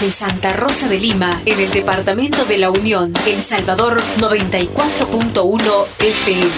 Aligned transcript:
desde 0.00 0.10
Santa 0.10 0.52
Rosa 0.52 0.88
de 0.88 0.98
Lima, 0.98 1.40
en 1.46 1.58
el 1.58 1.70
departamento 1.70 2.44
de 2.44 2.58
La 2.58 2.70
Unión, 2.70 3.14
El 3.26 3.40
Salvador 3.40 4.02
94.1 4.18 5.86
FM. 5.98 6.50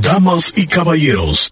Damas 0.00 0.54
y 0.56 0.66
caballeros, 0.66 1.51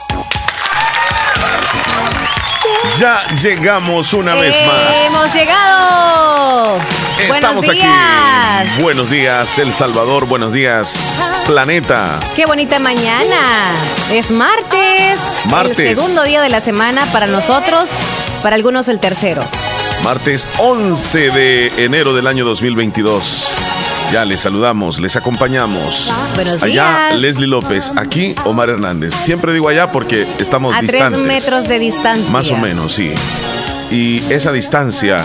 Ya 2.97 3.23
llegamos 3.41 4.13
una 4.13 4.35
vez 4.35 4.55
más. 4.65 4.81
Hemos 5.07 5.33
llegado. 5.33 6.77
Estamos 7.19 7.65
Buenos 7.65 7.75
días. 7.75 8.71
aquí. 8.71 8.81
Buenos 8.81 9.09
días, 9.09 9.59
El 9.59 9.73
Salvador. 9.73 10.25
Buenos 10.25 10.53
días, 10.53 11.13
planeta. 11.45 12.19
Qué 12.35 12.45
bonita 12.45 12.79
mañana. 12.79 13.71
Es 14.11 14.31
martes. 14.31 15.19
Martes. 15.45 15.79
El 15.79 15.95
segundo 15.95 16.23
día 16.23 16.41
de 16.41 16.49
la 16.49 16.61
semana 16.61 17.05
para 17.07 17.27
nosotros, 17.27 17.89
para 18.43 18.55
algunos 18.55 18.89
el 18.89 18.99
tercero. 18.99 19.43
Martes 20.03 20.49
11 20.57 21.31
de 21.31 21.85
enero 21.85 22.13
del 22.13 22.27
año 22.27 22.43
2022. 22.45 23.47
Ya 24.11 24.25
les 24.25 24.41
saludamos, 24.41 24.99
les 24.99 25.15
acompañamos. 25.15 26.11
Buenos 26.35 26.61
allá 26.61 27.07
días. 27.09 27.21
Leslie 27.21 27.47
López, 27.47 27.93
aquí 27.95 28.35
Omar 28.43 28.69
Hernández. 28.69 29.13
Siempre 29.13 29.53
digo 29.53 29.69
allá 29.69 29.89
porque 29.91 30.27
estamos 30.39 30.75
A 30.75 30.79
tres 30.79 30.91
distantes. 30.91 31.21
metros 31.21 31.67
de 31.69 31.79
distancia. 31.79 32.29
Más 32.29 32.51
o 32.51 32.57
menos, 32.57 32.93
sí. 32.93 33.13
Y 33.89 34.17
esa 34.29 34.51
distancia 34.51 35.23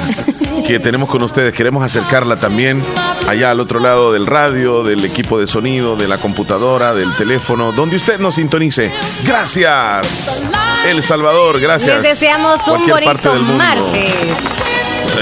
que 0.69 0.79
tenemos 0.81 1.09
con 1.09 1.21
ustedes, 1.25 1.53
queremos 1.53 1.85
acercarla 1.85 2.37
también 2.37 2.81
allá 3.29 3.51
al 3.51 3.59
otro 3.59 3.81
lado 3.81 4.13
del 4.13 4.25
radio, 4.27 4.85
del 4.85 5.05
equipo 5.05 5.41
de 5.41 5.49
sonido, 5.49 5.97
de 5.97 6.07
la 6.07 6.19
computadora, 6.19 6.95
del 6.95 7.13
teléfono, 7.17 7.73
donde 7.73 7.97
usted 7.97 8.21
nos 8.21 8.37
sintonice. 8.37 8.93
Gracias. 9.25 10.43
El 10.87 11.03
Salvador, 11.03 11.59
gracias. 11.59 12.03
Les 12.03 12.21
deseamos 12.21 12.61
un 12.69 12.87
bonito 12.87 13.35
martes. 13.57 14.11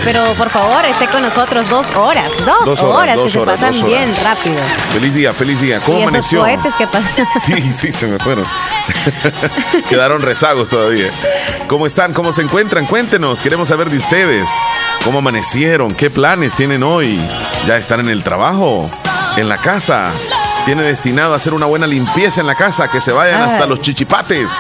Pero 0.03 0.35
por 0.35 0.51
favor, 0.51 0.85
esté 0.87 1.07
con 1.09 1.23
nosotros 1.23 1.69
dos 1.69 1.95
horas. 1.95 2.35
Dos, 2.45 2.65
Dos 2.65 2.83
horas, 2.83 3.17
horas, 3.17 3.17
dos 3.17 3.25
que 3.25 3.31
se 3.31 3.41
pasan 3.41 3.87
bien 3.87 4.13
rápido. 4.25 4.57
Feliz 4.93 5.15
día, 5.15 5.33
feliz 5.33 5.61
día. 5.61 5.81
¿Cómo 5.81 5.99
y 5.99 6.01
esos 6.01 6.09
amaneció? 6.11 6.41
cohetes 6.41 6.75
que 6.75 6.87
pasan. 6.87 7.27
Sí, 7.41 7.73
sí, 7.73 7.93
se 7.93 8.07
me 8.07 8.19
fueron. 8.19 8.45
Quedaron 9.89 10.23
rezagos 10.23 10.69
todavía. 10.69 11.09
¿Cómo 11.69 11.87
están? 11.87 12.13
¿Cómo 12.13 12.33
se 12.33 12.43
encuentran? 12.43 12.87
Cuéntenos, 12.87 13.41
queremos 13.41 13.69
saber 13.69 13.91
de 13.91 13.97
ustedes. 13.99 14.49
¿Cómo 15.05 15.19
amanecieron? 15.19 15.95
¿Qué 15.95 16.11
planes 16.11 16.55
tienen 16.55 16.83
hoy? 16.83 17.21
¿Ya 17.67 17.77
están 17.77 18.01
en 18.01 18.09
el 18.09 18.23
trabajo? 18.23 18.91
¿En 19.37 19.49
la 19.49 19.59
casa? 19.59 20.11
¿Tiene 20.65 20.83
destinado 20.83 21.35
a 21.35 21.37
hacer 21.37 21.53
una 21.55 21.67
buena 21.67 21.87
limpieza 21.87 22.41
en 22.41 22.47
la 22.47 22.55
casa? 22.55 22.89
Que 22.91 23.01
se 23.01 23.13
vayan 23.13 23.43
Ay. 23.43 23.49
hasta 23.51 23.67
los 23.67 23.81
chichipates. 23.81 24.51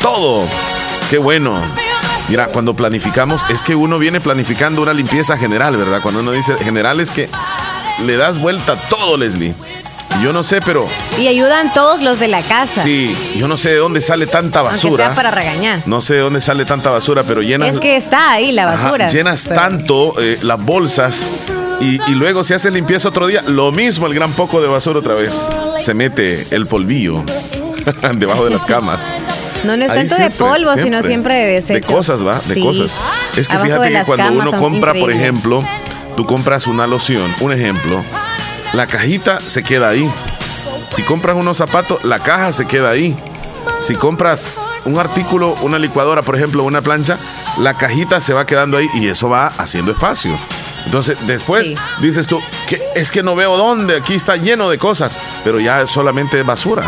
Todo. 0.00 0.46
Qué 1.10 1.18
bueno. 1.18 1.62
Mira, 2.28 2.46
cuando 2.48 2.74
planificamos, 2.74 3.42
es 3.50 3.62
que 3.62 3.74
uno 3.74 3.98
viene 3.98 4.20
planificando 4.20 4.80
una 4.82 4.92
limpieza 4.94 5.36
general, 5.36 5.76
¿verdad? 5.76 6.00
Cuando 6.02 6.20
uno 6.20 6.32
dice 6.32 6.54
general 6.58 7.00
es 7.00 7.10
que 7.10 7.28
le 8.04 8.16
das 8.16 8.40
vuelta 8.40 8.72
a 8.72 8.76
todo, 8.76 9.16
Leslie. 9.16 9.54
Yo 10.22 10.32
no 10.32 10.42
sé, 10.42 10.60
pero 10.60 10.86
Y 11.18 11.26
ayudan 11.26 11.72
todos 11.74 12.00
los 12.00 12.20
de 12.20 12.28
la 12.28 12.40
casa. 12.42 12.82
Sí, 12.82 13.14
yo 13.36 13.48
no 13.48 13.56
sé 13.56 13.70
de 13.70 13.76
dónde 13.78 14.00
sale 14.00 14.26
tanta 14.26 14.62
basura. 14.62 15.06
sea 15.06 15.14
para 15.14 15.30
regañar. 15.32 15.82
No 15.86 16.00
sé 16.00 16.14
de 16.14 16.20
dónde 16.20 16.40
sale 16.40 16.64
tanta 16.64 16.90
basura, 16.90 17.24
pero 17.24 17.42
llenas, 17.42 17.74
Es 17.74 17.80
que 17.80 17.96
está 17.96 18.30
ahí 18.32 18.52
la 18.52 18.64
Ajá, 18.72 18.84
basura. 18.84 19.08
llenas 19.08 19.46
Pero- 19.48 19.60
tanto 19.60 20.14
eh, 20.20 20.38
las 20.42 20.60
bolsas 20.64 21.30
y, 21.80 22.00
y 22.10 22.14
luego 22.14 22.44
se 22.44 22.54
hace 22.54 22.70
limpieza 22.70 23.08
otro 23.08 23.26
día. 23.26 23.42
Lo 23.48 23.70
mismo 23.72 24.06
el 24.06 24.14
gran 24.14 24.32
poco 24.32 24.62
de 24.62 24.68
basura 24.68 25.00
otra 25.00 25.14
vez. 25.14 25.42
Se 25.76 25.94
mete 25.94 26.46
el 26.52 26.66
polvillo 26.66 27.24
debajo 28.16 28.44
de 28.44 28.50
las 28.50 28.64
camas. 28.66 29.20
No, 29.64 29.76
no 29.76 29.84
es 29.84 29.90
Ahí 29.90 29.98
tanto 30.00 30.16
siempre, 30.16 30.36
de 30.46 30.50
polvo, 30.52 30.76
sino 30.76 31.02
siempre 31.02 31.36
de 31.36 31.46
desechos. 31.54 31.86
De 31.88 31.94
cosas, 31.94 32.26
¿va? 32.26 32.38
De 32.40 32.54
Sí. 32.54 32.62
cosas. 32.62 33.00
Es 33.36 33.48
que 33.48 33.54
Abajo 33.54 33.66
fíjate 33.72 33.92
que 33.94 34.02
cuando 34.04 34.32
uno 34.40 34.52
compra, 34.58 34.92
por 34.94 35.10
ejemplo, 35.10 35.64
tú 36.16 36.26
compras 36.26 36.66
una 36.66 36.86
loción, 36.86 37.34
un 37.40 37.52
ejemplo, 37.52 38.02
la 38.72 38.86
cajita 38.86 39.40
se 39.40 39.62
queda 39.62 39.88
ahí. 39.90 40.10
Si 40.90 41.02
compras 41.02 41.36
unos 41.36 41.56
zapatos, 41.56 42.04
la 42.04 42.18
caja 42.20 42.52
se 42.52 42.66
queda 42.66 42.90
ahí. 42.90 43.16
Si 43.80 43.94
compras 43.94 44.50
un 44.84 44.98
artículo, 44.98 45.56
una 45.62 45.78
licuadora, 45.78 46.22
por 46.22 46.36
ejemplo, 46.36 46.62
una 46.62 46.82
plancha, 46.82 47.16
la 47.58 47.74
cajita 47.74 48.20
se 48.20 48.34
va 48.34 48.44
quedando 48.46 48.76
ahí 48.76 48.88
y 48.94 49.08
eso 49.08 49.28
va 49.28 49.46
haciendo 49.46 49.92
espacio. 49.92 50.36
Entonces, 50.84 51.16
después 51.26 51.68
Sí. 51.68 51.76
dices 52.00 52.26
tú, 52.26 52.40
que 52.68 52.80
es 52.94 53.10
que 53.10 53.22
no 53.22 53.34
veo 53.34 53.56
dónde, 53.56 53.96
aquí 53.96 54.14
está 54.14 54.36
lleno 54.36 54.68
de 54.68 54.76
cosas, 54.76 55.18
pero 55.42 55.58
ya 55.58 55.80
es 55.82 55.90
solamente 55.90 56.42
basura. 56.42 56.84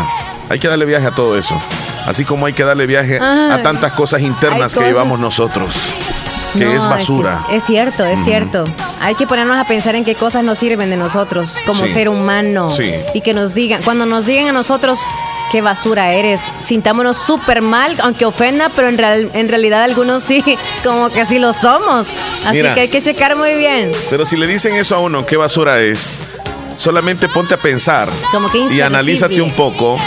Hay 0.49 0.59
que 0.59 0.67
darle 0.67 0.85
viaje 0.85 1.07
a 1.07 1.11
todo 1.11 1.37
eso. 1.37 1.59
Así 2.05 2.23
como 2.25 2.45
hay 2.45 2.53
que 2.53 2.63
darle 2.63 2.85
viaje 2.85 3.19
a 3.19 3.59
tantas 3.63 3.91
cosas 3.93 4.21
internas 4.21 4.73
que 4.73 4.81
llevamos 4.85 5.19
nosotros, 5.19 5.73
que 6.53 6.63
No, 6.65 6.71
es 6.71 6.85
basura. 6.87 7.41
Es, 7.49 7.57
es 7.57 7.63
cierto, 7.65 8.05
es 8.05 8.23
cierto. 8.23 8.63
Hay 9.01 9.15
que 9.15 9.27
ponernos 9.27 9.57
a 9.57 9.65
pensar 9.65 9.95
en 9.95 10.05
qué 10.05 10.15
cosas 10.15 10.43
nos 10.43 10.57
sirven 10.57 10.89
de 10.89 10.95
nosotros 10.97 11.57
como 11.65 11.83
Sí. 11.85 11.93
ser 11.93 12.07
humano. 12.09 12.69
Sí. 12.73 12.93
Y 13.13 13.21
que 13.21 13.33
nos 13.33 13.53
digan, 13.53 13.81
cuando 13.83 14.05
nos 14.05 14.25
digan 14.25 14.47
a 14.47 14.51
nosotros 14.53 14.99
qué 15.51 15.61
basura 15.61 16.13
eres, 16.13 16.41
sintámonos 16.61 17.17
súper 17.17 17.61
mal, 17.61 17.93
aunque 18.01 18.25
ofenda, 18.25 18.69
pero 18.73 18.87
en, 18.87 18.97
real- 18.97 19.29
en 19.33 19.49
realidad 19.49 19.83
algunos 19.83 20.23
sí, 20.23 20.41
como 20.85 21.09
que 21.09 21.25
sí 21.25 21.39
lo 21.39 21.53
somos. 21.53 22.07
Así 22.45 22.57
Mira. 22.57 22.73
que 22.73 22.79
hay 22.81 22.87
que 22.87 23.01
checar 23.01 23.35
muy 23.35 23.53
bien. 23.55 23.91
Pero 24.09 24.25
si 24.25 24.37
le 24.37 24.47
dicen 24.47 24.75
eso 24.77 24.95
a 24.95 24.99
uno, 24.99 25.25
¿qué 25.25 25.35
basura 25.35 25.81
es? 25.81 26.09
Solamente 26.77 27.27
ponte 27.27 27.55
a 27.55 27.57
pensar 27.57 28.07
Como 28.31 28.51
que 28.51 28.59
y 28.59 28.81
analízate 28.81 29.41
un 29.41 29.49
poco, 29.49 29.97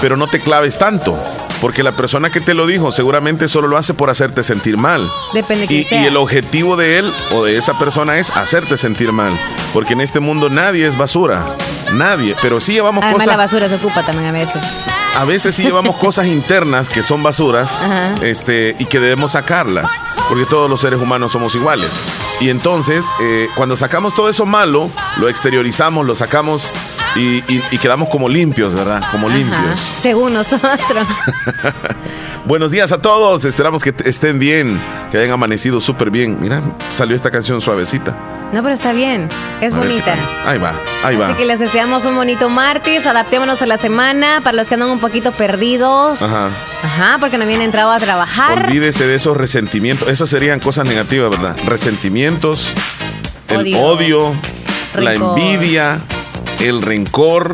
pero 0.00 0.16
no 0.16 0.26
te 0.28 0.40
claves 0.40 0.78
tanto. 0.78 1.16
Porque 1.60 1.82
la 1.82 1.92
persona 1.92 2.30
que 2.30 2.40
te 2.40 2.52
lo 2.52 2.66
dijo 2.66 2.92
seguramente 2.92 3.48
solo 3.48 3.66
lo 3.66 3.78
hace 3.78 3.94
por 3.94 4.10
hacerte 4.10 4.42
sentir 4.42 4.76
mal. 4.76 5.08
Depende 5.32 5.66
de 5.66 5.74
Y, 5.74 5.84
quién 5.84 5.88
sea. 5.88 6.02
y 6.02 6.06
el 6.06 6.16
objetivo 6.18 6.76
de 6.76 6.98
él 6.98 7.12
o 7.32 7.44
de 7.44 7.56
esa 7.56 7.78
persona 7.78 8.18
es 8.18 8.30
hacerte 8.36 8.76
sentir 8.76 9.12
mal. 9.12 9.32
Porque 9.72 9.94
en 9.94 10.02
este 10.02 10.20
mundo 10.20 10.50
nadie 10.50 10.86
es 10.86 10.98
basura. 10.98 11.44
Nadie. 11.94 12.34
Pero 12.42 12.60
sí 12.60 12.72
llevamos 12.74 13.02
Además 13.02 13.26
la 13.26 13.32
cosas. 13.36 13.50
basura 13.52 13.68
se 13.70 13.74
ocupa 13.76 14.02
también 14.04 14.28
a 14.28 14.32
veces. 14.32 14.62
A 15.16 15.24
veces 15.24 15.54
sí 15.54 15.62
llevamos 15.62 15.96
cosas 15.96 16.26
internas 16.26 16.90
que 16.90 17.02
son 17.02 17.22
basuras 17.22 17.70
Ajá. 17.82 18.14
este, 18.20 18.76
y 18.78 18.84
que 18.84 19.00
debemos 19.00 19.32
sacarlas. 19.32 19.90
Porque 20.28 20.44
todos 20.44 20.68
los 20.68 20.82
seres 20.82 21.00
humanos 21.00 21.32
somos 21.32 21.54
iguales. 21.54 21.90
Y 22.38 22.50
entonces, 22.50 23.06
eh, 23.22 23.48
cuando 23.56 23.78
sacamos 23.78 24.14
todo 24.14 24.28
eso 24.28 24.44
malo, 24.44 24.90
lo 25.16 25.30
exteriorizamos, 25.30 26.04
lo 26.06 26.14
sacamos 26.14 26.68
y, 27.16 27.42
y- 27.48 27.62
y 27.70 27.78
quedamos 27.78 28.08
como 28.08 28.28
limpios, 28.28 28.74
¿verdad? 28.74 29.02
Como 29.10 29.28
Ajá, 29.28 29.36
limpios. 29.38 29.78
Según 30.00 30.34
nosotros. 30.34 31.06
Buenos 32.46 32.70
días 32.70 32.92
a 32.92 32.98
todos. 33.02 33.44
Esperamos 33.44 33.82
que 33.82 33.92
estén 34.04 34.38
bien, 34.38 34.80
que 35.10 35.18
hayan 35.18 35.32
amanecido 35.32 35.80
súper 35.80 36.10
bien. 36.10 36.38
Mira, 36.40 36.62
salió 36.92 37.16
esta 37.16 37.30
canción 37.30 37.60
suavecita. 37.60 38.14
No, 38.52 38.62
pero 38.62 38.72
está 38.74 38.92
bien. 38.92 39.28
Es 39.60 39.74
A 39.74 39.78
bonita. 39.78 40.14
Ahí 40.46 40.58
va, 40.58 40.74
ahí 41.02 41.16
va. 41.16 41.26
Así 41.28 41.34
que 41.36 41.44
les 41.44 41.58
deseamos 41.58 42.04
un 42.06 42.14
bonito 42.14 42.48
martes, 42.48 43.06
adaptémonos 43.08 43.60
a 43.62 43.66
la 43.66 43.76
semana, 43.76 44.40
para 44.44 44.56
los 44.56 44.68
que 44.68 44.74
andan 44.74 44.90
un 44.90 45.00
poquito 45.00 45.32
perdidos. 45.32 46.22
Ajá. 46.22 46.50
Ajá, 46.84 47.16
porque 47.18 47.36
no 47.38 47.42
habían 47.44 47.62
entrado 47.62 47.90
a 47.90 47.98
trabajar. 47.98 48.66
Olvídese 48.66 49.08
de 49.08 49.16
esos 49.16 49.36
resentimientos. 49.36 50.08
Esas 50.08 50.28
serían 50.28 50.60
cosas 50.60 50.86
negativas, 50.86 51.30
¿verdad? 51.30 51.56
Resentimientos, 51.66 52.72
el 53.48 53.74
Odio. 53.74 54.32
la 54.94 55.14
envidia, 55.14 56.00
el 56.60 56.82
rencor, 56.82 57.52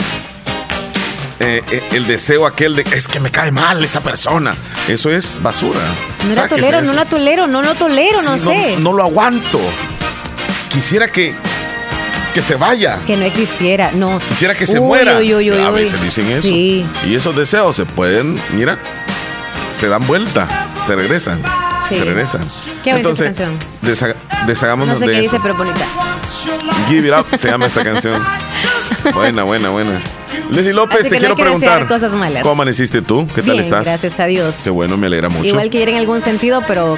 eh, 1.40 1.62
eh, 1.70 1.82
el 1.92 2.06
deseo 2.06 2.46
aquel 2.46 2.76
de 2.76 2.82
es 2.92 3.08
que 3.08 3.20
me 3.20 3.30
cae 3.30 3.50
mal 3.50 3.82
esa 3.84 4.00
persona. 4.00 4.54
Eso 4.88 5.10
es 5.10 5.40
basura. 5.42 5.80
No 6.28 6.34
la 6.34 6.48
tolero, 6.48 6.78
eso. 6.78 6.86
no 6.86 6.92
la 6.94 7.04
tolero, 7.04 7.46
no 7.46 7.62
lo 7.62 7.74
tolero, 7.74 8.22
no 8.22 8.38
sé. 8.38 8.76
No 8.78 8.92
lo 8.92 9.02
aguanto. 9.02 9.60
Quisiera 10.68 11.08
que, 11.08 11.34
que 12.34 12.42
se 12.42 12.54
vaya. 12.54 12.98
Que 13.06 13.16
no 13.16 13.24
existiera, 13.24 13.90
no. 13.92 14.20
Quisiera 14.28 14.54
que 14.54 14.66
se 14.66 14.78
Uy, 14.78 14.86
muera. 14.86 15.18
uy, 15.18 15.34
uy, 15.34 15.50
a 15.50 15.70
veces 15.70 16.00
dicen 16.02 16.26
eso. 16.28 16.42
Sí. 16.42 16.84
Y 17.06 17.14
esos 17.14 17.34
deseos 17.36 17.76
se 17.76 17.84
pueden, 17.84 18.40
mira, 18.54 18.78
se 19.76 19.88
dan 19.88 20.06
vuelta, 20.06 20.48
se 20.86 20.94
regresan. 20.96 21.42
Sí. 21.88 21.96
Se 21.96 22.04
regresan. 22.04 22.46
Qué 22.84 22.90
Entonces, 22.90 23.26
canción. 23.36 23.58
desha- 23.82 24.14
deshagámonos 24.46 24.94
No 24.94 25.00
sé 25.00 25.06
de 25.06 25.12
qué 25.12 25.18
eso. 25.26 25.32
dice, 25.32 25.38
pero 25.42 25.54
bonita. 25.56 25.84
Give 26.88 27.06
it 27.08 27.14
up 27.14 27.26
se 27.36 27.48
llama 27.50 27.66
esta 27.66 27.82
canción. 27.84 28.22
Buena, 29.14 29.42
buena, 29.42 29.70
buena. 29.70 30.00
Leslie 30.50 30.72
López, 30.72 31.00
Así 31.00 31.10
te 31.10 31.18
que 31.18 31.28
no 31.28 31.34
quiero 31.34 31.50
hay 31.52 31.56
que 31.56 31.60
desear 31.60 31.78
preguntar. 31.80 32.00
cosas 32.00 32.18
malas. 32.18 32.42
¿Cómo 32.42 32.52
amaneciste 32.52 33.02
tú? 33.02 33.26
¿Qué 33.34 33.42
tal 33.42 33.58
estás? 33.60 33.86
gracias 33.86 34.20
a 34.20 34.26
Dios. 34.26 34.60
Qué 34.64 34.70
bueno, 34.70 34.96
me 34.96 35.06
alegra 35.06 35.28
mucho. 35.28 35.48
Igual 35.48 35.70
que 35.70 35.80
ir 35.82 35.88
en 35.88 35.96
algún 35.96 36.20
sentido, 36.20 36.62
pero 36.66 36.96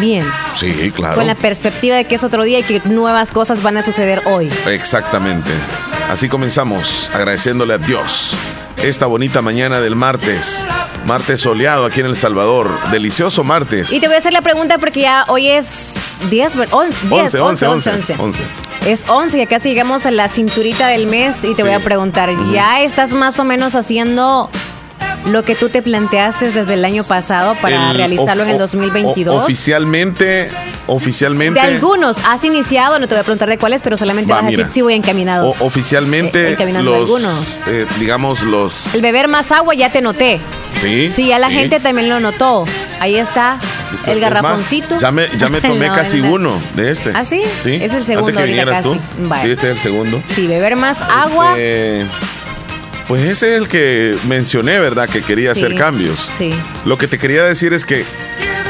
bien. 0.00 0.24
Sí, 0.56 0.90
claro. 0.94 1.16
Con 1.16 1.26
la 1.26 1.34
perspectiva 1.34 1.96
de 1.96 2.04
que 2.04 2.14
es 2.14 2.24
otro 2.24 2.42
día 2.44 2.58
y 2.60 2.62
que 2.62 2.80
nuevas 2.86 3.30
cosas 3.30 3.62
van 3.62 3.76
a 3.76 3.82
suceder 3.82 4.22
hoy. 4.26 4.48
Exactamente. 4.66 5.50
Así 6.10 6.28
comenzamos 6.28 7.10
agradeciéndole 7.14 7.74
a 7.74 7.78
Dios 7.78 8.36
esta 8.82 9.06
bonita 9.06 9.42
mañana 9.42 9.80
del 9.80 9.96
martes. 9.96 10.64
Martes 11.06 11.40
soleado 11.40 11.84
aquí 11.86 12.00
en 12.00 12.06
El 12.06 12.16
Salvador. 12.16 12.68
Delicioso 12.90 13.44
martes. 13.44 13.92
Y 13.92 14.00
te 14.00 14.06
voy 14.06 14.16
a 14.16 14.18
hacer 14.18 14.32
la 14.32 14.42
pregunta 14.42 14.78
porque 14.78 15.02
ya 15.02 15.24
hoy 15.28 15.48
es 15.48 16.16
10, 16.30 16.56
ver- 16.56 16.68
11, 16.70 17.08
10, 17.08 17.34
11, 17.34 17.38
11, 17.40 17.66
11, 17.66 17.90
11. 17.90 18.14
11. 18.18 18.42
Es 18.86 19.04
11, 19.08 19.38
ya 19.38 19.46
casi 19.46 19.70
llegamos 19.70 20.06
a 20.06 20.10
la 20.10 20.28
cinturita 20.28 20.88
del 20.88 21.06
mes 21.06 21.44
y 21.44 21.50
te 21.50 21.56
Sí. 21.56 21.62
voy 21.62 21.72
a 21.72 21.80
preguntar, 21.80 22.30
¿ya 22.52 22.82
estás 22.82 23.12
más 23.12 23.38
o 23.38 23.44
menos 23.44 23.74
haciendo 23.76 24.50
lo 25.26 25.42
que 25.44 25.54
tú 25.54 25.68
te 25.70 25.80
planteaste 25.82 26.50
desde 26.50 26.74
el 26.74 26.84
año 26.84 27.02
pasado 27.04 27.54
para 27.62 27.90
El- 27.90 27.96
realizarlo 27.96 28.42
en 28.42 28.50
el 28.50 28.56
o- 28.56 28.58
2022? 28.58 29.42
oficialmente, 29.42 30.50
oficialmente. 30.86 31.58
de 31.60 31.66
algunos, 31.66 32.18
has 32.26 32.44
iniciado, 32.44 32.98
no 32.98 33.08
te 33.08 33.14
voy 33.14 33.20
a 33.20 33.24
preguntar 33.24 33.48
de 33.48 33.58
cuáles, 33.58 33.82
pero 33.82 33.96
solamente 33.96 34.32
Va, 34.32 34.40
vas 34.40 34.46
a 34.46 34.50
decir 34.50 34.66
si 34.68 34.82
voy 34.82 34.94
encaminado. 34.94 35.54
oficialmente 35.60 36.48
Eh, 36.48 36.52
encaminando 36.52 36.90
los, 36.90 37.00
algunos. 37.00 37.58
eh, 37.68 37.86
digamos 37.98 38.42
los, 38.42 38.94
El 38.94 39.00
beber 39.02 39.28
más 39.28 39.50
agua 39.52 39.74
ya 39.74 39.90
te 39.90 40.00
noté. 40.02 40.40
sí, 40.80 41.10
Sí, 41.10 41.28
ya 41.28 41.38
la 41.38 41.48
sí. 41.48 41.54
gente 41.54 41.80
también 41.80 42.08
lo 42.08 42.20
notó. 42.20 42.64
Ahí 43.00 43.16
está 43.16 43.58
el 44.06 44.20
garrafoncito. 44.20 44.94
más, 44.94 45.00
ya 45.02 45.10
me, 45.10 45.28
ya 45.36 45.48
me 45.48 45.60
tomé 45.62 45.88
No, 45.88 45.94
casi 45.94 46.20
no. 46.20 46.32
uno 46.32 46.52
de 46.74 46.90
este. 46.90 47.12
¿Ah, 47.14 47.24
sí? 47.24 47.42
Sí. 47.58 47.78
Es 47.80 47.94
el 47.94 48.04
segundo 48.04 48.28
Antes 48.28 48.42
que 48.42 48.46
vinieras 48.48 48.82
tú. 48.82 48.96
Vale. 49.20 49.42
Sí, 49.42 49.50
este 49.50 49.70
es 49.70 49.76
el 49.78 49.82
segundo. 49.82 50.22
Sí, 50.34 50.46
beber 50.46 50.76
más 50.76 51.00
agua. 51.02 51.54
Eh, 51.56 52.06
pues 53.08 53.22
ese 53.24 53.54
es 53.54 53.60
el 53.60 53.68
que 53.68 54.16
mencioné, 54.28 54.78
¿verdad? 54.80 55.08
Que 55.08 55.22
quería 55.22 55.54
Sí, 55.54 55.60
hacer 55.64 55.76
cambios. 55.78 56.28
sí. 56.36 56.52
Lo 56.84 56.98
que 56.98 57.06
te 57.08 57.18
quería 57.18 57.44
decir 57.44 57.72
es 57.72 57.84
que 57.86 58.04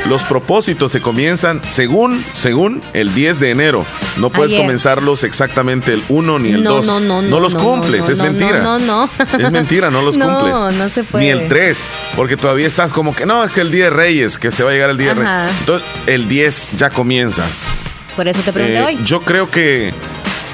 los 0.09 0.23
propósitos 0.25 0.93
se 0.93 1.01
comienzan 1.01 1.63
según, 1.67 2.23
según 2.35 2.83
el 2.93 3.15
10 3.15 3.41
de 3.41 3.51
enero. 3.51 3.87
No 4.19 4.29
puedes 4.29 4.53
Ayer. 4.53 4.63
comenzarlos 4.67 5.25
exactamente 5.25 5.95
el 5.95 6.03
1 6.11 6.39
ni 6.41 6.51
el 6.51 6.63
No, 6.63 6.75
2. 6.77 6.87
no, 6.87 7.01
no, 7.01 7.23
no, 7.23 7.41
los 7.41 7.55
no, 7.55 7.61
cumples, 7.63 8.07
no, 8.07 8.13
es 8.13 8.19
no, 8.19 8.25
mentira. 8.25 8.59
no, 8.63 8.79
no, 8.79 9.07
no. 9.07 9.11
Es 9.39 9.51
mentira, 9.51 9.91
no 9.91 10.03
los 10.03 10.17
No, 10.19 10.27
cumples. 10.41 10.79
no 10.79 10.89
se 10.91 11.05
puede. 11.05 11.25
Ni 11.25 11.31
el 11.31 11.49
3, 11.49 11.79
porque 12.17 12.37
todavía 12.37 12.67
estás 12.67 12.93
como 12.93 13.15
que 13.17 13.25
no, 13.25 13.43
es 13.45 13.55
que 13.55 13.63
el 13.63 13.71
día 13.71 13.85
de 13.85 13.91
Reyes, 13.91 14.37
que 14.37 14.53
se 14.53 14.63
va 14.63 14.71
a 14.71 14.73
llegar 14.75 14.91
el 14.91 14.99
día 14.99 15.15
de 15.15 15.23
Ajá. 15.23 15.45
Reyes. 15.47 15.61
Entonces, 15.61 15.89
el 16.07 16.29
10 16.29 16.69
ya 16.77 16.91
comienzas. 16.91 17.63
Por 18.15 18.29
eso 18.29 18.41
te 18.43 18.53
pregunté 18.53 18.79
Eh, 18.79 18.85
hoy. 18.85 18.99
Yo 19.07 19.21
creo 19.23 19.51
que 19.51 19.93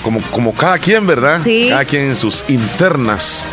como, 0.03 0.21
como 0.31 0.55
cada 0.55 0.79
quien, 0.79 1.07
¿verdad? 1.07 1.41
Sí. 1.43 1.69
Cada 1.71 1.85
quien 1.85 2.05
en 2.05 2.17
sus 2.17 2.45
internas. 2.49 3.47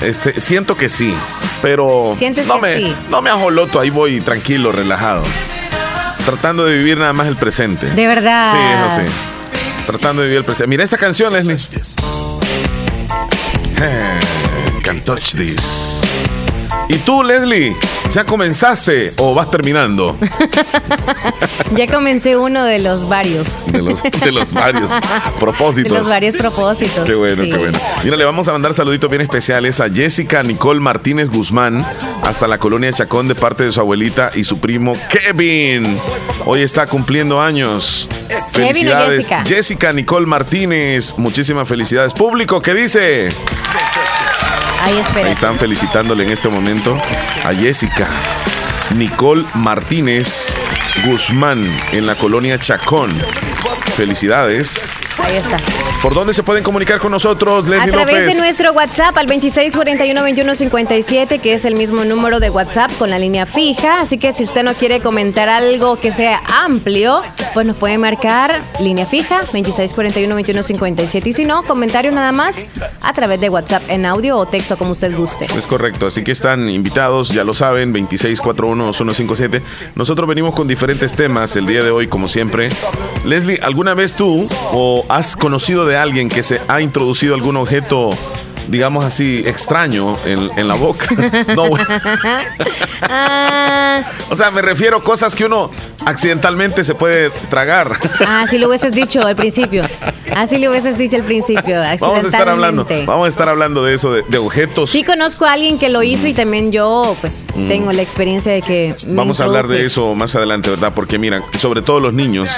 Este, 0.00 0.40
siento 0.40 0.76
que 0.76 0.88
sí, 0.88 1.12
pero 1.60 2.14
Sientes 2.16 2.46
no 2.46 2.54
que 2.56 2.60
me, 2.60 2.76
sí. 2.76 2.94
no 3.10 3.20
me 3.20 3.30
ajoloto, 3.30 3.80
ahí 3.80 3.90
voy 3.90 4.20
tranquilo, 4.20 4.70
relajado. 4.70 5.24
Tratando 6.24 6.64
de 6.64 6.76
vivir 6.78 6.98
nada 6.98 7.12
más 7.12 7.26
el 7.26 7.36
presente. 7.36 7.86
De 7.90 8.06
verdad. 8.06 8.52
Sí, 8.52 8.58
eso 8.96 9.06
sí. 9.06 9.12
Tratando 9.86 10.22
de 10.22 10.28
vivir 10.28 10.38
el 10.38 10.44
presente. 10.44 10.68
Mira 10.68 10.84
esta 10.84 10.98
canción, 10.98 11.32
Leslie. 11.32 11.56
Eh, 13.80 14.20
Can't 14.82 15.04
touch 15.04 15.34
this. 15.34 16.00
¿Y 16.88 16.96
tú, 16.98 17.22
Leslie? 17.22 17.76
¿Ya 18.12 18.24
comenzaste 18.24 19.12
o 19.18 19.34
vas 19.34 19.50
terminando? 19.50 20.16
Ya 21.74 21.86
comencé 21.86 22.36
uno 22.36 22.64
de 22.64 22.78
los 22.78 23.08
varios. 23.08 23.58
De 23.66 23.82
los, 23.82 24.02
de 24.02 24.32
los 24.32 24.52
varios 24.52 24.88
De 24.90 24.96
propósitos. 25.38 25.92
los 25.92 26.08
varios 26.08 26.34
propósitos. 26.36 27.04
Qué 27.04 27.14
bueno, 27.14 27.44
Sí. 27.44 27.50
qué 27.50 27.58
bueno. 27.58 27.78
Mira, 28.02 28.16
le 28.16 28.24
vamos 28.24 28.48
a 28.48 28.52
mandar 28.52 28.72
saluditos 28.72 29.10
bien 29.10 29.20
especiales 29.22 29.80
a 29.80 29.90
Jessica 29.90 30.42
Nicole 30.42 30.80
Martínez 30.80 31.28
Guzmán, 31.28 31.84
hasta 32.22 32.48
la 32.48 32.58
colonia 32.58 32.90
Chacón 32.92 33.28
de 33.28 33.34
parte 33.34 33.64
de 33.64 33.72
su 33.72 33.80
abuelita 33.80 34.30
y 34.34 34.44
su 34.44 34.58
primo 34.58 34.94
Kevin. 35.10 35.98
Hoy 36.46 36.62
está 36.62 36.86
cumpliendo 36.86 37.40
años. 37.40 38.08
Felicidades. 38.52 39.16
Jessica. 39.28 39.44
Jessica 39.46 39.92
Nicole 39.92 40.26
Martínez, 40.26 41.14
muchísimas 41.18 41.68
felicidades. 41.68 42.14
Público, 42.14 42.62
¿qué 42.62 42.72
dice? 42.74 43.28
Ahí 44.82 44.98
están 45.32 45.58
felicitándole 45.58 46.24
en 46.24 46.30
este 46.30 46.48
momento 46.48 46.96
a 47.44 47.54
Jessica 47.54 48.08
Nicole 48.94 49.44
Martínez 49.54 50.54
Guzmán 51.04 51.64
en 51.92 52.06
la 52.06 52.14
colonia 52.14 52.58
Chacón. 52.58 53.10
Felicidades. 53.96 54.88
Ahí 55.24 55.36
está. 55.36 55.58
¿Por 56.02 56.14
dónde 56.14 56.32
se 56.32 56.42
pueden 56.42 56.62
comunicar 56.62 56.98
con 57.00 57.10
nosotros, 57.10 57.66
A 57.66 57.70
Leslie 57.70 57.90
través 57.92 58.14
López? 58.14 58.34
de 58.34 58.40
nuestro 58.40 58.72
WhatsApp 58.72 59.16
al 59.18 59.26
2641-2157, 59.26 61.40
que 61.40 61.54
es 61.54 61.64
el 61.64 61.74
mismo 61.74 62.04
número 62.04 62.38
de 62.40 62.50
WhatsApp 62.50 62.90
con 62.98 63.10
la 63.10 63.18
línea 63.18 63.44
fija. 63.46 64.00
Así 64.00 64.16
que 64.18 64.32
si 64.32 64.44
usted 64.44 64.62
no 64.62 64.74
quiere 64.74 65.00
comentar 65.00 65.48
algo 65.48 65.98
que 65.98 66.12
sea 66.12 66.40
amplio, 66.62 67.20
pues 67.52 67.66
nos 67.66 67.76
puede 67.76 67.98
marcar 67.98 68.62
línea 68.80 69.06
fija 69.06 69.40
2641-2157. 69.52 71.26
Y 71.26 71.32
si 71.32 71.44
no, 71.44 71.62
comentario 71.64 72.10
nada 72.12 72.30
más 72.32 72.66
a 73.02 73.12
través 73.12 73.40
de 73.40 73.48
WhatsApp 73.50 73.82
en 73.88 74.06
audio 74.06 74.36
o 74.38 74.46
texto 74.46 74.76
como 74.78 74.92
usted 74.92 75.14
guste. 75.16 75.46
Es 75.46 75.66
correcto, 75.66 76.06
así 76.06 76.22
que 76.22 76.30
están 76.32 76.68
invitados, 76.70 77.30
ya 77.30 77.42
lo 77.44 77.54
saben, 77.54 77.92
2641-2157. 77.94 79.62
Nosotros 79.96 80.28
venimos 80.28 80.54
con 80.54 80.68
diferentes 80.68 81.12
temas 81.14 81.56
el 81.56 81.66
día 81.66 81.82
de 81.82 81.90
hoy, 81.90 82.06
como 82.06 82.28
siempre. 82.28 82.68
Leslie, 83.24 83.58
¿alguna 83.62 83.94
vez 83.94 84.14
tú 84.14 84.48
o 84.72 85.04
has 85.08 85.36
conocido 85.36 85.86
de 85.86 85.96
alguien 85.96 86.28
que 86.28 86.42
se 86.42 86.60
ha 86.68 86.80
introducido 86.80 87.34
algún 87.34 87.56
objeto, 87.56 88.10
digamos 88.68 89.04
así, 89.04 89.42
extraño 89.46 90.16
en, 90.24 90.50
en 90.56 90.68
la 90.68 90.74
boca? 90.74 91.06
no, 91.56 91.68
güey. 91.68 91.82
Ah, 93.02 94.02
o 94.30 94.36
sea, 94.36 94.50
me 94.50 94.62
refiero 94.62 94.98
a 94.98 95.02
cosas 95.02 95.34
que 95.34 95.44
uno 95.44 95.70
accidentalmente 96.04 96.84
se 96.84 96.94
puede 96.94 97.30
tragar. 97.50 97.92
ah, 98.26 98.42
así 98.42 98.58
lo 98.58 98.68
hubieses 98.68 98.92
dicho 98.92 99.24
al 99.26 99.36
principio. 99.36 99.84
Así 100.34 100.58
lo 100.58 100.70
hubieses 100.70 100.98
dicho 100.98 101.16
al 101.16 101.24
principio. 101.24 101.80
Vamos 102.00 102.24
a 102.24 102.26
estar 102.26 102.48
hablando, 102.48 102.86
vamos 103.06 103.26
a 103.26 103.28
estar 103.28 103.48
hablando 103.48 103.82
de 103.84 103.94
eso, 103.94 104.12
de, 104.12 104.22
de 104.28 104.38
objetos. 104.38 104.90
Sí 104.90 105.02
conozco 105.02 105.44
a 105.44 105.52
alguien 105.52 105.78
que 105.78 105.88
lo 105.88 106.02
hizo 106.02 106.26
y 106.26 106.34
también 106.34 106.70
yo 106.70 107.16
pues 107.20 107.46
tengo 107.68 107.92
la 107.92 108.02
experiencia 108.02 108.52
de 108.52 108.62
que 108.62 108.78
Mm. 109.08 109.16
Vamos 109.16 109.40
a 109.40 109.44
hablar 109.44 109.68
de 109.68 109.84
eso 109.84 110.14
más 110.14 110.34
adelante, 110.36 110.70
¿verdad? 110.70 110.92
Porque 110.94 111.18
mira, 111.18 111.42
sobre 111.58 111.82
todo 111.82 112.00
los 112.00 112.12
niños 112.12 112.50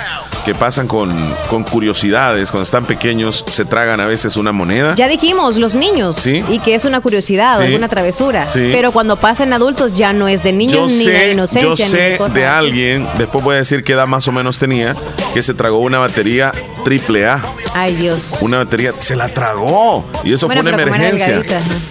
que 0.45 0.55
pasan 0.55 0.87
con, 0.87 1.13
con 1.49 1.65
curiosidades, 1.65 2.51
cuando 2.51 2.65
están 2.65 2.85
pequeños, 2.87 3.45
se 3.49 3.65
tragan 3.65 4.01
a 4.01 4.06
veces 4.06 4.37
una 4.37 4.53
moneda. 4.53 4.95
Ya 4.95 5.09
dijimos, 5.09 5.59
los 5.59 5.75
niños. 5.75 6.00
Sí. 6.12 6.44
Y 6.49 6.58
que 6.61 6.75
es 6.75 6.85
una 6.85 7.00
curiosidad 7.00 7.56
o 7.56 7.61
Sí. 7.61 7.67
alguna 7.67 7.88
travesura. 7.88 8.47
Sí. 8.47 8.70
Pero 8.73 8.93
cuando 8.93 9.17
pasan 9.17 9.52
adultos 9.52 9.93
ya 9.94 10.12
no 10.12 10.29
es 10.29 10.43
de 10.43 10.50
yo 10.50 10.56
niños 10.56 10.93
ni 10.93 11.06
de 11.06 11.32
inocencia. 11.32 11.62
yo 11.62 11.75
ni 11.76 11.99
de 11.99 12.11
sé 12.11 12.17
cosas 12.17 12.35
de 12.35 12.47
alguien, 12.47 13.06
después 13.19 13.44
voy 13.44 13.56
a 13.56 13.58
decir 13.58 13.82
qué 13.85 13.93
edad 13.93 14.06
más 14.06 14.26
o 14.29 14.32
menos 14.32 14.58
tenía, 14.58 14.94
que 15.35 15.43
se 15.43 15.55
tragó 15.55 15.79
una 15.79 15.99
batería 15.99 16.52
triple 16.85 17.26
A. 17.26 17.43
Ay, 17.75 17.94
Dios. 17.94 18.39
Una 18.41 18.58
batería, 18.58 18.93
se 18.98 19.17
la 19.17 19.29
tragó. 19.29 20.05
Y 20.25 20.32
eso 20.32 20.46
Bueno, 20.46 20.63
fue 20.63 20.72
una 20.72 20.82
emergencia. 20.82 21.43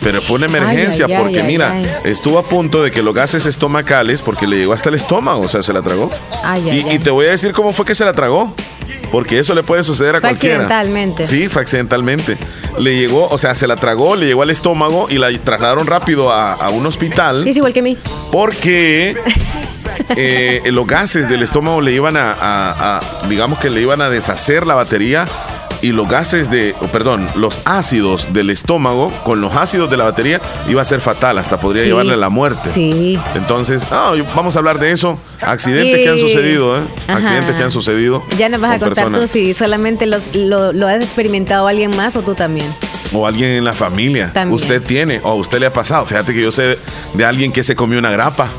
Pero 0.04 0.22
fue 0.22 0.38
una 0.38 0.48
emergencia 0.48 1.06
Ay, 1.06 1.14
ay, 1.14 1.20
porque 1.22 1.40
ay, 1.42 1.48
mira, 1.48 1.82
estuvo 2.04 2.38
a 2.38 2.44
punto 2.44 2.84
de 2.84 2.92
que 2.92 3.02
los 3.02 3.14
gases 3.14 3.46
estomacales, 3.46 4.22
porque 4.22 4.48
le 4.48 4.58
llegó 4.58 4.74
hasta 4.74 4.90
el 4.90 4.96
estómago, 4.96 5.42
o 5.42 5.48
sea, 5.48 5.64
se 5.64 5.74
la 5.74 5.82
tragó. 5.82 6.10
Y, 6.72 7.00
te 7.00 7.10
voy 7.12 7.28
a 7.28 7.32
decir 7.32 7.54
cómo 7.54 7.72
fue 7.74 7.86
que 7.86 7.96
se 7.96 8.04
la 8.06 8.14
tragó. 8.14 8.54
Porque 9.12 9.40
eso 9.40 9.54
le 9.56 9.64
puede 9.64 9.84
suceder 9.84 10.16
a 10.16 10.20
Fue 10.22 10.30
cualquiera. 10.30 10.56
accidentalmente. 10.56 11.26
Sí, 11.26 11.50
fue 11.50 11.62
accidentalmente. 11.64 12.38
Le 12.78 12.96
llegó, 12.96 13.28
o 13.28 13.38
sea, 13.38 13.56
se 13.56 13.66
la 13.68 13.76
tragó, 13.76 14.16
le 14.16 14.28
llegó 14.28 14.44
al 14.44 14.50
estómago 14.52 15.08
y 15.10 15.18
la 15.18 15.30
trasladaron 15.44 15.88
rápido 15.88 16.32
a, 16.32 16.54
a 16.54 16.70
un 16.70 16.86
hospital 16.86 17.48
Es 17.48 17.58
igual 17.58 17.74
que 17.74 17.82
mí. 17.82 17.98
porque 18.32 19.16
eh, 20.16 20.62
los 20.72 20.86
gases 20.88 21.28
del 21.28 21.44
estómago 21.44 21.82
le 21.82 21.92
iban 21.92 22.18
a, 22.18 22.32
a- 22.34 22.98
a- 22.98 23.28
digamos 23.28 23.60
que 23.60 23.70
le 23.70 23.82
iban 23.82 24.02
a 24.02 24.10
deshacer 24.10 24.66
la 24.68 24.76
batería 24.76 25.28
y 25.82 25.92
los 25.92 26.08
gases 26.10 26.50
de, 26.50 26.76
oh, 26.82 26.88
perdón, 26.88 27.28
los 27.36 27.62
ácidos 27.66 28.34
del 28.34 28.50
estómago 28.50 29.12
con 29.24 29.42
los 29.42 29.56
ácidos 29.56 29.90
de 29.90 29.98
la 29.98 30.04
batería 30.06 30.42
iba 30.68 30.82
a 30.82 30.86
ser 30.86 31.02
fatal, 31.02 31.38
hasta 31.38 31.60
podría 31.60 31.84
Sí. 31.84 31.90
llevarle 31.90 32.14
a 32.14 32.18
la 32.18 32.30
muerte. 32.30 32.70
Sí. 32.70 33.20
Entonces, 33.36 33.86
ah, 33.92 34.14
vamos 34.36 34.56
a 34.56 34.60
hablar 34.60 34.80
de 34.80 34.92
eso. 34.92 35.18
Accidentes 35.42 35.98
que 36.00 36.10
han 36.10 36.18
sucedido, 36.20 36.78
¿eh? 36.78 36.82
Ajá. 37.08 37.18
Accidentes 37.20 37.56
que 37.56 37.64
han 37.64 37.72
sucedido. 37.72 38.24
Ya 38.38 38.50
nos 38.50 38.60
vas 38.62 38.72
a 38.72 38.80
con 38.80 38.90
contar 38.90 39.06
personas. 39.06 39.22
tú 39.22 39.28
si 39.40 39.54
solamente 39.54 40.06
los- 40.06 40.36
lo, 40.36 40.74
lo 40.74 40.88
has 40.88 41.02
experimentado 41.04 41.68
alguien 41.68 41.96
más 41.96 42.16
o 42.16 42.22
tú 42.22 42.36
también. 42.36 42.68
O 43.14 43.26
alguien 43.26 43.50
en 43.52 43.64
la 43.64 43.74
familia. 43.74 44.32
También. 44.34 44.54
Usted 44.56 44.84
tiene, 44.84 45.20
o 45.24 45.30
a 45.30 45.34
usted 45.36 45.60
le 45.60 45.66
ha 45.66 45.74
pasado. 45.74 46.06
Fíjate 46.06 46.34
que 46.34 46.42
yo 46.42 46.52
sé 46.52 46.78
de 47.14 47.26
alguien 47.26 47.52
que 47.52 47.64
se 47.64 47.76
comió 47.76 47.98
una 47.98 48.12
grapa. 48.12 48.50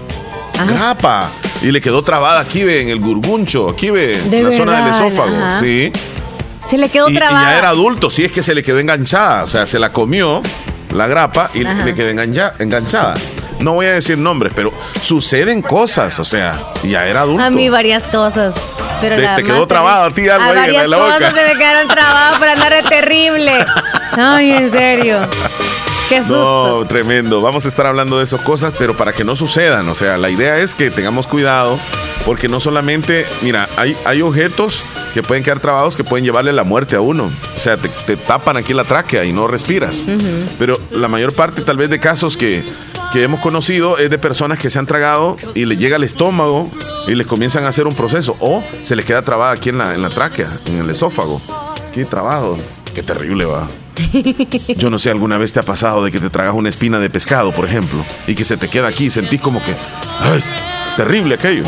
Ajá. 0.58 0.64
Grapa. 0.72 1.30
Y 1.62 1.70
le 1.70 1.80
quedó 1.80 2.02
trabada 2.02 2.40
aquí, 2.40 2.64
ve, 2.64 2.80
en 2.82 2.88
el 2.88 2.98
gurguncho, 3.00 3.68
aquí, 3.68 3.90
ve, 3.90 4.18
en 4.32 4.44
la 4.44 4.50
zona 4.52 4.84
del 4.84 4.94
esófago. 4.94 5.36
ajá. 5.36 5.60
Sí. 5.60 5.92
Se 6.70 6.78
le 6.78 6.88
quedó 6.88 7.08
Y, 7.08 7.12
y 7.12 7.16
trabada. 7.16 7.50
ya 7.52 7.58
era 7.58 7.68
adulto, 7.70 8.08
sí 8.10 8.24
es 8.24 8.32
que 8.32 8.42
se 8.42 8.54
le 8.54 8.62
quedó 8.62 8.78
enganchada. 8.78 9.42
O 9.42 9.46
sea, 9.48 9.66
se 9.66 9.78
la 9.78 9.92
comió 9.92 10.40
la 10.94 11.06
grapa 11.06 11.50
y 11.54 11.60
le, 11.64 11.70
Ajá. 11.70 11.84
le 11.84 11.94
quedó 11.94 12.08
engancha- 12.10 12.54
enganchada. 12.58 13.14
No 13.58 13.72
voy 13.74 13.86
a 13.86 13.92
decir 13.92 14.16
nombres, 14.16 14.52
pero 14.56 14.72
suceden 15.02 15.60
cosas, 15.60 16.18
o 16.18 16.24
sea, 16.24 16.58
ya 16.82 17.06
era 17.06 17.20
adulto. 17.22 17.42
A 17.44 17.50
mí 17.50 17.68
varias 17.68 18.08
cosas. 18.08 18.54
Pero 19.02 19.16
Te- 19.16 19.22
la 19.22 19.36
te 19.36 19.42
quedó 19.44 19.58
más 19.58 19.68
trabado 19.68 20.04
a 20.04 20.14
ti 20.14 20.28
algo 20.28 20.44
ahí 20.58 20.76
en 20.76 20.90
la- 20.90 20.96
boca. 20.96 21.14
cosas 21.14 21.34
se 21.34 21.44
me 21.44 21.58
quedaron 21.58 21.88
trabadas 21.88 22.38
para 22.38 22.52
andar 22.52 22.72
de 22.72 22.82
terrible. 22.88 23.52
Ay, 24.12 24.50
en 24.52 24.70
serio. 24.70 25.18
Qué 26.08 26.18
susto. 26.22 26.78
No, 26.80 26.86
tremendo. 26.86 27.40
Vamos 27.40 27.66
a 27.66 27.68
estar 27.68 27.86
hablando 27.86 28.18
de 28.18 28.24
esas 28.24 28.40
cosas, 28.40 28.72
pero 28.78 28.96
para 28.96 29.12
que 29.12 29.24
no 29.24 29.36
sucedan. 29.36 29.88
O 29.88 29.94
sea, 29.94 30.16
la 30.18 30.28
idea 30.30 30.56
es 30.58 30.74
que 30.74 30.90
tengamos 30.90 31.26
cuidado, 31.26 31.78
porque 32.24 32.48
no 32.48 32.60
solamente, 32.60 33.26
mira, 33.42 33.68
hay, 33.76 33.96
hay 34.04 34.20
objetos 34.22 34.84
que 35.14 35.22
pueden 35.22 35.42
quedar 35.42 35.58
trabados 35.60 35.96
que 35.96 36.04
pueden 36.04 36.24
llevarle 36.24 36.52
la 36.52 36.64
muerte 36.64 36.96
a 36.96 37.00
uno. 37.00 37.30
O 37.56 37.58
sea, 37.58 37.76
te, 37.76 37.88
te 37.88 38.16
tapan 38.16 38.56
aquí 38.56 38.72
la 38.74 38.84
tráquea 38.84 39.24
y 39.24 39.32
no 39.32 39.46
respiras. 39.46 40.06
Pero 40.58 40.78
la 40.90 41.08
mayor 41.08 41.32
parte 41.32 41.62
tal 41.62 41.76
vez 41.76 41.90
de 41.90 41.98
casos 42.00 42.36
que, 42.36 42.62
que 43.12 43.22
hemos 43.22 43.40
conocido 43.40 43.98
es 43.98 44.10
de 44.10 44.18
personas 44.18 44.58
que 44.58 44.70
se 44.70 44.78
han 44.78 44.86
tragado 44.86 45.36
y 45.54 45.64
les 45.66 45.78
llega 45.78 45.96
al 45.96 46.04
estómago 46.04 46.70
y 47.08 47.14
les 47.14 47.26
comienzan 47.26 47.64
a 47.64 47.68
hacer 47.68 47.86
un 47.86 47.94
proceso 47.94 48.36
o 48.40 48.62
se 48.82 48.94
les 48.96 49.04
queda 49.04 49.22
trabada 49.22 49.52
aquí 49.52 49.70
en 49.70 49.78
la, 49.78 49.94
en 49.94 50.02
la 50.02 50.08
tráquea, 50.10 50.48
en 50.66 50.78
el 50.78 50.90
esófago. 50.90 51.40
Qué 51.92 52.04
trabado. 52.04 52.56
Qué 52.94 53.02
terrible 53.02 53.44
va. 53.46 53.66
Yo 54.76 54.90
no 54.90 54.98
sé, 54.98 55.10
alguna 55.10 55.38
vez 55.38 55.52
te 55.52 55.60
ha 55.60 55.62
pasado 55.64 56.04
de 56.04 56.10
que 56.12 56.20
te 56.20 56.30
tragas 56.30 56.54
una 56.54 56.68
espina 56.68 56.98
de 57.00 57.10
pescado, 57.10 57.52
por 57.52 57.64
ejemplo, 57.66 57.98
y 58.26 58.34
que 58.34 58.44
se 58.44 58.56
te 58.56 58.68
queda 58.68 58.88
aquí 58.88 59.06
y 59.06 59.10
sentís 59.10 59.40
como 59.40 59.62
que 59.64 59.74
"Ay, 60.20 60.38
es 60.38 60.54
terrible 60.96 61.34
aquello. 61.34 61.64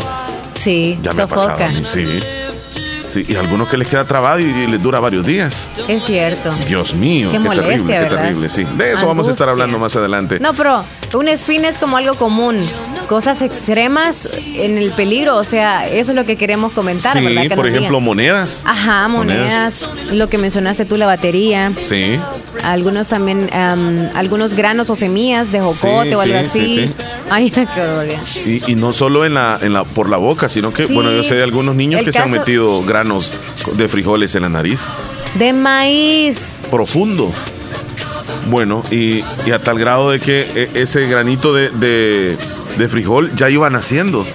Sí, 0.55 0.97
Ya 1.03 1.13
me 1.13 1.23
ha 1.23 1.27
pasado. 1.27 1.57
Sí. 1.85 2.19
Sí, 3.13 3.23
y 3.27 3.35
algunos 3.35 3.67
que 3.67 3.77
les 3.77 3.87
queda 3.89 4.05
trabado 4.05 4.39
y, 4.39 4.43
y 4.45 4.67
les 4.67 4.81
dura 4.81 4.99
varios 4.99 5.23
días. 5.25 5.69
Es 5.87 6.03
cierto. 6.03 6.49
Dios 6.67 6.95
mío, 6.95 7.29
Qué 7.31 7.37
qué, 7.37 7.43
terrible, 7.43 7.63
molestia, 7.67 7.99
qué 8.09 8.15
terrible, 8.15 8.49
sí. 8.49 8.65
De 8.75 8.93
eso 8.93 9.05
vamos 9.05 9.27
a 9.27 9.31
estar 9.31 9.47
hablando 9.49 9.77
más 9.77 9.95
adelante. 9.95 10.39
No, 10.39 10.53
pero 10.53 10.83
una 11.15 11.31
espina 11.31 11.67
es 11.67 11.77
como 11.77 11.97
algo 11.97 12.15
común. 12.15 12.65
Cosas 13.07 13.41
extremas 13.43 14.29
en 14.55 14.77
el 14.77 14.89
peligro, 14.91 15.37
o 15.37 15.43
sea, 15.43 15.87
eso 15.87 16.11
es 16.11 16.15
lo 16.15 16.25
que 16.25 16.37
queremos 16.37 16.71
comentar, 16.71 17.13
sí, 17.13 17.23
¿verdad? 17.23 17.43
Que 17.49 17.55
por 17.55 17.67
ejemplo, 17.67 17.89
digan. 17.99 18.03
monedas. 18.03 18.63
Ajá, 18.65 19.07
monedas, 19.09 19.89
lo 20.11 20.27
que 20.29 20.37
mencionaste 20.39 20.85
tú, 20.85 20.97
la 20.97 21.05
batería, 21.05 21.71
Sí. 21.81 22.19
Algunos 22.63 23.09
también, 23.09 23.49
am, 23.53 24.09
algunos 24.15 24.53
granos 24.55 24.89
o 24.89 24.95
semillas 24.95 25.51
de 25.51 25.59
jocote 25.61 26.09
Sí, 26.09 26.13
o 26.15 26.21
algo 26.21 26.33
sí, 26.33 26.39
así. 26.39 26.59
sí, 26.59 26.87
sí. 26.87 26.93
Ay, 27.29 27.49
qué 27.51 27.65
barbaridad. 27.65 28.19
Y, 28.45 28.71
y 28.71 28.75
no 28.75 28.93
solo 28.93 29.25
en 29.25 29.33
la, 29.35 29.59
en 29.61 29.73
la, 29.73 29.83
por 29.83 30.09
la 30.09 30.17
boca, 30.17 30.49
sino 30.49 30.71
que, 30.73 30.85
bueno, 30.87 31.11
yo 31.11 31.23
sé 31.23 31.35
de 31.35 31.43
algunos 31.43 31.75
niños 31.75 32.01
que 32.03 32.11
se 32.11 32.19
han 32.19 32.31
metido 32.31 32.83
granos 32.83 33.31
de 33.73 33.87
frijoles 33.89 34.33
en 34.35 34.43
la 34.43 34.49
nariz. 34.49 34.81
De 35.35 35.51
maíz. 35.53 36.61
Profundo. 36.69 37.31
Bueno, 38.49 38.83
y, 38.91 39.23
y 39.45 39.51
a 39.51 39.59
tal 39.59 39.79
grado 39.79 40.11
de 40.11 40.19
que 40.19 40.47
eh, 40.55 40.69
ese 40.73 41.07
granito 41.07 41.53
de, 41.53 41.69
de- 41.69 42.37
de 42.77 42.87
frijol 42.89 43.31
ya 43.35 43.49
iba 43.49 43.69
naciendo. 43.69 44.25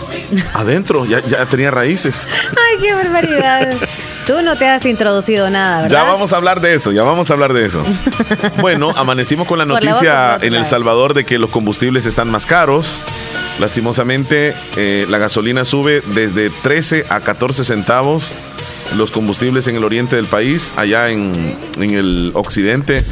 Adentro, 0.54 1.04
ya, 1.06 1.20
ya 1.20 1.46
tenía 1.46 1.70
raíces. 1.70 2.28
Ay, 2.50 2.86
qué 2.86 2.94
barbaridad. 2.94 3.74
Tú 4.26 4.42
no 4.42 4.56
te 4.56 4.66
has 4.66 4.84
introducido 4.86 5.48
nada, 5.50 5.82
¿verdad? 5.82 6.04
Ya 6.04 6.04
vamos 6.04 6.32
a 6.32 6.36
hablar 6.36 6.60
de 6.60 6.74
eso, 6.74 6.90
ya 6.90 7.04
vamos 7.04 7.30
a 7.30 7.34
hablar 7.34 7.52
de 7.52 7.64
eso. 7.64 7.82
Bueno, 8.60 8.92
amanecimos 8.96 9.46
con 9.46 9.58
la 9.58 9.64
noticia 9.64 10.34
boca, 10.34 10.46
en 10.46 10.54
El. 10.54 10.64
Salvador 10.66 11.14
de 11.14 11.24
que 11.24 11.38
los 11.38 11.50
combustibles 11.50 12.06
están 12.06 12.28
más 12.30 12.44
caros. 12.46 13.00
Lastimosamente, 13.60 14.54
eh, 14.76 15.06
la 15.08 15.18
gasolina 15.18 15.64
sube 15.64 16.02
desde 16.06 16.50
13 16.50 17.06
a 17.08 17.20
14 17.20 17.64
centavos. 17.64 18.32
Los 18.94 19.10
combustibles 19.10 19.66
en 19.66 19.76
el 19.76 19.84
oriente 19.84 20.16
del 20.16 20.26
país, 20.26 20.72
allá 20.76 21.10
en, 21.10 21.56
en 21.78 21.90
el 21.90 22.30
occidente, 22.34 23.04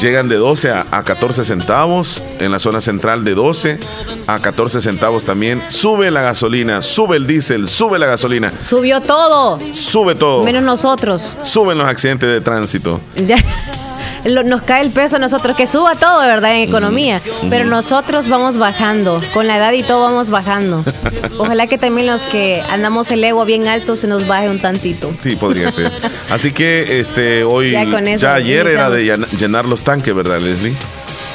llegan 0.00 0.28
de 0.28 0.36
12 0.36 0.70
a, 0.70 0.86
a 0.90 1.04
14 1.04 1.44
centavos. 1.44 2.22
En 2.40 2.50
la 2.52 2.58
zona 2.58 2.80
central 2.80 3.24
de 3.24 3.34
12 3.34 3.78
a 4.26 4.38
14 4.40 4.80
centavos 4.80 5.24
también. 5.24 5.62
Sube 5.68 6.10
la 6.10 6.22
gasolina, 6.22 6.82
sube 6.82 7.16
el 7.16 7.26
diésel, 7.26 7.68
sube 7.68 7.98
la 7.98 8.06
gasolina, 8.06 8.52
Subió 8.64 9.00
todo, 9.00 9.58
sube 9.74 10.14
todo. 10.14 10.44
menos 10.44 10.62
nosotros. 10.62 11.36
Suben 11.42 11.78
los 11.78 11.86
accidentes 11.86 12.28
de 12.28 12.40
tránsito. 12.40 13.00
Ya. 13.26 13.36
Lo- 14.28 14.42
Nos 14.44 14.62
cae 14.62 14.82
el 14.82 14.90
peso 14.90 15.16
a 15.16 15.18
nosotros, 15.18 15.56
que 15.56 15.66
suba 15.66 15.94
todo, 15.94 16.20
verdad, 16.20 16.54
en 16.56 16.68
economía. 16.68 17.20
Pero 17.50 17.64
nosotros 17.64 18.28
vamos 18.28 18.56
bajando. 18.56 19.20
Con 19.34 19.46
la 19.46 19.56
edad 19.56 19.72
y 19.72 19.82
todo 19.82 20.02
vamos 20.02 20.30
bajando. 20.30 20.84
Ojalá 21.38 21.66
que 21.66 21.78
también 21.78 22.06
los 22.06 22.26
que 22.26 22.62
andamos 22.70 23.10
el 23.10 23.22
ego 23.24 23.44
bien 23.44 23.66
alto 23.66 23.96
se 23.96 24.06
nos 24.06 24.26
baje 24.26 24.48
un 24.50 24.58
tantito. 24.58 25.12
Sí, 25.18 25.36
podría 25.36 25.70
ser. 25.70 25.90
Así 26.30 26.52
que 26.52 27.00
este 27.00 27.44
hoy 27.44 27.72
Ya 27.72 27.88
con 27.90 28.06
eso 28.06 28.28
ayer 28.28 28.66
era 28.66 28.90
de 28.90 29.04
llenar 29.38 29.64
los 29.64 29.82
tanques, 29.82 30.14
¿verdad, 30.14 30.40
Leslie? 30.40 30.74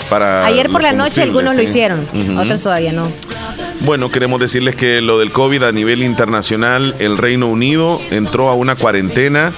Para 0.10 0.46
Ayer 0.46 0.70
por 0.70 0.82
la 0.84 0.92
noche 0.92 1.22
algunos 1.24 1.56
lo 1.56 1.62
hicieron, 1.62 2.06
otros 2.38 2.62
todavía 2.62 2.92
no. 2.92 3.08
Bueno, 3.80 4.10
queremos 4.12 4.40
decirles 4.40 4.76
que 4.76 5.02
lo 5.02 5.18
del 5.18 5.32
COVID 5.32 5.64
a 5.64 5.72
nivel 5.72 6.04
internacional, 6.04 6.94
el 7.00 7.18
Reino 7.18 7.48
Unido 7.48 8.00
entró 8.12 8.50
a 8.50 8.54
una 8.54 8.76
cuarentena 8.76 9.52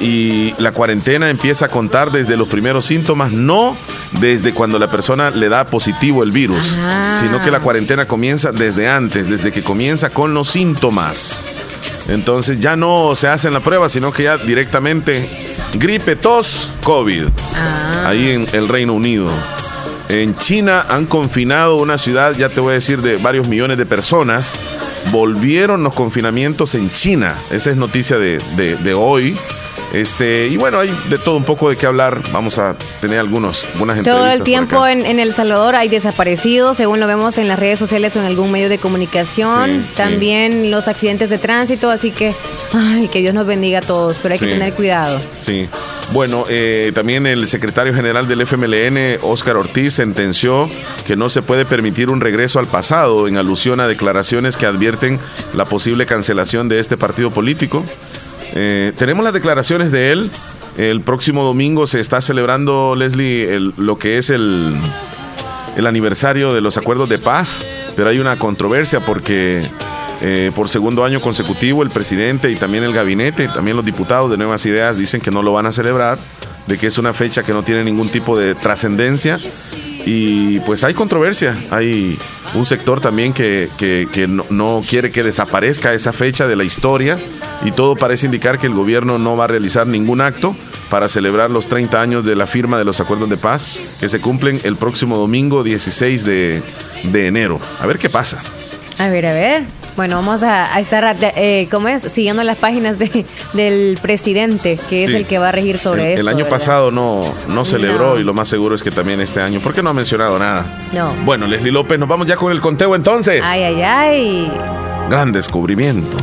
y 0.00 0.54
la 0.58 0.72
cuarentena 0.72 1.30
empieza 1.30 1.66
a 1.66 1.68
contar 1.68 2.10
desde 2.12 2.36
los 2.36 2.48
primeros 2.48 2.84
síntomas, 2.86 3.32
no 3.32 3.76
desde 4.20 4.52
cuando 4.52 4.78
la 4.78 4.90
persona 4.90 5.30
le 5.30 5.48
da 5.48 5.66
positivo 5.66 6.22
el 6.22 6.30
virus, 6.32 6.74
Ah. 6.78 7.16
sino 7.20 7.42
que 7.42 7.50
la 7.50 7.60
cuarentena 7.60 8.06
comienza 8.06 8.52
desde 8.52 8.88
antes, 8.88 9.28
desde 9.28 9.52
que 9.52 9.62
comienza 9.62 10.10
con 10.10 10.34
los 10.34 10.48
síntomas. 10.48 11.40
Entonces 12.08 12.60
ya 12.60 12.76
no 12.76 13.14
se 13.16 13.26
hacen 13.28 13.52
la 13.52 13.60
prueba, 13.60 13.88
sino 13.88 14.12
que 14.12 14.24
ya 14.24 14.36
directamente 14.38 15.28
gripe, 15.74 16.14
tos, 16.16 16.70
COVID. 16.84 17.24
Ah. 17.56 18.08
Ahí 18.08 18.30
en 18.30 18.46
el 18.52 18.68
Reino 18.68 18.92
Unido. 18.92 19.28
En 20.08 20.36
China 20.36 20.84
han 20.88 21.06
confinado 21.06 21.76
una 21.78 21.98
ciudad, 21.98 22.36
ya 22.36 22.48
te 22.48 22.60
voy 22.60 22.72
a 22.72 22.74
decir, 22.74 23.00
de 23.02 23.16
varios 23.16 23.48
millones 23.48 23.76
de 23.76 23.86
personas. 23.86 24.52
Volvieron 25.10 25.82
los 25.82 25.94
confinamientos 25.94 26.74
en 26.76 26.88
China. 26.90 27.34
Esa 27.50 27.70
es 27.70 27.76
noticia 27.76 28.16
de, 28.18 28.38
de- 28.56 28.76
de 28.76 28.94
hoy. 28.94 29.36
Este, 29.92 30.48
y 30.48 30.56
bueno, 30.56 30.80
hay 30.80 30.90
de 31.08 31.18
todo 31.18 31.36
un 31.36 31.44
poco 31.44 31.70
de 31.70 31.76
qué 31.76 31.86
hablar. 31.86 32.20
Vamos 32.32 32.58
a 32.58 32.76
tener 33.00 33.18
algunos, 33.18 33.66
algunas 33.74 33.98
entrevistas. 33.98 34.26
Todo 34.26 34.34
el 34.34 34.42
tiempo 34.42 34.86
en, 34.86 35.06
en 35.06 35.20
El 35.20 35.32
Salvador 35.32 35.76
hay 35.76 35.88
desaparecidos, 35.88 36.76
según 36.76 37.00
lo 37.00 37.06
vemos 37.06 37.38
en 37.38 37.48
las 37.48 37.58
redes 37.58 37.78
sociales 37.78 38.16
o 38.16 38.20
en 38.20 38.26
algún 38.26 38.50
medio 38.50 38.68
de 38.68 38.78
comunicación. 38.78 39.70
Sí, 39.70 39.88
sí. 39.92 39.96
También 39.96 40.70
los 40.70 40.88
accidentes 40.88 41.30
de 41.30 41.38
tránsito, 41.38 41.90
así 41.90 42.10
que, 42.10 42.34
ay, 42.72 43.08
que 43.08 43.20
Dios 43.20 43.34
nos 43.34 43.46
bendiga 43.46 43.78
a 43.78 43.82
todos, 43.82 44.18
pero 44.22 44.34
hay 44.34 44.40
que 44.40 44.46
tener 44.46 44.74
cuidado. 44.74 45.20
Sí. 45.38 45.68
Bueno, 46.12 46.44
eh, 46.48 46.92
también 46.94 47.26
el 47.26 47.48
secretario 47.48 47.92
general 47.92 48.28
del 48.28 48.40
FMLN, 48.42 49.18
Óscar 49.22 49.56
Ortiz, 49.56 49.94
sentenció 49.94 50.70
que 51.04 51.16
no 51.16 51.28
se 51.28 51.42
puede 51.42 51.64
permitir 51.64 52.10
un 52.10 52.20
regreso 52.20 52.60
al 52.60 52.66
pasado 52.66 53.26
en 53.26 53.36
alusión 53.38 53.80
a 53.80 53.88
declaraciones 53.88 54.56
que 54.56 54.66
advierten 54.66 55.18
la 55.54 55.64
posible 55.64 56.06
cancelación 56.06 56.68
de 56.68 56.78
este 56.78 56.96
partido 56.96 57.30
político. 57.30 57.84
Eh, 58.58 58.92
tenemos 58.96 59.22
las 59.22 59.34
declaraciones 59.34 59.92
de 59.92 60.10
él. 60.12 60.30
El 60.78 61.02
próximo 61.02 61.44
domingo 61.44 61.86
se 61.86 62.00
está 62.00 62.20
celebrando, 62.20 62.94
Leslie, 62.96 63.58
lo 63.76 63.98
que 63.98 64.18
es 64.18 64.30
el, 64.30 64.76
el 65.76 65.86
aniversario 65.86 66.52
de 66.52 66.60
los 66.60 66.76
acuerdos 66.76 67.08
de 67.08 67.18
paz, 67.18 67.66
pero 67.96 68.10
hay 68.10 68.18
una 68.18 68.36
controversia 68.36 69.00
porque 69.00 69.62
eh, 70.20 70.50
por 70.54 70.68
segundo 70.68 71.04
año 71.04 71.20
consecutivo 71.22 71.82
el 71.82 71.88
presidente 71.90 72.50
y 72.50 72.56
también 72.56 72.84
el 72.84 72.92
gabinete, 72.92 73.48
también 73.48 73.76
los 73.76 73.86
diputados 73.86 74.30
de 74.30 74.36
Nuevas 74.36 74.64
Ideas 74.66 74.98
dicen 74.98 75.20
que 75.20 75.30
no 75.30 75.42
lo 75.42 75.52
van 75.54 75.64
a 75.66 75.72
celebrar, 75.72 76.18
de 76.66 76.76
que 76.78 76.86
es 76.88 76.98
una 76.98 77.12
fecha 77.14 77.42
que 77.42 77.52
no 77.52 77.62
tiene 77.62 77.82
ningún 77.84 78.08
tipo 78.08 78.36
de 78.38 78.54
trascendencia. 78.54 79.38
Y 80.04 80.60
pues 80.60 80.84
hay 80.84 80.94
controversia, 80.94 81.56
hay 81.70 82.16
un 82.54 82.64
sector 82.64 83.00
también 83.00 83.32
que, 83.32 83.68
que- 83.78 84.28
no 84.50 84.82
quiere 84.88 85.10
que 85.10 85.22
desaparezca 85.24 85.92
esa 85.94 86.12
fecha 86.12 86.46
de 86.46 86.54
la 86.54 86.62
historia 86.64 87.18
y 87.64 87.70
todo 87.72 87.96
parece 87.96 88.26
indicar 88.26 88.58
que 88.58 88.66
el 88.66 88.74
gobierno 88.74 89.18
no 89.18 89.36
va 89.36 89.44
a 89.44 89.48
realizar 89.48 89.86
ningún 89.86 90.20
acto 90.20 90.54
para 90.90 91.08
celebrar 91.08 91.50
los 91.50 91.68
30 91.68 92.00
años 92.00 92.24
de 92.24 92.36
la 92.36 92.46
firma 92.46 92.78
de 92.78 92.84
los 92.84 93.00
acuerdos 93.00 93.28
de 93.28 93.36
paz 93.36 93.70
que 93.98 94.08
se 94.08 94.20
cumplen 94.20 94.60
el 94.64 94.76
próximo 94.76 95.16
domingo 95.16 95.64
16 95.64 96.24
de, 96.24 96.62
de 97.04 97.26
enero. 97.26 97.58
A 97.80 97.86
ver 97.86 97.98
qué 97.98 98.08
pasa. 98.08 98.40
A 98.98 99.08
ver, 99.08 99.26
a 99.26 99.32
ver. 99.32 99.62
Bueno, 99.96 100.16
vamos 100.16 100.42
a, 100.42 100.74
a 100.74 100.80
estar, 100.80 101.16
eh, 101.20 101.68
¿cómo 101.70 101.88
es? 101.88 102.02
Siguiendo 102.02 102.44
las 102.44 102.56
páginas 102.58 102.98
de, 102.98 103.24
del 103.54 103.98
presidente, 104.00 104.78
que 104.88 105.04
es 105.04 105.10
Sí. 105.10 105.16
el 105.18 105.26
que 105.26 105.38
va 105.38 105.48
a 105.48 105.52
regir 105.52 105.78
sobre 105.78 106.04
el, 106.04 106.10
esto. 106.12 106.20
el 106.22 106.28
año 106.28 106.44
¿verdad? 106.44 106.50
pasado 106.58 106.90
no, 106.90 107.22
no 107.48 107.64
celebró 107.64 108.14
No. 108.14 108.20
y 108.20 108.24
lo 108.24 108.32
más 108.34 108.48
seguro 108.48 108.74
es 108.74 108.82
que 108.82 108.90
también 108.90 109.20
este 109.20 109.40
año. 109.40 109.60
¿Por 109.60 109.72
qué 109.74 109.82
no 109.82 109.90
ha 109.90 109.94
mencionado 109.94 110.38
nada? 110.38 110.86
No. 110.92 111.14
Bueno, 111.24 111.46
Leslie 111.46 111.72
López, 111.72 111.98
nos 111.98 112.08
vamos 112.08 112.26
ya 112.26 112.36
con 112.36 112.52
el 112.52 112.60
conteo 112.60 112.94
entonces. 112.94 113.42
Ay, 113.44 113.62
ay, 113.64 113.82
ay. 113.82 114.52
Gran 115.10 115.32
descubrimiento. 115.32 116.16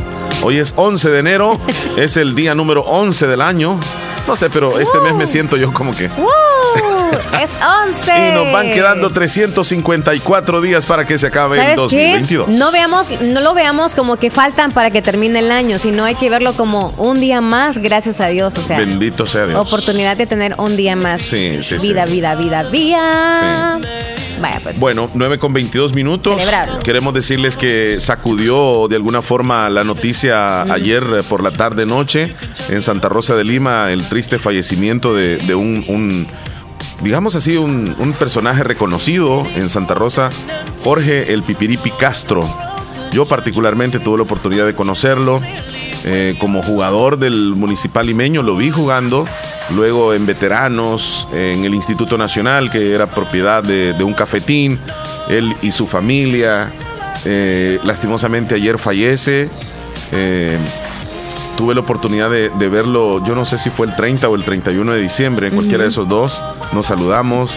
Hoy 0.46 0.58
es 0.58 0.74
11 0.76 1.08
de 1.10 1.18
enero, 1.20 1.58
es 1.96 2.18
el 2.18 2.34
día 2.34 2.54
número 2.54 2.82
11 2.82 3.26
del 3.26 3.40
año. 3.40 3.80
No 4.26 4.36
sé, 4.36 4.50
pero 4.50 4.78
este 4.78 5.00
mes 5.00 5.14
me 5.14 5.26
siento 5.26 5.56
yo 5.56 5.72
como 5.72 5.92
que... 5.92 6.08
¡Woo! 6.08 6.28
es 7.42 7.50
11. 7.86 8.12
Y 8.28 8.34
nos 8.34 8.52
van 8.52 8.70
quedando 8.70 9.10
354 9.10 10.60
días 10.60 10.84
para 10.84 11.06
que 11.06 11.18
se 11.18 11.28
acabe 11.28 11.56
el 11.56 11.62
¿Sabes 11.62 11.76
2022. 11.76 12.46
qué? 12.46 12.52
No 12.52 12.70
veamos, 12.72 13.20
no 13.22 13.40
lo 13.40 13.54
veamos 13.54 13.94
como 13.94 14.16
que 14.16 14.30
faltan 14.30 14.70
para 14.70 14.90
que 14.90 15.00
termine 15.00 15.38
el 15.38 15.50
año, 15.50 15.78
sino 15.78 16.04
hay 16.04 16.14
que 16.14 16.28
verlo 16.28 16.52
como 16.54 16.90
un 16.98 17.20
día 17.20 17.40
más, 17.40 17.78
gracias 17.78 18.20
a 18.20 18.26
Dios. 18.28 18.58
O 18.58 18.62
sea, 18.62 18.76
Bendito 18.76 19.24
sea 19.26 19.46
Dios. 19.46 19.58
oportunidad 19.58 20.16
de 20.16 20.26
tener 20.26 20.54
un 20.58 20.76
día 20.76 20.94
más. 20.94 21.22
Sí, 21.22 21.58
sí, 21.62 21.78
sí. 21.78 21.86
vida, 21.88 22.04
vida, 22.04 22.34
vida, 22.34 22.64
vida. 22.64 23.80
Vaya, 24.44 24.60
pues. 24.62 24.78
Bueno, 24.78 25.10
9 25.14 25.38
con 25.38 25.52
22 25.52 25.94
minutos. 25.94 26.36
Celebrarlo. 26.38 26.80
Queremos 26.80 27.14
decirles 27.14 27.56
que 27.56 27.96
sacudió 27.98 28.88
de 28.88 28.96
alguna 28.96 29.22
forma 29.22 29.68
la 29.70 29.84
noticia 29.84 30.62
ayer 30.62 31.02
eh, 31.18 31.22
por 31.28 31.42
la 31.42 31.50
tarde 31.50 31.86
noche 31.86 32.34
en 32.68 32.82
Santa 32.82 33.08
Rosa 33.08 33.34
de 33.36 33.44
Lima 33.44 33.90
el 33.90 34.06
triste 34.08 34.38
fallecimiento 34.38 35.14
de, 35.14 35.38
de 35.38 35.54
un, 35.54 35.84
un- 35.88 36.26
digamos 37.02 37.34
así, 37.34 37.56
un, 37.56 37.94
un 37.98 38.12
personaje 38.12 38.62
reconocido 38.64 39.46
en 39.56 39.68
Santa 39.68 39.94
Rosa, 39.94 40.30
Jorge 40.82 41.32
el 41.32 41.42
Pipiripi 41.42 41.90
Castro. 41.92 42.42
Yo 43.12 43.26
particularmente 43.26 43.98
tuve 43.98 44.18
la 44.18 44.24
oportunidad 44.24 44.66
de 44.66 44.74
conocerlo. 44.74 45.40
Eh, 46.06 46.36
como 46.38 46.62
jugador 46.62 47.18
del 47.18 47.54
Municipal 47.56 48.06
Limeño, 48.06 48.42
lo 48.42 48.56
vi 48.56 48.68
jugando, 48.70 49.26
luego 49.70 50.14
en 50.14 50.26
veteranos, 50.26 51.28
en 51.32 51.64
el 51.64 51.74
Instituto 51.74 52.18
Nacional, 52.18 52.70
que 52.70 52.94
era 52.94 53.06
propiedad 53.06 53.62
de, 53.62 53.92
de 53.94 54.04
un 54.04 54.14
cafetín, 54.14 54.78
él 55.28 55.54
y 55.62 55.72
su 55.72 55.86
familia. 55.86 56.72
Eh, 57.24 57.78
lastimosamente 57.84 58.54
ayer 58.54 58.78
fallece. 58.78 59.48
Eh, 60.12 60.58
tuve 61.56 61.74
la 61.74 61.80
oportunidad 61.80 62.30
de, 62.30 62.50
de, 62.50 62.68
verlo, 62.68 63.24
yo 63.24 63.34
no 63.34 63.44
sé 63.44 63.58
si 63.58 63.70
fue 63.70 63.86
el 63.86 63.96
30 63.96 64.28
o 64.28 64.34
el 64.34 64.44
31 64.44 64.92
de 64.92 65.00
diciembre, 65.00 65.48
en 65.48 65.54
cualquiera 65.54 65.78
uh 65.78 65.86
-huh. 65.86 65.88
de 65.88 65.92
esos 65.92 66.08
dos. 66.08 66.42
Nos 66.72 66.86
saludamos 66.86 67.52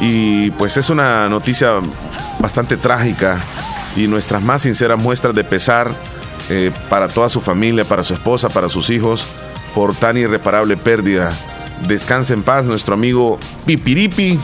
y 0.00 0.50
pues 0.52 0.76
es 0.76 0.90
una 0.90 1.28
noticia 1.28 1.72
bastante 2.38 2.76
trágica 2.76 3.38
y 3.96 4.06
nuestras 4.06 4.42
más 4.42 4.62
sinceras 4.62 5.00
muestras 5.00 5.34
de 5.34 5.44
pesar 5.44 5.90
eh, 6.50 6.70
para 6.90 7.08
toda 7.08 7.28
su 7.28 7.40
familia, 7.40 7.84
para 7.84 8.02
su 8.02 8.14
esposa, 8.14 8.48
para 8.48 8.68
sus 8.68 8.90
hijos, 8.90 9.26
por 9.74 9.94
tan 9.94 10.16
irreparable 10.16 10.76
pérdida. 10.76 11.32
Descanse 11.88 12.32
en 12.32 12.42
paz 12.42 12.66
nuestro 12.66 12.94
amigo 12.94 13.38
Pipiripi 13.66 14.38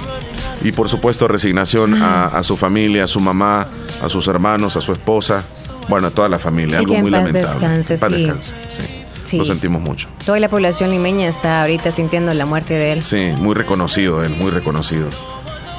y 0.63 0.73
por 0.73 0.89
supuesto 0.89 1.29
resignación 1.29 2.03
a, 2.03 2.27
a, 2.27 2.43
su 2.43 2.57
familia, 2.57 3.05
a 3.05 3.07
su 3.07 3.21
mamá, 3.21 3.69
a 4.03 4.09
sus 4.09 4.27
hermanos, 4.29 4.77
a 4.77 4.81
su 4.81 4.93
esposa, 4.93 5.45
bueno, 5.89 6.09
a 6.09 6.11
toda 6.11 6.29
la 6.29 6.39
familia. 6.39 6.79
Algo 6.79 6.97
muy 6.97 7.11
lamentable. 7.11 7.47
Descanse, 7.47 7.97
sí. 7.97 8.07
descanse, 8.07 8.55
sí. 8.69 8.83
Sí. 9.23 9.37
Lo 9.37 9.45
sentimos 9.45 9.83
mucho. 9.83 10.09
Toda 10.25 10.41
la 10.41 10.49
población 10.49 10.91
limeña 10.91 11.29
está 11.29 11.61
ahorita 11.61 11.91
sintiendo 11.91 12.33
la 12.35 12.47
muerte 12.47 12.75
de 12.75 12.93
él. 12.95 13.03
Sí, 13.03 13.31
muy 13.39 13.55
reconocido 13.55 14.25
él, 14.25 14.31
muy 14.31 14.51
reconocido. 14.51 15.09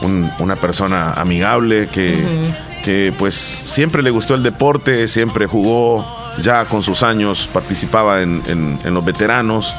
Un, 0.02 0.32
una 0.40 0.56
persona 0.56 1.14
amigable 1.14 1.88
que, 1.88 2.14
uh 2.14 2.16
-huh. 2.16 2.82
que 2.84 3.14
pues 3.18 3.36
siempre 3.36 4.04
le 4.04 4.12
gustó 4.12 4.36
el 4.36 4.44
deporte, 4.44 5.08
siempre 5.08 5.48
jugó, 5.48 6.06
ya 6.40 6.66
con 6.66 6.84
sus 6.84 7.04
años 7.04 7.50
participaba 7.52 8.22
en, 8.22 8.42
en, 8.48 8.80
en 8.84 8.94
los 8.94 9.04
veteranos 9.04 9.76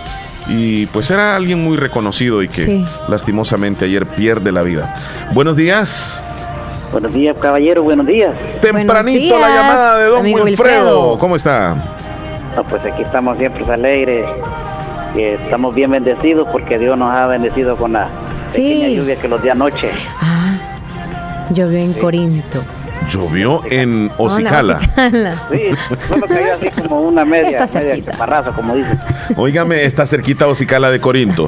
y 0.48 0.86
pues 0.86 1.10
era 1.10 1.36
alguien 1.36 1.62
muy 1.62 1.76
reconocido 1.76 2.42
y 2.42 2.48
que 2.48 2.62
sí. 2.62 2.84
lastimosamente 3.08 3.84
ayer 3.84 4.06
pierde 4.06 4.52
la 4.52 4.62
vida. 4.62 4.94
Buenos 5.32 5.56
días. 5.56 6.22
Buenos 6.90 7.12
días, 7.14 7.36
caballero, 7.40 7.82
buenos 7.82 8.06
días. 8.06 8.34
Tempranito 8.60 9.18
días, 9.18 9.40
la 9.40 9.48
llamada 9.48 9.98
de 9.98 10.06
don 10.06 10.24
Wilfredo. 10.24 10.44
Wilfredo. 10.44 11.18
¿Cómo 11.18 11.36
está? 11.36 11.76
No, 12.54 12.64
pues 12.64 12.84
aquí 12.84 13.02
estamos 13.02 13.38
siempre 13.38 13.64
alegres, 13.72 14.26
y 15.16 15.22
estamos 15.22 15.74
bien 15.74 15.90
bendecidos 15.90 16.46
porque 16.50 16.78
Dios 16.78 16.98
nos 16.98 17.10
ha 17.10 17.26
bendecido 17.26 17.76
con 17.76 17.94
la 17.94 18.08
sí. 18.46 18.62
pequeña 18.62 18.88
lluvia 18.88 19.16
que 19.16 19.28
los 19.28 19.42
dio 19.42 19.52
anoche. 19.52 19.90
Ah, 20.20 20.54
llovió 21.50 21.78
en 21.78 21.94
sí. 21.94 22.00
Corinto. 22.00 22.62
Llovió 23.08 23.62
en 23.70 24.10
Ocicala. 24.18 24.80
Sí, 25.50 25.70
solo 26.08 26.26
cayó 26.26 26.54
así 26.54 26.68
como 26.82 27.02
una 27.02 27.24
media, 27.24 27.50
está 27.50 27.66
cerquita. 27.66 28.12
media 28.18 28.52
como 28.52 28.74
dicen. 28.74 28.98
Óigame, 29.36 29.84
está 29.84 30.06
cerquita 30.06 30.46
Ocicala 30.46 30.90
de 30.90 31.00
Corinto. 31.00 31.46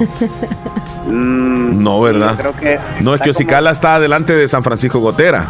Mm, 1.06 1.82
no, 1.82 2.00
¿verdad? 2.00 2.34
Creo 2.36 2.56
que 2.56 2.78
no, 3.00 3.14
es 3.14 3.20
que 3.20 3.30
Ocicala 3.30 3.70
como... 3.70 3.72
está 3.72 3.94
adelante 3.96 4.34
de 4.34 4.48
San 4.48 4.64
Francisco 4.64 5.00
Gotera. 5.00 5.48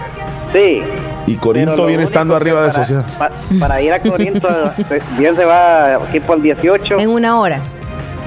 Sí. 0.52 0.82
Y 1.26 1.36
Corinto 1.36 1.86
viene 1.86 2.04
estando 2.04 2.36
arriba 2.36 2.62
de 2.62 2.72
Sociedad. 2.72 3.04
Pa, 3.18 3.30
para 3.58 3.80
ir 3.80 3.92
a 3.92 4.00
Corinto, 4.00 4.48
bien 5.18 5.36
se 5.36 5.44
va 5.44 5.94
aquí 5.96 6.20
por 6.20 6.36
el 6.36 6.42
18. 6.42 6.98
En 6.98 7.10
una 7.10 7.38
hora. 7.38 7.60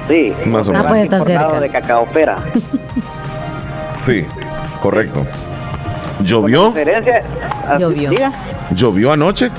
Sí. 0.08 0.32
Más 0.46 0.68
o 0.68 0.72
menos. 0.72 0.86
Ah, 0.86 0.88
pues 0.88 1.02
está 1.02 1.20
cerca. 1.20 1.60
de 1.60 1.68
Cacaopera. 1.68 2.38
sí, 4.04 4.24
correcto. 4.82 5.26
¿Llovió? 6.20 6.74
Llovió. 7.78 8.10
¿Llovió 8.70 9.12
anoche? 9.12 9.50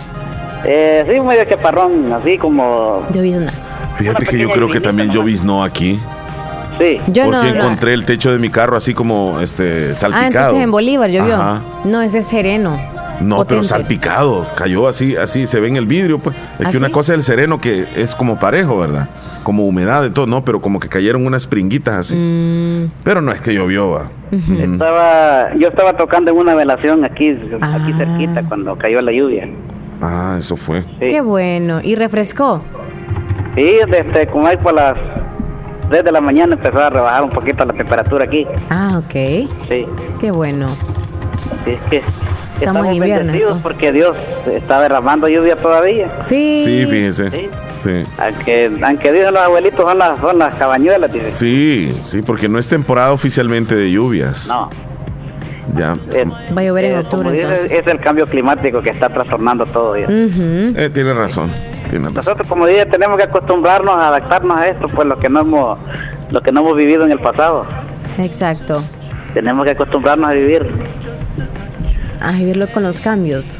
Eh, 0.66 1.06
sí, 1.10 1.20
medio 1.22 1.46
chaparrón, 1.46 2.12
así 2.12 2.38
como. 2.38 3.06
Llovizna. 3.13 3.51
Fíjate 3.98 4.25
que 4.25 4.38
yo 4.38 4.50
creo 4.50 4.70
que 4.70 4.80
también 4.80 5.10
lloviznó 5.10 5.63
aquí. 5.63 6.00
Sí. 6.78 6.98
Yo 7.08 7.25
porque 7.25 7.51
no, 7.51 7.56
encontré 7.56 7.94
el 7.94 8.06
techo 8.06 8.32
de 8.32 8.39
mi 8.39 8.50
carro 8.50 8.78
así 8.78 8.93
como 8.93 9.39
este 9.41 9.95
salpicado. 9.95 10.24
Ah, 10.24 10.28
entonces 10.28 10.63
en 10.63 10.72
Bolívar 10.72 11.10
llovió. 11.10 11.36
Ajá. 11.36 11.62
No, 11.84 12.02
ese 12.02 12.19
es 12.19 12.26
sereno. 12.26 12.80
No, 13.21 13.38
Potente. 13.38 13.53
pero 13.55 13.63
salpicado, 13.63 14.47
cayó 14.55 14.88
así, 14.88 15.15
así, 15.17 15.45
se 15.45 15.60
ve 15.60 15.67
en 15.67 15.75
el 15.75 15.86
vidrio, 15.86 16.19
pues. 16.19 16.36
Es 16.60 16.67
¿Ah, 16.67 16.71
que 16.71 16.77
una 16.77 16.88
sí? 16.88 16.93
cosa 16.93 17.13
es 17.13 17.17
el 17.19 17.23
sereno 17.23 17.58
que 17.60 17.86
es 17.95 18.15
como 18.15 18.39
parejo, 18.39 18.77
¿verdad? 18.77 19.10
Como 19.43 19.65
humedad 19.67 20.05
y 20.05 20.10
todo, 20.12 20.25
no, 20.27 20.45
pero 20.45 20.62
como 20.62 20.79
que 20.79 20.88
cayeron 20.88 21.25
unas 21.25 21.45
pringuitas 21.47 21.95
así. 21.95 22.15
Mm, 22.15 22.91
Pero 23.03 23.21
no 23.21 23.32
es 23.32 23.41
que 23.41 23.53
llovió, 23.53 23.89
va. 23.89 24.10
Ujú. 24.32 24.53
Estaba, 24.53 25.53
yo 25.58 25.67
estaba 25.67 25.97
tocando 25.97 26.32
en 26.32 26.38
una 26.38 26.53
velación 26.55 27.03
aquí, 27.03 27.29
aquí 27.32 27.58
Ah. 27.62 27.95
cerquita 27.97 28.43
cuando 28.47 28.75
cayó 28.77 29.01
la 29.01 29.12
lluvia. 29.12 29.49
Ah, 30.01 30.38
eso 30.39 30.55
fue. 30.55 30.82
Sí, 30.82 30.88
Qué 31.10 31.19
bueno. 31.21 31.82
¿Y 31.84 31.95
refrescó? 31.95 32.62
sí 33.55 33.73
desde 33.89 34.27
como 34.27 34.47
ahí 34.47 34.55
por 34.58 34.73
las 34.73 34.95
3 35.89 36.03
de 36.05 36.12
la 36.12 36.21
mañana 36.21 36.53
empezó 36.53 36.79
a 36.79 36.89
rebajar 36.89 37.23
un 37.23 37.32
poquito 37.32 37.65
la 37.65 37.73
temperatura 37.73 38.23
aquí. 38.23 38.45
Ah, 38.69 39.01
ok. 39.03 39.12
Sí, 39.67 39.86
Qué 40.21 40.32
bueno. 40.32 40.67
sí, 41.65 41.71
es 41.71 41.82
que 41.89 42.01
Estamos 42.60 42.86
en 42.88 42.93
invierno, 42.95 43.26
bendecidos 43.26 43.56
¿no? 43.58 43.62
porque 43.63 43.91
Dios 43.91 44.17
está 44.52 44.82
derramando 44.82 45.28
lluvia 45.28 45.56
todavía. 45.56 46.10
Sí. 46.28 46.63
Sí, 46.65 46.86
fíjese. 46.86 47.30
Sí. 47.32 47.50
Sí. 47.84 48.04
Aunque, 48.17 48.72
aunque 48.84 49.12
dicen 49.13 49.34
los 49.34 49.41
abuelitos 49.41 49.80
son 49.80 49.98
las, 49.98 50.19
son 50.19 50.38
las 50.38 50.54
cabañuelas, 50.56 51.12
dice. 51.13 51.32
Sí, 51.32 51.98
sí, 52.04 52.22
porque 52.22 52.50
no 52.50 52.60
es 52.60 52.67
temporada 52.67 53.13
oficialmente 53.13 53.74
de 53.76 53.89
lluvias. 53.91 54.48
No. 54.50 54.69
Ya. 55.76 55.95
eh, 56.13 56.26
Va 56.26 56.62
a 56.62 56.63
llover 56.63 56.86
en 56.86 56.91
eh, 56.93 57.00
octubre, 57.00 57.32
dice, 57.32 57.78
es 57.80 57.88
el 57.88 58.00
cambio 58.00 58.26
climático 58.26 58.82
que 58.82 58.89
está 58.89 59.08
trastornando 59.10 59.65
todo. 59.65 59.95
Eh, 59.95 60.89
tiene 60.93 61.13
razón. 61.13 61.52
Tiene 61.89 62.06
razón. 62.06 62.15
Nosotros, 62.15 62.48
como 62.48 62.65
dije, 62.65 62.86
tenemos 62.88 63.17
que 63.17 63.24
acostumbrarnos 63.24 63.95
a 63.95 64.10
adaptarnos 64.10 64.58
a 64.58 64.67
esto, 64.67 64.88
pues 64.88 65.08
lo 65.08 65.17
que 65.17 65.30
no 65.30 65.41
hemos, 65.41 65.80
lo 66.32 66.41
que 66.41 66.52
no 66.52 66.62
hemos 66.62 66.76
vivido 66.76 67.06
en 67.06 67.12
el 67.12 67.19
pasado. 67.19 67.65
Exacto. 68.17 68.84
Tenemos 69.34 69.63
que 69.63 69.72
acostumbrarnos 69.72 70.30
a 70.30 70.34
vivir. 70.34 70.67
A 72.21 72.32
vivirlo 72.34 72.67
con 72.67 72.84
los 72.84 72.99
cambios. 72.99 73.60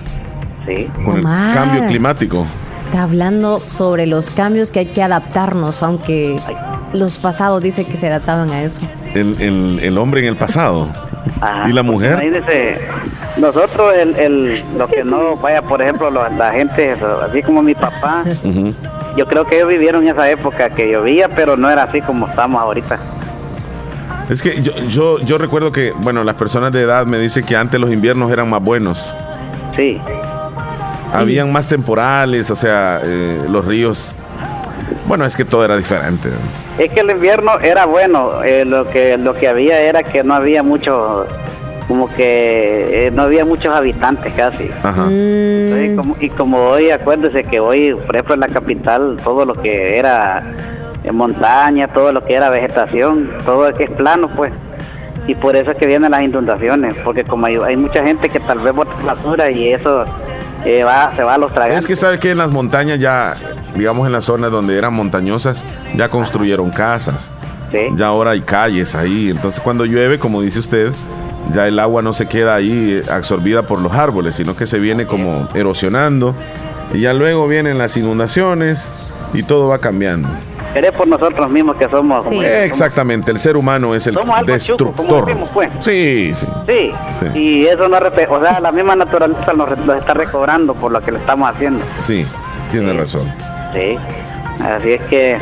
Sí. 0.68 0.88
Con 1.06 1.16
el 1.18 1.26
Omar. 1.26 1.54
cambio 1.54 1.86
climático. 1.88 2.46
Está 2.86 3.04
hablando 3.04 3.60
sobre 3.60 4.06
los 4.08 4.30
cambios 4.30 4.72
que 4.72 4.80
hay 4.80 4.86
que 4.88 5.02
adaptarnos, 5.04 5.82
aunque 5.84 6.38
los 6.94 7.18
pasados 7.18 7.62
dice 7.62 7.86
que 7.86 7.98
se 7.98 8.08
adaptaban 8.08 8.50
a 8.50 8.64
eso. 8.64 8.82
El, 9.14 9.40
el, 9.42 9.80
el 9.82 9.98
hombre 9.98 10.22
en 10.22 10.28
el 10.28 10.36
pasado. 10.38 10.88
Ajá. 11.42 11.70
¿Y 11.70 11.74
la 11.74 11.84
mujer? 11.84 12.14
Imagínese, 12.14 12.80
nosotros, 13.38 13.94
el, 13.96 14.16
el, 14.18 14.64
lo 14.78 14.88
que 14.88 15.04
no 15.04 15.36
vaya, 15.38 15.62
por 15.62 15.82
ejemplo, 15.82 16.10
lo- 16.10 16.28
la 16.30 16.52
gente, 16.52 16.96
así 17.28 17.44
como 17.44 17.62
mi 17.62 17.76
papá, 17.76 18.24
Ujú. 18.44 18.74
yo 19.18 19.26
creo 19.28 19.46
que 19.46 19.58
ellos 19.58 19.68
vivieron 19.70 20.08
esa 20.08 20.30
época 20.30 20.70
que 20.70 20.92
llovía, 20.92 21.30
pero 21.30 21.56
no 21.58 21.70
era 21.70 21.84
así 21.84 22.02
como 22.02 22.28
estamos 22.28 22.60
ahorita. 22.62 22.98
Es 24.30 24.42
que 24.44 24.62
yo, 24.62 24.72
yo, 24.88 25.20
yo 25.20 25.38
recuerdo 25.38 25.72
que, 25.72 25.92
bueno, 25.92 26.24
las 26.24 26.36
personas 26.36 26.72
de 26.72 26.82
edad 26.84 27.06
me 27.08 27.18
dicen 27.18 27.44
que 27.46 27.56
antes 27.56 27.80
los 27.80 27.92
inviernos 27.92 28.32
eran 28.32 28.50
más 28.50 28.62
buenos. 28.62 29.14
Sí, 29.76 30.00
Habían 31.12 31.52
más 31.52 31.68
temporales, 31.68 32.52
o 32.52 32.56
sea, 32.56 33.02
eh, 33.04 33.42
los 33.50 33.66
ríos. 33.66 34.16
Bueno, 35.08 35.26
es 35.26 35.36
que 35.36 35.44
todo 35.44 35.66
era 35.66 35.76
diferente. 35.76 36.30
es 36.78 36.92
que 36.92 37.00
el 37.00 37.10
invierno 37.10 37.60
era 37.60 37.86
bueno, 37.86 38.44
eh, 38.44 38.64
lo 38.66 38.88
que 38.88 39.18
lo 39.18 39.34
que 39.34 39.48
había 39.48 39.82
era 39.82 40.04
que 40.04 40.24
no 40.24 40.36
había 40.36 40.62
mucho, 40.62 41.26
como 41.88 42.08
que 42.14 43.08
eh, 43.08 43.12
no 43.12 43.24
había 43.24 43.44
muchos 43.44 43.76
habitantes 43.76 44.32
casi. 44.34 44.70
Ajá. 44.84 45.06
Como- 45.96 46.16
y 46.20 46.30
como 46.30 46.58
hoy, 46.70 46.92
acuérdese 46.92 47.44
que 47.44 47.60
hoy, 47.60 47.96
por 48.06 48.16
ejemplo, 48.16 48.36
en 48.36 48.42
la 48.42 48.48
capital, 48.50 49.18
todo 49.24 49.46
lo 49.46 49.56
que 49.56 49.98
era 49.98 50.44
montaña, 51.12 51.88
todo 51.88 52.12
lo 52.12 52.24
que 52.24 52.34
era 52.34 52.50
vegetación, 52.50 53.30
todo 53.46 53.70
lo 53.70 53.78
que 53.78 53.86
es 53.86 53.92
plano, 53.92 54.30
pues. 54.36 54.52
Y 55.28 55.36
por 55.36 55.56
eso 55.56 55.72
es 55.72 55.78
que 55.78 55.86
vienen 55.86 56.12
las 56.12 56.24
inundaciones, 56.24 56.96
porque 57.04 57.24
como 57.24 57.46
hay, 57.46 57.58
hay 57.58 57.78
mucha 57.78 58.04
gente 58.04 58.30
que 58.30 58.40
tal 58.40 58.60
vez 58.60 58.74
bota 58.74 58.92
basura 59.06 59.52
y 59.52 59.74
eso 59.74 60.04
eh, 60.66 60.84
va, 60.84 61.12
se 61.16 61.24
va 61.24 61.36
a 61.36 61.38
los 61.38 61.54
tragantes. 61.54 61.80
Es 61.80 61.86
que 61.86 61.96
sabe 61.96 62.20
que 62.20 62.32
en 62.32 62.40
las 62.40 62.52
montañas 62.52 63.00
ya, 63.00 63.36
digamos 63.76 64.08
en 64.08 64.12
las 64.12 64.26
zonas 64.26 64.52
donde 64.52 64.78
eran 64.78 64.94
montañosas, 64.94 65.64
ya 65.96 66.10
construyeron 66.10 66.72
casas. 66.72 67.32
Sí. 67.72 67.78
Ya 67.96 68.08
ahora 68.08 68.32
hay 68.32 68.42
calles 68.42 68.96
ahí. 68.96 69.30
Entonces 69.30 69.62
cuando 69.62 69.86
llueve, 69.86 70.18
como 70.18 70.42
dice 70.42 70.60
usted, 70.60 70.92
ya 71.54 71.68
el 71.68 71.80
agua 71.80 72.02
no 72.02 72.14
se 72.14 72.28
queda 72.28 72.56
ahí 72.56 73.02
eh, 73.06 73.12
absorbida 73.12 73.64
por 73.64 73.80
los 73.80 73.94
árboles, 73.94 74.36
sino 74.36 74.56
que 74.56 74.66
se 74.66 74.80
viene 74.80 75.06
como 75.06 75.48
erosionando. 75.54 76.36
Y 76.94 77.02
ya 77.02 77.14
luego 77.14 77.48
vienen 77.48 77.78
las 77.78 77.96
inundaciones 77.98 79.09
y 79.34 79.44
todo 79.44 79.70
va 79.70 79.78
cambiando. 79.80 80.28
Es 80.76 80.92
por 80.92 81.08
nosotros 81.08 81.50
mismos 81.50 81.78
que 81.78 81.90
somos. 81.90 82.26
Sí. 82.28 82.36
como- 82.36 82.42
Exactamente, 82.44 83.32
el 83.32 83.40
ser 83.40 83.58
humano 83.58 83.96
es 83.96 84.06
el 84.08 84.14
Somos 84.14 84.38
algo 84.38 84.58
chuco, 84.60 84.94
como 84.94 84.94
destructor. 85.16 85.26
decimos, 85.26 85.50
pues. 85.54 85.72
Sí, 85.80 86.32
sí. 86.36 86.46
Sí, 86.68 86.92
Sí. 87.34 87.40
y 87.40 87.66
eso 87.68 87.88
no 87.90 87.98
o 87.98 88.40
sea, 88.42 88.60
la 88.60 88.72
misma 88.72 88.96
naturaleza 88.96 89.52
nos, 89.54 89.76
nos 89.80 89.98
está 89.98 90.14
recobrando 90.14 90.76
por 90.76 90.92
lo 90.92 91.02
que 91.02 91.12
le 91.12 91.18
estamos 91.18 91.50
haciendo. 91.50 91.84
Sí, 92.04 92.26
tiene 92.72 92.92
Sí. 92.92 92.98
razón. 92.98 93.34
Sí, 93.74 93.98
así 94.64 94.92
es 94.94 95.02
que 95.06 95.38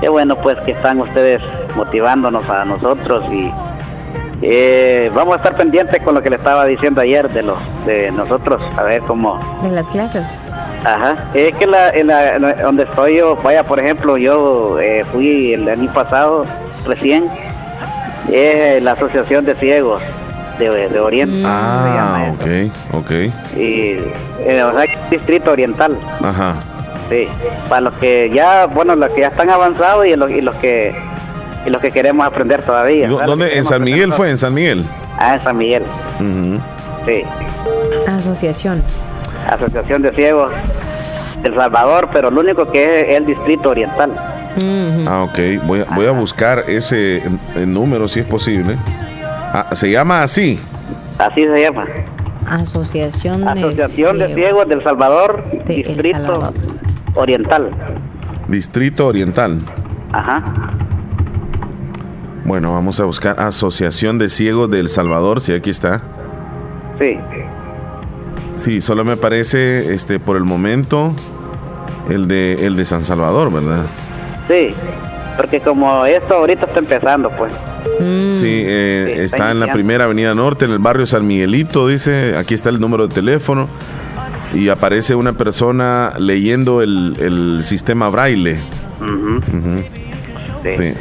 qué 0.00 0.08
bueno 0.08 0.36
pues 0.36 0.56
que 0.60 0.70
están 0.72 1.00
ustedes 1.00 1.42
motivándonos 1.76 2.48
a 2.48 2.64
nosotros 2.64 3.24
y, 3.32 3.50
Eh, 4.40 5.10
vamos 5.16 5.34
a 5.34 5.36
estar 5.38 5.56
pendientes 5.56 6.00
con 6.00 6.14
lo 6.14 6.22
que 6.22 6.30
le 6.30 6.36
estaba 6.36 6.64
diciendo 6.64 7.00
ayer 7.00 7.28
de 7.28 7.42
los 7.42 7.58
de 7.86 8.12
nosotros, 8.12 8.62
a 8.78 8.84
ver 8.84 9.02
cómo. 9.02 9.40
De 9.64 9.70
las 9.70 9.88
clases. 9.88 10.38
Ajá. 10.84 11.24
Es 11.34 11.54
que 11.56 11.66
la, 11.66 11.90
en 11.90 12.06
la- 12.06 12.36
en 12.36 12.42
la- 12.42 12.54
donde 12.54 12.84
estoy 12.84 13.16
yo, 13.16 13.36
vaya, 13.36 13.62
por 13.64 13.78
ejemplo, 13.80 14.16
yo 14.16 14.78
eh, 14.80 15.04
fui 15.10 15.52
el 15.54 15.68
año 15.68 15.92
pasado, 15.92 16.44
recién, 16.86 17.28
es 18.30 18.82
la 18.82 18.92
Asociación 18.92 19.44
de 19.44 19.54
Ciegos 19.54 20.02
de, 20.58 20.88
de 20.88 21.00
Oriente. 21.00 21.38
llama 21.38 22.26
Ah, 22.26 22.32
ok, 22.34 22.94
ok. 22.94 23.10
Y 23.56 23.98
eh, 24.40 24.62
o 24.62 24.72
sea, 24.72 24.84
Distrito 25.10 25.50
Oriental. 25.52 25.96
Ajá. 26.22 26.56
Sí, 27.08 27.26
para 27.68 27.80
los 27.82 27.94
que 27.94 28.30
ya, 28.32 28.66
bueno, 28.66 28.94
los 28.94 29.10
que 29.12 29.22
ya 29.22 29.28
están 29.28 29.48
avanzados 29.50 30.06
y 30.06 30.14
los, 30.14 30.30
y 30.30 30.40
los 30.42 30.54
que 30.56 30.94
y 31.66 31.70
los 31.70 31.80
que 31.80 31.90
queremos 31.90 32.26
aprender 32.26 32.60
¿Y 32.60 32.66
todavía. 32.66 33.08
¿Dónde? 33.08 33.56
¿En 33.56 33.64
San 33.64 33.82
Miguel 33.82 34.12
fue? 34.12 34.30
¿En 34.30 34.38
San 34.38 34.52
Miguel? 34.54 34.84
Ah, 35.18 35.34
en 35.34 35.40
San 35.42 35.56
Miguel, 35.56 35.82
sí. 37.06 37.22
Asociación. 38.06 38.82
Asociación 39.48 40.02
de 40.02 40.12
Ciegos 40.12 40.52
El 41.42 41.54
Salvador, 41.54 42.08
pero 42.12 42.30
lo 42.30 42.40
único 42.40 42.70
que 42.70 43.00
es 43.00 43.16
el 43.16 43.26
Distrito 43.26 43.70
Oriental. 43.70 44.12
Ah, 45.06 45.24
ok. 45.28 45.64
Voy 45.66 45.80
a, 45.80 45.94
voy 45.94 46.06
a 46.06 46.10
buscar 46.10 46.64
ese 46.66 47.18
eh, 47.18 47.66
número 47.66 48.08
si 48.08 48.20
es 48.20 48.26
posible. 48.26 48.76
Ah, 49.52 49.68
se 49.72 49.90
llama 49.90 50.22
así. 50.22 50.58
Así 51.18 51.44
se 51.44 51.60
llama. 51.60 51.86
Asociación 52.46 53.44
de 53.44 53.50
Asociación 53.50 54.18
de 54.18 54.26
Ciegos. 54.26 54.34
Ciegos 54.34 54.68
del 54.68 54.82
Salvador, 54.82 55.44
De 55.64 55.80
El 55.80 55.86
Distrito 55.86 56.18
Salvador. 56.18 56.54
Oriental. 57.14 57.70
Distrito 58.48 59.06
Oriental. 59.06 59.60
Ajá. 60.12 60.42
Bueno, 62.44 62.72
vamos 62.72 62.98
a 63.00 63.04
buscar 63.04 63.38
Asociación 63.38 64.18
de 64.18 64.30
Ciegos 64.30 64.70
de 64.70 64.80
El 64.80 64.88
Salvador, 64.88 65.40
si 65.40 65.52
aquí 65.52 65.70
está. 65.70 66.00
Sí. 66.98 67.18
Sí, 68.58 68.80
solo 68.80 69.04
me 69.04 69.16
parece 69.16 69.94
este 69.94 70.18
por 70.18 70.36
el 70.36 70.44
momento 70.44 71.14
el 72.10 72.26
de 72.28 72.66
el 72.66 72.76
de 72.76 72.84
San 72.84 73.04
Salvador, 73.04 73.52
¿verdad? 73.52 73.84
Sí. 74.48 74.74
Porque 75.36 75.60
como 75.60 76.04
esto 76.04 76.34
ahorita 76.34 76.66
está 76.66 76.80
empezando, 76.80 77.30
pues. 77.30 77.52
Mm. 78.00 78.32
Sí, 78.32 78.62
eh, 78.66 79.04
Sí, 79.06 79.12
está 79.22 79.36
está 79.36 79.50
en 79.52 79.60
la 79.60 79.72
primera 79.72 80.04
avenida 80.04 80.34
norte, 80.34 80.64
en 80.64 80.72
el 80.72 80.80
barrio 80.80 81.06
San 81.06 81.26
Miguelito, 81.26 81.86
dice, 81.86 82.36
aquí 82.36 82.54
está 82.54 82.70
el 82.70 82.80
número 82.80 83.06
de 83.06 83.14
teléfono 83.14 83.68
y 84.52 84.68
aparece 84.68 85.14
una 85.14 85.34
persona 85.34 86.12
leyendo 86.18 86.82
el, 86.82 87.16
el 87.20 87.64
sistema 87.64 88.08
braille. 88.08 88.58
Sí. 90.64 90.70
sí. 90.76 90.94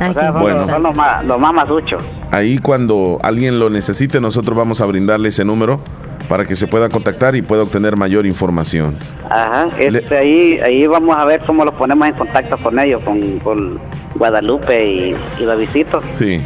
Ay, 0.00 0.10
O 0.10 0.12
sea, 0.12 0.14
qué 0.14 0.20
son, 0.26 0.38
Bueno. 0.40 0.58
los, 0.60 0.70
son 0.70 0.82
los 0.82 0.94
más, 0.94 1.24
los 1.24 1.40
más 1.40 1.52
masuchos. 1.52 2.02
Ahí 2.30 2.58
cuando 2.58 3.18
alguien 3.22 3.58
lo 3.58 3.70
necesite, 3.70 4.20
nosotros 4.20 4.56
vamos 4.56 4.80
a 4.80 4.86
brindarle 4.86 5.30
ese 5.30 5.44
número 5.44 5.80
para 6.28 6.44
que 6.44 6.56
se 6.56 6.66
pueda 6.66 6.88
contactar 6.88 7.36
y 7.36 7.42
pueda 7.42 7.62
obtener 7.62 7.96
mayor 7.96 8.26
información. 8.26 8.96
Ajá, 9.28 9.66
este, 9.78 10.16
ahí, 10.16 10.58
ahí 10.62 10.86
vamos 10.86 11.16
a 11.16 11.24
ver 11.24 11.40
cómo 11.46 11.64
los 11.64 11.74
ponemos 11.74 12.06
en 12.08 12.14
contacto 12.14 12.56
con 12.58 12.78
ellos, 12.78 13.02
con, 13.02 13.38
con 13.40 13.78
Guadalupe 14.14 14.84
y, 14.84 15.16
y 15.38 15.44
Davidito, 15.44 16.00
Sí. 16.12 16.40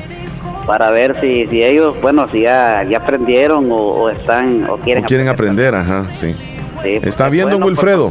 para 0.66 0.90
ver 0.90 1.20
si, 1.20 1.46
si 1.46 1.62
ellos, 1.62 1.94
bueno, 2.02 2.26
si 2.32 2.42
ya, 2.42 2.82
ya 2.88 2.98
aprendieron 2.98 3.70
o, 3.70 3.76
o 3.76 4.10
están 4.10 4.66
o 4.68 4.76
quieren, 4.78 5.04
¿O 5.04 5.06
quieren 5.06 5.28
aprender? 5.28 5.74
Ajá, 5.74 6.04
sí. 6.10 6.34
Sí, 6.82 6.98
¿Está 7.02 7.26
es 7.26 7.32
viendo, 7.32 7.52
bueno, 7.52 7.66
Wilfredo? 7.66 8.10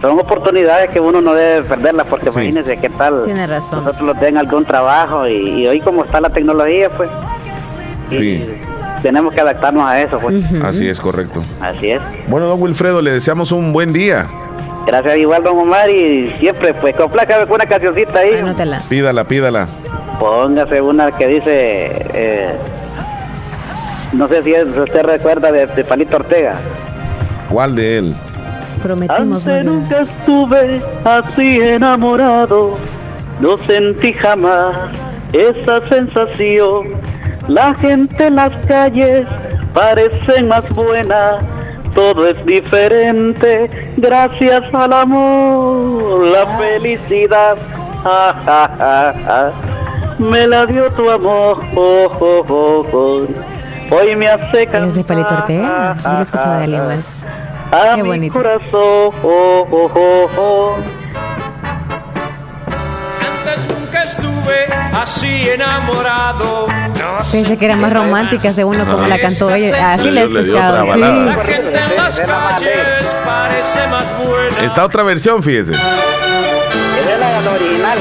son 0.00 0.18
oportunidades 0.18 0.90
que 0.90 1.00
uno 1.00 1.20
no 1.20 1.32
debe 1.34 1.62
perderlas, 1.62 2.06
porque 2.08 2.26
Sí. 2.26 2.32
imagínense 2.40 2.76
qué 2.78 2.90
tal 2.90 3.22
Tiene 3.24 3.46
razón. 3.46 3.84
nosotros 3.84 4.08
los 4.08 4.20
den 4.20 4.36
algún 4.36 4.64
trabajo 4.64 5.26
y, 5.28 5.62
y 5.62 5.66
hoy 5.66 5.80
como 5.80 6.04
está 6.04 6.20
la 6.20 6.28
tecnología, 6.30 6.88
pues, 6.90 7.08
y 8.10 8.16
Sí. 8.16 8.44
Tenemos 9.04 9.34
que 9.34 9.40
adaptarnos 9.42 9.84
a 9.86 10.00
eso, 10.00 10.18
pues. 10.18 10.34
Así 10.64 10.88
es, 10.88 10.98
correcto. 10.98 11.44
así 11.60 11.90
es. 11.90 12.00
Bueno, 12.26 12.46
don 12.46 12.60
Wilfredo, 12.62 13.02
le 13.02 13.10
deseamos 13.10 13.52
un 13.52 13.70
buen 13.70 13.92
día. 13.92 14.26
Gracias 14.86 15.18
igual, 15.18 15.42
don 15.42 15.58
Omar, 15.58 15.90
y 15.90 16.30
siempre, 16.40 16.72
pues, 16.72 16.96
complácame 16.96 17.44
con 17.44 17.56
una 17.56 17.66
cancioncita 17.66 18.20
ahí. 18.20 18.36
Anótala. 18.36 18.80
Pídala, 18.88 19.24
pídala. 19.24 19.66
Póngase 20.18 20.80
una 20.80 21.12
que 21.12 21.28
dice, 21.28 22.06
eh, 22.14 22.54
no 24.14 24.26
sé 24.28 24.42
si 24.42 24.54
es- 24.54 24.66
usted 24.76 25.02
recuerda 25.02 25.52
de, 25.52 25.66
de 25.66 25.84
Palito 25.84 26.16
Ortega. 26.16 26.54
¿Cuál 27.50 27.76
de 27.76 27.98
él? 27.98 28.14
Prometimos 28.82 29.46
Antes 29.46 29.64
nunca 29.66 30.00
estuve 30.00 30.80
así 31.04 31.60
enamorado, 31.60 32.78
no 33.40 33.56
sentí 33.58 34.14
jamás 34.14 34.76
esa 35.32 35.86
sensación. 35.88 36.94
La 37.48 37.74
gente 37.74 38.26
en 38.26 38.36
las 38.36 38.52
calles 38.66 39.26
parece 39.74 40.42
más 40.44 40.68
buena, 40.70 41.38
todo 41.94 42.26
es 42.26 42.44
diferente 42.46 43.68
gracias 43.96 44.62
al 44.72 44.92
amor, 44.92 46.26
la 46.26 46.46
felicidad. 46.58 47.56
ja, 48.02 48.34
ja, 48.44 48.70
ja, 48.78 49.14
ja, 49.24 49.52
me 50.18 50.46
la 50.46 50.64
dio 50.66 50.90
tu 50.92 51.10
amor. 51.10 51.58
oh, 51.76 52.08
oh, 52.20 52.44
oh, 52.48 52.86
oh. 52.92 53.26
Hoy 53.90 54.16
me 54.16 54.28
hace 54.28 54.64
cantar. 54.66 54.88
¿Es 54.88 54.94
de 54.94 55.04
Palito 55.04 55.34
Ortega? 55.34 55.96
Yo 56.02 56.12
lo 56.14 56.20
escuchaba 56.22 56.56
de 56.58 56.64
alguien 56.64 56.86
más. 56.86 57.14
A 57.70 57.94
Qué 57.96 58.02
mi 58.02 58.08
bonito. 58.08 58.34
corazón. 58.34 59.12
Así 65.04 65.48
enamorado. 65.48 66.66
No 66.66 67.18
Pensé 67.18 67.44
sé 67.44 67.56
que 67.58 67.64
era 67.66 67.76
más 67.76 67.92
romántica 67.92 68.52
según 68.52 68.78
lo 68.78 68.86
como 68.86 69.06
la 69.06 69.18
cantó 69.18 69.54
ella. 69.54 69.92
Así 69.94 70.10
la 70.10 70.22
he 70.22 70.24
escuchado. 70.24 70.82
otra 70.82 70.94
Sí. 70.94 71.00
La 71.00 71.44
gente 71.44 71.78
en 71.78 71.96
las 71.96 72.20
calles 72.20 73.16
parece 73.24 73.86
más 73.88 74.04
buena. 74.18 74.64
Está 74.64 74.84
otra 74.84 75.02
versión, 75.02 75.42
fíjese. 75.42 75.74
Esa 75.74 75.82
es 77.12 77.20
la, 77.20 77.40
la 77.40 77.50
original. 77.50 77.98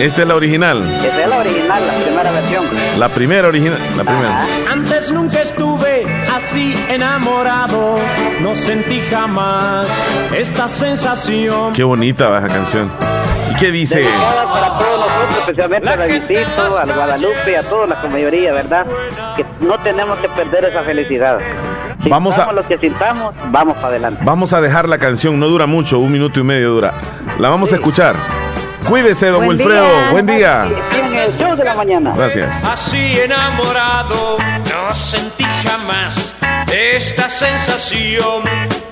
Esta 0.00 0.22
es 0.22 0.28
la 0.28 0.34
original. 0.34 0.82
Esa 1.04 1.22
es 1.22 1.28
la 1.28 1.38
original, 1.38 1.82
la 1.86 1.92
primera 2.04 2.30
versión. 2.32 2.64
La 2.98 3.08
primera 3.08 3.48
original. 3.48 3.78
La 3.96 4.04
primera. 4.04 4.36
Ajá. 4.36 4.46
Antes 4.72 5.12
nunca 5.12 5.42
estuve 5.42 6.04
así 6.34 6.74
enamorado. 6.88 7.98
No 8.40 8.54
sentí 8.54 9.00
jamás 9.10 9.88
esta 10.36 10.68
sensación. 10.68 11.72
Qué 11.72 11.82
bonita 11.84 12.28
va 12.28 12.38
esa 12.38 12.48
canción. 12.48 12.90
¿Y 13.54 13.58
qué 13.58 13.70
dice? 13.70 14.04
Para 14.04 14.68
todos 14.78 15.00
nosotros, 15.00 15.38
especialmente 15.40 15.88
a 15.90 15.96
Davidito, 15.96 16.78
al 16.78 16.92
Guadalupe, 16.92 17.56
a 17.56 17.62
todos, 17.62 17.88
la 17.88 17.96
mayoría, 18.10 18.52
¿verdad? 18.52 18.86
Que 19.36 19.44
no 19.60 19.78
tenemos 19.78 20.18
que 20.18 20.28
perder 20.28 20.64
esa 20.66 20.82
felicidad. 20.82 21.38
Vamos 22.08 22.38
a- 22.38 22.52
lo 22.52 22.66
que 22.66 22.76
sintamos, 22.78 23.34
vamos 23.46 23.76
para 23.76 23.88
adelante. 23.88 24.20
Vamos 24.24 24.52
a 24.52 24.60
dejar 24.60 24.88
la 24.88 24.98
canción, 24.98 25.38
no 25.40 25.46
dura 25.48 25.66
mucho, 25.66 25.98
un 25.98 26.12
minuto 26.12 26.40
y 26.40 26.42
medio 26.42 26.70
dura. 26.70 26.92
La 27.38 27.48
vamos 27.48 27.72
a 27.72 27.76
escuchar. 27.76 28.14
Cuídese, 28.88 29.28
don 29.28 29.46
Buen 29.46 29.56
Wilfredo. 29.58 29.84
día. 29.84 30.10
Buen 30.10 30.26
día. 30.26 30.66
En 30.94 31.14
el 31.16 31.36
show 31.38 31.56
de 31.56 31.64
la 31.64 31.74
mañana. 31.74 32.12
Gracias. 32.16 32.62
Así 32.64 33.18
enamorado, 33.18 34.36
no 34.70 34.94
sentí 34.94 35.44
jamás 35.66 36.34
esta 36.70 37.28
sensación. 37.30 38.42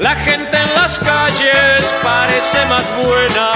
La 0.03 0.15
gente 0.17 0.57
en 0.57 0.75
las 0.75 0.99
calles 0.99 1.85
parece 2.03 2.59
más 2.67 2.85
buena, 2.97 3.53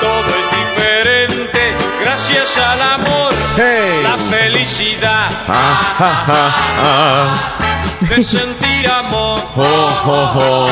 todo 0.00 0.30
es 0.40 0.46
diferente 0.60 1.76
gracias 2.02 2.56
al 2.56 2.80
amor, 2.80 3.32
Hey. 3.56 4.00
la 4.02 4.16
felicidad 4.34 5.28
Ah, 5.48 5.96
ah. 5.98 7.56
de 8.00 8.22
sentir 8.22 8.88
amor. 8.90 9.38
Jo, 9.54 9.90
jo. 10.04 10.70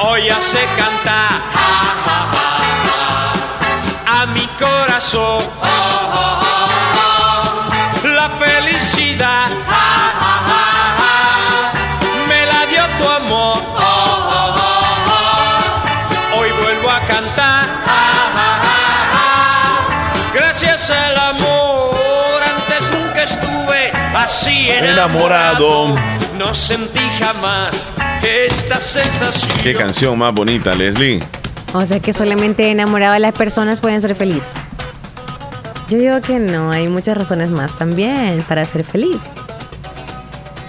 Hoy 0.00 0.28
hace 0.30 0.62
cantar 0.76 1.30
a 4.06 4.26
mi 4.26 4.46
corazón 4.58 5.38
así 24.26 24.68
Enamorado. 24.70 25.94
enamorado 25.94 25.94
no 26.36 26.52
sentí 26.52 26.98
jamás 27.20 27.92
esta 28.22 28.80
sensación 28.80 29.52
Qué 29.62 29.72
canción 29.72 30.18
más 30.18 30.34
bonita, 30.34 30.74
Leslie. 30.74 31.22
O 31.72 31.86
sea 31.86 32.00
que 32.00 32.12
solamente 32.12 32.68
enamorado 32.70 33.14
de 33.14 33.20
las 33.20 33.32
personas 33.32 33.80
pueden 33.80 34.00
ser 34.00 34.16
feliz. 34.16 34.54
Yo 35.88 35.98
digo 35.98 36.20
que 36.20 36.40
no, 36.40 36.72
hay 36.72 36.88
muchas 36.88 37.16
razones 37.16 37.50
más 37.50 37.78
también 37.78 38.42
para 38.48 38.64
ser 38.64 38.82
feliz. 38.82 39.20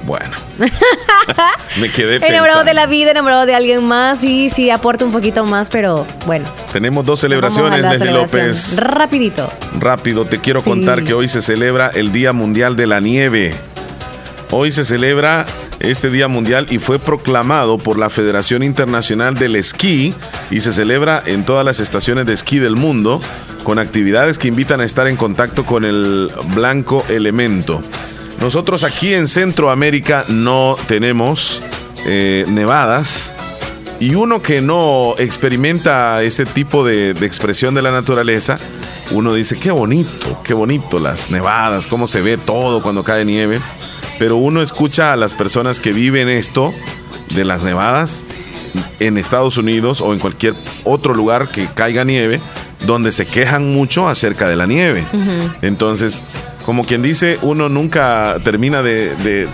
Bueno. 0.03 0.35
Me 1.79 1.91
quedé 1.91 2.25
Enamorado 2.25 2.63
de 2.63 2.73
la 2.73 2.85
vida, 2.87 3.11
enamorado 3.11 3.45
de 3.45 3.53
alguien 3.55 3.83
más. 3.83 4.19
Sí, 4.19 4.49
sí, 4.49 4.69
aporta 4.69 5.05
un 5.05 5.11
poquito 5.11 5.45
más, 5.45 5.69
pero 5.69 6.05
bueno. 6.25 6.45
Tenemos 6.71 7.05
dos 7.05 7.19
celebraciones, 7.19 7.81
Leslie. 7.81 8.11
López. 8.11 8.77
Rapidito. 8.77 9.51
Rápido, 9.79 10.25
te 10.25 10.39
quiero 10.39 10.61
Sí. 10.61 10.69
contar 10.69 11.03
que 11.03 11.13
hoy 11.13 11.27
se 11.27 11.41
celebra 11.41 11.91
el 11.93 12.11
Día 12.11 12.33
Mundial 12.33 12.75
de 12.75 12.87
la 12.87 12.99
Nieve. 12.99 13.53
Hoy 14.51 14.71
se 14.71 14.85
celebra 14.85 15.45
este 15.79 16.09
Día 16.09 16.27
Mundial 16.27 16.67
y 16.69 16.79
fue 16.79 16.99
proclamado 16.99 17.77
por 17.77 17.99
la 17.99 18.09
Federación 18.09 18.63
Internacional 18.63 19.35
del 19.35 19.55
Esquí 19.57 20.13
y 20.49 20.61
se 20.61 20.71
celebra 20.71 21.21
en 21.25 21.43
todas 21.43 21.65
las 21.65 21.79
estaciones 21.79 22.25
de 22.25 22.33
esquí 22.33 22.57
del 22.59 22.75
mundo 22.77 23.21
con 23.63 23.77
actividades 23.77 24.39
que 24.39 24.47
invitan 24.47 24.79
a 24.79 24.85
estar 24.85 25.07
en 25.07 25.17
contacto 25.17 25.65
con 25.65 25.83
el 25.83 26.31
blanco 26.55 27.05
elemento. 27.09 27.83
Nosotros 28.41 28.83
aquí 28.83 29.13
en 29.13 29.27
Centroamérica 29.27 30.25
no 30.27 30.77
tenemos 30.87 31.61
eh, 32.05 32.45
nevadas, 32.47 33.33
y 33.99 34.13
uno 34.13 34.43
que 34.43 34.61
no 34.61 35.15
experimenta 35.17 36.21
ese 36.21 36.45
tipo 36.45 36.85
de, 36.85 37.15
de 37.15 37.25
expresión 37.25 37.73
de 37.73 37.81
la 37.81 37.91
naturaleza, 37.91 38.57
uno 39.09 39.33
dice, 39.33 39.57
qué 39.57 39.71
bonito, 39.71 40.39
qué 40.43 40.53
bonito 40.53 40.99
las 40.99 41.31
nevadas, 41.31 41.87
cómo 41.87 42.05
se 42.05 42.21
ve 42.21 42.37
todo 42.37 42.83
cuando 42.83 43.03
cae 43.03 43.25
nieve. 43.25 43.59
Pero 44.19 44.37
uno 44.37 44.61
escucha 44.61 45.13
a 45.13 45.15
las 45.15 45.33
personas 45.33 45.79
que 45.79 45.93
viven 45.93 46.27
esto 46.27 46.73
de 47.33 47.45
las 47.45 47.63
nevadas 47.63 48.23
en 48.99 49.17
Estados 49.17 49.57
Unidos 49.57 50.01
o 50.01 50.13
en 50.13 50.19
cualquier 50.19 50.53
otro 50.83 51.13
lugar 51.13 51.49
que 51.49 51.67
caiga 51.67 52.03
nieve, 52.03 52.39
donde 52.85 53.11
se 53.11 53.25
quejan 53.25 53.73
mucho 53.73 54.07
acerca 54.07 54.47
de 54.47 54.55
la 54.55 54.65
nieve. 54.65 55.05
Entonces, 55.61 56.19
como 56.67 56.83
quien 56.85 57.01
dice, 57.01 57.39
uno 57.43 57.69
nunca 57.69 58.35
termina 58.43 58.83
de, 58.83 59.15
de- 59.15 59.47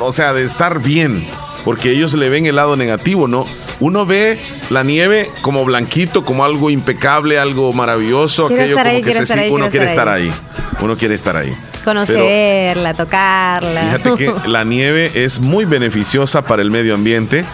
o 0.00 0.10
sea, 0.10 0.32
de 0.32 0.42
estar 0.44 0.82
bien, 0.82 1.24
porque 1.64 1.92
ellos 1.92 2.14
le 2.14 2.28
ven 2.28 2.46
el 2.46 2.56
lado 2.56 2.74
negativo, 2.76 3.28
¿no? 3.28 3.46
Uno 3.78 4.04
ve 4.06 4.40
la 4.68 4.82
nieve 4.82 5.30
como 5.42 5.64
blanquito, 5.64 6.24
como 6.24 6.44
algo 6.44 6.68
impecable, 6.68 7.38
algo 7.38 7.72
maravilloso, 7.72 8.48
Quiere 8.48 8.62
aquello 8.64 8.76
estar 8.76 8.86
como 8.86 8.96
ahí, 8.96 9.02
que 9.04 9.12
se 9.12 9.22
estar 9.22 9.38
ahí, 9.38 9.50
uno 9.52 9.68
quiere 9.70 9.86
estar 9.86 10.08
ahí. 10.08 10.32
Uno 10.80 10.96
quiere 10.96 11.14
estar 11.14 11.36
ahí. 11.36 11.50
Pero- 11.50 11.84
Conocerla, 11.84 12.94
tocarla. 12.94 13.82
Fíjate 13.84 14.14
que 14.16 14.32
la 14.48 14.64
nieve 14.64 15.12
es 15.14 15.38
muy 15.38 15.64
beneficiosa 15.64 16.42
para 16.42 16.60
el 16.62 16.72
medio 16.72 16.94
ambiente, 16.94 17.44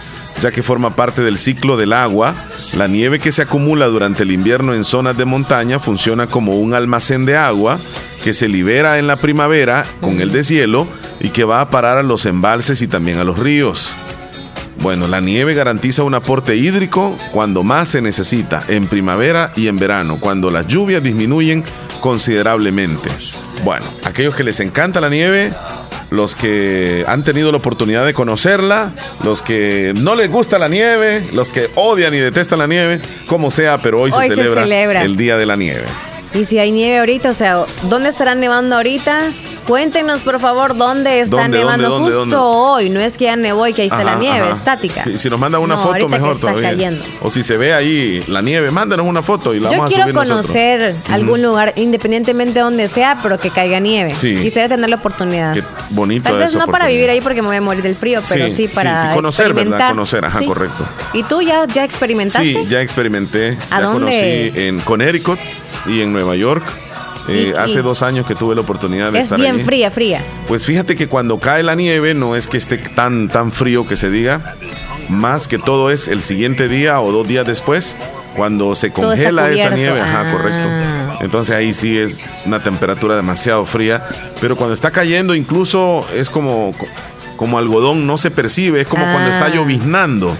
ya 0.41 0.49
que 0.49 0.63
forma 0.63 0.95
parte 0.95 1.21
del 1.21 1.37
ciclo 1.37 1.77
del 1.77 1.93
agua. 1.93 2.33
La 2.75 2.87
nieve 2.87 3.19
que 3.19 3.31
se 3.31 3.43
acumula 3.43 3.85
durante 3.85 4.23
el 4.23 4.31
invierno 4.31 4.73
en 4.73 4.83
zonas 4.83 5.15
de 5.15 5.25
montaña 5.25 5.79
funciona 5.79 6.25
como 6.25 6.57
un 6.57 6.73
almacén 6.73 7.25
de 7.27 7.37
agua 7.37 7.77
que 8.19 8.33
se 8.33 8.47
libera 8.47 8.99
en 8.99 9.07
la 9.07 9.15
primavera 9.15 9.85
con 10.01 10.19
el 10.21 10.31
deshielo 10.31 10.87
y 11.19 11.29
que 11.29 11.43
va 11.43 11.61
a 11.61 11.69
parar 11.69 11.97
a 11.97 12.03
los 12.03 12.25
embalses 12.25 12.81
y 12.81 12.87
también 12.87 13.17
a 13.17 13.23
los 13.23 13.39
ríos. 13.39 13.95
Bueno, 14.81 15.07
la 15.07 15.19
nieve 15.19 15.53
garantiza 15.53 16.03
un 16.03 16.13
aporte 16.13 16.55
hídrico 16.55 17.17
cuando 17.33 17.63
más 17.63 17.89
se 17.89 18.01
necesita, 18.01 18.63
en 18.69 18.87
primavera 18.87 19.51
y 19.55 19.67
en 19.67 19.77
verano, 19.77 20.17
cuando 20.19 20.51
las 20.51 20.67
lluvias 20.67 21.03
disminuyen 21.03 21.65
considerablemente. 21.99 23.09
Bueno, 23.65 23.85
aquellos 24.05 24.35
que 24.35 24.45
les 24.45 24.61
encanta 24.61 25.01
la 25.01 25.09
nieve, 25.09 25.51
los 26.11 26.33
que 26.33 27.03
han 27.07 27.23
tenido 27.23 27.51
la 27.51 27.57
oportunidad 27.57 28.05
de 28.05 28.13
conocerla, 28.13 28.93
los 29.23 29.41
que 29.41 29.91
no 29.95 30.15
les 30.15 30.31
gusta 30.31 30.57
la 30.57 30.69
nieve, 30.69 31.27
los 31.33 31.51
que 31.51 31.69
odian 31.75 32.13
y 32.13 32.17
detestan 32.17 32.59
la 32.59 32.67
nieve, 32.67 33.01
como 33.27 33.51
sea, 33.51 33.79
pero 33.79 34.01
hoy, 34.01 34.11
Hoy 34.15 34.29
se, 34.29 34.35
celebra. 34.35 35.03
el 35.03 35.17
Día 35.17 35.35
de 35.35 35.45
la 35.45 35.57
Nieve. 35.57 35.85
Y 36.33 36.45
si 36.45 36.59
hay 36.59 36.71
nieve 36.71 36.99
ahorita, 36.99 37.29
o 37.29 37.33
sea, 37.33 37.63
¿dónde 37.83 38.09
estará 38.09 38.35
nevando 38.35 38.75
ahorita? 38.75 39.31
Cuéntenos, 39.67 40.21
por 40.21 40.39
favor, 40.39 40.75
dónde 40.75 41.19
está 41.21 41.43
¿Dónde, 41.43 41.59
nevando 41.59 41.89
dónde, 41.89 42.05
justo 42.05 42.19
dónde? 42.21 42.35
hoy. 42.39 42.89
No 42.89 42.99
es 42.99 43.19
que 43.19 43.25
ya 43.25 43.35
nevó 43.35 43.67
y 43.67 43.73
que 43.73 43.83
ahí 43.83 43.87
está 43.87 44.03
la 44.03 44.15
nieve, 44.15 44.39
ajá. 44.39 44.51
estática. 44.53 45.03
Y 45.07 45.19
Si 45.19 45.29
nos 45.29 45.39
manda 45.39 45.59
una 45.59 45.75
No, 45.75 45.83
foto, 45.83 46.09
mejor 46.09 46.31
está 46.33 46.47
todavía. 46.47 46.71
cayendo. 46.71 47.03
O 47.21 47.29
si 47.29 47.43
se 47.43 47.55
ve 47.55 47.73
ahí 47.73 48.23
la 48.27 48.41
nieve, 48.41 48.71
mándanos 48.71 49.05
una 49.05 49.21
foto 49.21 49.53
y 49.53 49.59
la 49.59 49.69
Yo 49.69 49.77
vamos 49.77 49.85
a 49.85 49.87
quiero 49.89 50.03
subir 50.05 50.15
nosotros. 50.15 50.41
conocer 50.47 50.95
algún 51.11 51.43
lugar, 51.43 51.73
independientemente 51.75 52.53
de 52.55 52.59
donde 52.61 52.87
sea, 52.87 53.19
pero 53.21 53.39
que 53.39 53.51
caiga 53.51 53.79
nieve. 53.79 54.15
Sí. 54.15 54.39
Quisiera 54.41 54.69
tener 54.69 54.89
la 54.89 54.95
oportunidad. 54.95 55.53
Qué 55.53 55.63
bonito 55.91 56.29
Tal 56.29 56.39
vez 56.39 56.55
no 56.55 56.65
para 56.65 56.87
vivir 56.87 57.07
ahí 57.09 57.21
porque 57.21 57.41
me 57.43 57.49
voy 57.49 57.57
a 57.57 57.61
morir 57.61 57.83
del 57.83 57.95
frío, 57.95 58.21
pero 58.27 58.45
Sí, 58.47 58.51
sí, 58.51 58.67
para 58.69 59.01
sí, 59.11 59.15
conocer, 59.15 59.53
¿verdad? 59.53 59.89
Conocer, 59.89 60.25
ajá, 60.25 60.39
correcto. 60.45 60.83
¿Y 61.13 61.21
tú 61.23 61.41
ya, 61.43 61.65
ya 61.67 61.83
experimentaste? 61.83 62.47
Sí, 62.63 62.67
ya 62.69 62.81
experimenté. 62.81 63.55
¿A 63.69 63.79
ya 63.79 63.85
dónde? 63.85 63.99
conocí 64.11 64.51
en 64.61 64.79
Connecticut 64.79 65.37
y 65.85 66.01
en 66.01 66.11
Nueva 66.13 66.35
York. 66.35 66.63
Eh, 67.27 67.53
hace 67.59 67.83
dos 67.83 68.01
años 68.01 68.25
que 68.25 68.33
tuve 68.33 68.55
la 68.55 68.61
oportunidad 68.61 69.11
de 69.11 69.19
es 69.19 69.25
estar 69.25 69.39
bien 69.39 69.55
allí. 69.55 69.63
fría, 69.63 69.91
fría. 69.91 70.23
Pues 70.47 70.65
fíjate 70.65 70.95
que 70.95 71.07
cuando 71.07 71.37
cae 71.37 71.61
la 71.61 71.75
nieve 71.75 72.15
no 72.15 72.35
es 72.35 72.47
que 72.47 72.57
esté 72.57 72.77
tan 72.77 73.27
tan 73.27 73.51
frío 73.51 73.85
que 73.85 73.95
se 73.97 74.09
diga, 74.09 74.55
más 75.09 75.47
que 75.47 75.59
todo 75.59 75.91
es 75.91 76.07
el 76.07 76.23
siguiente 76.23 76.67
día 76.67 76.99
o 77.01 77.11
dos 77.11 77.27
días 77.27 77.45
después 77.45 77.97
cuando 78.35 78.73
se 78.73 78.91
congela 78.91 79.49
esa 79.51 79.69
nieve, 79.69 79.99
ajá, 80.01 80.21
Ah. 80.27 80.31
correcto. 80.31 81.23
Entonces 81.25 81.55
ahí 81.55 81.73
sí 81.73 81.97
es 81.99 82.19
una 82.45 82.63
temperatura 82.63 83.15
demasiado 83.15 83.63
fría, 83.65 84.03
pero 84.41 84.55
cuando 84.55 84.73
está 84.73 84.89
cayendo 84.89 85.35
incluso 85.35 86.07
es 86.15 86.29
como 86.31 86.71
como 87.39 87.57
algodón 87.57 88.05
no 88.05 88.17
se 88.17 88.31
percibe, 88.31 88.81
es 88.81 88.87
como 88.87 89.05
cuando 89.13 89.29
está 89.29 89.45
Ah. 89.45 89.49
lloviznando. 89.55 90.37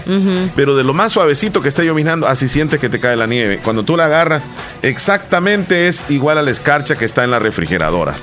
Pero 0.54 0.76
de 0.76 0.84
lo 0.84 0.92
más 0.92 1.10
suavecito 1.12 1.62
que 1.62 1.68
está 1.70 1.82
lloviznando, 1.82 2.28
así 2.28 2.46
sientes 2.46 2.78
que 2.78 2.90
te 2.90 3.00
cae 3.00 3.16
la 3.16 3.26
nieve. 3.26 3.58
Cuando 3.64 3.84
tú 3.84 3.96
la 3.96 4.04
agarras, 4.04 4.48
exactamente 4.82 5.88
es 5.88 6.04
igual 6.10 6.36
a 6.36 6.42
la 6.42 6.50
escarcha 6.50 6.96
que 6.96 7.06
está 7.06 7.24
en 7.24 7.30
la 7.30 7.38
refrigeradora. 7.38 8.16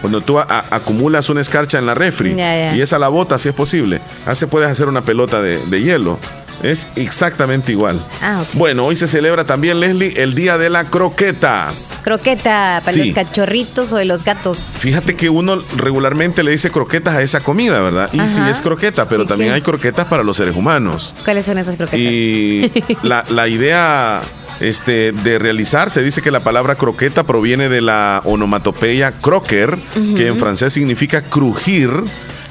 Cuando 0.00 0.22
tú 0.22 0.38
acumulas 0.38 1.28
una 1.28 1.42
escarcha 1.42 1.76
en 1.78 1.84
la 1.84 1.94
refri 1.94 2.32
y 2.74 2.80
esa 2.80 2.98
la 2.98 3.08
bota, 3.08 3.38
si 3.38 3.50
es 3.50 3.54
posible, 3.54 4.00
así 4.24 4.46
puedes 4.46 4.70
hacer 4.70 4.88
una 4.88 5.02
pelota 5.02 5.42
de, 5.42 5.58
de 5.66 5.82
hielo. 5.82 6.18
Es 6.62 6.88
exactamente 6.96 7.72
igual. 7.72 8.00
Ah. 8.22 8.42
Bueno, 8.54 8.86
hoy 8.86 8.96
se 8.96 9.06
celebra 9.06 9.44
también, 9.44 9.80
Leslie, 9.80 10.14
el 10.22 10.34
Día 10.34 10.56
de 10.56 10.70
la 10.70 10.84
Croqueta. 10.84 11.72
Croqueta 12.02 12.80
para 12.84 12.92
Sí. 12.92 13.06
los 13.06 13.14
cachorritos 13.14 13.92
o 13.92 13.96
de 13.96 14.04
los 14.04 14.24
gatos. 14.24 14.74
Fíjate 14.78 15.14
que 15.16 15.28
uno 15.30 15.62
regularmente 15.76 16.42
le 16.42 16.50
dice 16.52 16.70
croquetas 16.70 17.14
a 17.16 17.22
esa 17.22 17.40
comida, 17.40 17.80
¿verdad? 17.82 18.10
Y 18.12 18.20
sí 18.28 18.40
es 18.50 18.60
croqueta, 18.60 19.08
pero 19.08 19.24
¿Y 19.24 19.26
también 19.26 19.50
qué? 19.50 19.54
hay 19.56 19.60
croquetas 19.62 20.06
para 20.06 20.22
los 20.22 20.36
seres 20.36 20.54
humanos. 20.56 21.14
¿Cuáles 21.24 21.46
son 21.46 21.58
esas 21.58 21.76
croquetas? 21.76 22.00
Y 22.00 22.70
la, 23.02 23.24
la 23.30 23.48
idea 23.48 24.20
este, 24.60 25.12
de 25.12 25.38
realizar, 25.38 25.90
se 25.90 26.02
dice 26.02 26.22
que 26.22 26.30
la 26.30 26.40
palabra 26.40 26.76
croqueta 26.76 27.24
proviene 27.24 27.68
de 27.68 27.80
la 27.80 28.20
onomatopeya 28.24 29.12
croquer, 29.12 29.76
que 30.16 30.28
en 30.28 30.38
francés 30.38 30.72
significa 30.72 31.22
crujir. 31.22 31.90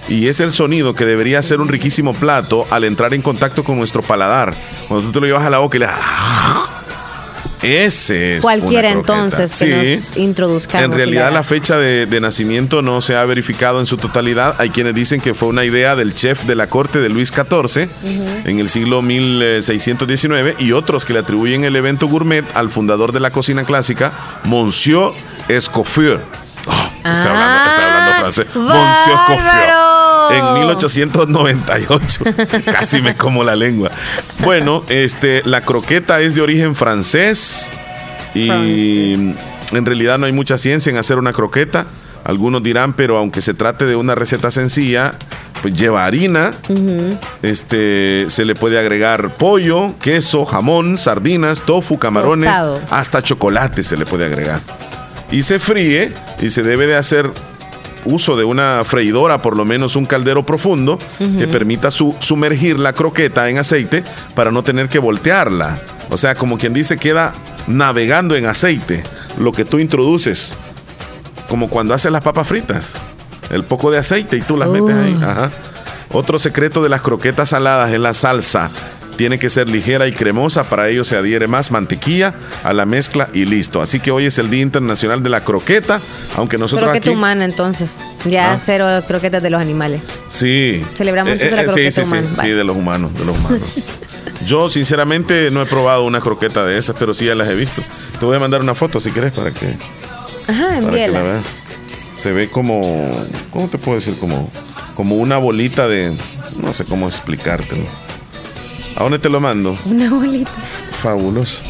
Y 0.10 0.28
es 0.28 0.39
el 0.39 0.52
sonido 0.52 0.94
que 0.94 1.06
debería 1.06 1.42
ser 1.42 1.62
un 1.62 1.68
riquísimo 1.68 2.13
plato 2.13 2.68
al 2.70 2.84
entrar 2.84 3.13
en 3.13 3.22
contacto 3.22 3.63
con 3.63 3.78
nuestro 3.78 4.02
paladar. 4.02 4.54
Cuando 4.88 5.08
tú 5.08 5.13
te 5.13 5.20
lo 5.22 5.26
llevas 5.28 5.46
a 5.46 5.50
la 5.50 5.60
boca 5.60 5.78
y 5.78 5.80
le 5.80 5.88
ese 7.63 8.38
es. 8.38 8.42
Cualquiera 8.42 8.89
una 8.89 9.00
entonces 9.00 9.58
que 9.58 9.96
nos 9.96 10.18
introduzcamos. 10.18 10.86
En 10.86 10.92
realidad 10.92 11.32
la 11.32 11.44
fecha 11.44 11.78
de, 11.78 12.06
de 12.06 12.20
nacimiento 12.20 12.82
no 12.82 13.00
se 13.00 13.16
ha 13.16 13.24
verificado 13.26 13.80
en 13.80 13.86
su 13.86 13.98
totalidad. 13.98 14.56
Hay 14.60 14.70
quienes 14.70 14.94
dicen 14.94 15.22
que 15.22 15.34
fue 15.34 15.48
una 15.48 15.63
idea 15.63 15.96
del 15.96 16.13
chef 16.13 16.44
de 16.44 16.56
la 16.56 16.68
corte 16.68 17.00
de 17.00 17.10
Luis 17.10 17.30
XIV 17.30 17.88
en 18.46 18.60
el 18.60 18.70
siglo 18.70 19.02
1619 19.02 20.56
y 20.60 20.74
otros 20.74 21.06
que 21.06 21.13
le 21.13 21.20
atribuyen 21.20 21.63
el 21.63 21.76
evento 21.76 22.08
gourmet 22.08 22.46
al 22.54 22.70
fundador 22.70 23.13
de 23.13 23.22
la 23.22 23.32
cocina 23.32 23.63
clásica, 23.63 24.12
Monsieur 24.44 25.13
Escoffier. 25.48 26.42
Oh, 27.06 27.10
estoy, 27.12 27.28
hablando, 27.28 27.70
estoy 27.70 27.84
hablando 27.84 28.12
Ah, 28.12 28.20
francés. 28.20 28.46
Monsieur 28.56 29.18
bárbaro. 29.28 30.32
En 30.32 30.54
1898. 30.62 32.24
Casi 32.72 33.02
me 33.02 33.16
como 33.16 33.44
la 33.44 33.56
lengua. 33.56 33.92
Bueno, 34.39 34.84
este, 34.89 35.42
la 35.46 35.62
croqueta 35.62 36.22
es 36.22 36.34
de 36.36 36.42
origen 36.42 36.76
francés 36.76 37.68
y 38.34 39.13
en 39.13 39.86
realidad 39.86 40.18
no 40.18 40.26
hay 40.26 40.32
mucha 40.32 40.58
ciencia 40.58 40.89
en 40.89 40.98
hacer 40.98 41.18
una 41.18 41.34
croqueta. 41.34 41.86
Algunos 42.24 42.63
dirán, 42.63 42.94
pero 42.94 43.18
aunque 43.18 43.42
se 43.42 43.54
trate 43.54 43.86
de 43.86 43.98
una 43.98 44.16
receta 44.16 44.50
sencilla, 44.50 45.16
pues 45.62 45.74
lleva 45.74 46.06
harina, 46.06 46.52
este, 47.42 48.26
se 48.30 48.46
le 48.46 48.56
puede 48.56 48.80
agregar 48.80 49.36
pollo, 49.36 49.94
queso, 50.00 50.46
jamón, 50.46 50.98
sardinas, 50.98 51.62
tofu, 51.63 52.00
camarones, 52.00 52.50
Tostado. 52.50 52.80
hasta 52.89 53.22
chocolate 53.22 53.84
se 53.84 53.98
le 53.98 54.06
puede 54.06 54.26
agregar. 54.26 54.62
Y 55.34 55.43
se 55.43 55.60
fríe 55.60 56.13
y 56.41 56.50
se 56.50 56.63
debe 56.63 56.88
de 56.88 56.96
hacer 56.96 57.30
uso 58.06 58.36
de 58.38 58.43
una 58.43 58.84
freidora, 58.86 59.41
por 59.41 59.56
lo 59.58 59.65
menos 59.65 59.96
un 59.96 60.06
caldero 60.06 60.46
profundo, 60.46 61.00
que 61.17 61.48
permita 61.48 61.89
su- 61.89 62.15
sumergir 62.19 62.78
la 62.80 62.93
croqueta 62.93 63.50
en 63.50 63.58
aceite 63.58 64.04
para 64.36 64.52
no 64.52 64.63
tener 64.63 64.89
que 64.89 65.00
voltearla. 65.00 65.80
O 66.10 66.17
sea, 66.17 66.36
como 66.36 66.58
quien 66.58 66.74
dice, 66.74 66.98
queda 66.98 67.34
navegando 67.65 68.36
en 68.36 68.46
aceite 68.46 69.04
lo 69.39 69.52
que 69.54 69.63
tú 69.65 69.80
introduces, 69.80 70.54
como 71.50 71.69
cuando 71.69 71.93
haces 71.93 72.12
las 72.12 72.22
papas 72.22 72.48
fritas. 72.48 72.96
El 73.50 73.63
poco 73.63 73.89
de 73.91 73.98
aceite 74.00 74.38
y 74.38 74.41
tú 74.41 74.58
las 74.58 74.69
metes 74.69 74.96
ahí. 74.96 75.17
Ajá. 75.22 75.52
Otro 76.12 76.38
secreto 76.39 76.84
de 76.84 76.89
las 76.89 77.02
croquetas 77.02 77.50
saladas 77.50 77.91
es 77.91 78.00
la 78.00 78.13
salsa 78.13 78.69
tiene 79.15 79.38
que 79.39 79.49
ser 79.49 79.69
ligera 79.69 80.08
y 80.08 80.12
cremosa, 80.13 80.63
para 80.63 80.89
ello 80.89 81.04
se 81.04 81.15
adhiere 81.15 81.47
más 81.47 81.71
mantequilla 81.71 82.34
a 82.63 82.73
la 82.73 82.86
mezcla 82.86 83.30
y 83.34 83.45
listo. 83.45 83.82
Así 83.82 83.99
que 83.99 84.12
hoy 84.12 84.26
es 84.26 84.38
el 84.39 84.49
Día 84.49 84.62
Internacional 84.62 85.21
de 85.23 85.30
la 85.30 85.43
Croqueta, 85.43 85.99
aunque 86.36 86.58
nosotros 86.58 86.88
Croqueta 86.89 87.10
aquí... 87.10 87.15
humana, 87.17 87.45
entonces. 87.45 87.99
Ya 88.26 88.54
Ah. 88.54 88.58
cero 88.60 88.88
croquetas 89.08 89.43
de 89.43 89.49
los 89.49 89.62
animales. 89.62 90.02
Sí. 90.30 90.84
Celebramos 90.95 91.34
Eh, 91.34 91.34
entonces 91.34 91.56
la 91.56 91.62
eh, 91.63 91.65
croqueta 91.65 91.91
sí, 91.91 92.02
sí, 92.04 92.10
sí, 92.10 92.15
humana. 92.17 92.28
sí, 92.34 92.41
Vale. 92.41 92.56
de 92.56 92.63
los 92.63 92.76
humanos, 92.76 93.13
de 93.17 93.26
los 93.26 93.38
humanos. 93.38 93.89
Yo 94.45 94.69
sinceramente 94.69 95.52
no 95.52 95.62
he 95.62 95.65
probado 95.65 96.04
una 96.06 96.19
croqueta 96.19 96.65
de 96.65 96.78
esas, 96.78 96.95
pero 96.99 97.13
sí 97.13 97.26
ya 97.26 97.36
las 97.36 97.47
he 97.49 97.56
visto. 97.56 97.82
Te 98.19 98.26
voy 98.26 98.36
a 98.36 98.39
mandar 98.39 98.62
una 98.62 98.76
foto 98.76 98.99
si 98.99 99.12
quieres 99.12 99.32
para 99.32 99.52
que, 99.52 99.76
Ajá, 100.47 100.63
para 100.65 100.76
que 100.76 100.82
la 100.82 100.88
envíela. 100.88 101.21
veas. 101.21 101.63
Se 102.15 102.32
ve 102.32 102.49
como, 102.49 102.82
¿cómo 103.52 103.67
te 103.67 103.78
puedo 103.78 103.97
decir? 103.99 104.17
Como, 104.17 104.49
como 104.95 105.15
una 105.15 105.38
bolita 105.38 105.88
de, 105.88 106.13
no 106.62 106.73
sé 106.73 106.84
cómo 106.86 107.08
explicártelo. 107.08 107.84
¿A 108.95 109.03
dónde 109.03 109.19
te 109.19 109.29
lo 109.29 109.39
mando? 109.39 109.77
Una 109.86 110.10
bolita. 110.10 110.51
Fabuloso. 111.01 111.62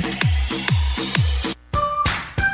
Patreon. 0.00 0.27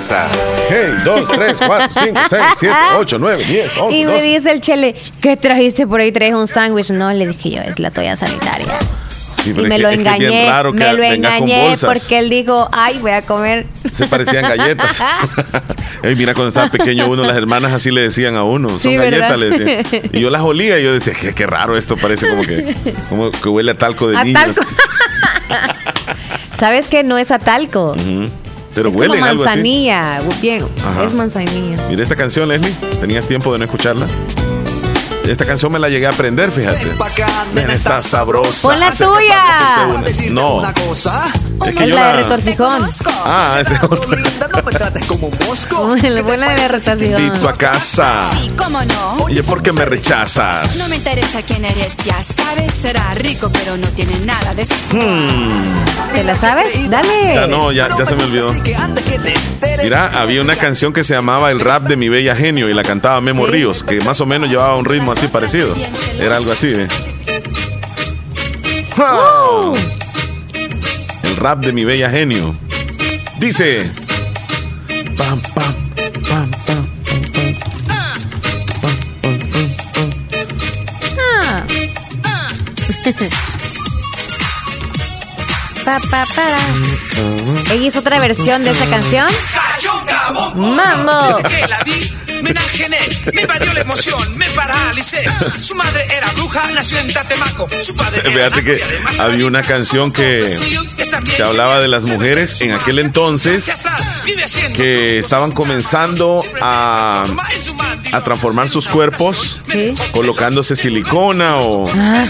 Hey, 0.00 0.94
2, 1.04 1.28
3, 1.28 1.54
4, 1.66 1.88
5, 2.04 2.20
6, 2.30 2.42
7, 2.58 2.76
8, 2.98 3.16
9, 3.18 3.44
10, 3.44 3.76
11, 3.78 3.96
Y 3.96 4.04
me 4.04 4.12
12. 4.12 4.24
dice 4.24 4.50
el 4.52 4.60
chele, 4.60 4.94
¿qué 5.20 5.36
trajiste 5.36 5.86
por 5.88 6.00
ahí? 6.00 6.12
¿Traes 6.12 6.34
un 6.34 6.46
sándwich? 6.46 6.90
No, 6.92 7.12
le 7.12 7.26
dije 7.26 7.50
yo, 7.50 7.62
es 7.62 7.80
la 7.80 7.90
toalla 7.90 8.14
sanitaria. 8.14 8.66
Sí, 9.42 9.50
Y 9.50 9.54
me 9.54 9.74
es 9.76 9.80
lo 9.82 9.88
que- 9.88 9.94
es 9.96 10.00
que 10.02 10.08
es 10.08 10.18
bien 10.18 10.32
engañé, 10.32 10.46
raro 10.48 10.72
que 10.72 10.78
me 10.84 10.92
lo 10.92 11.02
engañé 11.02 11.74
porque 11.84 12.18
él 12.20 12.30
dijo, 12.30 12.68
ay, 12.72 12.98
voy 13.00 13.10
a 13.12 13.22
comer. 13.22 13.66
Se 13.92 14.06
parecían 14.06 14.42
galletas. 14.42 15.02
Ey, 16.04 16.14
mira, 16.14 16.32
cuando 16.34 16.48
estaba 16.48 16.68
pequeño 16.70 17.08
uno, 17.08 17.24
las 17.24 17.36
hermanas 17.36 17.72
así 17.72 17.90
le 17.90 18.02
decían 18.02 18.36
a 18.36 18.44
uno. 18.44 18.68
Son 18.68 18.96
galletas, 18.96 19.36
le 19.36 19.50
decían. 19.50 20.10
Y 20.12 20.20
yo 20.20 20.30
las 20.30 20.42
olía 20.42 20.78
y 20.78 20.84
yo 20.84 20.92
decía, 20.92 21.12
qué, 21.14 21.34
qué 21.34 21.46
raro 21.46 21.76
esto, 21.76 21.96
parece 21.96 22.28
como 22.28 22.42
que, 22.42 22.74
como 23.08 23.30
que 23.32 23.48
huele 23.48 23.72
a 23.72 23.78
talco 23.78 24.06
de 24.08 24.16
A 24.16 24.22
niños. 24.24 24.56
talco. 24.56 24.70
¿Sabes 26.52 26.86
que 26.88 27.02
no 27.04 27.18
es 27.18 27.30
a 27.30 27.38
talco? 27.38 27.92
Ujú. 27.92 28.28
Pero 28.78 28.90
es 28.90 28.94
huelen 28.96 29.18
como 29.18 29.24
algo 29.30 29.42
así. 29.42 29.48
manzanilla. 29.56 30.20
Bien, 30.40 30.64
Ajá. 30.84 31.04
es 31.04 31.14
manzanilla. 31.14 31.76
Mira 31.88 32.02
esta 32.02 32.14
canción, 32.14 32.48
Leslie. 32.48 32.72
¿Tenías 33.00 33.26
tiempo 33.26 33.52
de 33.52 33.58
no 33.58 33.64
escucharla? 33.64 34.06
Esta 35.28 35.44
canción 35.44 35.70
me 35.70 35.78
la 35.78 35.88
llegué 35.88 36.06
a 36.06 36.10
aprender, 36.10 36.50
fíjate. 36.50 36.86
Ven, 37.52 37.70
está 37.70 38.00
sabrosa. 38.00 38.68
Pon 38.68 38.80
la 38.80 38.90
tuya. 38.90 39.86
No. 40.30 40.62
Es 41.66 41.74
que 41.74 41.86
la 41.86 42.16
de 42.16 42.22
retorcijón. 42.22 42.88
Ah, 43.24 43.58
ese 43.60 43.74
es 43.74 43.82
otro. 43.82 44.00
La 46.02 46.22
buena 46.22 46.48
de 46.50 46.56
la 46.56 46.68
retorcijón. 46.68 47.22
Invito 47.22 47.48
a 47.48 47.54
casa. 47.54 48.30
Sí, 48.40 48.50
cómo 48.56 48.82
no. 48.82 49.16
Oye, 49.24 49.42
¿por 49.42 49.62
qué 49.62 49.72
me 49.72 49.84
rechazas? 49.84 50.78
No 50.78 50.88
me 50.88 50.96
interesa 50.96 51.42
quién 51.42 51.64
eres, 51.64 51.96
ya 52.04 52.22
sabes, 52.22 52.74
será 52.74 53.12
rico, 53.14 53.50
pero 53.52 53.76
no 53.76 53.88
tiene 53.88 54.18
nada 54.20 54.54
de 54.54 54.62
eso. 54.62 54.74
¿Te 56.14 56.24
la 56.24 56.36
sabes? 56.36 56.88
Dale. 56.88 57.30
Hmm. 57.30 57.34
Ya 57.34 57.46
no, 57.46 57.72
ya, 57.72 57.88
ya 57.98 58.06
se 58.06 58.14
me 58.14 58.24
olvidó. 58.24 58.54
Mira, 59.82 60.06
había 60.20 60.40
una 60.40 60.56
canción 60.56 60.92
que 60.92 61.04
se 61.04 61.14
llamaba 61.14 61.50
El 61.50 61.60
rap 61.60 61.84
de 61.84 61.96
mi 61.96 62.08
bella 62.08 62.34
genio 62.34 62.68
y 62.68 62.74
la 62.74 62.82
cantaba 62.82 63.20
Memo 63.20 63.46
Sí. 63.46 63.52
Ríos, 63.52 63.84
que 63.84 64.00
más 64.00 64.20
o 64.20 64.26
menos 64.26 64.48
llevaba 64.48 64.74
un 64.76 64.84
ritmo 64.84 65.12
así 65.18 65.26
parecido. 65.28 65.74
Era 66.20 66.36
algo 66.36 66.52
así, 66.52 66.68
¿eh? 66.68 66.86
El 71.24 71.36
rap 71.36 71.58
de 71.58 71.72
mi 71.72 71.84
bella 71.84 72.08
genio. 72.08 72.54
Dice. 73.38 73.90
Pam, 75.16 75.40
pam, 75.54 75.74
pam, 76.28 76.50
pam, 76.66 76.86
Ah. 77.90 78.14
Pa, 85.84 85.96
pa, 86.10 86.24
para. 86.36 86.58
Ella 87.72 87.86
hizo 87.86 88.00
otra 88.00 88.18
versión 88.20 88.62
de 88.62 88.72
esa 88.72 88.84
canción. 88.90 89.26
¡Mambo! 90.54 91.38
Me 92.42 92.50
enajené, 92.50 92.98
me 93.34 93.42
invadió 93.42 93.72
la 93.74 93.80
emoción, 93.80 94.36
me 94.36 94.48
paralicé. 94.50 95.24
Su 95.60 95.74
madre 95.74 96.06
era 96.10 96.30
bruja, 96.32 96.70
nació 96.72 96.98
en 96.98 97.12
Tatemaco. 97.12 97.68
Su 97.82 97.94
padre 97.96 98.20
era 98.20 98.30
Fíjate 98.30 98.64
que 98.64 98.82
había 99.18 99.46
una 99.46 99.62
canción 99.62 100.12
que, 100.12 100.58
que 101.36 101.42
hablaba 101.42 101.80
de 101.80 101.88
las 101.88 102.04
mujeres 102.04 102.60
en 102.60 102.72
aquel 102.72 102.98
entonces 103.00 103.70
que 104.74 105.18
estaban 105.18 105.52
comenzando 105.52 106.40
a, 106.60 107.24
a 108.12 108.20
transformar 108.22 108.68
sus 108.68 108.88
cuerpos, 108.88 109.60
colocándose 110.12 110.76
silicona 110.76 111.58
o 111.58 111.84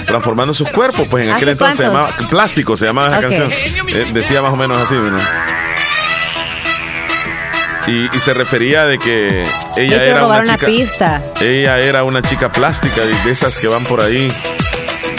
transformando 0.06 0.54
sus 0.54 0.70
cuerpos. 0.70 1.06
Pues 1.10 1.24
en 1.24 1.30
aquel 1.30 1.48
¿Hace 1.50 1.52
entonces 1.52 1.76
se 1.76 1.82
llamaba 1.84 2.08
plástico, 2.30 2.76
se 2.76 2.86
llamaba 2.86 3.08
esa 3.08 3.18
Ok. 3.18 3.22
canción. 3.24 3.52
Eh, 3.52 4.06
decía 4.12 4.42
más 4.42 4.52
o 4.52 4.56
menos 4.56 4.78
así, 4.78 4.94
mira. 4.94 5.57
Y, 7.88 8.14
y 8.14 8.20
se 8.20 8.34
refería 8.34 8.84
de 8.86 8.98
que 8.98 9.44
ella 9.76 10.04
era 10.04 10.26
una 10.26 10.40
una 10.40 10.54
chica. 10.54 10.66
pista. 10.66 11.22
Ella 11.40 11.78
era 11.78 12.04
una 12.04 12.22
chica 12.22 12.52
plástica, 12.52 13.00
de 13.00 13.14
de 13.24 13.30
esas 13.30 13.58
que 13.58 13.66
van 13.68 13.82
por 13.84 14.00
ahí, 14.00 14.30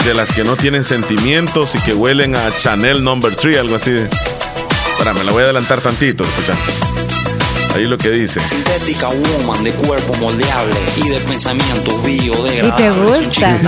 de 0.04 0.14
las 0.14 0.32
que 0.32 0.44
no 0.44 0.56
tienen 0.56 0.84
sentimientos 0.84 1.74
y 1.74 1.80
que 1.80 1.94
huelen 1.94 2.36
a 2.36 2.56
Chanel 2.56 3.02
Number 3.02 3.34
3, 3.34 3.58
algo 3.58 3.76
así. 3.76 3.90
Espera, 3.92 5.12
me 5.14 5.24
la 5.24 5.32
voy 5.32 5.42
a 5.42 5.44
adelantar 5.46 5.80
tantito, 5.80 6.24
escucha. 6.24 6.54
Ahí 7.74 7.86
lo 7.86 7.96
que 7.98 8.10
dice. 8.10 8.40
Sintética 8.44 9.08
woman 9.08 9.62
de 9.62 9.72
cuerpo 9.72 10.12
moldeable 10.18 10.74
y 10.96 11.08
de 11.08 11.20
pensamientos 11.20 12.02
biodegradables. 12.04 12.66
¿Y 12.66 12.82
te 12.82 12.90
gusta? 12.90 13.58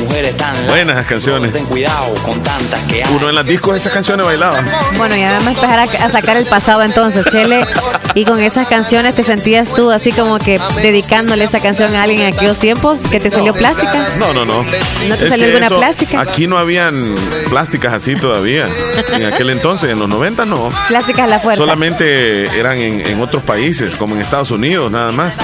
Mujeres 0.00 0.36
tan 0.36 0.54
Buenas 0.68 0.96
las 0.96 1.06
canciones. 1.06 1.52
Ten 1.52 1.64
cuidado 1.66 2.14
con 2.22 2.40
tantas 2.42 2.80
que 2.84 3.02
hay. 3.04 3.14
Uno 3.14 3.28
en 3.28 3.34
las 3.34 3.44
discos 3.44 3.76
esas 3.76 3.92
canciones 3.92 4.24
bailaba. 4.26 4.58
Bueno, 4.96 5.16
ya 5.16 5.30
vamos 5.32 5.46
a 5.46 5.50
empezar 5.50 5.78
a, 5.78 5.82
a 5.82 6.10
sacar 6.10 6.36
el 6.36 6.46
pasado 6.46 6.82
entonces, 6.82 7.26
Chele. 7.30 7.66
Y 8.14 8.24
con 8.24 8.40
esas 8.40 8.68
canciones 8.68 9.14
te 9.14 9.24
sentías 9.24 9.74
tú 9.74 9.90
así 9.90 10.12
como 10.12 10.38
que 10.38 10.58
dedicándole 10.82 11.44
esa 11.44 11.60
canción 11.60 11.94
a 11.94 12.02
alguien 12.04 12.20
en 12.28 12.34
aquellos 12.34 12.58
tiempos 12.58 13.00
que 13.10 13.20
te 13.20 13.30
salió 13.30 13.52
plástica. 13.52 13.92
No, 14.18 14.32
no, 14.32 14.44
no. 14.44 14.62
¿No 15.08 15.16
te 15.16 15.24
Es 15.24 15.30
salió 15.30 15.46
alguna 15.46 15.66
eso- 15.66 15.78
plástica? 15.78 16.20
Aquí 16.20 16.46
no 16.46 16.58
habían 16.58 17.14
plásticas 17.50 17.92
así 17.92 18.14
todavía. 18.16 18.66
En 19.14 19.24
aquel 19.26 19.50
entonces, 19.50 19.90
en 19.90 19.98
los 19.98 20.08
90 20.08 20.44
no. 20.46 20.68
Plástica 20.88 21.24
es 21.24 21.30
la 21.30 21.38
fuerza. 21.40 21.62
Solamente 21.62 22.46
eran 22.58 22.78
en, 22.78 23.00
en 23.06 23.15
otros 23.20 23.42
países, 23.42 23.96
como 23.96 24.14
en 24.14 24.20
Estados 24.20 24.50
Unidos, 24.50 24.90
nada 24.90 25.12
más. 25.12 25.38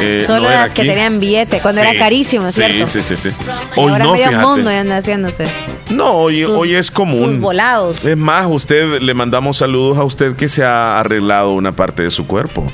Eh, 0.00 0.24
Solo 0.26 0.42
no 0.44 0.48
las 0.50 0.72
que 0.74 0.84
tenían 0.84 1.20
billete, 1.20 1.60
cuando 1.60 1.80
Sí, 1.80 1.86
era 1.86 1.98
carísimo, 1.98 2.50
¿cierto? 2.50 2.86
Sí, 2.86 3.02
sí, 3.02 3.16
sí, 3.16 3.30
sí. 3.30 3.36
Hoy 3.76 3.92
ahora 3.92 4.04
no, 4.04 4.12
medio 4.14 4.26
fíjate. 4.28 4.46
mundo 4.46 4.70
ya 4.70 4.80
anda 4.80 4.96
haciéndose. 4.96 5.44
No, 5.90 6.10
hoy, 6.12 6.42
Sus- 6.42 6.50
hoy 6.52 6.74
es 6.74 6.90
común. 6.90 7.32
sus 7.32 7.40
volados. 7.40 8.04
Es 8.04 8.16
más, 8.16 8.46
usted 8.48 9.00
le 9.00 9.14
mandamos 9.14 9.58
saludos 9.58 9.98
a 9.98 10.04
usted 10.04 10.34
que 10.34 10.48
se 10.48 10.64
ha 10.64 10.98
arreglado 10.98 11.52
una 11.52 11.72
parte 11.72 12.02
de 12.02 12.10
su 12.10 12.26
cuerpo. 12.26 12.66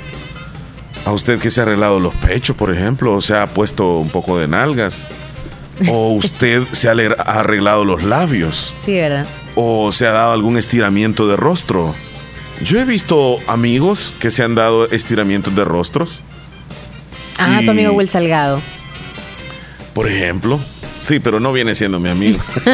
A 1.05 1.13
usted 1.13 1.39
que 1.39 1.51
se 1.51 1.61
ha 1.61 1.65
arreglado 1.65 2.01
los 2.01 2.15
pechos, 2.15 2.57
por 2.57 2.73
ejemplo, 2.73 3.15
o 3.15 3.21
se 3.21 3.37
ha 3.37 3.47
puesto 3.47 3.99
un 3.99 4.09
poco 4.11 4.39
de 4.39 4.49
nalgas. 4.49 5.07
O 5.89 6.13
usted 6.15 6.63
se 6.73 6.89
ha 6.89 6.93
arreglado 6.93 7.85
los 7.85 8.03
labios. 8.03 8.75
Sí, 8.81 8.95
¿verdad? 8.95 9.27
O 9.55 9.93
se 9.93 10.07
ha 10.07 10.11
dado 10.13 10.33
algún 10.33 10.57
estiramiento 10.59 11.29
de 11.29 11.37
rostro. 11.37 11.95
Yo 12.63 12.79
he 12.79 12.85
visto 12.85 13.39
amigos 13.47 14.15
que 14.21 14.31
se 14.31 14.43
han 14.43 14.55
dado 14.55 14.89
estiramientos 14.91 15.55
de 15.55 15.65
rostros. 15.65 16.23
Ah, 17.39 17.59
Y- 17.63 17.65
tu 17.65 17.71
amigo 17.71 17.93
Will 17.93 18.09
Salgado. 18.09 18.61
Por 19.95 20.09
ejemplo. 20.09 20.59
Sí, 21.03 21.21
pero 21.21 21.39
no 21.41 21.53
viene 21.53 21.75
siendo 21.75 22.01
mi 22.01 22.09
amigo. 22.11 22.39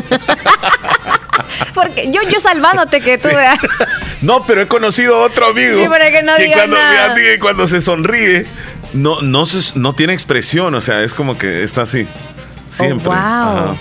Porque 1.74 2.08
yo, 2.10 2.20
yo 2.30 2.40
salvándote 2.40 3.00
que 3.00 3.18
tú 3.18 3.28
Sí. 3.28 3.34
veas. 3.36 3.58
No, 4.22 4.46
pero 4.46 4.62
he 4.62 4.68
conocido 4.68 5.20
otro 5.20 5.48
amigo. 5.48 5.76
Sí, 5.78 5.86
pero 5.90 6.02
es 6.04 6.10
que 6.10 6.22
no 6.22 6.34
diga 6.38 6.54
cuando, 6.56 6.78
nada. 6.78 7.14
que 7.14 7.38
cuando 7.38 7.68
se 7.68 7.82
sonríe, 7.82 8.46
no, 8.94 9.20
no, 9.20 9.44
se- 9.44 9.78
no 9.78 9.92
tiene 9.94 10.14
expresión, 10.14 10.74
o 10.74 10.80
sea, 10.80 11.02
es 11.02 11.12
como 11.12 11.36
que 11.36 11.62
está 11.62 11.82
así. 11.82 12.06
Siempre. 12.70 13.08
Oh, 13.08 13.10
wow. 13.10 13.18
Ajá. 13.18 13.74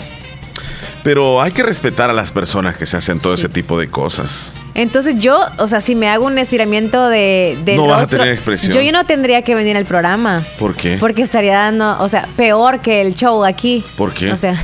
Pero 1.03 1.41
hay 1.41 1.51
que 1.51 1.63
respetar 1.63 2.09
a 2.09 2.13
las 2.13 2.31
personas 2.31 2.77
que 2.77 2.85
se 2.85 2.95
hacen 2.95 3.19
todo 3.19 3.33
ese 3.33 3.49
tipo 3.49 3.77
de 3.77 3.89
cosas. 3.89 4.53
Entonces 4.73 5.15
yo, 5.19 5.37
o 5.57 5.67
sea, 5.67 5.81
si 5.81 5.95
me 5.95 6.09
hago 6.09 6.25
un 6.25 6.37
estiramiento 6.37 7.09
de, 7.09 7.57
No 7.75 7.87
vas 7.87 8.03
a 8.03 8.07
tener 8.07 8.29
expresión. 8.29 8.71
Yo, 8.73 8.81
yo 8.81 8.91
no 8.93 9.03
tendría 9.05 9.41
que 9.41 9.53
venir 9.53 9.75
al 9.75 9.83
programa. 9.83 10.45
¿Por 10.57 10.75
qué? 10.75 10.95
Porque 10.99 11.21
estaría 11.21 11.55
dando, 11.57 11.97
o 12.01 12.07
sea, 12.07 12.29
peor 12.37 12.79
que 12.79 13.01
el 13.01 13.13
show 13.15 13.43
aquí. 13.43 13.83
¿Por 13.97 14.13
qué? 14.13 14.31
O 14.31 14.37
sea, 14.37 14.55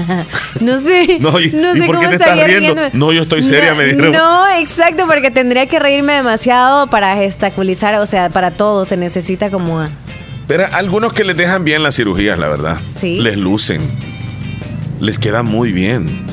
no 0.60 0.78
sé. 0.78 1.18
No, 1.20 1.38
¿y- 1.40 1.50
no 1.52 1.72
y 1.74 1.78
sé 1.78 1.86
por 1.86 1.94
cómo 1.96 2.00
qué 2.00 2.08
te 2.08 2.12
estás 2.14 2.28
estaría 2.36 2.46
riendo? 2.58 2.74
riéndome. 2.80 2.90
No, 2.92 3.12
yo 3.12 3.22
estoy 3.22 3.44
seria, 3.44 3.70
no, 3.70 3.76
me 3.76 3.84
dijeron. 3.86 4.10
No, 4.12 4.48
exacto, 4.58 5.04
porque 5.06 5.30
tendría 5.30 5.66
que 5.66 5.78
reírme 5.78 6.14
demasiado 6.14 6.88
para 6.88 7.14
gestaculizar, 7.16 7.94
o 7.96 8.06
sea, 8.06 8.28
para 8.30 8.50
todo 8.50 8.84
se 8.86 8.96
necesita 8.96 9.50
como... 9.50 9.78
a- 9.80 9.88
Pero 10.48 10.66
algunos 10.72 11.12
que 11.12 11.22
les 11.24 11.36
dejan 11.36 11.62
bien 11.64 11.84
las 11.84 11.94
cirugías, 11.94 12.36
la 12.40 12.48
verdad. 12.48 12.78
Sí. 12.88 13.20
Les 13.20 13.36
lucen. 13.38 13.80
Les 15.00 15.18
queda 15.18 15.42
muy 15.42 15.72
bien. 15.72 16.24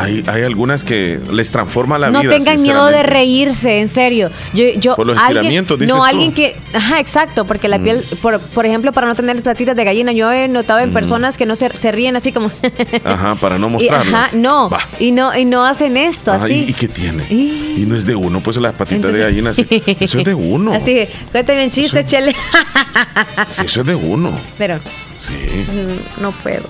Hay, 0.00 0.22
hay 0.28 0.42
algunas 0.42 0.84
que 0.84 1.18
les 1.32 1.50
transforma 1.50 1.98
la 1.98 2.10
no 2.10 2.20
vida. 2.20 2.30
tengan 2.38 2.62
miedo 2.62 2.86
de 2.86 3.02
reírse, 3.02 3.80
en 3.80 3.88
serio. 3.88 4.30
Yo, 4.54 4.66
yo, 4.78 4.94
Por 4.94 5.06
los 5.08 5.16
alguien- 5.18 5.38
estiramientos, 5.38 5.76
dices 5.76 5.92
No, 5.92 6.00
tú. 6.00 6.04
Mm. 6.04 6.08
alguien 6.08 6.32
que. 6.34 6.56
Ajá, 6.72 7.00
exacto, 7.00 7.44
porque 7.46 7.66
la 7.66 7.80
piel, 7.80 8.04
por, 8.22 8.38
por 8.38 8.64
ejemplo, 8.64 8.92
para 8.92 9.08
no 9.08 9.16
tener 9.16 9.42
platitas 9.42 9.74
de 9.74 9.82
gallina, 9.82 10.12
yo 10.12 10.30
he 10.30 10.46
notado 10.46 10.78
en 10.78 10.92
personas 10.92 11.36
que 11.36 11.46
no 11.46 11.56
se, 11.56 11.76
se 11.76 11.90
ríen 11.90 12.14
así 12.14 12.30
como. 12.30 12.48
Ajá, 13.04 13.34
para 13.34 13.58
no 13.58 13.66
y, 13.66 13.70
mostrarlas. 13.72 14.14
ajá, 14.14 14.36
no. 14.36 14.70
Y 15.00 15.10
no, 15.10 15.36
y 15.36 15.44
no 15.44 15.64
hacen 15.66 15.96
esto, 15.96 16.32
Ajá, 16.32 16.44
así. 16.44 16.66
¿y, 16.68 16.70
y 16.70 16.74
qué 16.74 16.86
tiene? 16.86 17.24
Y 17.28 17.84
no 17.88 17.96
es 17.96 18.06
de 18.06 18.14
uno, 18.14 18.40
pues 18.40 18.56
las 18.58 18.74
patitas 18.74 19.12
de 19.12 19.18
gallina. 19.18 19.52
sí. 19.52 19.66
Eso 19.98 20.18
es 20.20 20.24
de 20.24 20.34
uno. 20.34 20.74
Así, 20.74 21.08
cuéntame 21.32 21.64
un 21.64 21.70
chiste, 21.70 22.04
chele. 22.04 22.36
Sí, 23.50 23.62
eso 23.64 23.80
es 23.80 23.86
de 23.86 23.96
uno. 23.96 24.30
Pero 24.58 24.78
Sí. 25.18 25.32
mm, 25.32 26.22
no 26.22 26.30
puedo. 26.30 26.62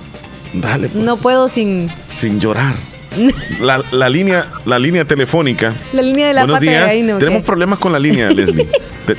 Dale, 0.53 0.89
pues, 0.89 1.05
No 1.05 1.17
puedo 1.17 1.49
sin. 1.49 1.91
sin 2.13 2.41
llorar. 2.41 2.75
La, 3.61 3.83
la 3.91 4.09
línea, 4.09 4.47
la 4.67 4.79
línea 4.79 5.05
telefónica. 5.05 5.73
La 5.93 6.03
línea 6.03 6.29
de 6.29 6.35
la 6.35 6.43
buenos 6.43 6.57
pata 6.57 6.65
de 6.67 6.71
días. 6.71 6.87
gallina, 6.89 7.17
¿o 7.17 7.19
tenemos 7.19 7.41
qué? 7.41 7.47
problemas 7.47 7.79
con 7.79 7.93
la 7.93 7.99
línea, 7.99 8.31
Leslie. 8.31 8.69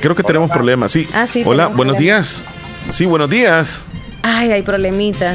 Creo 0.00 0.14
que 0.14 0.22
tenemos 0.22 0.50
problemas, 0.50 0.92
sí. 0.92 1.06
Ah, 1.12 1.26
sí, 1.30 1.42
Hola, 1.44 1.66
buenos 1.66 1.96
problemas. 1.96 2.00
días. 2.00 2.42
Sí, 2.88 3.04
buenos 3.04 3.28
días. 3.28 3.84
Ay, 4.22 4.52
hay 4.52 4.62
problemita. 4.62 5.34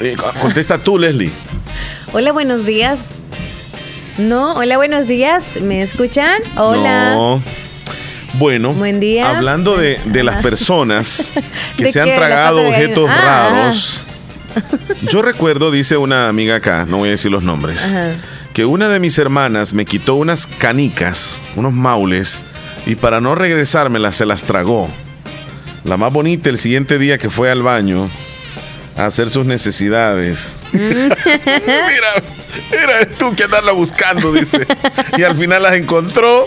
Eh, 0.00 0.16
co- 0.18 0.32
contesta 0.40 0.76
tú, 0.78 0.98
Leslie. 0.98 1.30
Hola, 2.12 2.32
buenos 2.32 2.66
días. 2.66 3.12
No, 4.18 4.54
hola, 4.54 4.76
buenos 4.76 5.06
días. 5.06 5.58
¿Me 5.62 5.80
escuchan? 5.82 6.42
Hola. 6.56 7.14
No. 7.14 7.42
Bueno, 8.34 8.72
Buen 8.72 8.98
día. 8.98 9.28
hablando 9.30 9.76
de, 9.76 9.98
de 10.06 10.24
las 10.24 10.42
personas 10.42 11.30
que 11.76 11.84
¿De 11.84 11.92
se 11.92 12.00
han 12.00 12.14
tragado 12.16 12.66
objetos? 12.66 13.08
Ah, 13.08 13.48
raros, 13.52 14.06
Yo 15.08 15.22
recuerdo, 15.22 15.70
dice 15.70 15.96
una 15.96 16.28
amiga 16.28 16.56
acá, 16.56 16.86
no 16.88 16.98
voy 16.98 17.08
a 17.08 17.12
decir 17.12 17.30
los 17.30 17.42
nombres, 17.44 17.84
Ajá. 17.86 18.12
que 18.52 18.64
una 18.64 18.88
de 18.88 19.00
mis 19.00 19.18
hermanas 19.18 19.72
me 19.72 19.84
quitó 19.84 20.14
unas 20.14 20.46
canicas, 20.46 21.40
unos 21.56 21.72
maules, 21.72 22.40
y 22.86 22.96
para 22.96 23.20
no 23.20 23.34
regresármelas 23.34 24.16
se 24.16 24.26
las 24.26 24.44
tragó. 24.44 24.88
La 25.84 25.96
más 25.96 26.12
bonita 26.12 26.48
el 26.50 26.58
siguiente 26.58 26.98
día 26.98 27.18
que 27.18 27.28
fue 27.30 27.50
al 27.50 27.62
baño 27.62 28.08
a 28.96 29.06
hacer 29.06 29.28
sus 29.30 29.44
necesidades. 29.44 30.56
Mira, 30.72 31.08
era 32.70 33.08
tú 33.18 33.34
que 33.34 33.44
andarla 33.44 33.72
buscando, 33.72 34.32
dice. 34.32 34.66
Y 35.18 35.22
al 35.22 35.36
final 35.36 35.62
las 35.62 35.74
encontró 35.74 36.46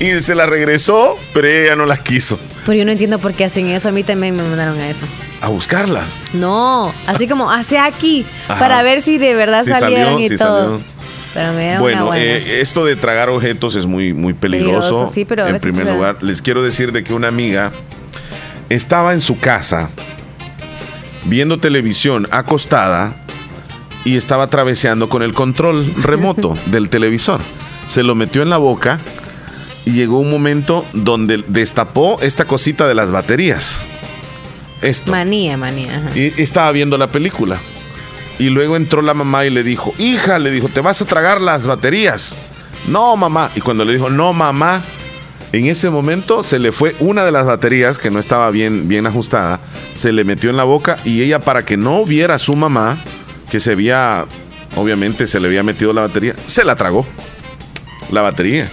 y 0.00 0.20
se 0.20 0.34
las 0.34 0.48
regresó, 0.48 1.16
pero 1.32 1.48
ella 1.48 1.76
no 1.76 1.86
las 1.86 2.00
quiso. 2.00 2.38
Pero 2.64 2.78
yo 2.78 2.84
no 2.84 2.92
entiendo 2.92 3.18
por 3.18 3.34
qué 3.34 3.44
hacen 3.44 3.68
eso. 3.68 3.88
A 3.88 3.92
mí 3.92 4.02
también 4.02 4.34
me 4.34 4.42
mandaron 4.42 4.78
a 4.78 4.88
eso. 4.88 5.06
A 5.42 5.48
buscarlas. 5.48 6.20
No, 6.32 6.94
así 7.06 7.26
como 7.26 7.50
hace 7.50 7.76
aquí 7.78 8.24
Ajá. 8.46 8.60
para 8.60 8.82
ver 8.84 9.02
si 9.02 9.18
de 9.18 9.34
verdad 9.34 9.64
salieron 9.64 10.14
salió, 10.14 10.34
y 10.34 10.38
todo. 10.38 10.62
salió. 10.78 10.92
Pero 11.34 11.52
me 11.52 11.78
Bueno, 11.78 12.14
eh, 12.14 12.60
esto 12.60 12.84
de 12.84 12.94
tragar 12.94 13.28
objetos 13.28 13.74
es 13.74 13.86
muy, 13.86 14.12
muy 14.14 14.34
peligroso. 14.34 14.88
Peligroso, 14.88 15.12
sí, 15.12 15.24
pero 15.24 15.46
en 15.46 15.58
primer 15.58 15.86
lugar, 15.86 16.16
les 16.22 16.42
quiero 16.42 16.62
decir 16.62 16.92
de 16.92 17.02
que 17.02 17.12
una 17.12 17.28
amiga 17.28 17.72
estaba 18.68 19.12
en 19.12 19.20
su 19.20 19.38
casa 19.38 19.90
viendo 21.24 21.58
televisión 21.58 22.28
acostada 22.30 23.16
y 24.04 24.16
estaba 24.16 24.48
traveseando 24.48 25.08
con 25.08 25.22
el 25.22 25.32
control 25.32 25.92
remoto 26.02 26.56
del 26.66 26.88
televisor. 26.88 27.40
Se 27.88 28.02
lo 28.02 28.14
metió 28.14 28.42
en 28.42 28.50
la 28.50 28.58
boca 28.58 29.00
y 29.84 29.92
llegó 29.92 30.18
un 30.20 30.30
momento 30.30 30.84
donde 30.92 31.42
destapó 31.48 32.18
esta 32.20 32.44
cosita 32.44 32.86
de 32.86 32.94
las 32.94 33.10
baterías. 33.10 33.84
Esto. 34.82 35.10
Manía, 35.10 35.56
manía. 35.56 35.96
ajá. 35.96 36.18
Y 36.18 36.32
estaba 36.36 36.70
viendo 36.72 36.98
la 36.98 37.06
película. 37.06 37.58
Y 38.38 38.50
luego 38.50 38.76
entró 38.76 39.02
la 39.02 39.14
mamá 39.14 39.44
y 39.44 39.50
le 39.50 39.62
dijo, 39.62 39.94
hija, 39.98 40.38
le 40.38 40.50
dijo, 40.50 40.68
te 40.68 40.80
vas 40.80 41.00
a 41.00 41.04
tragar 41.04 41.40
las 41.40 41.66
baterías. 41.66 42.36
No, 42.88 43.16
mamá. 43.16 43.50
Y 43.54 43.60
cuando 43.60 43.84
le 43.84 43.92
dijo, 43.92 44.10
no, 44.10 44.32
mamá, 44.32 44.82
en 45.52 45.66
ese 45.66 45.90
momento 45.90 46.42
se 46.42 46.58
le 46.58 46.72
fue 46.72 46.96
una 46.98 47.24
de 47.24 47.30
las 47.30 47.46
baterías 47.46 47.98
que 47.98 48.10
no 48.10 48.18
estaba 48.18 48.50
bien, 48.50 48.88
bien 48.88 49.06
ajustada, 49.06 49.60
se 49.92 50.12
le 50.12 50.24
metió 50.24 50.50
en 50.50 50.56
la 50.56 50.64
boca 50.64 50.96
y 51.04 51.22
ella 51.22 51.38
para 51.38 51.64
que 51.64 51.76
no 51.76 52.04
viera 52.04 52.34
a 52.36 52.38
su 52.38 52.56
mamá, 52.56 52.98
que 53.50 53.60
se 53.60 53.72
había, 53.72 54.24
obviamente 54.76 55.26
se 55.26 55.38
le 55.38 55.48
había 55.48 55.62
metido 55.62 55.92
la 55.92 56.02
batería, 56.02 56.34
se 56.46 56.64
la 56.64 56.74
tragó. 56.76 57.06
La 58.10 58.22
batería. 58.22 58.68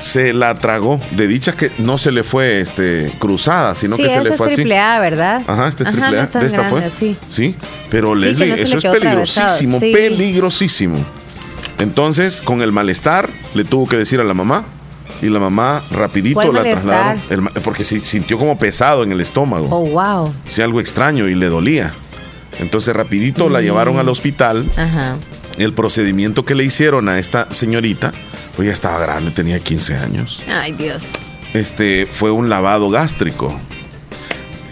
Se 0.00 0.32
la 0.32 0.54
tragó. 0.54 0.98
De 1.12 1.26
dicha 1.26 1.52
que 1.52 1.70
no 1.78 1.98
se 1.98 2.10
le 2.12 2.22
fue 2.22 2.60
este, 2.60 3.10
cruzada, 3.18 3.74
sino 3.74 3.96
sí, 3.96 4.02
que 4.04 4.10
se 4.10 4.22
le 4.22 4.30
es 4.30 4.36
fue 4.36 4.46
así. 4.46 4.56
triple 4.56 4.78
A, 4.78 4.98
¿verdad? 5.00 5.42
Ajá, 5.46 5.68
este 5.68 5.82
es 5.84 5.88
Ajá, 5.88 5.92
triple 5.98 6.16
no 6.16 6.20
A. 6.20 6.24
es 6.24 6.32
de 6.32 6.46
esta 6.46 6.56
grande, 6.62 6.80
fue. 6.80 6.90
sí. 6.90 7.16
Sí, 7.28 7.54
pero 7.90 8.16
Sí, 8.16 8.24
Leslie, 8.24 8.48
no 8.48 8.56
se 8.56 8.62
le 8.62 8.68
eso 8.68 8.78
es 8.78 8.84
peligrosísimo, 8.98 9.78
peligrosísimo. 9.80 10.96
Entonces, 11.78 12.40
con 12.40 12.62
el 12.62 12.72
malestar, 12.72 13.30
le 13.54 13.64
tuvo 13.64 13.88
que 13.88 13.96
decir 13.96 14.20
a 14.20 14.24
la 14.24 14.34
mamá. 14.34 14.64
Y 15.22 15.28
la 15.28 15.38
mamá 15.38 15.82
rapidito 15.90 16.34
¿Cuál 16.36 16.48
la 16.54 16.60
malestar? 16.60 17.16
trasladaron. 17.16 17.50
El 17.54 17.62
porque 17.62 17.84
se 17.84 18.00
sintió 18.00 18.38
como 18.38 18.58
pesado 18.58 19.02
en 19.02 19.12
el 19.12 19.20
estómago. 19.20 19.66
Oh, 19.70 19.84
wow. 19.86 20.34
Sí, 20.48 20.62
algo 20.62 20.80
extraño 20.80 21.28
y 21.28 21.34
le 21.34 21.46
dolía. 21.46 21.90
Entonces, 22.58 22.96
rapidito 22.96 23.50
la 23.50 23.60
Mm. 23.60 23.62
llevaron 23.62 23.98
al 23.98 24.08
hospital. 24.08 24.64
Ajá. 24.78 25.16
El 25.60 25.74
procedimiento 25.74 26.44
que 26.44 26.54
le 26.54 26.64
hicieron 26.64 27.08
a 27.08 27.18
esta 27.18 27.52
señorita, 27.52 28.12
pues 28.56 28.66
ya 28.66 28.72
estaba 28.72 28.98
grande, 28.98 29.30
tenía 29.30 29.58
15 29.60 29.94
años 29.96 30.42
Ay, 30.48 30.72
Dios. 30.72 31.12
este, 31.54 32.06
fue 32.06 32.30
un 32.30 32.48
lavado 32.48 32.88
gástrico. 32.90 33.58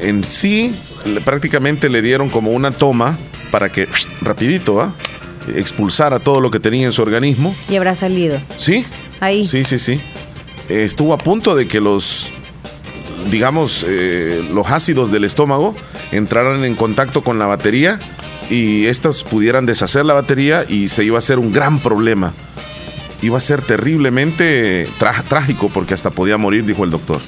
En 0.01 0.25
sí, 0.25 0.75
le- 1.05 1.21
prácticamente 1.21 1.89
le 1.89 2.01
dieron 2.03 2.31
como 2.31 2.53
una 2.53 2.71
toma 2.71 3.17
para 3.51 3.71
que 3.71 3.89
rapidito 4.23 4.81
¿ah? 4.81 4.93
expulsara 5.55 6.21
todo 6.21 6.41
lo 6.41 6.51
que 6.51 6.61
tenía 6.61 6.87
en 6.87 6.93
su 6.93 7.03
organismo. 7.03 7.55
Y 7.69 7.77
habrá 7.77 7.95
salido. 7.95 8.41
¿Sí? 8.59 8.85
Ahí. 9.21 9.47
Sí, 9.47 9.65
sí, 9.65 9.79
sí. 9.79 10.01
Estuvo 10.69 11.13
a 11.15 11.19
punto 11.19 11.55
de 11.57 11.67
que 11.67 11.81
los, 11.81 12.29
digamos, 13.31 13.85
eh, 13.89 14.43
los 14.53 14.67
ácidos 14.69 15.11
del 15.11 15.25
estómago 15.25 15.75
entraran 16.13 16.65
en 16.65 16.75
contacto 16.77 17.23
con 17.23 17.39
la 17.39 17.47
batería 17.47 17.99
y 18.51 18.87
estos 18.87 19.25
pudieran 19.25 19.67
deshacer 19.67 20.05
la 20.05 20.15
batería 20.15 20.65
y 20.69 20.89
se 20.89 21.05
iba 21.05 21.17
a 21.17 21.21
hacer 21.21 21.39
un 21.39 21.53
gran 21.53 21.79
problema. 21.81 22.33
Iba 23.21 23.37
a 23.39 23.41
ser 23.41 23.63
terriblemente 23.63 24.89
trágico 25.29 25.69
porque 25.73 25.95
hasta 25.95 26.11
podía 26.11 26.39
morir, 26.39 26.65
dijo 26.65 26.85
el 26.85 26.91
doctor. 26.91 27.21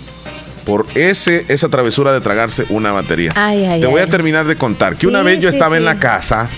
Por 0.65 0.87
ese, 0.95 1.47
esa 1.49 1.69
travesura 1.69 2.13
de 2.13 2.21
tragarse 2.21 2.65
una 2.69 2.93
batería. 2.93 3.33
Ay, 3.35 3.65
ay, 3.65 3.81
Te 3.81 3.87
voy 3.87 4.01
a 4.01 4.07
terminar 4.07 4.47
de 4.47 4.57
contar 4.57 4.93
que 4.93 5.01
Sí, 5.01 5.07
una 5.07 5.23
vez 5.23 5.41
yo 5.43 5.49
sí, 5.51 5.57
estaba 5.57 5.77
en 5.77 5.85
la 5.85 5.99
casa 5.99 6.49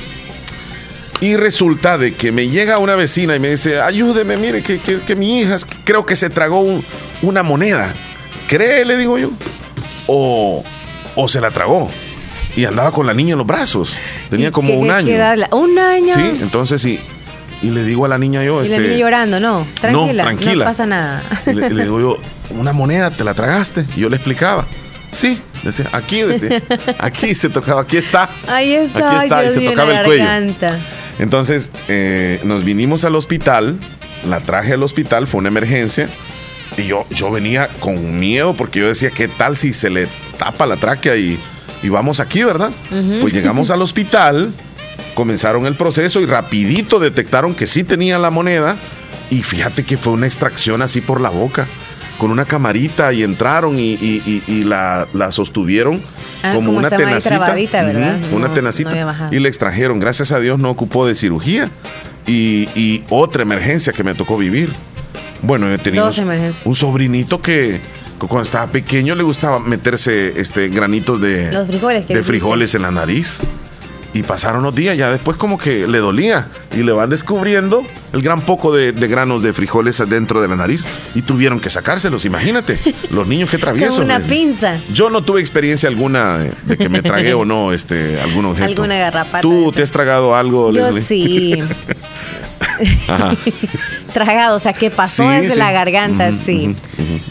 y 1.20 1.36
resulta 1.36 1.98
de 1.98 2.14
que 2.14 2.30
me 2.32 2.48
llega 2.48 2.78
una 2.78 2.94
vecina 2.96 3.34
y 3.36 3.40
me 3.40 3.48
dice, 3.50 3.80
ayúdeme, 3.80 4.36
mire, 4.36 4.62
que, 4.62 4.78
que- 4.78 4.98
que 5.00 5.14
mi 5.16 5.40
hija 5.40 5.56
creo 5.84 6.04
que 6.04 6.16
se 6.16 6.28
tragó 6.30 6.60
un- 6.60 6.84
una 7.22 7.42
moneda. 7.42 7.92
¿Cree? 8.48 8.84
Le 8.84 8.96
digo 8.96 9.16
yo. 9.18 9.30
O, 10.08 10.62
o 11.14 11.28
se 11.28 11.40
la 11.40 11.50
tragó. 11.52 11.88
Y 12.56 12.64
andaba 12.66 12.92
con 12.92 13.06
la 13.06 13.14
niña 13.14 13.32
en 13.32 13.38
los 13.38 13.46
brazos. 13.46 13.94
Tenía 14.30 14.50
como 14.52 14.68
¿Qué- 14.70 14.76
un 14.76 14.90
año. 14.90 15.16
la- 15.16 15.48
un 15.52 15.78
año. 15.78 16.14
Sí, 16.14 16.38
entonces 16.42 16.82
sí. 16.82 17.00
Y 17.62 17.70
le 17.70 17.84
digo 17.84 18.04
a 18.04 18.08
la 18.08 18.18
niña 18.18 18.42
yo, 18.44 18.62
Y 18.64 18.68
la 18.68 18.76
este, 18.76 18.88
niña 18.88 18.98
llorando, 19.00 19.38
no. 19.40 19.66
Tranquila. 19.80 20.12
No, 20.24 20.28
tranquila. 20.28 20.64
pasa 20.64 20.84
nada. 20.86 21.22
y 21.46 21.52
le, 21.52 21.68
digo 21.70 22.00
yo, 22.00 22.18
una 22.50 22.72
moneda, 22.72 23.10
¿te 23.10 23.22
la 23.24 23.34
tragaste? 23.34 23.86
Y 23.96 24.00
yo 24.00 24.08
le 24.08 24.16
explicaba. 24.16 24.66
Sí, 25.12 25.38
decía, 25.62 25.88
aquí, 25.92 26.22
decía, 26.22 26.60
aquí 26.98 27.34
se 27.34 27.48
tocaba, 27.48 27.82
aquí 27.82 27.96
está. 27.98 28.28
Ahí 28.48 28.72
está. 28.72 29.12
Aquí 29.16 29.24
está, 29.24 29.38
ay, 29.38 29.46
y 29.46 29.50
se 29.50 29.60
tocaba 29.60 29.92
la 29.92 30.00
el 30.00 30.06
cuello. 30.06 30.24
garganta. 30.24 30.78
Entonces 31.18 31.70
eh, 31.88 32.40
nos 32.44 32.64
vinimos 32.64 33.04
al 33.04 33.14
hospital, 33.14 33.78
la 34.28 34.40
traje 34.40 34.72
al 34.72 34.82
hospital, 34.82 35.26
fue 35.28 35.38
una 35.38 35.48
emergencia. 35.48 36.08
Y 36.76 36.86
yo, 36.86 37.06
yo 37.10 37.30
venía 37.30 37.68
con 37.80 38.18
miedo 38.18 38.54
porque 38.54 38.80
yo 38.80 38.88
decía, 38.88 39.10
¿qué 39.10 39.28
tal 39.28 39.56
si 39.56 39.72
se 39.72 39.88
le 39.90 40.08
tapa 40.38 40.66
la 40.66 40.76
tráquea 40.78 41.16
y, 41.16 41.38
y 41.82 41.88
vamos 41.88 42.20
aquí, 42.20 42.42
verdad? 42.44 42.70
Pues 43.20 43.32
llegamos 43.32 43.70
al 43.70 43.82
hospital, 43.82 44.52
comenzaron 45.14 45.66
el 45.66 45.74
proceso 45.74 46.20
y 46.20 46.26
rapidito 46.26 46.98
detectaron 46.98 47.54
que 47.54 47.66
sí 47.66 47.84
tenía 47.84 48.18
la 48.18 48.30
moneda. 48.30 48.76
Y 49.30 49.42
fíjate 49.42 49.84
que 49.84 49.96
fue 49.96 50.12
una 50.12 50.26
extracción 50.26 50.82
así 50.82 51.00
por 51.00 51.20
la 51.20 51.30
boca, 51.30 51.66
con 52.18 52.30
una 52.30 52.44
camarita 52.44 53.12
y 53.14 53.22
entraron 53.22 53.78
y, 53.78 53.92
y- 53.94 54.22
y- 54.46 54.52
y 54.52 54.64
la, 54.64 55.06
la 55.14 55.32
sostuvieron 55.32 56.02
Ah, 56.44 56.52
como, 56.54 56.66
como 56.66 56.78
una 56.80 56.90
tenacita. 56.90 57.38
¿verdad? 57.38 58.18
Una 58.32 58.48
No, 58.48 58.54
tenacita. 58.54 58.90
no 58.90 58.96
y 59.32 59.38
le 59.38 59.48
extrajeron. 59.48 59.98
Gracias 60.00 60.32
a 60.32 60.40
Dios 60.40 60.58
no 60.58 60.70
ocupó 60.70 61.06
de 61.06 61.14
cirugía. 61.14 61.70
Y, 62.26 62.68
y 62.76 63.04
otra 63.08 63.42
emergencia 63.42 63.92
que 63.92 64.04
me 64.04 64.14
tocó 64.14 64.36
vivir. 64.36 64.72
Bueno, 65.42 65.68
yo 65.70 65.78
tenía 65.78 66.02
un- 66.04 66.12
un 66.64 66.74
sobrinito 66.74 67.40
que 67.40 67.80
cuando 68.28 68.44
estaba 68.44 68.66
pequeño 68.70 69.14
le 69.14 69.22
gustaba 69.22 69.58
meterse 69.58 70.40
este 70.40 70.68
granitos 70.68 71.20
de, 71.20 71.52
Los 71.52 71.68
frijoles 72.26 72.72
de 72.72 72.76
en 72.76 72.82
la 72.82 72.90
nariz. 72.90 73.40
Y 74.14 74.22
pasaron 74.24 74.62
los 74.62 74.74
días, 74.74 74.94
ya 74.98 75.10
después 75.10 75.38
como 75.38 75.56
que 75.56 75.86
le 75.86 75.98
dolía. 75.98 76.46
Y 76.76 76.82
le 76.82 76.92
van 76.92 77.08
descubriendo 77.08 77.82
el 78.12 78.20
gran 78.20 78.42
poco 78.42 78.70
de, 78.70 78.92
de 78.92 79.08
granos 79.08 79.42
de 79.42 79.54
frijoles 79.54 80.02
dentro 80.06 80.42
de 80.42 80.48
la 80.48 80.56
nariz. 80.56 80.84
Y 81.14 81.22
tuvieron 81.22 81.60
que 81.60 81.70
sacárselos, 81.70 82.26
imagínate. 82.26 82.78
Los 83.10 83.26
niños 83.26 83.48
que 83.48 83.56
traviesos. 83.56 83.96
Con 83.96 84.04
una 84.04 84.20
pinza. 84.20 84.78
Yo 84.92 85.08
no 85.08 85.22
tuve 85.22 85.40
experiencia 85.40 85.88
alguna 85.88 86.36
de, 86.38 86.52
de 86.66 86.76
que 86.76 86.90
me 86.90 87.00
tragué 87.00 87.32
o 87.32 87.46
no 87.46 87.72
este, 87.72 88.20
algún 88.20 88.44
objeto. 88.44 88.66
Alguna 88.66 88.96
garrapata. 88.96 89.40
¿Tú 89.40 89.72
te 89.74 89.82
has 89.82 89.90
tragado 89.90 90.36
algo, 90.36 90.70
Yo 90.72 90.90
Leslie? 90.90 91.00
sí. 91.02 91.62
Ajá. 93.08 93.34
Tragado, 94.12 94.56
o 94.56 94.58
sea, 94.60 94.72
que 94.72 94.90
pasó 94.90 95.22
Sí, 95.24 95.28
desde 95.36 95.50
sí. 95.50 95.58
la 95.58 95.72
garganta, 95.72 96.32
sí. 96.32 96.74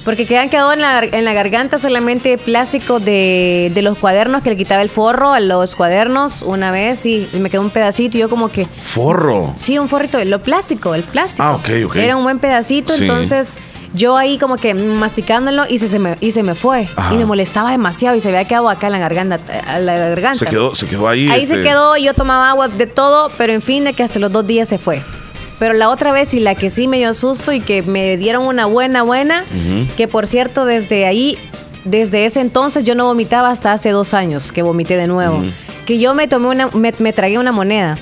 Porque 0.03 0.25
quedan 0.25 0.49
quedado 0.49 0.73
en 0.73 0.81
la, 0.81 1.03
en 1.03 1.23
la 1.25 1.33
garganta 1.33 1.77
solamente 1.77 2.37
plástico 2.37 2.99
de, 2.99 3.71
de 3.73 3.81
los 3.81 3.97
cuadernos 3.97 4.41
que 4.41 4.49
le 4.49 4.57
quitaba 4.57 4.81
el 4.81 4.89
forro 4.89 5.31
a 5.33 5.39
los 5.39 5.75
cuadernos 5.75 6.41
una 6.41 6.71
vez 6.71 7.05
y 7.05 7.27
me 7.33 7.49
quedó 7.49 7.61
un 7.61 7.69
pedacito 7.69 8.17
y 8.17 8.21
yo 8.21 8.29
como 8.29 8.49
que, 8.49 8.65
Forro. 8.65 9.53
sí, 9.55 9.77
un 9.77 9.87
forrito, 9.87 10.23
lo 10.25 10.41
plástico, 10.41 10.95
el 10.95 11.03
plástico. 11.03 11.43
Ah, 11.43 11.55
ok, 11.55 11.69
ok. 11.85 11.95
Era 11.97 12.17
un 12.17 12.23
buen 12.23 12.39
pedacito, 12.39 12.93
Sí. 12.95 13.03
entonces 13.03 13.57
yo 13.93 14.15
ahí 14.17 14.37
como 14.39 14.55
que 14.55 14.73
masticándolo 14.73 15.65
y 15.69 15.77
se, 15.77 15.87
se 15.87 15.99
me, 15.99 16.15
y 16.21 16.31
se 16.31 16.41
me 16.43 16.55
fue. 16.55 16.87
Ajá. 16.95 17.13
Y 17.13 17.17
me 17.17 17.25
molestaba 17.25 17.71
demasiado 17.71 18.15
y 18.15 18.21
se 18.21 18.29
había 18.29 18.45
quedado 18.45 18.69
acá 18.69 18.87
en 18.87 18.93
la 18.93 18.99
garganta. 18.99 19.39
la 19.79 19.93
garganta. 19.97 20.39
Se 20.39 20.45
quedó, 20.47 20.73
se 20.73 20.87
quedó 20.87 21.07
ahí. 21.09 21.29
Ahí 21.29 21.43
este, 21.43 21.57
se 21.57 21.61
quedó, 21.61 21.95
yo 21.97 22.13
tomaba 22.13 22.49
agua 22.49 22.69
de 22.69 22.87
todo, 22.87 23.29
pero 23.37 23.53
en 23.53 23.61
fin, 23.61 23.83
de 23.83 23.93
que 23.93 24.01
hasta 24.03 24.17
los 24.19 24.31
dos 24.31 24.47
días 24.47 24.67
se 24.69 24.77
fue. 24.77 25.01
Pero 25.61 25.75
la 25.75 25.89
otra 25.89 26.11
vez 26.11 26.33
y 26.33 26.39
la 26.39 26.55
que 26.55 26.71
sí 26.71 26.87
me 26.87 26.97
dio 26.97 27.13
susto 27.13 27.51
y 27.51 27.59
que 27.59 27.83
me 27.83 28.17
dieron 28.17 28.47
una 28.47 28.65
buena, 28.65 29.03
buena, 29.03 29.45
que 29.95 30.07
por 30.07 30.25
cierto 30.25 30.65
desde 30.65 31.05
ahí, 31.05 31.37
desde 31.85 32.25
ese 32.25 32.41
entonces 32.41 32.83
yo 32.83 32.95
no 32.95 33.05
vomitaba 33.05 33.51
hasta 33.51 33.71
hace 33.71 33.91
dos 33.91 34.15
años 34.15 34.51
que 34.51 34.63
vomité 34.63 34.97
de 34.97 35.05
nuevo. 35.05 35.43
Que 35.85 35.99
yo 35.99 36.15
me 36.15 36.27
tomé 36.27 36.47
una, 36.47 36.67
me, 36.73 36.91
me 36.97 37.13
tragué 37.13 37.37
una 37.37 37.51
moneda. 37.51 37.95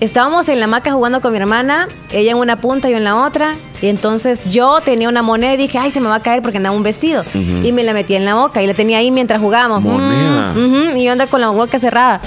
estábamos 0.00 0.50
en 0.50 0.58
la 0.58 0.66
hamaca 0.66 0.92
jugando 0.92 1.22
con 1.22 1.32
mi 1.32 1.38
hermana, 1.38 1.88
ella 2.12 2.32
en 2.32 2.36
una 2.36 2.60
punta 2.60 2.88
y 2.88 2.90
yo 2.90 2.98
en 2.98 3.04
la 3.04 3.24
otra. 3.24 3.54
Y 3.80 3.88
entonces 3.88 4.42
yo 4.50 4.80
tenía 4.84 5.08
una 5.08 5.22
moneda 5.22 5.54
y 5.54 5.56
dije, 5.56 5.78
ay, 5.78 5.90
se 5.90 6.00
me 6.02 6.08
va 6.08 6.16
a 6.16 6.22
caer 6.22 6.42
porque 6.42 6.58
andaba 6.58 6.76
un 6.76 6.82
vestido. 6.82 7.24
Y 7.62 7.72
me 7.72 7.82
la 7.84 7.94
metí 7.94 8.16
en 8.16 8.26
la 8.26 8.34
boca 8.34 8.62
y 8.62 8.66
la 8.66 8.74
tenía 8.74 8.98
ahí 8.98 9.10
mientras 9.10 9.40
jugábamos. 9.40 9.82
Moneda. 9.82 10.52
Mm, 10.52 10.96
y 10.98 11.04
yo 11.04 11.12
andaba 11.12 11.30
con 11.30 11.40
la 11.40 11.48
boca 11.48 11.78
cerrada. 11.78 12.20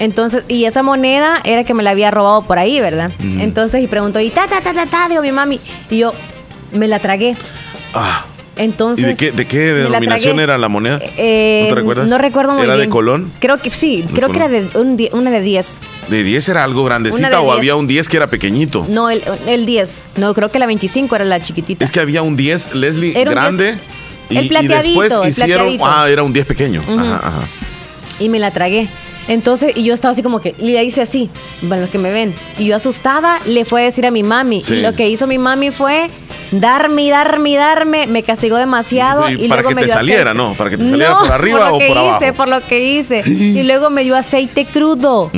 Entonces, 0.00 0.44
y 0.48 0.64
esa 0.64 0.82
moneda 0.82 1.40
era 1.44 1.64
que 1.64 1.74
me 1.74 1.82
la 1.82 1.90
había 1.90 2.10
robado 2.10 2.42
por 2.42 2.58
ahí, 2.58 2.80
¿verdad? 2.80 3.10
Entonces, 3.40 3.82
y 3.82 3.86
preguntó, 3.86 4.20
y 4.20 4.30
ta, 4.30 4.46
ta, 4.46 4.60
ta, 4.60 4.72
ta, 4.72 4.86
ta, 4.86 5.08
digo 5.08 5.22
mi 5.22 5.32
mami. 5.32 5.60
Y 5.90 5.98
yo 5.98 6.12
me 6.72 6.86
la 6.88 6.98
tragué. 7.00 7.34
Ah, 7.94 8.24
Entonces. 8.56 9.04
¿Y 9.04 9.08
de 9.08 9.16
qué, 9.16 9.30
de 9.32 9.46
qué 9.46 9.70
la 9.70 9.74
denominación 9.84 10.38
era 10.40 10.58
la 10.58 10.68
moneda? 10.68 11.00
Eh, 11.16 11.60
¿No 11.62 11.68
te 11.70 11.74
recuerdas? 11.80 12.08
No 12.08 12.18
recuerdo 12.18 12.52
muy 12.52 12.62
¿Era 12.64 12.74
bien. 12.76 12.88
de 12.88 12.90
Colón? 12.92 13.32
Creo 13.40 13.58
que 13.58 13.70
sí, 13.70 14.02
De 14.02 14.12
creo 14.14 14.30
que 14.30 14.36
era 14.36 14.48
de 14.48 14.68
un 14.74 14.96
die- 14.96 15.10
una 15.12 15.30
de 15.30 15.40
10. 15.40 15.80
¿De 16.08 16.22
10 16.22 16.48
era 16.48 16.64
algo 16.64 16.84
grandecita 16.84 17.28
de 17.30 17.36
o 17.36 17.42
10. 17.44 17.56
había 17.56 17.74
un 17.76 17.86
10 17.86 18.08
que 18.08 18.16
era 18.16 18.26
pequeñito? 18.28 18.84
No, 18.88 19.10
el, 19.10 19.22
el 19.46 19.64
10. 19.66 20.06
No, 20.16 20.34
creo 20.34 20.50
que 20.50 20.58
la 20.58 20.66
25 20.66 21.14
era 21.16 21.24
la 21.24 21.40
chiquitita. 21.40 21.84
Es 21.84 21.90
que 21.92 22.00
había 22.00 22.22
un 22.22 22.36
10, 22.36 22.74
Leslie, 22.74 23.18
Era 23.20 23.30
grande. 23.30 23.72
10. 23.72 23.78
Y, 24.30 24.36
El 24.36 24.44
y 24.44 24.48
plateadito, 24.48 25.00
después 25.00 25.12
el 25.24 25.28
hicieron. 25.30 25.66
plateadito. 25.76 25.86
Ah, 25.86 26.08
era 26.10 26.22
un 26.22 26.32
10 26.32 26.46
pequeño. 26.46 26.82
Ajá, 26.86 27.16
ajá. 27.16 27.40
Y 28.20 28.28
me 28.28 28.38
la 28.38 28.50
tragué. 28.50 28.88
Entonces, 29.28 29.72
y 29.76 29.84
yo 29.84 29.94
estaba 29.94 30.12
así 30.12 30.22
como 30.22 30.40
que, 30.40 30.54
y 30.58 30.72
le 30.72 30.82
hice 30.84 31.02
así, 31.02 31.30
para 31.68 31.80
los 31.82 31.90
que 31.90 31.98
me 31.98 32.10
ven. 32.10 32.34
Y 32.58 32.64
yo 32.66 32.76
asustada 32.76 33.38
le 33.46 33.64
fue 33.64 33.82
a 33.82 33.84
decir 33.84 34.06
a 34.06 34.10
mi 34.10 34.22
mami. 34.22 34.62
Sí. 34.62 34.74
Y 34.74 34.80
lo 34.82 34.94
que 34.94 35.08
hizo 35.08 35.26
mi 35.26 35.38
mami 35.38 35.70
fue 35.70 36.08
darme 36.50 37.10
darme 37.10 37.54
darme. 37.56 38.06
Me 38.06 38.22
castigó 38.22 38.56
demasiado. 38.56 39.28
Y 39.28 39.44
Y, 39.44 39.48
para 39.48 39.60
luego 39.62 39.68
que 39.70 39.74
me 39.74 39.80
te 39.82 39.86
dio 39.88 39.94
saliera, 39.94 40.30
aceite. 40.30 40.38
¿no? 40.38 40.54
Para 40.54 40.70
que 40.70 40.78
te 40.78 40.88
saliera 40.90 41.10
No, 41.12 41.18
por 41.20 41.32
arriba 41.32 41.68
lo 41.70 41.76
o 41.76 41.78
que 41.78 41.86
por 41.88 41.96
hice, 41.96 42.08
abajo. 42.08 42.34
por 42.34 42.48
lo 42.48 42.60
que 42.66 42.84
hice. 42.84 43.22
y 43.26 43.62
luego 43.64 43.90
me 43.90 44.02
dio 44.04 44.16
aceite 44.16 44.64
crudo. 44.64 45.30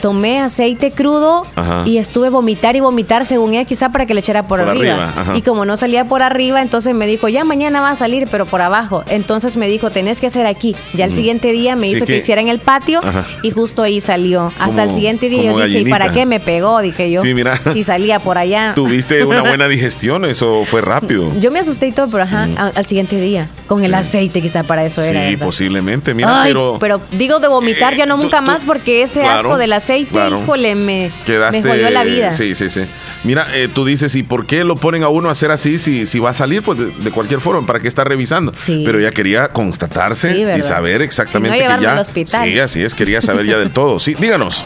Tomé 0.00 0.40
aceite 0.40 0.90
crudo 0.90 1.46
Ajá. 1.56 1.82
y 1.86 1.96
estuve 1.98 2.28
vomitar 2.28 2.76
y 2.76 2.80
vomitar 2.80 3.24
según 3.24 3.54
ella 3.54 3.64
quizá 3.64 3.88
para 3.90 4.04
que 4.04 4.12
le 4.12 4.20
echara 4.20 4.46
por, 4.46 4.60
Por 4.60 4.68
arriba. 4.68 5.12
Y 5.34 5.40
como 5.42 5.64
no 5.64 5.76
salía 5.78 6.04
por 6.06 6.22
arriba, 6.22 6.60
entonces 6.60 6.94
me 6.94 7.06
dijo, 7.06 7.28
ya 7.28 7.44
mañana 7.44 7.80
va 7.80 7.90
a 7.90 7.96
salir, 7.96 8.28
pero 8.30 8.44
por 8.46 8.60
abajo. 8.60 9.02
Entonces 9.08 9.56
me 9.56 9.66
dijo, 9.66 9.90
tenés 9.90 10.20
que 10.20 10.26
hacer 10.26 10.46
aquí. 10.46 10.76
Ya 10.92 11.04
el 11.06 11.12
siguiente 11.12 11.52
día 11.52 11.74
me 11.76 11.88
Sí, 11.88 11.96
hizo 11.96 12.06
que, 12.06 12.12
que- 12.14 12.18
hiciera 12.18 12.40
en 12.42 12.48
el 12.48 12.58
patio 12.58 13.00
Ajá. 13.02 13.24
Y 13.42 13.50
justo 13.50 13.82
ahí 13.82 14.00
salió. 14.00 14.46
Hasta 14.46 14.66
Como- 14.66 14.80
el 14.82 14.90
siguiente 14.90 15.28
día 15.28 15.42
yo 15.44 15.58
dije, 15.60 15.80
¿y 15.80 15.84
para 15.90 16.10
qué 16.12 16.26
me 16.26 16.40
pegó? 16.40 16.80
Dije 16.80 17.10
yo. 17.10 17.20
Sí, 17.22 17.34
mira. 17.34 17.58
Si 17.72 17.82
salía 17.82 18.18
por 18.18 18.38
allá. 18.38 18.72
Tuviste 18.74 19.24
una 19.24 19.42
buena 19.42 19.68
digestión, 19.68 20.24
eso 20.24 20.64
fue 20.66 20.80
rápido. 20.80 21.32
Yo 21.40 21.50
me 21.50 21.58
asusté 21.58 21.88
y 21.88 21.92
todo, 21.92 22.08
pero 22.08 22.24
ajá, 22.24 22.48
a- 22.56 22.66
al 22.74 22.86
siguiente 22.86 23.20
día. 23.20 23.48
Con 23.66 23.82
el 23.84 23.94
aceite 23.94 24.40
quizá 24.42 24.62
para 24.62 24.84
eso 24.84 25.00
Sí, 25.00 25.08
era. 25.08 25.20
¿verdad? 25.20 25.44
posiblemente. 25.46 26.14
Mira, 26.14 26.42
Ay, 26.42 26.54
pero, 26.80 27.00
digo 27.12 27.38
de 27.40 27.48
vomitar 27.48 27.94
ya 27.96 28.06
no 28.06 28.16
nunca 28.16 28.40
más 28.40 28.64
porque 28.64 29.02
ese 29.02 29.20
claro, 29.20 29.48
asco 29.50 29.56
del 29.58 29.72
aceite, 29.72 30.10
claro. 30.10 30.40
híjole, 30.42 30.74
me, 30.74 31.10
quedaste. 31.26 31.60
me 31.62 31.68
jodió 31.70 31.90
la 31.90 32.04
vida. 32.04 32.32
Sí, 32.32 32.54
sí, 32.54 32.68
sí. 32.70 32.82
Mira, 33.24 33.46
eh, 33.54 33.68
tú 33.72 33.84
dices, 33.86 34.14
¿y 34.16 34.22
por 34.22 34.46
qué 34.46 34.64
lo 34.64 34.76
ponen 34.76 35.02
a 35.02 35.08
uno 35.08 35.28
a 35.28 35.32
hacer 35.32 35.50
así 35.50 35.78
si, 35.78 36.06
si 36.06 36.18
va 36.18 36.30
a 36.30 36.34
salir? 36.34 36.62
Pues 36.62 36.78
de, 36.78 36.86
de 36.86 37.10
cualquier 37.10 37.40
forma, 37.40 37.66
¿para 37.66 37.80
qué 37.80 37.88
está 37.88 38.04
revisando? 38.04 38.52
Pero 38.66 38.98
ella 38.98 39.10
quería 39.10 39.48
constatarse 39.48 40.34
Sí, 40.34 40.44
y 40.58 40.62
saber 40.62 41.00
exactamente 41.02 41.56
Si 41.58 41.64
no, 41.64 41.76
que 41.78 41.82
ya. 41.82 41.92
al 41.92 41.98
hospital. 41.98 42.48
Sí, 42.48 42.58
así 42.58 42.82
es, 42.82 42.94
quería 42.94 43.20
saber 43.24 43.46
ya 43.46 43.56
del 43.58 43.72
todo. 43.72 43.98
Sí, 43.98 44.14
díganos. 44.14 44.64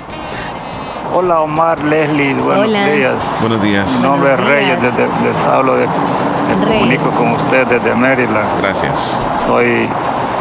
Hola 1.15 1.41
Omar, 1.41 1.83
Leslie, 1.85 2.35
buenos 2.35 2.65
Hola. 2.67 2.87
días. 2.87 3.15
Buenos 3.41 3.63
días. 3.63 3.97
Mi 3.97 4.03
nombre 4.03 4.31
es 4.35 4.37
Buenos 4.41 4.55
Reyes, 4.55 4.81
días. 4.81 4.95
desde- 4.97 5.09
les 5.25 5.47
hablo 5.47 5.75
de, 5.77 5.87
me 5.87 6.65
Reyes. 6.67 7.01
comunico 7.03 7.11
con 7.13 7.33
usted 7.33 7.67
desde 7.67 7.95
Maryland. 7.95 8.61
Gracias. 8.61 9.23
Soy 9.47 9.89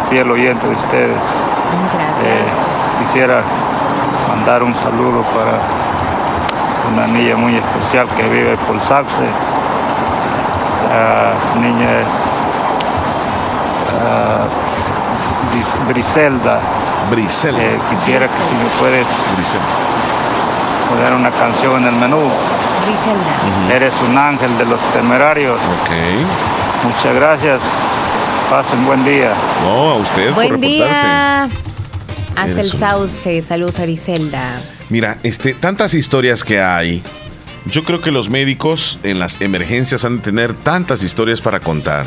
fiel 0.09 0.29
oyente 0.29 0.67
de 0.67 0.75
ustedes. 0.75 1.17
Gracias. 1.95 2.23
Eh, 2.23 2.43
quisiera 3.07 3.41
mandar 4.27 4.61
un 4.63 4.75
saludo 4.75 5.21
para 5.33 5.59
una 6.93 7.07
niña 7.07 7.35
muy 7.37 7.55
especial 7.55 8.07
que 8.17 8.23
vive 8.23 8.57
por 8.67 8.77
Saxe. 8.81 9.27
La 10.89 11.33
niña 11.61 11.99
es 12.01 12.07
Bris- 15.53 16.07
Briselda. 17.09 17.57
Briselda. 17.59 17.61
Eh, 17.63 17.79
quisiera 17.99 18.27
que 18.27 18.33
si 18.35 18.55
me 18.63 18.69
puedes 18.79 19.07
poner 20.89 21.13
una 21.13 21.31
canción 21.31 21.81
en 21.81 21.87
el 21.87 21.95
menú. 21.95 22.19
Griselda. 22.85 23.75
Eres 23.75 23.93
un 24.09 24.17
ángel 24.17 24.57
de 24.57 24.65
los 24.65 24.79
temerarios. 24.93 25.59
Muchas 26.83 27.15
gracias. 27.15 27.59
Pasen 28.49 28.85
buen 28.85 29.03
día. 29.03 29.33
No, 29.63 29.91
a 29.91 29.95
usted 29.95 30.25
por 30.27 30.35
Buen 30.35 30.51
reportarse. 30.61 30.67
día. 30.67 31.43
Hasta 32.35 32.43
Eres 32.61 32.67
el 32.67 32.73
un- 32.73 32.79
sauce. 32.79 33.41
Saludos 33.41 33.79
a 33.79 33.83
Griselda. 33.83 34.59
Mira, 34.89 35.17
este, 35.23 35.53
tantas 35.53 35.93
historias 35.93 36.43
que 36.45 36.61
hay. 36.61 37.03
Yo 37.65 37.83
creo 37.83 37.99
que 37.99 38.11
los 38.11 38.29
médicos 38.29 38.99
en 39.03 39.19
las 39.19 39.41
emergencias 39.41 40.05
han 40.05 40.17
de 40.17 40.23
tener 40.23 40.53
tantas 40.53 41.03
historias 41.03 41.41
para 41.41 41.59
contar 41.59 42.05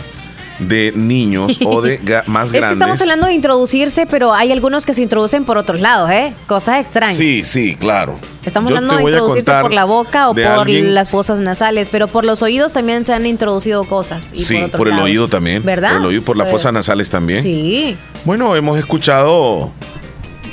de 0.61 0.93
niños 0.95 1.59
o 1.65 1.81
de 1.83 1.99
más 2.27 2.47
Es 2.47 2.53
que 2.53 2.59
grandes. 2.59 2.77
estamos 2.79 3.01
hablando 3.01 3.27
de 3.27 3.33
introducirse, 3.35 4.07
pero 4.07 4.33
hay 4.35 4.53
algunos 4.53 4.87
que 4.87 4.95
se 4.95 5.03
introducen 5.03 5.45
por 5.45 5.59
otros 5.59 5.81
lados, 5.81 6.11
¿eh? 6.11 6.35
Cosas 6.47 6.81
extrañas. 6.81 7.17
Sí, 7.17 7.43
sí, 7.45 7.75
claro. 7.77 8.19
Estamos 8.45 8.71
Yo 8.71 8.77
hablando 8.77 8.97
de 8.97 9.03
introducirse 9.11 9.53
por 9.61 9.73
la 9.73 9.85
boca 9.85 10.29
o 10.31 10.35
por 10.35 10.45
alguien- 10.45 10.95
las 10.95 11.11
fosas 11.11 11.39
nasales, 11.41 11.89
pero 11.91 12.09
por 12.09 12.25
los 12.25 12.43
oídos 12.43 12.73
también 12.73 13.05
se 13.05 13.13
han 13.13 13.27
introducido 13.27 13.85
cosas. 13.85 14.31
Y 14.33 14.43
sí, 14.45 14.59
por, 14.77 14.87
el 14.89 14.95
lados. 14.95 15.05
oído 15.07 15.29
también. 15.29 15.63
¿Verdad? 15.65 15.91
Por 15.93 16.01
el 16.01 16.07
oído, 16.07 16.23
por 16.23 16.37
las 16.37 16.51
fosas 16.51 16.73
nasales 16.73 17.11
también. 17.11 17.43
Sí. 17.43 17.97
Bueno, 18.25 18.55
hemos 18.57 18.79
escuchado 18.79 19.71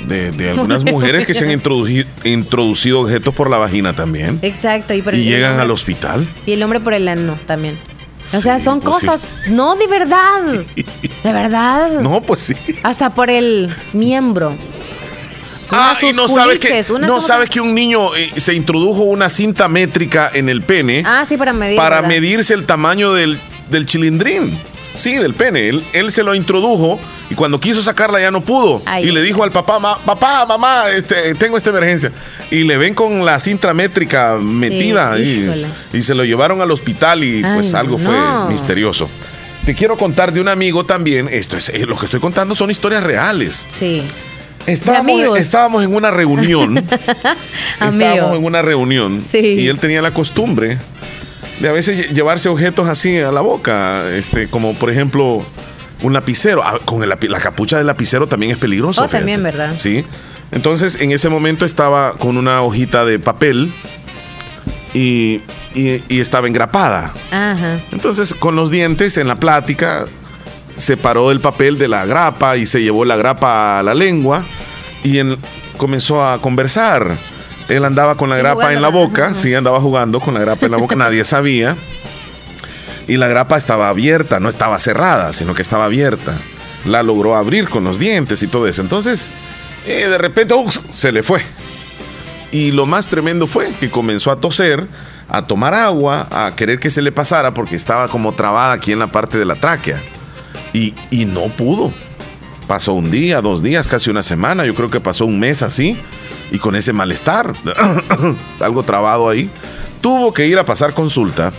de, 0.06 0.30
de 0.32 0.50
algunas 0.50 0.84
mujeres 0.90 1.26
que 1.26 1.34
se 1.34 1.44
han 1.44 1.50
introduci- 1.60 2.06
introducido 2.24 3.00
objetos 3.00 3.34
por 3.34 3.50
la 3.50 3.58
vagina 3.58 3.92
también. 3.94 4.38
Exacto. 4.42 4.94
Y, 4.94 5.02
por 5.02 5.14
Y 5.14 5.18
el- 5.18 5.24
llegan 5.24 5.54
el 5.56 5.60
al 5.60 5.70
hospital. 5.70 6.26
Y 6.46 6.52
el 6.52 6.62
hombre 6.62 6.80
por 6.80 6.94
el 6.94 7.08
ano 7.08 7.36
también. 7.46 7.78
O 8.32 8.40
sea, 8.40 8.60
son 8.60 8.80
pues 8.80 8.96
sí. 9.00 9.06
cosas. 9.06 9.28
No, 9.48 9.74
de 9.76 9.86
verdad. 9.86 10.42
De 11.24 11.32
verdad. 11.32 12.00
No, 12.00 12.20
pues 12.20 12.40
sí. 12.40 12.54
Hasta 12.82 13.10
por 13.10 13.30
el 13.30 13.74
miembro. 13.92 14.54
Ah, 15.70 15.94
y 16.00 16.12
no 16.12 16.28
sabes 16.28 16.60
que, 16.60 16.82
no 17.00 17.20
sabes 17.20 17.50
que 17.50 17.60
un 17.60 17.74
niño 17.74 18.14
eh, 18.16 18.30
se 18.38 18.54
introdujo 18.54 19.02
una 19.02 19.28
cinta 19.28 19.68
métrica 19.68 20.30
en 20.32 20.48
el 20.48 20.62
pene 20.62 21.02
Ah, 21.04 21.24
sí, 21.28 21.36
para 21.36 21.52
medir. 21.52 21.76
para 21.76 21.96
¿verdad? 21.96 22.08
medirse 22.08 22.54
el 22.54 22.64
tamaño 22.64 23.12
del, 23.12 23.38
del 23.68 23.84
chilindrín. 23.84 24.58
Sí, 24.98 25.14
del 25.16 25.34
pene. 25.34 25.68
Él, 25.68 25.84
él 25.92 26.10
se 26.12 26.22
lo 26.22 26.34
introdujo 26.34 26.98
y 27.30 27.34
cuando 27.34 27.60
quiso 27.60 27.82
sacarla 27.82 28.20
ya 28.20 28.30
no 28.30 28.40
pudo. 28.40 28.82
Ay. 28.86 29.08
y 29.08 29.12
le 29.12 29.22
dijo 29.22 29.42
al 29.44 29.50
papá, 29.52 29.78
"Ma- 29.78 29.98
papá, 29.98 30.44
mamá, 30.46 30.84
este, 30.90 31.34
tengo 31.34 31.56
esta 31.56 31.70
emergencia. 31.70 32.12
Y 32.50 32.64
le 32.64 32.76
ven 32.76 32.94
con 32.94 33.24
la 33.24 33.38
cinta 33.40 33.72
métrica 33.74 34.36
metida 34.40 35.18
y 35.18 36.02
se 36.02 36.14
lo 36.14 36.24
llevaron 36.24 36.60
al 36.60 36.70
hospital 36.70 37.22
y 37.24 37.36
Ay, 37.44 37.52
pues 37.54 37.74
algo 37.74 37.98
no. 37.98 38.04
fue 38.04 38.52
misterioso. 38.52 39.08
Te 39.64 39.74
quiero 39.74 39.96
contar 39.98 40.32
de 40.32 40.40
un 40.40 40.48
amigo 40.48 40.84
también. 40.86 41.28
Esto 41.30 41.56
es, 41.58 41.68
eh, 41.68 41.84
lo 41.86 41.98
que 41.98 42.06
estoy 42.06 42.20
contando 42.20 42.54
son 42.54 42.70
historias 42.70 43.02
reales. 43.04 43.66
Sí. 43.70 44.02
Estábamos, 44.66 45.38
estábamos 45.38 45.82
en 45.84 45.94
una 45.94 46.10
reunión. 46.10 46.76
estábamos 47.86 48.38
en 48.38 48.44
una 48.44 48.62
reunión. 48.62 49.22
Sí. 49.22 49.38
Y 49.38 49.66
él 49.68 49.78
tenía 49.78 50.02
la 50.02 50.12
costumbre 50.12 50.78
de 51.60 51.68
a 51.68 51.72
veces 51.72 51.96
lle- 51.98 52.14
llevarse 52.14 52.48
objetos 52.48 52.88
así 52.88 53.18
a 53.18 53.32
la 53.32 53.40
boca. 53.40 54.08
Este, 54.10 54.48
como 54.48 54.74
por 54.74 54.90
ejemplo, 54.90 55.44
un 56.02 56.12
lapicero. 56.12 56.62
Ah, 56.64 56.78
con 56.84 57.02
el 57.02 57.08
la 57.08 57.38
capucha 57.40 57.78
del 57.78 57.86
lapicero 57.86 58.26
también 58.26 58.52
es 58.52 58.58
peligroso. 58.58 59.02
Oh, 59.02 59.08
también, 59.08 59.42
¿verdad? 59.42 59.74
Sí. 59.76 60.04
Entonces, 60.52 60.98
en 61.00 61.12
ese 61.12 61.28
momento 61.28 61.64
estaba 61.64 62.12
con 62.16 62.36
una 62.36 62.62
hojita 62.62 63.04
de 63.04 63.18
papel 63.18 63.70
y, 64.94 65.42
y- 65.74 66.02
y 66.08 66.20
estaba 66.20 66.46
engrapada. 66.48 67.12
Ajá. 67.30 67.78
Entonces, 67.92 68.32
con 68.34 68.56
los 68.56 68.70
dientes 68.70 69.18
en 69.18 69.28
la 69.28 69.36
plática, 69.36 70.04
separó 70.76 71.30
el 71.32 71.40
papel 71.40 71.76
de 71.78 71.88
la 71.88 72.06
grapa 72.06 72.56
y 72.56 72.64
se 72.64 72.80
llevó 72.82 73.04
la 73.04 73.16
grapa 73.16 73.78
a 73.80 73.82
la 73.82 73.94
lengua 73.94 74.44
y 75.02 75.18
en- 75.18 75.36
comenzó 75.76 76.24
a 76.24 76.40
conversar. 76.40 77.16
Él 77.68 77.84
andaba 77.84 78.16
con 78.16 78.30
la 78.30 78.36
grapa 78.36 78.72
en 78.72 78.80
la 78.80 78.88
boca, 78.88 79.34
sí, 79.34 79.54
andaba 79.54 79.80
jugando 79.80 80.20
con 80.20 80.34
la 80.34 80.40
grapa 80.40 80.66
en 80.66 80.72
la 80.72 80.78
boca, 80.78 80.96
nadie 80.96 81.24
sabía. 81.24 81.76
Y 83.06 83.16
la 83.16 83.28
grapa 83.28 83.56
estaba 83.56 83.88
abierta, 83.88 84.40
no 84.40 84.48
estaba 84.48 84.78
cerrada, 84.78 85.32
sino 85.32 85.54
que 85.54 85.62
estaba 85.62 85.84
abierta. 85.84 86.34
La 86.84 87.02
logró 87.02 87.36
abrir 87.36 87.68
con 87.68 87.84
los 87.84 87.98
dientes 87.98 88.42
y 88.42 88.46
todo 88.46 88.66
eso. 88.66 88.80
Entonces, 88.80 89.30
eh, 89.86 90.06
de 90.08 90.18
repente, 90.18 90.54
se 90.90 91.12
le 91.12 91.22
fue. 91.22 91.42
Y 92.52 92.72
lo 92.72 92.86
más 92.86 93.08
tremendo 93.08 93.46
fue 93.46 93.70
que 93.78 93.90
comenzó 93.90 94.30
a 94.30 94.40
toser, 94.40 94.86
a 95.28 95.46
tomar 95.46 95.74
agua, 95.74 96.26
a 96.30 96.54
querer 96.56 96.78
que 96.80 96.90
se 96.90 97.02
le 97.02 97.12
pasara 97.12 97.52
porque 97.52 97.76
estaba 97.76 98.08
como 98.08 98.32
trabada 98.32 98.72
aquí 98.72 98.92
en 98.92 98.98
la 98.98 99.06
parte 99.06 99.38
de 99.38 99.44
la 99.44 99.56
tráquea. 99.56 100.00
Y, 100.72 100.94
y 101.10 101.26
no 101.26 101.46
pudo. 101.48 101.92
Pasó 102.66 102.92
un 102.94 103.10
día, 103.10 103.40
dos 103.40 103.62
días, 103.62 103.88
casi 103.88 104.10
una 104.10 104.22
semana, 104.22 104.66
yo 104.66 104.74
creo 104.74 104.90
que 104.90 105.00
pasó 105.00 105.24
un 105.24 105.40
mes 105.40 105.62
así, 105.62 105.98
y 106.50 106.58
con 106.58 106.76
ese 106.76 106.92
malestar, 106.92 107.52
algo 108.60 108.82
trabado 108.82 109.28
ahí, 109.28 109.50
tuvo 110.00 110.32
que 110.32 110.46
ir 110.46 110.58
a 110.58 110.64
pasar 110.64 110.94
consulta. 110.94 111.52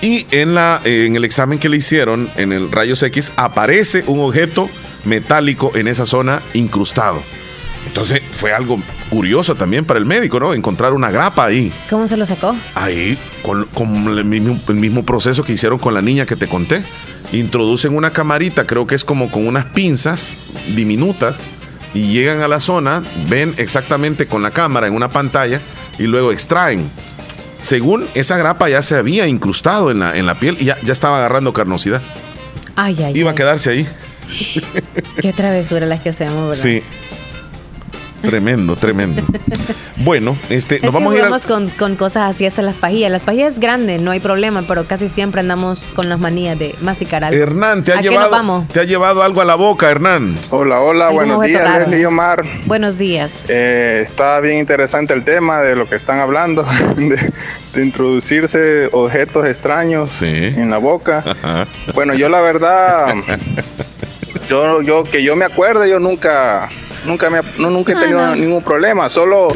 Y 0.00 0.26
en, 0.30 0.54
la, 0.54 0.80
eh, 0.84 1.06
en 1.06 1.16
el 1.16 1.24
examen 1.24 1.58
que 1.58 1.68
le 1.68 1.78
hicieron, 1.78 2.28
en 2.36 2.52
el 2.52 2.70
rayos 2.70 3.02
X, 3.02 3.32
aparece 3.36 4.04
un 4.06 4.20
objeto 4.20 4.68
metálico 5.04 5.72
en 5.74 5.88
esa 5.88 6.06
zona 6.06 6.42
incrustado. 6.52 7.22
Entonces 7.86 8.22
fue 8.32 8.52
algo 8.52 8.80
curioso 9.10 9.54
también 9.54 9.84
para 9.84 9.98
el 9.98 10.06
médico, 10.06 10.40
¿no? 10.40 10.54
Encontrar 10.54 10.92
una 10.92 11.10
grapa 11.10 11.44
ahí. 11.44 11.72
¿Cómo 11.88 12.08
se 12.08 12.16
lo 12.16 12.26
sacó? 12.26 12.56
Ahí, 12.74 13.18
con, 13.42 13.64
con 13.66 14.18
el, 14.18 14.24
mismo, 14.24 14.58
el 14.68 14.74
mismo 14.74 15.04
proceso 15.04 15.42
que 15.44 15.52
hicieron 15.52 15.78
con 15.78 15.94
la 15.94 16.02
niña 16.02 16.26
que 16.26 16.36
te 16.36 16.48
conté. 16.48 16.82
Introducen 17.32 17.96
una 17.96 18.10
camarita, 18.10 18.66
creo 18.66 18.86
que 18.86 18.94
es 18.94 19.04
como 19.04 19.30
con 19.30 19.46
unas 19.46 19.66
pinzas 19.66 20.36
diminutas, 20.74 21.38
y 21.94 22.08
llegan 22.12 22.42
a 22.42 22.48
la 22.48 22.60
zona, 22.60 23.02
ven 23.28 23.54
exactamente 23.56 24.26
con 24.26 24.42
la 24.42 24.50
cámara 24.50 24.86
en 24.88 24.94
una 24.94 25.08
pantalla 25.08 25.60
y 25.98 26.02
luego 26.02 26.32
extraen. 26.32 26.88
Según 27.60 28.06
esa 28.14 28.36
grapa 28.36 28.68
ya 28.68 28.82
se 28.82 28.96
había 28.96 29.26
incrustado 29.26 29.90
en 29.90 30.00
la, 30.00 30.16
en 30.16 30.26
la 30.26 30.38
piel 30.38 30.56
y 30.60 30.66
ya, 30.66 30.76
ya 30.82 30.92
estaba 30.92 31.18
agarrando 31.18 31.52
carnosidad. 31.52 32.02
Ay, 32.76 33.02
ay, 33.02 33.16
Iba 33.16 33.30
a 33.30 33.34
quedarse 33.34 33.70
ahí. 33.70 33.88
Qué 35.20 35.32
travesura 35.32 35.86
las 35.86 36.00
que 36.00 36.10
hacemos, 36.10 36.48
¿verdad? 36.48 36.62
Sí. 36.62 36.82
Tremendo, 38.24 38.76
tremendo. 38.76 39.22
Bueno, 39.96 40.36
este, 40.50 40.76
Es 40.76 40.82
nos 40.82 40.92
que 40.92 40.98
vamos 40.98 41.14
a 41.14 41.18
ir 41.18 41.46
con, 41.46 41.68
con 41.70 41.96
cosas 41.96 42.30
así 42.30 42.46
hasta 42.46 42.62
las 42.62 42.74
pajillas. 42.74 43.10
Las 43.10 43.22
pajillas 43.22 43.54
es 43.54 43.60
grande, 43.60 43.98
no 43.98 44.10
hay 44.10 44.20
problema, 44.20 44.62
pero 44.66 44.84
casi 44.84 45.08
siempre 45.08 45.40
andamos 45.40 45.88
con 45.94 46.08
las 46.08 46.18
manías 46.18 46.58
de 46.58 46.74
masticar 46.80 47.24
algo. 47.24 47.40
Hernán, 47.40 47.84
¿te 47.84 47.92
ha, 47.92 47.98
¿A 47.98 48.02
qué 48.02 48.08
llevado, 48.08 48.22
nos 48.22 48.30
vamos? 48.30 48.68
¿te 48.68 48.80
ha 48.80 48.84
llevado 48.84 49.22
algo 49.22 49.40
a 49.40 49.44
la 49.44 49.54
boca, 49.54 49.90
Hernán? 49.90 50.36
Hola, 50.50 50.80
hola, 50.80 51.10
buenos 51.10 51.42
días, 51.42 51.62
raro. 51.62 51.80
Leslie 51.84 52.00
y 52.00 52.04
Omar. 52.04 52.44
Buenos 52.66 52.98
días. 52.98 53.44
Eh, 53.48 54.00
está 54.02 54.40
bien 54.40 54.58
interesante 54.58 55.14
el 55.14 55.24
tema 55.24 55.60
de 55.60 55.74
lo 55.76 55.88
que 55.88 55.96
están 55.96 56.18
hablando, 56.18 56.64
de, 56.96 57.32
de 57.74 57.84
introducirse 57.84 58.88
objetos 58.92 59.46
extraños 59.46 60.22
en 60.22 60.70
la 60.70 60.78
boca. 60.78 61.24
Bueno, 61.94 62.14
yo 62.14 62.28
la 62.28 62.40
verdad, 62.40 63.14
yo, 64.48 64.82
yo 64.82 65.04
que 65.04 65.22
yo 65.22 65.36
me 65.36 65.44
acuerdo, 65.44 65.84
yo 65.86 65.98
nunca, 65.98 66.68
nunca 67.04 67.30
me, 67.30 67.40
no, 67.58 67.70
nunca 67.70 67.92
he 67.92 67.96
tenido 67.96 68.34
ningún 68.34 68.62
problema, 68.62 69.08
solo 69.08 69.48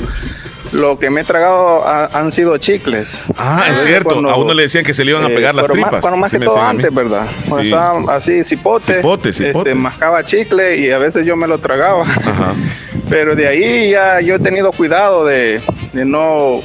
lo 0.72 0.98
que 0.98 1.08
me 1.08 1.22
he 1.22 1.24
tragado 1.24 1.82
ha- 1.88 2.10
han 2.12 2.30
sido 2.30 2.56
chicles. 2.58 3.22
Ah, 3.38 3.64
es 3.70 3.78
cierto. 3.80 4.10
cuando- 4.10 4.28
a 4.30 4.36
uno 4.36 4.52
le 4.52 4.64
decían 4.64 4.84
que 4.84 4.92
se 4.92 5.02
le 5.04 5.12
iban 5.12 5.24
a 5.24 5.28
eh, 5.28 5.34
pegar 5.34 5.54
las 5.54 5.66
pero 5.66 5.80
más- 5.80 5.90
tripas. 5.90 6.16
Más 6.16 6.24
Así 6.28 6.34
que 6.36 6.40
me 6.40 6.44
todo 6.46 6.60
antes, 6.62 6.94
¿verdad? 6.94 7.26
Cuando 7.48 7.64
Sí. 7.64 7.70
estaba 7.70 8.14
así, 8.14 8.44
cipote. 8.44 8.96
Cipote, 8.96 9.32
cipote. 9.32 9.70
Este, 9.70 9.74
mascaba 9.80 10.22
chicle 10.24 10.76
y 10.76 10.90
a 10.90 10.98
veces 10.98 11.24
yo 11.24 11.36
me 11.36 11.46
lo 11.46 11.58
tragaba. 11.58 12.04
Pero 13.08 13.34
de 13.34 13.48
ahí 13.48 13.90
ya 13.92 14.20
yo 14.20 14.34
he 14.34 14.38
tenido 14.38 14.70
cuidado 14.72 15.24
de, 15.24 15.60
de 15.94 16.04
no 16.04 16.60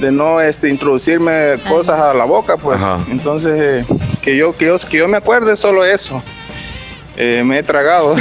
de 0.00 0.12
no 0.12 0.40
este 0.40 0.68
introducirme 0.68 1.56
cosas 1.68 1.98
a 1.98 2.14
la 2.14 2.24
boca, 2.24 2.56
pues. 2.56 2.80
Entonces, 3.10 3.52
eh, 3.60 3.84
que 4.22 4.36
yo 4.36 4.56
que 4.56 4.66
yo 4.66 4.76
que 4.78 4.98
yo 4.98 5.08
me 5.08 5.16
acuerde 5.16 5.56
solo 5.56 5.84
eso. 5.84 6.22
Eh, 7.16 7.42
me 7.44 7.58
he 7.58 7.62
tragado. 7.62 8.14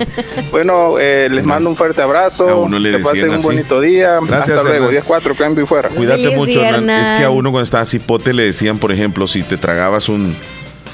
bueno, 0.50 0.98
eh, 0.98 1.28
les 1.30 1.44
mando 1.44 1.68
un 1.70 1.76
fuerte 1.76 2.00
abrazo. 2.02 2.48
A 2.48 2.54
uno 2.56 2.78
le 2.78 2.92
que 2.92 2.98
pasen 2.98 3.28
un 3.30 3.36
así. 3.36 3.46
bonito 3.46 3.80
día. 3.80 4.18
Gracias, 4.26 4.58
Hasta 4.58 4.70
luego. 4.70 4.88
Hernán. 4.88 5.02
10-4, 5.04 5.36
cambio 5.36 5.64
y 5.64 5.66
fuera. 5.66 5.88
Cuídate 5.90 6.30
mucho, 6.30 6.62
Hernán. 6.62 7.04
Es 7.04 7.10
que 7.12 7.24
a 7.24 7.30
uno 7.30 7.50
cuando 7.50 7.64
estaba 7.64 7.84
cipote 7.84 8.32
le 8.32 8.44
decían, 8.44 8.78
por 8.78 8.92
ejemplo, 8.92 9.26
si 9.26 9.42
te 9.42 9.56
tragabas 9.58 10.08
un, 10.08 10.34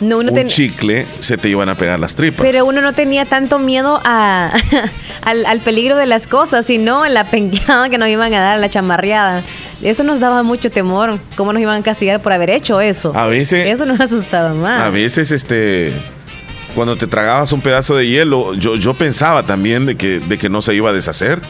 No, 0.00 0.18
uno 0.18 0.30
un 0.30 0.34
ten- 0.34 0.48
chicle, 0.48 1.06
se 1.20 1.36
te 1.36 1.48
iban 1.48 1.68
a 1.68 1.76
pegar 1.76 2.00
las 2.00 2.16
tripas. 2.16 2.44
Pero 2.44 2.64
uno 2.64 2.80
no 2.80 2.92
tenía 2.92 3.24
tanto 3.24 3.58
miedo 3.60 4.00
a, 4.04 4.52
al, 5.22 5.46
al 5.46 5.60
peligro 5.60 5.96
de 5.96 6.06
las 6.06 6.26
cosas, 6.26 6.66
sino 6.66 7.04
a 7.04 7.08
la 7.08 7.24
penqueada 7.30 7.88
que 7.88 7.98
nos 7.98 8.08
iban 8.08 8.34
a 8.34 8.40
dar, 8.40 8.54
a 8.56 8.58
la 8.58 8.68
chamarreada. 8.68 9.42
Eso 9.82 10.02
nos 10.02 10.18
daba 10.18 10.42
mucho 10.42 10.70
temor. 10.70 11.18
¿Cómo 11.36 11.52
nos 11.52 11.60
iban 11.62 11.80
a 11.80 11.84
castigar 11.84 12.20
por 12.20 12.32
haber 12.32 12.50
hecho 12.50 12.80
eso? 12.80 13.12
A 13.14 13.26
veces- 13.26 13.66
Eso 13.66 13.86
nos 13.86 14.00
asustaba 14.00 14.54
más. 14.54 14.78
A 14.78 14.90
veces, 14.90 15.30
este, 15.30 15.92
cuando 16.74 16.96
te 16.96 17.06
tragabas 17.06 17.52
un 17.52 17.60
pedazo 17.60 17.96
de 17.96 18.06
hielo, 18.08 18.54
yo, 18.54 18.76
yo 18.76 18.94
pensaba 18.94 19.44
también 19.44 19.86
de 19.86 19.96
que, 19.96 20.20
de 20.20 20.38
que 20.38 20.48
no 20.48 20.60
se 20.62 20.74
iba 20.74 20.90
a 20.90 20.92
deshacer, 20.92 21.40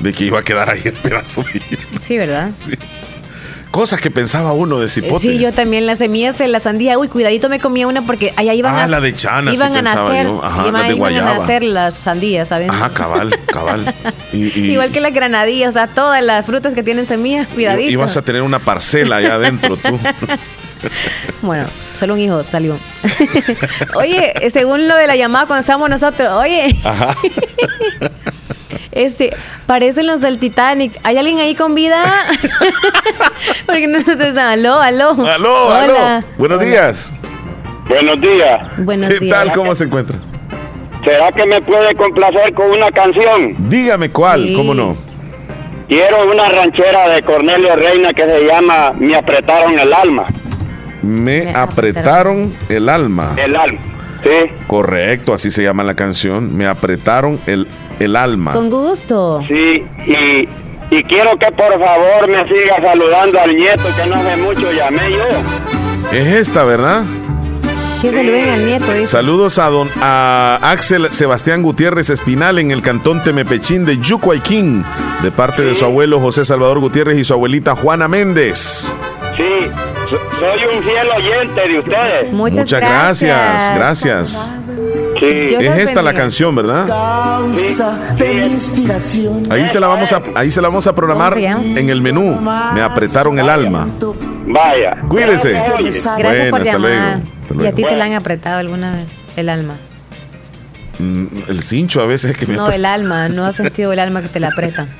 de 0.00 0.12
que 0.12 0.24
iba 0.24 0.40
a 0.40 0.42
quedar 0.42 0.70
ahí 0.70 0.80
el 0.84 0.92
pedazo 0.94 1.42
de 1.42 1.52
hielo. 1.60 1.82
Sí, 1.98 2.16
¿verdad? 2.18 2.50
Cosas 3.70 4.00
que 4.00 4.10
pensaba 4.10 4.52
uno 4.52 4.80
de 4.80 4.88
cipote. 4.88 5.20
Sí, 5.22 5.38
yo 5.38 5.52
también 5.52 5.86
las 5.86 5.98
semillas 5.98 6.36
de 6.38 6.48
la 6.48 6.58
sandía, 6.58 6.98
uy, 6.98 7.06
cuidadito 7.06 7.48
me 7.48 7.60
comía 7.60 7.86
una 7.86 8.02
porque 8.02 8.34
allá 8.36 8.52
iban 8.52 8.74
Ah, 8.74 8.82
a 8.82 8.88
la 8.88 9.00
de 9.00 9.14
chana, 9.14 9.52
sí 9.52 9.56
iban 9.58 9.76
a 9.76 9.82
nacer, 9.82 10.26
yo. 10.26 10.44
Ajá, 10.44 10.62
iban, 10.66 10.72
las 10.82 10.88
de 10.90 10.96
iban 10.96 11.14
a 11.14 11.34
nacer 11.34 11.62
las 11.62 11.94
sandías 11.94 12.50
adentro. 12.50 12.76
Ajá, 12.76 12.92
cabal, 12.92 13.30
cabal. 13.46 13.94
Y, 14.32 14.46
y- 14.58 14.72
Igual 14.72 14.90
que 14.90 14.98
las 15.00 15.14
granadillas, 15.14 15.68
o 15.68 15.72
sea, 15.72 15.86
todas 15.86 16.20
las 16.20 16.44
frutas 16.46 16.74
que 16.74 16.82
tienen 16.82 17.06
semillas, 17.06 17.46
cuidadito. 17.46 17.90
y 17.92 17.94
vas 17.94 18.16
a 18.16 18.22
tener 18.22 18.42
una 18.42 18.58
parcela 18.58 19.16
allá 19.16 19.34
adentro 19.34 19.76
tú. 19.76 19.96
Bueno, 21.42 21.64
solo 21.96 22.14
un 22.14 22.20
hijo 22.20 22.42
salió. 22.42 22.76
oye, 23.94 24.34
según 24.50 24.88
lo 24.88 24.96
de 24.96 25.06
la 25.06 25.16
llamada 25.16 25.46
cuando 25.46 25.60
estábamos 25.60 25.88
nosotros, 25.88 26.28
oye, 26.32 26.66
Ajá. 26.84 27.16
este, 28.92 29.30
parecen 29.66 30.06
los 30.06 30.20
del 30.20 30.38
Titanic. 30.38 30.92
¿Hay 31.02 31.16
alguien 31.18 31.38
ahí 31.38 31.54
con 31.54 31.74
vida? 31.74 32.02
Porque 33.66 33.86
nosotros, 33.86 34.36
aló, 34.36 34.80
aló. 34.80 35.10
Aló, 35.26 35.66
Hola. 35.68 36.16
aló. 36.16 36.26
Buenos 36.38 36.60
días. 36.60 37.12
Buenos 37.88 38.20
días. 38.20 38.60
Buenos 38.78 39.08
¿Qué 39.08 39.18
días. 39.18 39.38
tal? 39.38 39.52
¿Cómo 39.52 39.74
se 39.74 39.84
encuentra? 39.84 40.16
¿Será 41.04 41.32
que 41.32 41.46
me 41.46 41.60
puede 41.62 41.94
complacer 41.94 42.52
con 42.54 42.70
una 42.70 42.90
canción? 42.90 43.54
Dígame 43.70 44.10
cuál, 44.10 44.44
Sí. 44.48 44.54
¿cómo 44.54 44.74
no? 44.74 44.96
Quiero 45.88 46.30
una 46.30 46.48
ranchera 46.50 47.08
de 47.08 47.22
Cornelio 47.22 47.74
Reina 47.74 48.12
que 48.12 48.22
se 48.24 48.44
llama 48.46 48.92
Me 48.96 49.16
apretaron 49.16 49.76
el 49.78 49.92
alma. 49.92 50.26
Me 51.02 51.52
apretaron 51.54 52.52
el 52.68 52.88
alma. 52.88 53.34
El 53.36 53.56
alma. 53.56 53.78
Sí. 54.22 54.50
Correcto, 54.66 55.32
así 55.32 55.50
se 55.50 55.62
llama 55.62 55.82
la 55.82 55.94
canción. 55.94 56.56
Me 56.56 56.66
apretaron 56.66 57.40
el, 57.46 57.66
el 57.98 58.16
alma. 58.16 58.52
Con 58.52 58.68
gusto. 58.70 59.42
Sí, 59.48 59.82
y, 60.06 60.48
y 60.94 61.02
quiero 61.04 61.36
que 61.38 61.46
por 61.52 61.72
favor 61.80 62.28
me 62.28 62.46
siga 62.46 62.76
saludando 62.82 63.40
al 63.40 63.56
nieto 63.56 63.84
que 63.96 64.06
no 64.08 64.16
hace 64.16 64.36
mucho 64.36 64.72
llamé 64.72 65.10
yo. 65.10 66.16
Es 66.16 66.26
esta, 66.26 66.64
¿verdad? 66.64 67.04
Que 68.02 68.12
saluden 68.12 68.48
al 68.48 68.66
nieto. 68.66 68.92
dice. 68.92 69.06
Saludos 69.06 69.58
a 69.58 69.66
don 69.68 69.88
a 70.00 70.58
Axel 70.62 71.12
Sebastián 71.12 71.62
Gutiérrez 71.62 72.08
Espinal 72.10 72.58
en 72.58 72.70
el 72.70 72.80
cantón 72.82 73.22
Temepechín 73.22 73.84
de 73.84 73.98
Yucuayquín, 73.98 74.84
de 75.22 75.30
parte 75.30 75.62
de 75.62 75.74
su 75.74 75.84
abuelo 75.84 76.18
José 76.18 76.44
Salvador 76.46 76.78
Gutiérrez 76.80 77.18
y 77.18 77.24
su 77.24 77.34
abuelita 77.34 77.76
Juana 77.76 78.08
Méndez. 78.08 78.92
Sí, 79.36 79.70
so- 80.10 80.38
soy 80.38 80.76
un 80.76 80.82
fiel 80.82 81.08
oyente 81.16 81.68
de 81.68 81.78
ustedes. 81.78 82.32
Muchas, 82.32 82.68
gracias, 82.70 83.74
gracias. 83.74 84.52
Sí. 85.18 85.26
Es 85.26 85.78
esta 85.84 86.00
la 86.02 86.14
canción, 86.14 86.54
¿verdad? 86.54 86.86
Ahí 89.50 89.68
se 89.68 89.78
la 89.80 89.86
vamos 89.86 90.12
a, 90.12 90.22
ahí 90.34 90.50
se 90.50 90.60
la 90.62 90.68
vamos 90.68 90.86
a 90.86 90.94
programar 90.94 91.36
en 91.38 91.88
el 91.90 92.00
menú. 92.00 92.40
Me 92.74 92.80
apretaron 92.82 93.38
el 93.38 93.48
alma. 93.48 93.88
Vaya. 94.46 94.96
Cuídese. 95.08 95.50
Gracias 95.52 96.04
Bueno, 96.16 96.50
por 96.50 96.60
hasta 96.60 96.72
llamar. 96.72 96.80
luego. 96.80 97.20
Hasta 97.42 97.54
¿Y 97.62 97.66
a 97.66 97.72
ti 97.72 97.82
te 97.84 97.96
la 97.96 98.04
han 98.06 98.14
apretado 98.14 98.58
alguna 98.58 98.92
vez? 98.96 99.24
El 99.36 99.48
alma. 99.48 99.74
Mm, 100.98 101.26
El 101.48 101.62
cincho 101.62 102.00
a 102.02 102.06
veces 102.06 102.32
es 102.32 102.36
que 102.36 102.46
me 102.46 102.56
No, 102.56 102.70
el 102.70 102.84
alma. 102.84 103.28
No 103.28 103.44
has 103.46 103.56
sentido 103.56 103.92
el 103.92 103.98
alma 103.98 104.22
que 104.22 104.28
te 104.28 104.40
la 104.40 104.48
apretan. 104.48 104.88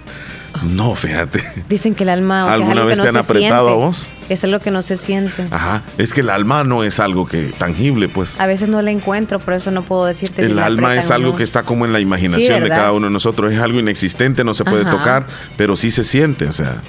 No, 0.64 0.94
fíjate. 0.94 1.42
Dicen 1.68 1.94
que 1.94 2.02
el 2.04 2.10
alma 2.10 2.44
o 2.44 2.46
sea, 2.48 2.54
es 2.56 2.60
¿Alguna 2.60 2.72
algo 2.72 2.86
vez 2.88 2.98
que 3.00 3.06
te 3.06 3.12
no 3.12 3.18
han 3.18 3.24
apretado 3.24 3.68
a 3.68 3.70
siente. 3.70 3.86
vos? 3.86 4.08
Es 4.28 4.44
algo 4.44 4.58
que 4.60 4.70
no 4.70 4.82
se 4.82 4.96
siente. 4.96 5.46
Ajá. 5.50 5.82
Es 5.96 6.12
que 6.12 6.20
el 6.20 6.30
alma 6.30 6.64
no 6.64 6.84
es 6.84 7.00
algo 7.00 7.26
que 7.26 7.52
tangible, 7.56 8.08
pues. 8.08 8.40
A 8.40 8.46
veces 8.46 8.68
no 8.68 8.82
la 8.82 8.90
encuentro, 8.90 9.38
por 9.38 9.54
eso 9.54 9.70
no 9.70 9.82
puedo 9.82 10.04
decirte. 10.06 10.44
El 10.44 10.58
alma 10.58 10.96
es 10.96 11.10
algo 11.10 11.30
no. 11.32 11.36
que 11.36 11.44
está 11.44 11.62
como 11.62 11.84
en 11.86 11.92
la 11.92 11.98
Sí, 11.98 12.02
imaginación 12.04 12.62
de 12.62 12.68
cada 12.68 12.92
uno 12.92 13.06
de 13.06 13.12
nosotros. 13.12 13.52
Es 13.52 13.60
algo 13.60 13.78
inexistente, 13.78 14.44
no 14.44 14.54
se 14.54 14.64
puede 14.64 14.82
Ajá. 14.82 14.90
tocar, 14.90 15.26
pero 15.56 15.76
sí 15.76 15.90
se 15.90 16.04
siente, 16.04 16.46
o 16.46 16.52
sea. 16.52 16.82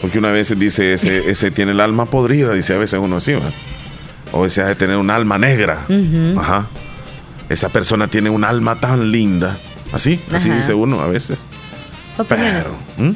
Porque 0.00 0.18
una 0.18 0.30
vez 0.30 0.56
dice, 0.58 0.94
ese, 0.94 1.28
ese 1.30 1.50
tiene 1.50 1.72
el 1.72 1.80
alma 1.80 2.06
podrida, 2.06 2.52
dice 2.54 2.74
a 2.74 2.78
veces 2.78 3.00
uno 3.02 3.16
así. 3.16 3.34
O 4.32 4.46
ese 4.46 4.62
ha 4.62 4.66
de 4.66 4.74
tener 4.76 4.96
un 4.96 5.10
alma 5.10 5.38
negra. 5.38 5.86
Ajá. 6.36 6.66
Esa 7.48 7.68
persona 7.70 8.06
tiene 8.08 8.30
un 8.30 8.44
alma 8.44 8.78
tan 8.78 9.10
linda. 9.10 9.58
Así, 9.92 10.20
así 10.32 10.48
Ajá. 10.50 10.56
dice 10.58 10.74
uno 10.74 11.00
a 11.00 11.06
veces. 11.08 11.38
Opiniones. 12.18 12.64
¿Mm? 12.96 13.10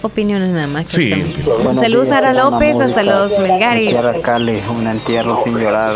Opiniones 0.00 0.50
nada 0.50 0.68
más. 0.68 0.84
que 0.84 0.90
Sí. 0.92 1.12
ahorita. 1.12 1.68
Un 1.70 1.76
saludo 1.76 2.04
Sara 2.04 2.32
López 2.32 2.80
hasta 2.80 3.02
los 3.02 3.36
Melgaris. 3.40 3.96
Cali, 4.22 4.62
un 4.70 4.86
entierro 4.86 5.36
sin 5.42 5.58
llorar. 5.58 5.92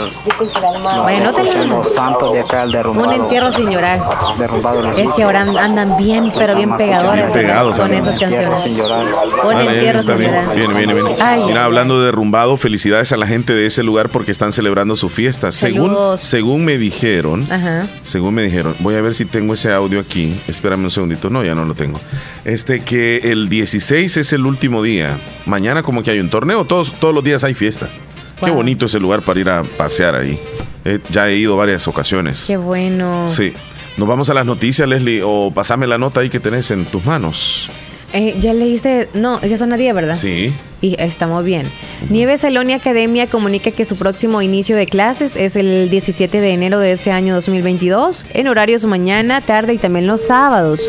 Bueno, 1.05 1.25
no 1.27 1.33
te 1.33 1.45
la- 1.45 1.65
Los 1.65 1.95
santos 1.95 2.33
de 2.33 2.41
acá, 2.41 2.65
el 2.65 2.73
derrumbado. 2.73 3.09
Un 3.09 3.15
entierro 3.15 3.53
sin 3.53 3.71
llorar. 3.71 4.01
derrumbado 4.41 4.91
Es 4.99 5.09
que 5.13 5.23
ahora 5.23 5.43
andan 5.43 5.97
bien, 5.97 6.33
pero 6.37 6.57
bien 6.57 6.77
pegadores 6.77 7.27
Bien 7.27 7.33
pegados, 7.47 7.79
con 7.79 7.95
esas 7.95 8.19
canciones. 8.19 8.65
Un 8.67 9.55
Vale, 9.55 9.71
entierro 9.73 10.03
sin 10.03 10.19
bien. 10.19 10.31
llorar. 10.33 10.57
Viene, 10.57 10.75
viene, 10.75 10.95
viene. 10.95 11.17
Ay. 11.21 11.45
Mira, 11.47 11.65
hablando 11.65 12.01
de 12.01 12.07
derrumbado, 12.07 12.57
felicidades 12.57 13.13
a 13.13 13.17
la 13.17 13.29
gente 13.29 13.55
de 13.55 13.67
ese 13.67 13.85
lugar 13.85 14.09
porque 14.09 14.33
están 14.33 14.53
celebrando 14.53 14.97
su 14.97 15.11
fiesta. 15.11 15.53
Según, 15.53 15.91
Saludos. 15.91 16.21
según 16.21 16.65
me 16.65 16.77
dijeron, 16.77 17.47
Ajá. 17.53 17.87
según 18.03 18.35
me 18.35 18.43
dijeron, 18.43 18.75
voy 18.81 18.97
a 18.97 19.01
ver 19.01 19.15
si 19.15 19.27
tengo 19.27 19.55
ese 19.55 19.73
audio 19.73 20.01
aquí. 20.01 20.37
Espérame 20.49 20.83
un 20.85 20.91
segundito. 20.91 21.31
No, 21.31 21.45
ya 21.45 21.55
no 21.55 21.65
lo 21.65 21.75
tengo. 21.75 22.01
Este 22.45 22.81
que 22.81 23.19
el 23.31 23.49
16 23.49 24.17
es 24.17 24.33
el 24.33 24.47
último 24.47 24.83
día. 24.83 25.19
Mañana 25.47 25.83
como 25.83 26.03
que 26.03 26.11
hay 26.11 26.19
un 26.19 26.29
torneo, 26.29 26.65
todos, 26.65 26.93
todos 26.93 27.15
los 27.15 27.23
días 27.23 27.45
hay 27.45 27.55
fiestas. 27.55 28.01
Qué 28.45 28.51
bonito 28.51 28.87
ese 28.87 28.99
lugar 28.99 29.23
para 29.23 29.41
ir 29.41 29.49
a 29.49 29.63
pasear 29.63 30.17
ahí. 30.17 30.37
Eh, 30.85 30.99
ya 31.11 31.29
he 31.29 31.37
ido 31.37 31.57
varias 31.57 31.87
ocasiones. 31.87 32.45
Qué 32.49 32.57
bueno. 32.57 33.31
Sí. 33.31 33.53
Nos 33.97 34.09
vamos 34.09 34.29
a 34.31 34.35
las 34.35 34.45
noticias, 34.45 34.89
Leslie, 34.89 35.23
o 35.25 35.53
pasame 35.55 35.87
la 35.87 35.99
nota 35.99 36.21
ahí 36.21 36.31
que 36.31 36.41
tenés 36.41 36.71
en 36.73 36.85
tus 36.87 37.05
manos. 37.05 37.69
Eh, 38.13 38.35
ya 38.41 38.53
leíste, 38.53 39.09
no, 39.15 39.41
ya 39.41 39.57
son 39.57 39.71
las 39.71 39.79
10, 39.79 39.95
¿verdad? 39.95 40.17
Sí. 40.17 40.53
Y 40.81 40.97
estamos 41.01 41.45
bien. 41.45 41.71
Nieves 42.11 42.45
Elonia 42.45 42.77
Academia 42.77 43.27
comunica 43.27 43.71
que 43.71 43.85
su 43.85 43.97
próximo 43.97 44.43
inicio 44.43 44.77
de 44.77 44.87
clases 44.87 45.37
es 45.37 45.57
el 45.57 45.89
17 45.89 46.41
de 46.41 46.53
enero 46.53 46.79
de 46.79 46.93
este 46.93 47.13
año 47.13 47.35
2022, 47.35 48.27
en 48.35 48.49
horarios 48.49 48.85
mañana, 48.85 49.41
tarde 49.41 49.75
y 49.75 49.79
también 49.79 50.07
los 50.07 50.27
sábados. 50.27 50.89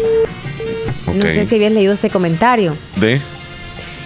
No 1.13 1.25
sé 1.25 1.45
si 1.45 1.55
habías 1.55 1.71
leído 1.71 1.93
este 1.93 2.09
comentario. 2.09 2.75
De. 2.95 3.19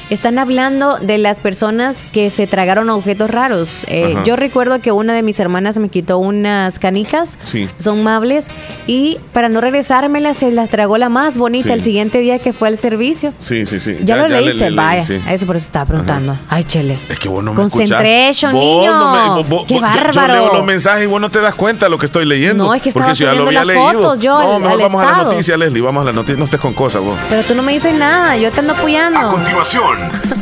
Están 0.10 0.40
hablando 0.40 0.98
de 1.00 1.18
las 1.18 1.42
personas 1.42 2.08
que 2.14 2.30
se 2.30 2.48
tragaron 2.48 2.90
objetos 2.90 3.30
raros. 3.30 3.84
Eh, 3.88 4.16
yo 4.26 4.38
recuerdo 4.38 4.80
que 4.80 4.94
una 4.94 5.14
de 5.14 5.22
mis 5.22 5.38
hermanas 5.40 5.78
me 5.80 5.90
quitó 5.90 6.18
unas 6.18 6.80
canicas, 6.80 7.38
Sí. 7.44 7.68
son 7.78 8.04
mables, 8.04 8.48
y 8.88 9.18
para 9.34 9.50
no 9.50 9.60
regresármelas 9.60 10.38
se 10.38 10.52
las 10.52 10.70
tragó 10.70 10.98
la 10.98 11.10
más 11.10 11.38
bonita 11.38 11.68
Sí. 11.68 11.74
el 11.74 11.82
siguiente 11.82 12.20
día 12.20 12.40
que 12.40 12.54
fue 12.54 12.70
al 12.70 12.78
servicio. 12.78 13.34
Sí, 13.40 13.66
sí, 13.66 13.82
sí. 13.82 13.98
¿Ya, 14.06 14.16
lo 14.16 14.30
le- 14.30 14.40
leíste? 14.42 14.60
le 14.62 14.66
leí, 14.70 14.76
Vaya, 14.78 15.04
sí. 15.04 15.20
eso 15.30 15.46
por 15.46 15.58
eso 15.58 15.66
estaba 15.66 15.84
preguntando. 15.86 16.38
Ay, 16.50 16.64
chele. 16.64 16.98
Es 17.10 17.20
que 17.20 17.28
vos 17.28 17.44
no 17.44 17.52
me 17.54 17.58
Concentration. 17.58 18.54
Vos 18.54 18.64
niño. 18.64 18.94
no 18.98 19.12
me- 19.12 19.42
vos- 19.42 19.50
vos- 19.50 19.68
Qué 19.68 19.74
yo- 19.74 19.82
Yo, 19.82 19.86
bárbaro. 19.88 20.34
leo 20.34 20.54
los 20.54 20.66
mensajes 20.66 21.04
y 21.04 21.08
vos 21.08 21.20
no 21.20 21.30
te 21.30 21.42
das 21.42 21.54
cuenta 21.56 21.88
de 21.88 21.90
lo 21.90 21.98
que 21.98 22.06
estoy 22.06 22.26
leyendo. 22.26 22.64
No, 22.64 22.74
es 22.74 22.82
que 22.82 22.92
Porque 22.94 23.12
estaba 23.12 23.16
si 23.16 23.24
ya 23.26 23.32
lo 23.32 23.38
subiendo 23.46 23.60
había 23.60 23.66
las 23.76 23.84
leído. 23.92 24.02
fotos 24.04 24.20
yo 24.24 24.32
no, 24.42 24.54
al- 24.56 24.62
mejor 24.62 24.72
al 24.82 24.82
vamos 24.84 25.04
a 25.04 25.12
la 25.12 25.24
noticia, 25.24 25.58
Leslie. 25.58 25.82
Vamos 25.82 26.02
a 26.04 26.06
la 26.06 26.14
noticia. 26.14 26.38
No 26.38 26.46
estés 26.46 26.62
con 26.62 26.72
cosas 26.74 27.04
vos. 27.04 27.20
Pero 27.30 27.44
tú 27.44 27.56
no 27.56 27.62
me 27.64 27.74
dices 27.74 27.94
nada, 27.94 28.38
yo 28.38 28.50
te 28.52 28.62
ando 28.62 28.72
apoyando. 28.74 29.20
A 29.20 29.30
continuación, 29.32 29.97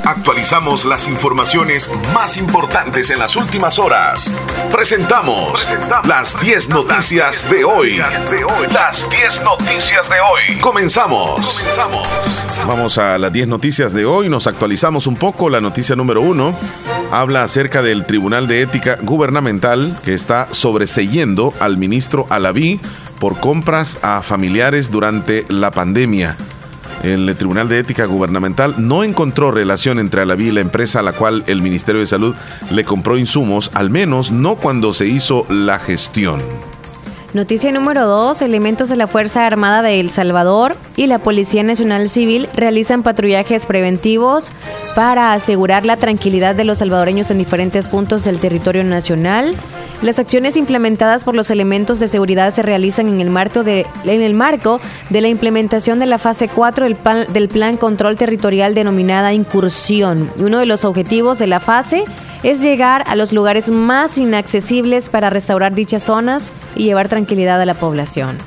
actualizamos 0.06 0.86
las 0.86 1.08
informaciones 1.08 1.92
más 2.14 2.38
importantes 2.38 3.10
en 3.10 3.20
las 3.20 3.36
últimas 3.36 3.80
horas. 3.80 4.32
Presentamos 4.72 5.68
las 6.08 6.40
10 6.40 6.70
noticias 6.70 7.50
de 7.50 7.64
hoy. 7.64 7.98
Las 8.72 9.10
10 9.10 9.44
noticias 9.44 10.10
de 10.10 10.16
hoy. 10.20 10.60
Comenzamos. 10.62 11.60
Comenzamos. 11.60 12.08
Vamos 12.68 12.98
a 12.98 13.18
las 13.18 13.32
10 13.32 13.48
noticias 13.48 13.94
de 13.94 14.06
hoy. 14.06 14.30
Nos 14.30 14.48
actualizamos 14.48 15.08
un 15.08 15.16
poco. 15.16 15.50
La 15.50 15.62
noticia 15.62 15.96
número 15.96 16.22
uno 16.22 16.56
habla 17.12 17.44
acerca 17.44 17.82
del 17.82 18.06
Tribunal 18.06 18.48
de 18.48 18.62
Ética 18.62 18.98
Gubernamental 19.02 19.98
que 20.04 20.14
está 20.14 20.48
sobreseyendo 20.52 21.54
al 21.60 21.78
ministro 21.78 22.28
Alaví 22.30 22.80
por 23.20 23.40
compras 23.40 24.00
a 24.02 24.22
familiares 24.22 24.92
durante 24.92 25.46
la 25.50 25.72
pandemia. 25.72 26.36
El 27.06 27.36
Tribunal 27.38 27.70
de 27.70 27.78
Ética 27.78 28.06
Gubernamental 28.06 28.74
no 28.80 29.04
encontró 29.04 29.52
relación 29.52 30.00
entre 30.00 30.24
Alaví 30.24 30.48
y 30.48 30.52
la 30.52 30.62
empresa 30.62 31.02
a 31.02 31.04
la 31.04 31.14
cual 31.14 31.44
el 31.46 31.62
Ministerio 31.62 32.02
de 32.02 32.08
Salud 32.08 32.36
le 32.72 32.84
compró 32.84 33.16
insumos, 33.16 33.70
al 33.76 33.92
menos 33.92 34.32
no 34.32 34.56
cuando 34.56 34.92
se 34.92 35.06
hizo 35.06 35.46
la 35.48 35.78
gestión. 35.78 36.40
Noticia 37.36 37.72
número 37.72 38.08
2. 38.08 38.42
Elementos 38.42 38.90
de 38.90 38.96
la 38.96 39.06
Fuerza 39.06 39.46
Armada 39.46 39.84
de 39.84 40.00
El 40.00 40.10
Salvador 40.10 40.76
y 40.96 41.06
la 41.06 41.20
Policía 41.20 41.62
Nacional 41.62 42.10
Civil 42.10 42.48
realizan 42.56 43.04
patrullajes 43.04 43.68
preventivos 43.68 44.50
para 44.96 45.34
asegurar 45.34 45.86
la 45.86 45.98
tranquilidad 45.98 46.56
de 46.56 46.64
los 46.64 46.80
salvadoreños 46.80 47.30
en 47.30 47.38
diferentes 47.38 47.88
puntos 47.88 48.24
del 48.24 48.40
territorio 48.40 48.84
nacional. 48.84 49.54
Las 50.02 50.20
acciones 50.20 50.58
implementadas 50.58 51.24
por 51.24 51.36
los 51.36 51.50
elementos 51.50 52.00
de 52.00 52.08
seguridad 52.08 52.54
se 52.54 52.62
realizan 52.62 53.08
en 53.08 53.22
el 53.22 53.30
marco 53.30 53.64
de, 53.64 53.86
la 55.10 55.28
implementación 55.28 56.00
de 56.00 56.06
la 56.06 56.18
fase 56.18 56.48
4 56.48 56.86
del 56.86 56.96
plan, 56.96 57.26
del 57.32 57.48
plan 57.48 57.78
control 57.78 58.18
territorial 58.18 58.76
denominada 58.76 59.34
incursión. 59.34 60.30
Uno 60.38 60.60
de 60.60 60.66
los 60.66 60.86
objetivos 60.86 61.40
de 61.40 61.48
la 61.48 61.60
fase 61.60 62.04
es 62.44 62.62
llegar 62.62 63.04
a 63.08 63.16
los 63.16 63.34
lugares 63.34 63.72
más 63.72 64.18
inaccesibles 64.18 65.10
para 65.10 65.30
restaurar 65.30 65.74
dichas 65.74 66.04
zonas 66.04 66.54
y 66.76 66.84
llevar 66.84 67.10
tranquilidad 67.10 67.62
a 67.62 67.66
la 67.66 67.74
población. 67.74 68.38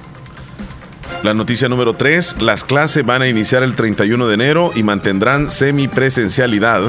La 1.24 1.34
noticia 1.34 1.68
número 1.68 1.94
3, 1.94 2.42
las 2.42 2.62
clases 2.62 3.04
van 3.04 3.22
a 3.22 3.28
iniciar 3.28 3.64
el 3.64 3.74
31 3.74 4.28
de 4.28 4.34
enero 4.34 4.70
y 4.76 4.84
mantendrán 4.84 5.50
semipresencialidad. 5.50 6.80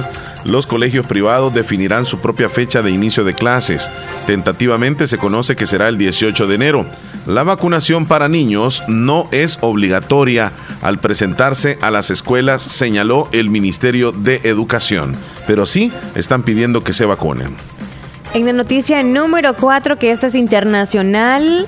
Los 0.46 0.68
colegios 0.68 1.08
privados 1.08 1.52
definirán 1.54 2.06
su 2.06 2.20
propia 2.20 2.48
fecha 2.48 2.84
de 2.84 2.92
inicio 2.92 3.24
de 3.24 3.34
clases. 3.34 3.90
Tentativamente 4.28 5.08
se 5.08 5.18
conoce 5.18 5.56
que 5.56 5.66
será 5.66 5.88
el 5.88 5.98
18 5.98 6.46
de 6.46 6.56
enero. 6.56 6.86
La 7.26 7.42
vacunación 7.42 8.06
para 8.06 8.30
niños 8.30 8.84
no 8.88 9.28
es 9.32 9.58
obligatoria 9.62 10.52
al 10.84 11.00
presentarse 11.00 11.80
a 11.82 11.90
las 11.90 12.12
escuelas, 12.12 12.62
señaló 12.62 13.30
el 13.32 13.50
Ministerio 13.50 14.12
de 14.12 14.42
Educación, 14.44 15.12
pero 15.48 15.66
sí 15.66 15.92
están 16.14 16.44
pidiendo 16.44 16.84
que 16.84 16.94
se 16.94 17.06
vacunen. 17.06 17.56
En 18.36 18.46
la 18.46 18.54
noticia 18.54 19.02
número 19.02 19.56
4, 19.56 19.98
que 19.98 20.12
esta 20.12 20.28
es 20.28 20.36
internacional, 20.36 21.66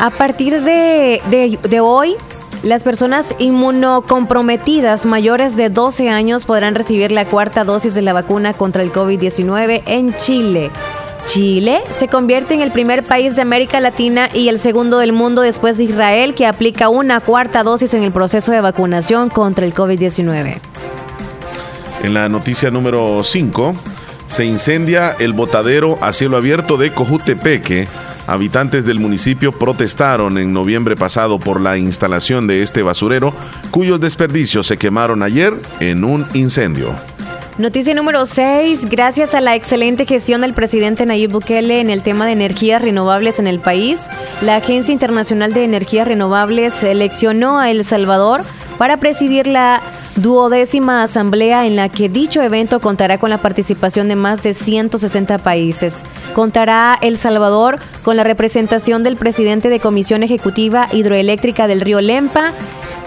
a 0.00 0.10
partir 0.10 0.62
de, 0.62 1.20
de- 1.30 1.80
hoy, 1.80 2.16
las 2.62 2.82
personas 2.82 3.34
inmunocomprometidas 3.38 5.06
mayores 5.06 5.56
de 5.56 5.68
12 5.70 6.08
años 6.10 6.44
podrán 6.44 6.74
recibir 6.74 7.12
la 7.12 7.24
cuarta 7.26 7.64
dosis 7.64 7.94
de 7.94 8.02
la 8.02 8.12
vacuna 8.12 8.52
contra 8.54 8.82
el 8.82 8.92
COVID-19 8.92 9.82
en 9.86 10.16
Chile. 10.16 10.70
Chile 11.26 11.82
se 11.90 12.08
convierte 12.08 12.54
en 12.54 12.62
el 12.62 12.72
primer 12.72 13.04
país 13.04 13.36
de 13.36 13.42
América 13.42 13.78
Latina 13.78 14.28
y 14.32 14.48
el 14.48 14.58
segundo 14.58 14.98
del 14.98 15.12
mundo 15.12 15.42
después 15.42 15.76
de 15.76 15.84
Israel 15.84 16.34
que 16.34 16.46
aplica 16.46 16.88
una 16.88 17.20
cuarta 17.20 17.62
dosis 17.62 17.92
en 17.94 18.02
el 18.02 18.10
proceso 18.10 18.52
de 18.52 18.60
vacunación 18.62 19.28
contra 19.28 19.66
el 19.66 19.74
COVID-19. 19.74 20.58
En 22.02 22.14
la 22.14 22.28
noticia 22.30 22.70
número 22.70 23.22
5, 23.22 23.74
se 24.26 24.46
incendia 24.46 25.14
el 25.18 25.34
botadero 25.34 25.98
a 26.00 26.12
cielo 26.14 26.38
abierto 26.38 26.78
de 26.78 26.90
Cojutepeque. 26.92 27.86
Habitantes 28.30 28.84
del 28.84 29.00
municipio 29.00 29.50
protestaron 29.50 30.38
en 30.38 30.52
noviembre 30.52 30.94
pasado 30.94 31.40
por 31.40 31.60
la 31.60 31.78
instalación 31.78 32.46
de 32.46 32.62
este 32.62 32.84
basurero, 32.84 33.34
cuyos 33.72 33.98
desperdicios 33.98 34.68
se 34.68 34.76
quemaron 34.76 35.24
ayer 35.24 35.52
en 35.80 36.04
un 36.04 36.24
incendio. 36.34 36.94
Noticia 37.58 37.92
número 37.92 38.26
6. 38.26 38.88
Gracias 38.88 39.34
a 39.34 39.40
la 39.40 39.56
excelente 39.56 40.06
gestión 40.06 40.42
del 40.42 40.54
presidente 40.54 41.06
Nayib 41.06 41.32
Bukele 41.32 41.80
en 41.80 41.90
el 41.90 42.02
tema 42.02 42.24
de 42.24 42.30
energías 42.30 42.80
renovables 42.80 43.40
en 43.40 43.48
el 43.48 43.58
país, 43.58 44.06
la 44.42 44.54
Agencia 44.54 44.92
Internacional 44.92 45.52
de 45.52 45.64
Energías 45.64 46.06
Renovables 46.06 46.72
seleccionó 46.72 47.58
a 47.58 47.72
El 47.72 47.84
Salvador 47.84 48.42
para 48.78 48.98
presidir 48.98 49.48
la 49.48 49.82
duodécima 50.16 51.02
asamblea 51.02 51.66
en 51.66 51.76
la 51.76 51.88
que 51.88 52.08
dicho 52.08 52.42
evento 52.42 52.80
contará 52.80 53.18
con 53.18 53.30
la 53.30 53.42
participación 53.42 54.08
de 54.08 54.16
más 54.16 54.42
de 54.42 54.54
160 54.54 55.38
países. 55.38 56.02
Contará 56.34 56.98
El 57.00 57.16
Salvador 57.16 57.78
con 58.02 58.16
la 58.16 58.24
representación 58.24 59.02
del 59.02 59.16
presidente 59.16 59.68
de 59.68 59.80
Comisión 59.80 60.22
Ejecutiva 60.22 60.88
Hidroeléctrica 60.92 61.66
del 61.66 61.80
Río 61.80 62.00
Lempa, 62.00 62.52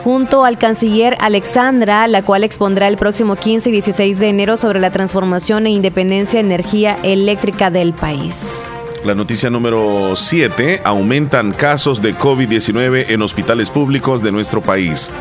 junto 0.04 0.44
al 0.44 0.58
canciller 0.58 1.16
Alexandra, 1.20 2.08
la 2.08 2.22
cual 2.22 2.44
expondrá 2.44 2.88
el 2.88 2.98
próximo 2.98 3.36
15 3.36 3.70
y 3.70 3.74
16 3.74 4.20
de 4.20 4.30
enero 4.30 4.58
sobre 4.58 4.80
la 4.80 4.90
transformación 4.90 5.66
e 5.66 5.72
independencia 5.72 6.40
de 6.40 6.46
energía 6.46 6.98
eléctrica 7.04 7.72
del 7.72 7.94
país. 7.94 8.66
La 9.06 9.16
noticia 9.16 9.50
número 9.50 10.16
7, 10.16 10.82
aumentan 10.86 11.52
casos 11.52 12.02
de 12.02 12.16
COVID-19 12.16 13.08
en 13.10 13.22
hospitales 13.22 13.70
públicos 13.70 14.24
de 14.24 14.32
nuestro 14.32 14.62
país. 14.62 15.12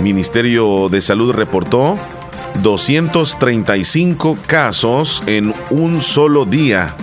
Ministerio 0.00 0.88
de 0.88 1.00
Salud 1.00 1.32
reportó 1.32 1.98
235 2.62 4.38
casos 4.46 5.22
en 5.26 5.54
un 5.70 6.02
solo 6.02 6.44
día. 6.44 6.94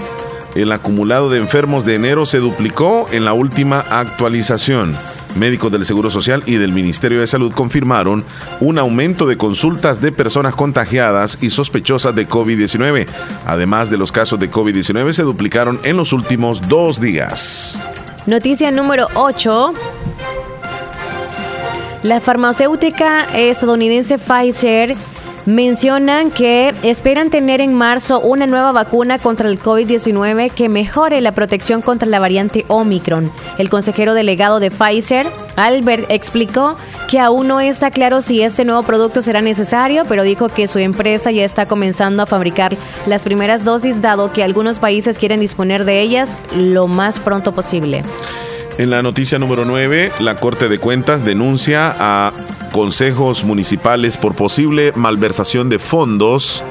El 0.55 0.71
acumulado 0.71 1.29
de 1.29 1.39
enfermos 1.39 1.85
de 1.85 1.95
enero 1.95 2.25
se 2.25 2.39
duplicó 2.39 3.07
en 3.11 3.25
la 3.25 3.33
última 3.33 3.79
actualización. 3.79 4.95
Médicos 5.35 5.69
del 5.69 5.85
Seguro 5.85 6.09
Social 6.09 6.43
y 6.45 6.55
del 6.55 6.71
Ministerio 6.71 7.19
de 7.19 7.27
Salud 7.27 7.51
confirmaron 7.51 8.23
un 8.61 8.79
aumento 8.79 9.25
de 9.25 9.37
consultas 9.37 9.99
de 9.99 10.13
personas 10.13 10.55
contagiadas 10.55 11.39
y 11.41 11.49
sospechosas 11.49 12.15
de 12.15 12.27
COVID-19. 12.27 13.05
Además 13.45 13.89
de 13.89 13.97
los 13.97 14.13
casos 14.13 14.39
de 14.39 14.49
COVID-19 14.49 15.11
se 15.11 15.23
duplicaron 15.23 15.79
en 15.83 15.97
los 15.97 16.13
últimos 16.13 16.67
dos 16.69 17.01
días. 17.01 17.81
Noticia 18.25 18.71
número 18.71 19.07
8. 19.13 19.73
La 22.05 22.21
farmacéutica 22.21 23.25
estadounidense 23.33 24.19
Pfizer 24.19 24.95
mencionan 25.47 26.29
que 26.29 26.71
esperan 26.83 27.31
tener 27.31 27.61
en 27.61 27.73
marzo 27.73 28.19
una 28.19 28.45
nueva 28.45 28.71
vacuna 28.71 29.17
contra 29.17 29.49
el 29.49 29.59
COVID-19 29.59 30.51
que 30.51 30.69
mejore 30.69 31.19
la 31.21 31.31
protección 31.31 31.81
contra 31.81 32.07
la 32.07 32.19
variante 32.19 32.63
Omicron. 32.67 33.31
El 33.57 33.71
consejero 33.71 34.13
delegado 34.13 34.59
de 34.59 34.69
Pfizer, 34.69 35.25
Albert, 35.55 36.05
explicó 36.11 36.77
que 37.07 37.19
aún 37.19 37.47
no 37.47 37.59
está 37.59 37.89
claro 37.89 38.21
si 38.21 38.43
este 38.43 38.65
nuevo 38.65 38.83
producto 38.83 39.23
será 39.23 39.41
necesario, 39.41 40.03
pero 40.07 40.21
dijo 40.21 40.47
que 40.47 40.67
su 40.67 40.77
empresa 40.77 41.31
ya 41.31 41.43
está 41.43 41.65
comenzando 41.65 42.21
a 42.21 42.27
fabricar 42.27 42.77
las 43.07 43.23
primeras 43.23 43.65
dosis, 43.65 44.03
dado 44.03 44.31
que 44.31 44.43
algunos 44.43 44.77
países 44.77 45.17
quieren 45.17 45.39
disponer 45.39 45.85
de 45.85 46.01
ellas 46.01 46.37
lo 46.55 46.85
más 46.85 47.19
pronto 47.19 47.51
posible. 47.51 48.03
En 48.77 48.89
la 48.89 49.01
noticia 49.01 49.39
número 49.39 49.63
9, 49.63 50.11
la 50.19 50.35
Corte 50.35 50.67
de 50.67 50.79
Cuentas 50.79 51.23
denuncia 51.23 51.95
a 51.97 52.33
consejos 52.73 53.45
municipales 53.45 54.17
por 54.17 54.35
posible 54.35 54.91
malversación 54.95 55.69
de 55.69 55.79
fondos 55.79 56.61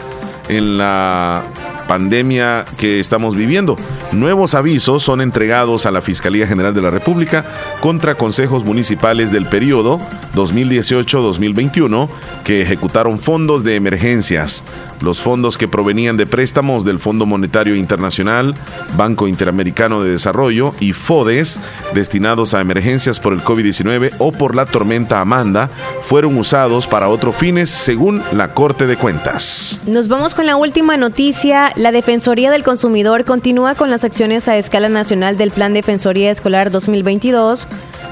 en 0.50 0.76
la 0.76 1.44
pandemia 1.88 2.66
que 2.76 3.00
estamos 3.00 3.36
viviendo. 3.36 3.76
Nuevos 4.12 4.54
avisos 4.54 5.02
son 5.02 5.22
entregados 5.22 5.86
a 5.86 5.90
la 5.90 6.02
Fiscalía 6.02 6.46
General 6.46 6.74
de 6.74 6.82
la 6.82 6.90
República 6.90 7.42
contra 7.80 8.16
consejos 8.16 8.64
municipales 8.64 9.32
del 9.32 9.46
periodo 9.46 9.98
2018-2021 10.34 12.08
que 12.44 12.60
ejecutaron 12.60 13.18
fondos 13.18 13.64
de 13.64 13.76
emergencias. 13.76 14.62
Los 15.00 15.20
fondos 15.20 15.58
que 15.58 15.68
provenían 15.68 16.16
de 16.16 16.26
préstamos 16.26 16.84
del 16.84 16.98
Fondo 16.98 17.26
Monetario 17.26 17.74
Internacional, 17.76 18.54
Banco 18.96 19.28
Interamericano 19.28 20.02
de 20.02 20.12
Desarrollo 20.12 20.74
y 20.80 20.92
FODES 20.92 21.58
destinados 21.94 22.54
a 22.54 22.60
emergencias 22.60 23.20
por 23.20 23.32
el 23.32 23.40
COVID-19 23.40 24.12
o 24.18 24.32
por 24.32 24.54
la 24.54 24.66
tormenta 24.66 25.20
Amanda 25.20 25.70
fueron 26.04 26.36
usados 26.38 26.86
para 26.86 27.08
otros 27.08 27.36
fines 27.36 27.70
según 27.70 28.22
la 28.32 28.54
Corte 28.54 28.86
de 28.86 28.96
Cuentas. 28.96 29.80
Nos 29.86 30.08
vamos 30.08 30.34
con 30.34 30.46
la 30.46 30.56
última 30.56 30.96
noticia. 30.96 31.72
La 31.76 31.92
Defensoría 31.92 32.50
del 32.50 32.64
Consumidor 32.64 33.24
continúa 33.24 33.74
con 33.74 33.90
las 33.90 34.04
acciones 34.04 34.48
a 34.48 34.56
escala 34.56 34.88
nacional 34.88 35.36
del 35.36 35.50
Plan 35.50 35.74
Defensoría 35.74 36.30
Escolar 36.30 36.70
2022 36.70 37.66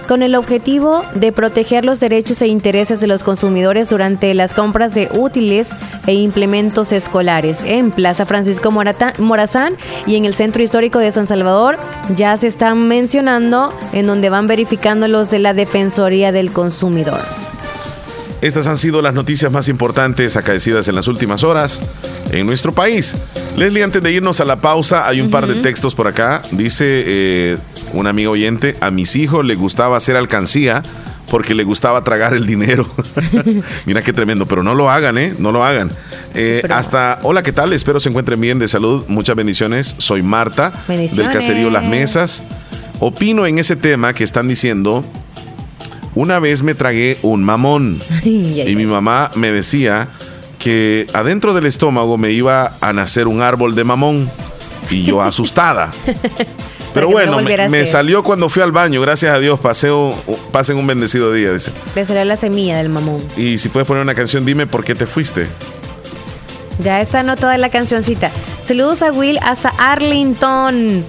con 0.07 0.23
el 0.23 0.35
objetivo 0.35 1.05
de 1.15 1.33
proteger 1.33 1.85
los 1.85 2.01
derechos 2.01 2.43
e 2.43 2.47
intereses 2.47 3.01
de 3.01 3.07
los 3.07 3.23
consumidores 3.23 3.89
durante 3.89 4.35
las 4.35 4.55
compras 4.55 4.95
de 4.95 5.09
útiles 5.13 5.71
e 6.07 6.15
implementos 6.15 6.93
escolares. 6.93 7.65
En 7.65 7.91
Plaza 7.91 8.27
Francisco 8.27 8.71
Morazán 8.71 9.77
y 10.07 10.17
en 10.17 10.25
el 10.25 10.35
Centro 10.35 10.63
Histórico 10.63 10.99
de 10.99 11.13
San 11.13 11.27
Salvador 11.27 11.79
ya 12.17 12.37
se 12.37 12.47
están 12.47 12.89
mencionando 12.89 13.73
en 13.93 14.07
donde 14.07 14.31
van 14.31 14.47
verificando 14.47 15.09
los 15.09 15.31
de 15.31 15.39
la 15.39 15.55
Defensoría 15.55 16.33
del 16.33 16.53
Consumidor. 16.53 17.21
Estas 18.43 18.67
han 18.67 18.77
sido 18.77 19.01
las 19.03 19.15
noticias 19.15 19.53
más 19.53 19.69
importantes 19.69 20.37
acaecidas 20.37 20.89
en 20.89 20.97
las 20.97 21.07
últimas 21.07 21.45
horas 21.45 21.81
en 22.33 22.45
nuestro 22.45 22.73
país. 22.73 23.15
Leslie, 23.57 23.85
antes 23.85 24.03
de 24.03 24.11
irnos 24.11 24.41
a 24.41 24.45
la 24.45 24.61
pausa, 24.61 25.07
hay 25.07 25.21
un 25.21 25.31
par 25.31 25.47
de 25.47 25.55
textos 25.63 25.95
por 25.95 26.09
acá. 26.09 26.43
Dice 26.51 27.05
eh, 27.07 27.59
un 27.93 28.07
amigo 28.07 28.33
oyente, 28.33 28.77
a 28.81 28.91
mis 28.91 29.17
hijos 29.17 29.45
les 29.45 29.59
gustaba 29.59 29.97
hacer 29.97 30.17
alcancía 30.17 30.83
porque 31.31 31.55
le 31.55 31.65
gustaba 31.65 32.05
tragar 32.05 32.35
el 32.35 32.47
dinero. 32.47 32.87
Mira 33.87 34.03
qué 34.03 34.13
tremendo, 34.13 34.47
pero 34.47 34.63
no 34.63 34.75
lo 34.75 34.91
hagan, 34.91 35.17
¿eh? 35.19 35.35
No 35.39 35.53
lo 35.53 35.65
hagan. 35.65 35.91
Eh, 36.35 36.63
hasta, 36.69 37.21
hola, 37.23 37.43
¿qué 37.43 37.53
tal? 37.53 37.73
Espero 37.73 38.01
se 38.01 38.09
encuentren 38.09 38.41
bien 38.41 38.59
de 38.59 38.69
salud. 38.69 39.05
Muchas 39.09 39.37
bendiciones. 39.37 39.95
Soy 39.99 40.23
Marta, 40.23 40.85
del 40.89 41.31
caserío 41.31 41.71
Las 41.71 41.85
Mesas. 41.85 42.45
Opino 42.99 43.47
en 43.47 43.59
ese 43.59 43.77
tema 43.77 44.13
que 44.13 44.25
están 44.25 44.47
diciendo 44.47 45.05
una 46.15 46.39
vez 46.39 46.63
me 46.63 46.75
tragué 46.75 47.19
un 47.23 47.43
mamón 47.43 48.01
y 48.25 48.75
mi 48.77 48.85
mamá 48.85 49.31
me 49.35 49.51
decía 49.51 50.09
que 50.59 51.07
adentro 51.15 51.55
del 51.55 51.67
estómago 51.67 52.19
me 52.19 52.31
iba 52.31 52.77
a 52.81 52.93
nacer 52.93 53.27
un 53.27 53.41
árbol 53.41 53.75
de 53.75 53.85
mamón 53.85 54.31
y 54.91 55.03
yo 55.03 55.23
asustada. 55.23 55.91
Pero 56.95 57.09
bueno, 57.09 57.41
me, 57.41 57.87
salió 57.87 58.23
cuando 58.23 58.49
fui 58.49 58.63
al 58.63 58.73
baño, 58.73 59.01
gracias 59.01 59.35
a 59.35 59.39
Dios, 59.39 59.59
paseo, 59.61 60.15
pasen 60.51 60.77
un 60.77 60.87
bendecido 60.87 61.33
día, 61.33 61.53
dice. 61.53 61.73
Le 61.95 62.05
salió 62.05 62.25
la 62.25 62.37
semilla 62.37 62.77
del 62.77 62.89
mamón. 62.89 63.23
Y 63.37 63.59
si 63.59 63.69
puedes 63.69 63.87
poner 63.87 64.03
una 64.03 64.15
canción, 64.15 64.45
dime 64.45 64.67
por 64.67 64.85
qué 64.85 64.95
te 64.95 65.07
fuiste. 65.07 65.47
Ya 66.83 67.01
está 67.01 67.21
anotada 67.21 67.57
la 67.59 67.71
cancioncita. 67.71 68.31
Saludos 68.65 69.03
a 69.03 69.13
Will 69.13 69.39
hasta 69.43 69.71
Arlington. 69.79 71.05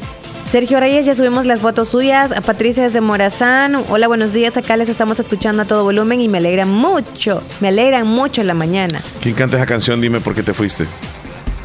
Sergio 0.49 0.79
Reyes, 0.79 1.05
ya 1.05 1.15
subimos 1.15 1.45
las 1.45 1.61
fotos 1.61 1.89
suyas. 1.89 2.31
A 2.31 2.41
Patricia 2.41 2.83
desde 2.83 3.01
Morazán. 3.01 3.75
Hola, 3.89 4.07
buenos 4.07 4.33
días. 4.33 4.55
Acá 4.57 4.77
les 4.77 4.89
estamos 4.89 5.19
escuchando 5.19 5.63
a 5.63 5.65
todo 5.65 5.83
volumen 5.83 6.21
y 6.21 6.27
me 6.27 6.37
alegra 6.37 6.65
mucho. 6.65 7.41
Me 7.59 7.69
alegra 7.69 8.03
mucho 8.03 8.43
la 8.43 8.53
mañana. 8.53 9.01
¿Quién 9.21 9.33
canta 9.33 9.57
esa 9.57 9.65
canción? 9.65 9.99
Dime 9.99 10.19
por 10.19 10.35
qué 10.35 10.43
te 10.43 10.53
fuiste. 10.53 10.85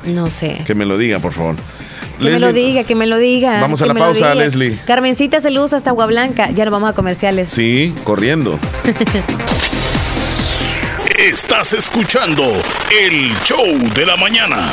No 0.05 0.31
sé. 0.31 0.63
Que 0.65 0.75
me 0.75 0.87
lo 0.87 0.97
diga, 0.97 1.19
por 1.19 1.35
favor. 1.35 1.57
Que 2.19 2.31
me 2.31 2.39
lo 2.41 2.53
diga, 2.53 2.85
que 2.85 2.95
me 2.95 3.07
lo 3.07 3.19
diga. 3.19 3.61
Vamos 3.61 3.81
a 3.83 3.87
la 3.87 3.95
pausa, 3.95 4.35
Leslie. 4.35 4.77
Carmencita, 4.87 5.41
saludos 5.41 5.73
hasta 5.73 5.91
Agua 5.91 6.07
Blanca. 6.07 6.51
Ya 6.51 6.65
nos 6.65 6.73
vamos 6.73 6.91
a 6.91 6.93
comerciales. 6.93 7.49
Sí, 7.49 7.95
corriendo. 8.05 8.59
Estás 11.19 11.73
escuchando 11.73 12.45
el 13.03 13.35
show 13.45 13.67
de 13.95 14.07
la 14.07 14.17
mañana. 14.17 14.73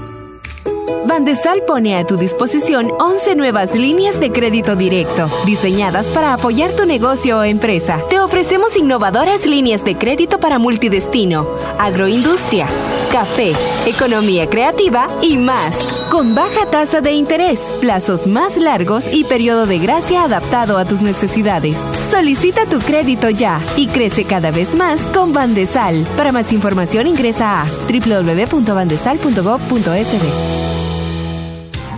Bandesal 1.05 1.63
pone 1.63 1.97
a 1.97 2.05
tu 2.05 2.17
disposición 2.17 2.91
11 2.99 3.35
nuevas 3.35 3.73
líneas 3.73 4.19
de 4.19 4.31
crédito 4.31 4.75
directo, 4.75 5.29
diseñadas 5.45 6.09
para 6.09 6.33
apoyar 6.33 6.73
tu 6.73 6.85
negocio 6.85 7.39
o 7.39 7.43
empresa. 7.43 7.99
Te 8.09 8.19
ofrecemos 8.19 8.75
innovadoras 8.77 9.45
líneas 9.45 9.83
de 9.83 9.97
crédito 9.97 10.39
para 10.39 10.59
multidestino, 10.59 11.47
agroindustria, 11.77 12.67
café, 13.11 13.53
economía 13.85 14.49
creativa 14.49 15.07
y 15.21 15.37
más, 15.37 16.07
con 16.09 16.33
baja 16.33 16.65
tasa 16.69 17.01
de 17.01 17.13
interés, 17.13 17.69
plazos 17.81 18.27
más 18.27 18.57
largos 18.57 19.07
y 19.11 19.23
periodo 19.23 19.65
de 19.65 19.79
gracia 19.79 20.23
adaptado 20.23 20.77
a 20.77 20.85
tus 20.85 21.01
necesidades. 21.01 21.77
Solicita 22.09 22.65
tu 22.65 22.79
crédito 22.79 23.29
ya 23.29 23.59
y 23.75 23.87
crece 23.87 24.25
cada 24.25 24.51
vez 24.51 24.75
más 24.75 25.05
con 25.07 25.33
Bandesal. 25.33 26.05
Para 26.15 26.31
más 26.31 26.53
información 26.53 27.07
ingresa 27.07 27.61
a 27.61 27.65
www.bandesal.gov.sb. 27.65 30.60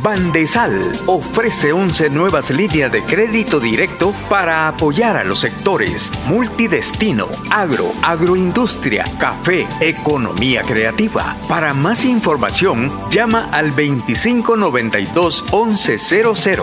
Bandesal 0.04 0.92
ofrece 1.06 1.72
11 1.72 2.10
nuevas 2.10 2.50
líneas 2.50 2.92
de 2.92 3.02
crédito 3.04 3.62
directo 3.62 4.14
para 4.30 4.68
apoyar 4.68 5.16
a 5.16 5.24
los 5.24 5.40
sectores 5.40 6.12
multidestino, 6.28 7.28
agro, 7.50 7.90
agroindustria, 8.02 9.06
café, 9.18 9.66
economía 9.80 10.64
creativa. 10.64 11.38
Para 11.48 11.74
más 11.74 12.04
información, 12.04 12.92
llama 13.10 13.48
al 13.54 13.70
2592 13.70 15.46
1100. 15.54 16.60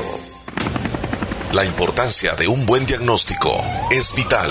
La 1.53 1.64
importancia 1.64 2.34
de 2.34 2.47
un 2.47 2.66
buen 2.66 2.84
diagnóstico 2.84 3.53
es 3.91 4.14
vital. 4.14 4.51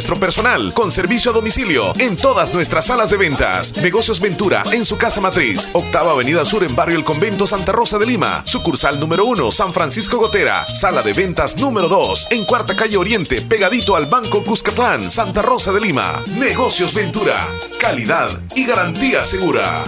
nuestro 0.00 0.18
personal 0.18 0.72
con 0.72 0.90
servicio 0.90 1.30
a 1.30 1.34
domicilio 1.34 1.92
en 1.98 2.16
todas 2.16 2.54
nuestras 2.54 2.86
salas 2.86 3.10
de 3.10 3.18
ventas. 3.18 3.76
Negocios 3.76 4.18
Ventura 4.18 4.62
en 4.72 4.86
su 4.86 4.96
casa 4.96 5.20
matriz, 5.20 5.68
octava 5.74 6.12
avenida 6.12 6.42
sur 6.46 6.64
en 6.64 6.74
barrio 6.74 6.96
El 6.96 7.04
Convento 7.04 7.46
Santa 7.46 7.72
Rosa 7.72 7.98
de 7.98 8.06
Lima, 8.06 8.40
sucursal 8.46 8.98
número 8.98 9.26
1 9.26 9.52
San 9.52 9.70
Francisco 9.74 10.16
Gotera, 10.16 10.66
sala 10.66 11.02
de 11.02 11.12
ventas 11.12 11.58
número 11.58 11.86
2 11.90 12.28
en 12.30 12.46
cuarta 12.46 12.74
calle 12.74 12.96
Oriente, 12.96 13.42
pegadito 13.42 13.94
al 13.94 14.06
Banco 14.06 14.42
Cuscatlán, 14.42 15.10
Santa 15.10 15.42
Rosa 15.42 15.70
de 15.70 15.82
Lima. 15.82 16.22
Negocios 16.38 16.94
Ventura, 16.94 17.36
calidad 17.78 18.30
y 18.56 18.64
garantía 18.64 19.22
segura. 19.26 19.84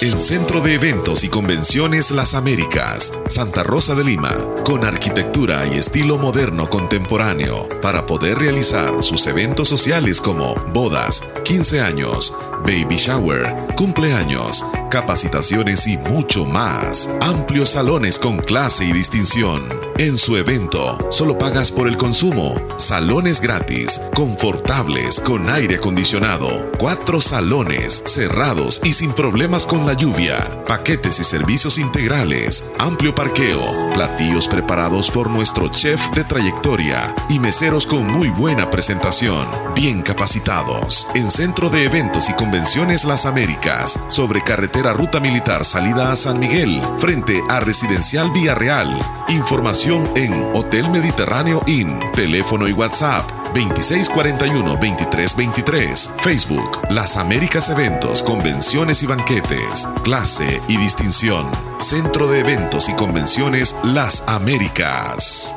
El 0.00 0.20
Centro 0.20 0.60
de 0.60 0.74
Eventos 0.74 1.24
y 1.24 1.28
Convenciones 1.28 2.12
Las 2.12 2.34
Américas, 2.34 3.12
Santa 3.26 3.64
Rosa 3.64 3.96
de 3.96 4.04
Lima, 4.04 4.30
con 4.64 4.84
arquitectura 4.84 5.66
y 5.66 5.76
estilo 5.76 6.18
moderno 6.18 6.70
contemporáneo, 6.70 7.66
para 7.82 8.06
poder 8.06 8.38
realizar 8.38 9.02
sus 9.02 9.26
eventos 9.26 9.68
sociales 9.68 10.20
como 10.20 10.54
bodas, 10.72 11.24
15 11.44 11.80
años, 11.80 12.32
baby 12.60 12.96
shower, 12.96 13.74
cumpleaños, 13.74 14.64
capacitaciones 14.88 15.88
y 15.88 15.96
mucho 15.96 16.44
más. 16.44 17.10
Amplios 17.20 17.70
salones 17.70 18.20
con 18.20 18.36
clase 18.36 18.84
y 18.84 18.92
distinción. 18.92 19.68
En 20.00 20.16
su 20.16 20.36
evento, 20.36 20.96
solo 21.10 21.36
pagas 21.36 21.72
por 21.72 21.88
el 21.88 21.96
consumo. 21.96 22.54
Salones 22.76 23.40
gratis, 23.40 24.00
confortables, 24.14 25.18
con 25.18 25.50
aire 25.50 25.74
acondicionado. 25.74 26.70
Cuatro 26.78 27.20
salones, 27.20 28.04
cerrados 28.06 28.80
y 28.84 28.92
sin 28.92 29.12
problemas 29.12 29.66
con 29.66 29.86
la 29.86 29.94
lluvia. 29.94 30.36
Paquetes 30.68 31.18
y 31.18 31.24
servicios 31.24 31.78
integrales. 31.78 32.64
Amplio 32.78 33.12
parqueo. 33.12 33.60
Platillos 33.92 34.46
preparados 34.46 35.10
por 35.10 35.28
nuestro 35.30 35.66
chef 35.66 36.00
de 36.14 36.22
trayectoria. 36.22 37.12
Y 37.28 37.40
meseros 37.40 37.84
con 37.84 38.06
muy 38.06 38.28
buena 38.28 38.70
presentación. 38.70 39.48
Bien 39.74 40.02
capacitados. 40.02 41.08
En 41.16 41.28
Centro 41.28 41.70
de 41.70 41.82
Eventos 41.82 42.30
y 42.30 42.34
Convenciones 42.34 43.04
Las 43.04 43.26
Américas. 43.26 43.98
Sobre 44.06 44.42
carretera 44.42 44.92
Ruta 44.92 45.18
Militar 45.18 45.64
salida 45.64 46.12
a 46.12 46.16
San 46.16 46.38
Miguel. 46.38 46.80
Frente 46.98 47.42
a 47.48 47.58
Residencial 47.58 48.30
Villarreal. 48.30 48.96
Información 49.30 49.87
en 49.88 50.54
Hotel 50.54 50.90
Mediterráneo 50.90 51.62
Inn. 51.66 51.98
Teléfono 52.12 52.68
y 52.68 52.72
WhatsApp 52.72 53.26
2641-2323. 53.54 56.10
Facebook 56.18 56.82
Las 56.90 57.16
Américas 57.16 57.70
Eventos, 57.70 58.22
Convenciones 58.22 59.02
y 59.02 59.06
Banquetes. 59.06 59.88
Clase 60.04 60.60
y 60.68 60.76
distinción. 60.76 61.50
Centro 61.78 62.28
de 62.28 62.40
Eventos 62.40 62.90
y 62.90 62.94
Convenciones 62.94 63.78
Las 63.82 64.28
Américas. 64.28 65.56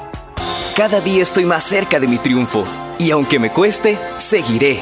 Cada 0.77 1.01
día 1.01 1.23
estoy 1.23 1.43
más 1.43 1.65
cerca 1.65 1.99
de 1.99 2.07
mi 2.07 2.17
triunfo. 2.17 2.63
Y 2.99 3.11
aunque 3.11 3.37
me 3.37 3.51
cueste, 3.51 3.99
seguiré. 4.17 4.81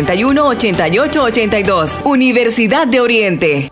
8882 0.09 2.01
Universidad 2.05 2.87
de 2.87 2.99
Oriente. 2.99 3.71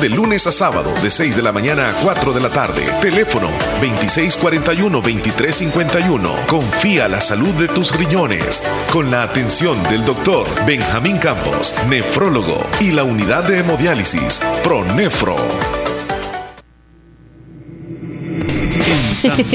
de 0.01 0.09
lunes 0.09 0.45
a 0.47 0.51
sábado 0.51 0.91
de 1.03 1.11
6 1.11 1.35
de 1.35 1.43
la 1.43 1.51
mañana 1.51 1.89
a 1.89 1.93
4 1.93 2.33
de 2.33 2.41
la 2.41 2.49
tarde. 2.49 2.81
Teléfono 3.01 3.51
2641-2351. 3.81 6.47
Confía 6.47 7.07
la 7.07 7.21
salud 7.21 7.53
de 7.53 7.67
tus 7.67 7.95
riñones 7.95 8.63
con 8.91 9.11
la 9.11 9.21
atención 9.21 9.83
del 9.83 10.03
doctor 10.03 10.47
Benjamín 10.65 11.19
Campos, 11.19 11.75
nefrólogo 11.87 12.65
y 12.79 12.89
la 12.91 13.03
unidad 13.03 13.43
de 13.43 13.59
hemodiálisis 13.59 14.39
Pronefro. 14.63 15.35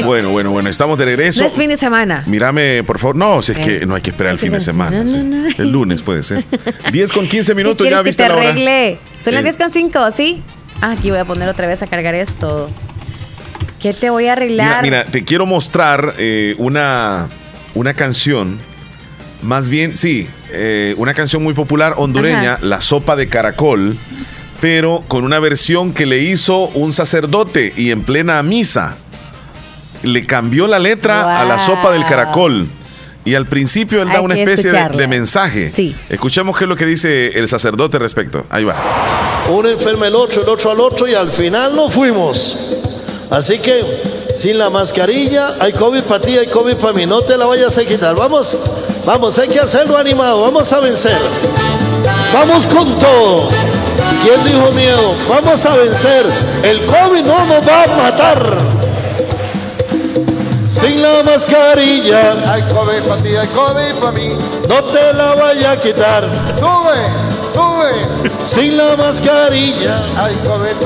Bueno, 0.04 0.30
bueno, 0.30 0.50
bueno, 0.50 0.68
estamos 0.68 0.98
de 0.98 1.04
regreso. 1.04 1.40
No 1.40 1.46
es 1.46 1.54
fin 1.54 1.68
de 1.68 1.76
semana. 1.76 2.22
Mírame, 2.26 2.82
por 2.84 2.98
favor. 2.98 3.16
No, 3.16 3.42
si 3.42 3.52
es 3.52 3.58
que 3.58 3.86
no 3.86 3.94
hay 3.94 4.02
que 4.02 4.10
esperar 4.10 4.32
el 4.32 4.38
fin 4.38 4.52
de 4.52 4.60
semana. 4.60 5.02
No, 5.04 5.16
no, 5.22 5.42
no. 5.42 5.48
El 5.58 5.70
lunes 5.70 6.02
puede 6.02 6.22
ser. 6.22 6.44
10 6.92 7.12
con 7.12 7.26
15 7.28 7.52
¿Qué 7.52 7.54
minutos, 7.56 7.78
quieres 7.78 7.98
ya 7.98 8.02
que 8.02 8.08
viste 8.08 8.22
te 8.22 8.28
la 8.28 8.34
hora. 8.36 8.48
arregle? 8.50 8.98
Son 9.22 9.34
las 9.34 9.40
Eh. 9.42 9.44
10 9.44 9.56
con 9.56 9.70
5, 9.70 10.10
¿sí? 10.10 10.42
Ah, 10.80 10.92
aquí 10.92 11.10
voy 11.10 11.18
a 11.18 11.24
poner 11.24 11.48
otra 11.48 11.66
vez 11.66 11.82
a 11.82 11.86
cargar 11.86 12.14
esto. 12.14 12.70
¿Qué 13.80 13.92
te 13.92 14.10
voy 14.10 14.24
a 14.24 14.30
Mira, 14.30 14.32
arreglar? 14.32 14.82
mira, 14.82 15.04
te 15.04 15.24
quiero 15.24 15.46
mostrar 15.46 16.14
eh, 16.18 16.54
una, 16.58 17.28
una 17.74 17.94
canción, 17.94 18.58
más 19.42 19.68
bien, 19.68 19.96
sí, 19.96 20.26
eh, 20.50 20.94
una 20.96 21.14
canción 21.14 21.42
muy 21.42 21.54
popular 21.54 21.94
hondureña, 21.96 22.54
Ajá. 22.54 22.58
La 22.64 22.80
Sopa 22.80 23.16
de 23.16 23.28
Caracol, 23.28 23.96
pero 24.60 25.04
con 25.08 25.24
una 25.24 25.38
versión 25.38 25.92
que 25.92 26.06
le 26.06 26.20
hizo 26.20 26.68
un 26.68 26.92
sacerdote 26.92 27.72
y 27.76 27.90
en 27.90 28.02
plena 28.02 28.42
misa. 28.42 28.96
Le 30.06 30.26
cambió 30.26 30.66
la 30.66 30.78
letra 30.78 31.40
a 31.40 31.44
la 31.44 31.58
sopa 31.58 31.90
del 31.92 32.04
caracol. 32.06 32.68
Y 33.24 33.34
al 33.34 33.44
principio 33.46 34.02
él 34.02 34.08
da 34.08 34.20
una 34.20 34.36
especie 34.36 34.70
de 34.70 35.06
mensaje. 35.08 35.70
Sí. 35.74 35.96
Escuchemos 36.08 36.56
qué 36.56 36.64
es 36.64 36.68
lo 36.68 36.76
que 36.76 36.86
dice 36.86 37.36
el 37.36 37.48
sacerdote 37.48 37.98
respecto. 37.98 38.46
Ahí 38.50 38.62
va. 38.62 38.76
Uno 39.50 39.68
enferma 39.68 40.06
el 40.06 40.14
otro, 40.14 40.42
el 40.42 40.48
otro 40.48 40.70
al 40.70 40.80
otro 40.80 41.08
y 41.08 41.14
al 41.14 41.28
final 41.28 41.74
no 41.74 41.88
fuimos. 41.88 42.56
Así 43.32 43.58
que 43.58 43.82
sin 44.36 44.58
la 44.58 44.70
mascarilla 44.70 45.48
hay 45.58 45.72
COVID 45.72 46.02
para 46.02 46.20
ti, 46.20 46.38
hay 46.38 46.46
COVID 46.46 46.74
para 46.74 46.92
mí. 46.92 47.04
No 47.04 47.20
te 47.20 47.36
la 47.36 47.46
vayas 47.46 47.76
a 47.76 47.84
quitar. 47.84 48.14
Vamos, 48.14 48.56
vamos, 49.04 49.36
hay 49.40 49.48
que 49.48 49.58
hacerlo 49.58 49.98
animado. 49.98 50.42
Vamos 50.42 50.72
a 50.72 50.78
vencer. 50.78 51.18
Vamos 52.32 52.64
con 52.68 52.96
todo. 53.00 53.48
¿Quién 54.22 54.44
dijo 54.44 54.70
miedo? 54.72 55.14
Vamos 55.28 55.66
a 55.66 55.74
vencer. 55.76 56.26
El 56.62 56.86
COVID 56.86 57.24
no 57.24 57.44
nos 57.46 57.66
va 57.66 57.82
a 57.82 57.86
matar. 57.88 58.75
Sin 60.80 61.00
la 61.00 61.22
mascarilla. 61.22 62.52
Hay 62.52 62.62
COVID 62.62 63.08
para 63.08 63.22
ti, 63.22 63.34
hay 63.34 63.46
COVID 63.48 63.94
para 63.98 64.12
mí. 64.12 64.36
No 64.68 64.84
te 64.84 65.12
la 65.14 65.34
vaya 65.34 65.70
a 65.72 65.80
quitar. 65.80 66.30
Sube. 66.58 67.25
Sin 68.46 68.76
la 68.76 68.96
mascarilla. 68.96 69.96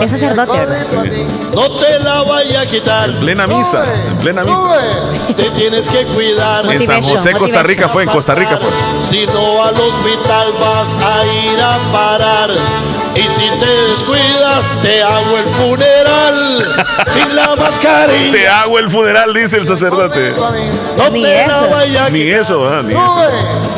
Es 0.01 0.11
sacerdote. 0.13 1.27
No 1.55 1.71
te 1.77 1.99
la 2.01 2.23
vaya 2.23 2.63
a 2.63 2.67
quitar. 2.67 3.11
En 3.11 3.21
plena 3.21 3.47
misa. 3.47 3.85
En 4.09 4.17
plena 4.19 4.45
misa. 4.45 4.79
Te 5.37 5.51
tienes 5.51 5.87
que 5.89 6.07
cuidar. 6.07 6.65
En 6.73 6.83
San 6.83 7.03
José, 7.03 7.35
Costa 7.35 7.63
Rica 7.63 7.89
fue. 7.91 8.05
En 8.05 8.09
Costa 8.09 8.35
Rica 8.35 8.57
fue. 8.57 8.71
Si 9.01 9.27
no 9.27 9.63
al 9.63 9.75
hospital 9.79 10.49
vas 10.59 10.99
a 11.03 11.27
ir 11.27 11.61
a 11.61 11.93
parar. 11.93 12.51
Y 13.15 13.29
si 13.29 13.51
te 13.51 13.83
descuidas, 13.91 14.73
te 14.83 15.03
hago 15.03 15.37
el 15.37 15.47
funeral. 15.57 16.77
Sin 17.13 17.37
la 17.37 17.55
mascarilla. 17.57 18.33
Te 18.33 18.49
hago 18.49 18.79
el 18.79 18.89
funeral, 18.91 19.35
dice 19.35 19.59
el 19.59 19.67
sacerdote. 19.67 20.33
No 20.97 21.11
Ni 21.11 21.23
te 21.23 21.45
eso. 21.45 21.51
la 21.51 21.67
vaya 21.67 22.07
a 22.07 22.11
Ni 22.11 22.23
eso, 22.23 22.67
ah, 22.67 22.83
ni 22.83 22.93
eso. 22.93 23.01
Sube, 23.05 23.29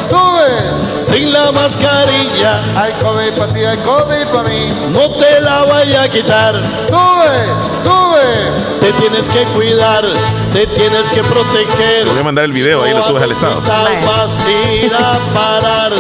sube. 0.09 0.72
Sin 1.03 1.33
la 1.33 1.51
mascarilla. 1.51 2.63
Hay 2.77 2.93
COVID 3.03 3.33
para 3.37 3.53
ti, 3.53 3.65
hay 3.65 3.77
COVID 3.79 4.27
para 4.33 4.49
mí. 4.49 4.71
No 4.93 5.11
te 5.11 5.41
la 5.41 5.65
vaya 5.65 6.05
a 6.05 6.09
quitar. 6.09 6.55
Sube, 6.87 7.47
sube. 7.83 8.81
Te 8.81 8.93
tienes 8.93 9.29
que 9.29 9.43
cuidar, 9.53 10.05
te 10.53 10.65
tienes 10.69 11.11
que 11.11 11.25
proteger. 11.25 12.05
Te 12.05 12.11
voy 12.11 12.21
a 12.21 12.23
mandar 12.23 12.45
el 12.45 12.53
video, 12.53 12.85
ahí 12.85 12.95
lo 12.95 13.03
subes 13.03 13.23
al 13.23 13.33
estado. 13.33 13.61
Vas 14.07 14.39
a 14.39 14.51
ir 14.51 14.95
a 14.95 15.19
parar. 15.35 15.93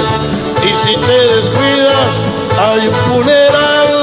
Y 0.62 0.74
si 0.86 0.94
te 0.94 1.34
descuidas, 1.34 2.22
hay 2.60 2.86
un 2.86 2.94
funeral. 2.94 4.01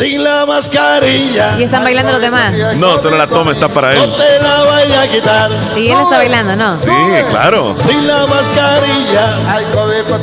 Sin 0.00 0.24
la 0.24 0.46
mascarilla. 0.46 1.58
Y 1.58 1.64
están 1.64 1.84
bailando 1.84 2.12
los 2.12 2.22
demás. 2.22 2.54
No, 2.78 2.98
solo 2.98 3.18
la 3.18 3.26
toma 3.26 3.52
está 3.52 3.68
para 3.68 3.92
No 3.94 4.04
él. 4.04 4.14
te 4.16 4.42
la 4.42 4.62
vaya 4.64 5.02
a 5.02 5.06
quitar. 5.08 5.50
Sí, 5.74 5.90
él 5.90 5.98
está 6.00 6.16
bailando, 6.16 6.56
¿no? 6.56 6.78
Sí, 6.78 6.90
claro. 7.28 7.76
Sin 7.76 8.06
la 8.06 8.26
mascarilla. 8.26 9.60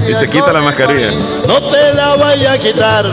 Y 0.09 0.15
se 0.15 0.27
quita 0.29 0.51
la 0.51 0.61
mascarilla. 0.61 1.11
No 1.47 1.61
te 1.61 1.93
la 1.93 2.15
vaya 2.15 2.53
a 2.53 2.57
quitar. 2.57 3.05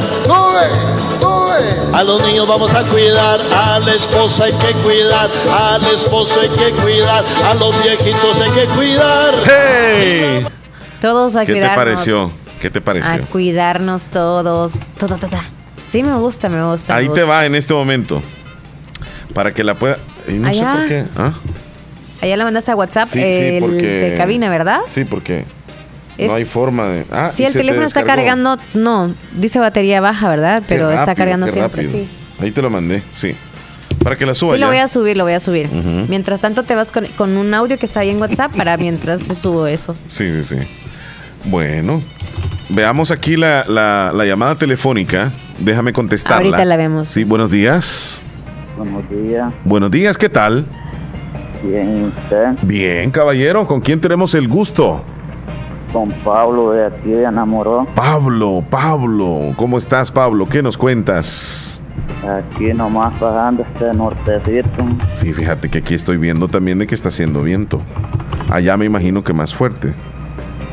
A 1.92 2.02
los 2.02 2.22
niños 2.22 2.48
vamos 2.48 2.72
a 2.72 2.82
cuidar, 2.84 3.40
a 3.54 3.78
la 3.78 3.92
esposa 3.94 4.44
hay 4.44 4.52
que 4.54 4.72
cuidar, 4.82 5.30
al 5.52 5.84
esposo 5.94 6.40
hay 6.40 6.48
que 6.48 6.70
cuidar, 6.82 7.24
a 7.44 7.54
los 7.54 7.80
viejitos 7.84 8.40
hay 8.40 8.50
que 8.50 8.64
cuidar. 8.74 9.34
¡Hey! 9.46 10.46
Todos 11.00 11.36
a 11.36 11.40
¿Qué 11.40 11.46
te 11.46 11.52
cuidarnos. 11.52 11.76
pareció? 11.76 12.30
¿Qué 12.60 12.70
te 12.70 12.78
A 12.78 12.84
pareció? 12.84 13.26
cuidarnos 13.30 14.08
todos. 14.08 14.72
Todo, 14.98 15.16
todo. 15.16 15.38
Sí, 15.94 16.02
me 16.02 16.16
gusta, 16.16 16.48
me 16.48 16.60
gusta. 16.60 16.96
Ahí 16.96 17.08
me 17.08 17.14
te 17.14 17.22
va 17.22 17.46
en 17.46 17.54
este 17.54 17.72
momento. 17.72 18.20
Para 19.32 19.52
que 19.54 19.62
la 19.62 19.74
pueda. 19.76 19.98
y 20.26 20.32
no 20.32 20.52
sé 20.52 20.58
Allá. 20.58 20.72
por 20.72 20.88
qué. 20.88 21.04
¿Ah? 21.16 21.32
Allá 22.20 22.36
la 22.36 22.42
mandaste 22.42 22.72
a 22.72 22.74
WhatsApp, 22.74 23.06
Sí, 23.08 23.58
porque- 23.60 23.86
de 24.10 24.14
cabina, 24.16 24.50
¿verdad? 24.50 24.80
Sí, 24.92 25.04
porque 25.04 25.44
Es- 26.18 26.26
no 26.26 26.34
hay 26.34 26.46
forma 26.46 26.88
de. 26.88 27.06
Ah, 27.12 27.30
el 27.38 27.52
teléfono 27.52 27.86
está 27.86 28.02
cargando, 28.02 28.56
no, 28.72 29.14
dice 29.38 29.60
batería 29.60 30.00
baja, 30.00 30.28
¿verdad? 30.28 30.64
Pero 30.66 30.90
está 30.90 31.14
cargando 31.14 31.46
siempre, 31.46 31.88
sí. 31.88 32.08
Ahí 32.40 32.50
te 32.50 32.60
lo 32.60 32.70
mandé, 32.70 33.00
sí. 33.12 33.36
Para 34.02 34.18
que 34.18 34.26
la 34.26 34.34
suba 34.34 34.54
Sí, 34.54 34.60
lo 34.60 34.66
voy 34.66 34.78
a 34.78 34.88
subir, 34.88 35.16
lo 35.16 35.22
voy 35.22 35.34
a 35.34 35.40
subir. 35.40 35.68
Mientras 36.08 36.40
tanto, 36.40 36.64
te 36.64 36.74
vas 36.74 36.90
con, 36.90 37.06
con 37.16 37.36
un 37.36 37.54
audio 37.54 37.78
que 37.78 37.86
está 37.86 38.00
ahí 38.00 38.10
en 38.10 38.20
WhatsApp 38.20 38.52
para 38.56 38.76
mientras 38.78 39.28
subo 39.38 39.68
eso. 39.68 39.94
Sí, 40.08 40.42
sí, 40.42 40.56
sí. 40.56 40.66
Bueno, 41.46 42.00
veamos 42.68 43.10
aquí 43.10 43.36
la, 43.36 43.64
la- 43.68 44.12
la 44.14 44.24
llamada 44.24 44.54
telefónica. 44.56 45.30
Déjame 45.58 45.92
contestarla. 45.92 46.36
Ahorita 46.48 46.64
la 46.64 46.76
vemos. 46.76 47.08
Sí, 47.08 47.24
buenos 47.24 47.50
días. 47.50 48.22
Buenos 48.76 49.08
días, 49.08 49.52
Buenos 49.64 49.90
días, 49.92 50.18
¿qué 50.18 50.28
tal? 50.28 50.64
bien, 51.62 52.02
¿y 52.02 52.04
usted? 52.08 52.46
Bien, 52.62 53.10
caballero, 53.12 53.66
¿con 53.68 53.80
quién 53.80 54.00
tenemos 54.00 54.34
el 54.34 54.48
gusto? 54.48 55.02
Con 55.92 56.10
Pablo 56.24 56.72
de 56.72 56.86
aquí 56.86 57.08
de 57.10 57.22
Enamoró, 57.22 57.86
Pablo, 57.94 58.64
Pablo, 58.68 59.54
¿cómo 59.56 59.78
estás, 59.78 60.10
Pablo? 60.10 60.46
¿Qué 60.48 60.60
nos 60.60 60.76
cuentas? 60.76 61.80
aquí 62.28 62.72
nomás 62.74 63.18
bajando 63.20 63.62
este 63.72 63.94
nortecito. 63.94 64.68
Sí, 65.14 65.32
fíjate 65.32 65.70
que 65.70 65.78
aquí 65.78 65.94
estoy 65.94 66.16
viendo 66.16 66.48
también 66.48 66.78
de 66.80 66.86
que 66.88 66.94
está 66.96 67.10
haciendo 67.10 67.42
viento. 67.42 67.80
Allá 68.50 68.76
me 68.76 68.86
imagino 68.86 69.22
que 69.22 69.32
más 69.32 69.54
fuerte. 69.54 69.94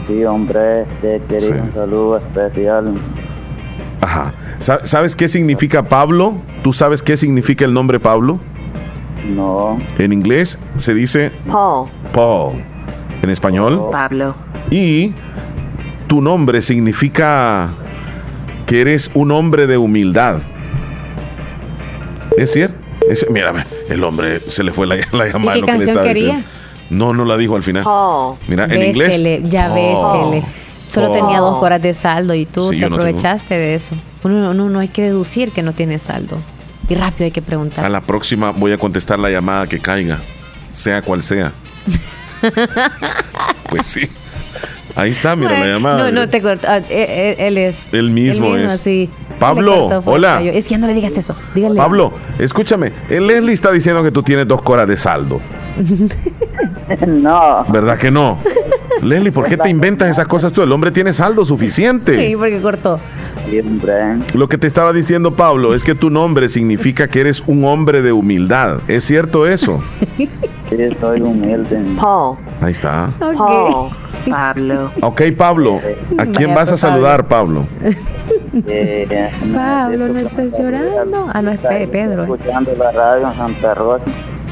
Sí, 0.08 0.24
hombre, 0.26 0.82
este 0.84 1.22
quería 1.30 1.48
Sí. 1.48 1.54
un 1.54 1.72
saludo 1.74 2.18
especial. 2.18 2.94
Ajá. 4.02 4.34
Sa- 4.60 4.86
¿Sabes 4.86 5.16
qué 5.16 5.28
significa 5.28 5.84
Pablo? 5.84 6.34
¿Tú 6.64 6.74
sabes 6.74 7.02
qué 7.02 7.16
significa 7.18 7.66
el 7.66 7.74
nombre 7.74 8.00
Pablo? 8.00 8.40
No, 9.30 9.78
En 10.00 10.14
inglés 10.14 10.58
se 10.78 10.94
dice 10.96 11.32
Paul. 11.48 11.90
Paul. 12.14 12.54
En 13.22 13.30
español. 13.30 13.90
Pablo. 13.92 14.34
Y 14.72 15.14
tu 16.08 16.22
nombre 16.22 16.62
significa 16.64 17.70
que 18.66 18.82
eres 18.82 19.12
un 19.14 19.32
hombre 19.32 19.68
de 19.68 19.78
humildad. 19.78 20.40
¿Es 22.38 22.52
cierto? 22.54 22.76
Es- 23.10 23.26
mírame, 23.30 23.66
el 23.90 24.04
hombre 24.04 24.40
se 24.40 24.64
le 24.64 24.72
fue 24.72 24.88
la, 24.88 24.96
la 25.12 25.28
llamada. 25.28 25.54
qué 25.54 25.60
en 25.60 25.62
lo 25.62 25.66
que 25.68 25.72
le 25.74 25.78
canción 25.86 26.04
quería? 26.04 26.24
diciendo. 26.36 26.48
No, 26.92 27.14
no 27.14 27.26
la 27.26 27.38
dijo 27.38 27.56
al 27.56 27.64
final. 27.64 27.84
Paul. 27.84 28.38
Mira, 28.48 28.66
en 28.66 28.70
Ves, 28.72 28.88
inglés. 28.98 29.42
Ya 29.50 29.68
ves, 29.74 29.96
Paul. 29.96 30.32
Chele. 30.32 30.44
Solo 30.88 31.08
Paul. 31.12 31.20
tenía 31.22 31.40
dos 31.40 31.64
horas 31.64 31.82
de 31.82 31.94
saldo 31.94 32.34
y 32.36 32.46
tú 32.46 32.66
Sí, 32.70 32.76
te 32.76 32.82
yo 32.82 32.90
no 32.90 32.98
tengo. 32.98 33.08
aprovechaste 33.08 33.56
de 33.56 33.76
eso. 33.76 33.96
Uno 34.24 34.54
no, 34.54 34.70
no 34.70 34.80
hay 34.80 34.90
que 34.90 35.02
deducir 35.04 35.52
que 35.52 35.64
no 35.64 35.74
tiene 35.74 35.98
saldo. 36.00 36.38
Y 36.90 36.96
rápido 36.96 37.26
hay 37.26 37.32
que 37.32 37.42
preguntar. 37.42 37.86
A 37.86 37.90
la 37.90 38.02
próxima 38.02 38.52
voy 38.52 38.74
a 38.74 38.78
contestar 38.78 39.18
la 39.18 39.30
llamada 39.30 39.66
que 39.68 39.80
caiga, 39.80 40.20
sea 40.74 41.02
cual 41.02 41.24
sea. 41.24 41.52
Pues 43.70 43.86
sí. 43.88 44.10
Ahí 44.96 45.12
está, 45.12 45.36
mira 45.38 45.58
la 45.58 45.66
llamada. 45.68 46.04
No, 46.04 46.12
no 46.12 46.28
te 46.30 46.42
corto. 46.42 46.68
Ah, 46.70 46.78
él, 46.78 46.86
él- 46.90 47.36
él 47.40 47.58
es. 47.58 47.88
El 47.94 48.10
mismo 48.12 48.56
es. 48.58 48.82
sí. 48.82 49.10
Pablo, 49.40 49.88
hola. 50.06 50.42
Es 50.42 50.66
que 50.66 50.72
ya 50.72 50.78
no 50.78 50.88
le 50.88 50.94
digas 50.94 51.18
eso. 51.18 51.36
Dígale. 51.56 51.76
Pablo, 51.76 52.14
escúchame. 52.38 52.92
El 53.10 53.26
Leslie 53.28 53.54
está 53.54 53.72
diciendo 53.72 54.04
que 54.04 54.12
tú 54.12 54.22
tienes 54.22 54.48
dos 54.48 54.62
coras 54.62 54.88
de 54.88 54.98
saldo. 54.98 55.40
no. 57.08 57.66
¿Verdad 57.70 57.98
que 57.98 58.12
no? 58.12 58.38
Leslie, 59.02 59.32
¿por 59.32 59.48
qué 59.48 59.58
te 59.58 59.70
inventas 59.70 60.10
esas 60.10 60.28
cosas 60.28 60.54
tú? 60.54 60.62
El 60.62 60.72
hombre 60.72 60.92
tiene 60.92 61.14
saldo 61.14 61.46
suficiente. 61.46 62.16
Sí, 62.28 62.36
porque 62.36 62.60
cortó. 62.62 63.00
Sí, 63.50 63.60
hombre, 63.60 64.20
Lo 64.34 64.48
que 64.48 64.58
te 64.58 64.68
estaba 64.68 64.94
diciendo 64.94 65.36
Pablo 65.36 65.74
es 65.74 65.84
que 65.84 65.96
tu 65.96 66.10
nombre 66.10 66.50
significa 66.50 67.08
que 67.08 67.22
eres 67.22 67.44
un 67.48 67.66
hombre 67.66 68.02
de 68.02 68.12
humildad. 68.12 68.78
¿Es 68.88 69.04
cierto 69.06 69.48
eso? 69.48 69.82
sí, 70.18 70.30
soy 71.00 71.22
humilde. 71.22 71.82
Paul. 72.00 72.38
Ahí 72.62 72.72
está. 72.74 73.10
Paul. 73.20 73.90
Pablo. 74.30 74.92
Ok, 75.02 75.22
Pablo. 75.36 75.80
¿A 76.18 76.26
quién 76.26 76.50
Vaya, 76.50 76.56
vas 76.56 76.68
a 76.68 76.72
pues, 76.74 76.82
saludar, 76.82 77.28
Pablo? 77.28 77.66
Eh, 78.68 79.30
Pablo, 79.54 80.08
no 80.10 80.20
estás 80.20 80.58
llorando. 80.60 81.30
Ah, 81.34 81.42
no, 81.42 81.52
es 81.52 81.62
Pe- 81.62 81.88
Pedro. 81.88 82.24
escuchando 82.24 82.72
la 82.78 82.92
radio 82.92 83.28
en 83.32 83.36
Santa 83.38 83.74
Rosa. 83.74 84.04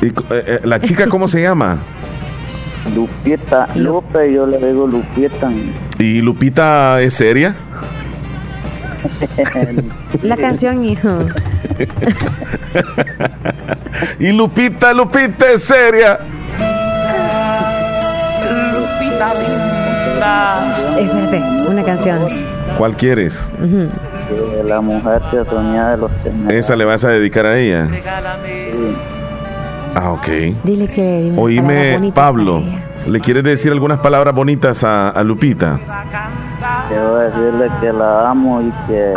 Y, 0.01 0.07
eh, 0.07 0.13
eh, 0.29 0.59
¿La 0.63 0.79
chica 0.79 1.07
cómo 1.07 1.27
se 1.27 1.41
llama? 1.41 1.77
Lupita, 2.93 3.67
Lupe, 3.75 4.33
yo 4.33 4.47
le 4.47 4.57
digo 4.57 4.87
Lupita. 4.87 5.49
¿Y 5.97 6.21
Lupita 6.21 7.01
es 7.01 7.13
seria? 7.13 7.55
La 10.21 10.37
canción, 10.37 10.83
hijo. 10.83 11.09
y 14.19 14.31
Lupita, 14.31 14.93
Lupita 14.93 15.51
es 15.53 15.63
seria. 15.63 16.19
Lupita 18.73 19.33
linda. 19.35 20.71
Espérate, 20.71 21.41
una 21.69 21.83
canción. 21.83 22.19
¿Cuál 22.77 22.95
quieres? 22.95 23.51
La 24.65 24.81
mujer 24.81 25.21
que 25.31 25.43
soñaba 25.49 25.91
de 25.91 25.97
los 25.97 26.11
temerosos. 26.23 26.53
Esa 26.53 26.75
le 26.75 26.85
vas 26.85 27.03
a 27.03 27.09
dedicar 27.09 27.45
a 27.45 27.57
ella. 27.57 27.87
Ah, 29.95 30.11
ok. 30.11 30.27
Dile 30.63 30.87
que 30.87 31.33
Oíme, 31.37 32.11
Pablo. 32.13 32.63
¿le 33.07 33.19
quieres 33.19 33.43
decir 33.43 33.71
algunas 33.71 33.99
palabras 33.99 34.35
bonitas 34.35 34.83
a, 34.83 35.09
a 35.09 35.23
Lupita? 35.23 35.79
Quiero 36.87 37.15
decirle 37.15 37.69
que 37.81 37.93
la 37.93 38.29
amo 38.29 38.61
y 38.61 38.71
que, 38.87 39.13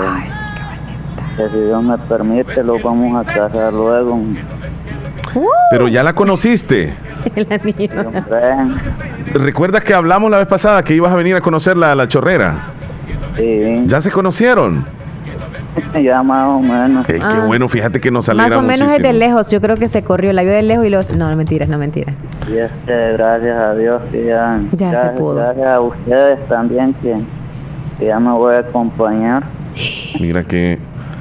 que 1.36 1.48
si 1.50 1.60
Dios 1.66 1.82
me 1.82 1.98
permite 1.98 2.62
lo 2.64 2.78
vamos 2.82 3.26
a 3.26 3.32
casar 3.32 3.72
luego. 3.72 4.20
Pero 5.70 5.88
ya 5.88 6.02
la 6.02 6.12
conociste. 6.12 6.94
La. 8.30 8.68
¿Recuerdas 9.34 9.84
que 9.84 9.94
hablamos 9.94 10.30
la 10.30 10.38
vez 10.38 10.46
pasada 10.46 10.82
que 10.82 10.94
ibas 10.94 11.12
a 11.12 11.16
venir 11.16 11.36
a 11.36 11.40
conocerla 11.40 11.92
a 11.92 11.94
la 11.94 12.08
chorrera? 12.08 12.54
Sí. 13.36 13.84
¿Ya 13.86 14.00
se 14.00 14.10
conocieron? 14.10 14.84
ya 16.02 16.22
más 16.22 16.50
o 16.52 16.60
menos. 16.60 17.08
Ey, 17.08 17.18
qué 17.18 17.24
Ah. 17.24 17.44
bueno, 17.46 17.68
fíjate 17.68 18.00
que 18.00 18.10
nos 18.10 18.28
alegra 18.28 18.48
Más 18.56 18.58
o 18.58 18.62
menos 18.62 18.80
es 18.88 18.98
muchísimo. 18.98 19.08
de 19.08 19.12
lejos. 19.18 19.50
Yo 19.50 19.60
creo 19.60 19.76
que 19.76 19.88
se 19.88 20.02
corrió. 20.02 20.32
La 20.32 20.42
vio 20.42 20.52
de 20.52 20.62
lejos 20.62 20.86
y 20.86 20.90
los. 20.90 21.16
No, 21.16 21.30
no 21.30 21.36
mentiras, 21.36 21.68
no 21.68 21.78
mentiras. 21.78 22.14
Y 22.52 22.56
es 22.58 22.70
que 22.86 23.12
gracias 23.12 23.58
a 23.58 23.74
Dios 23.74 24.02
que 24.10 24.24
ya, 24.26 24.60
Ya 24.72 24.78
se 24.78 24.92
gracias, 24.96 25.18
pudo. 25.18 25.34
gracias 25.36 25.66
a 25.66 25.80
ustedes 25.80 26.48
también 26.48 26.94
que, 26.94 27.16
que 27.98 28.06
ya 28.06 28.20
me 28.20 28.32
voy 28.32 28.54
a 28.54 28.58
acompañar. 28.60 29.44
Mira 30.20 30.44
que 30.44 30.78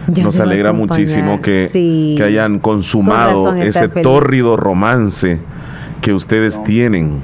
Ya 0.07 0.23
nos 0.23 0.35
se 0.35 0.41
alegra 0.41 0.73
muchísimo 0.73 1.41
que, 1.41 1.67
sí. 1.69 2.15
que 2.17 2.23
hayan 2.23 2.59
consumado 2.59 3.45
Con 3.45 3.61
ese 3.61 3.87
feliz. 3.87 4.03
tórrido 4.03 4.57
romance 4.57 5.39
que 6.01 6.13
ustedes 6.13 6.61
tienen. 6.63 7.19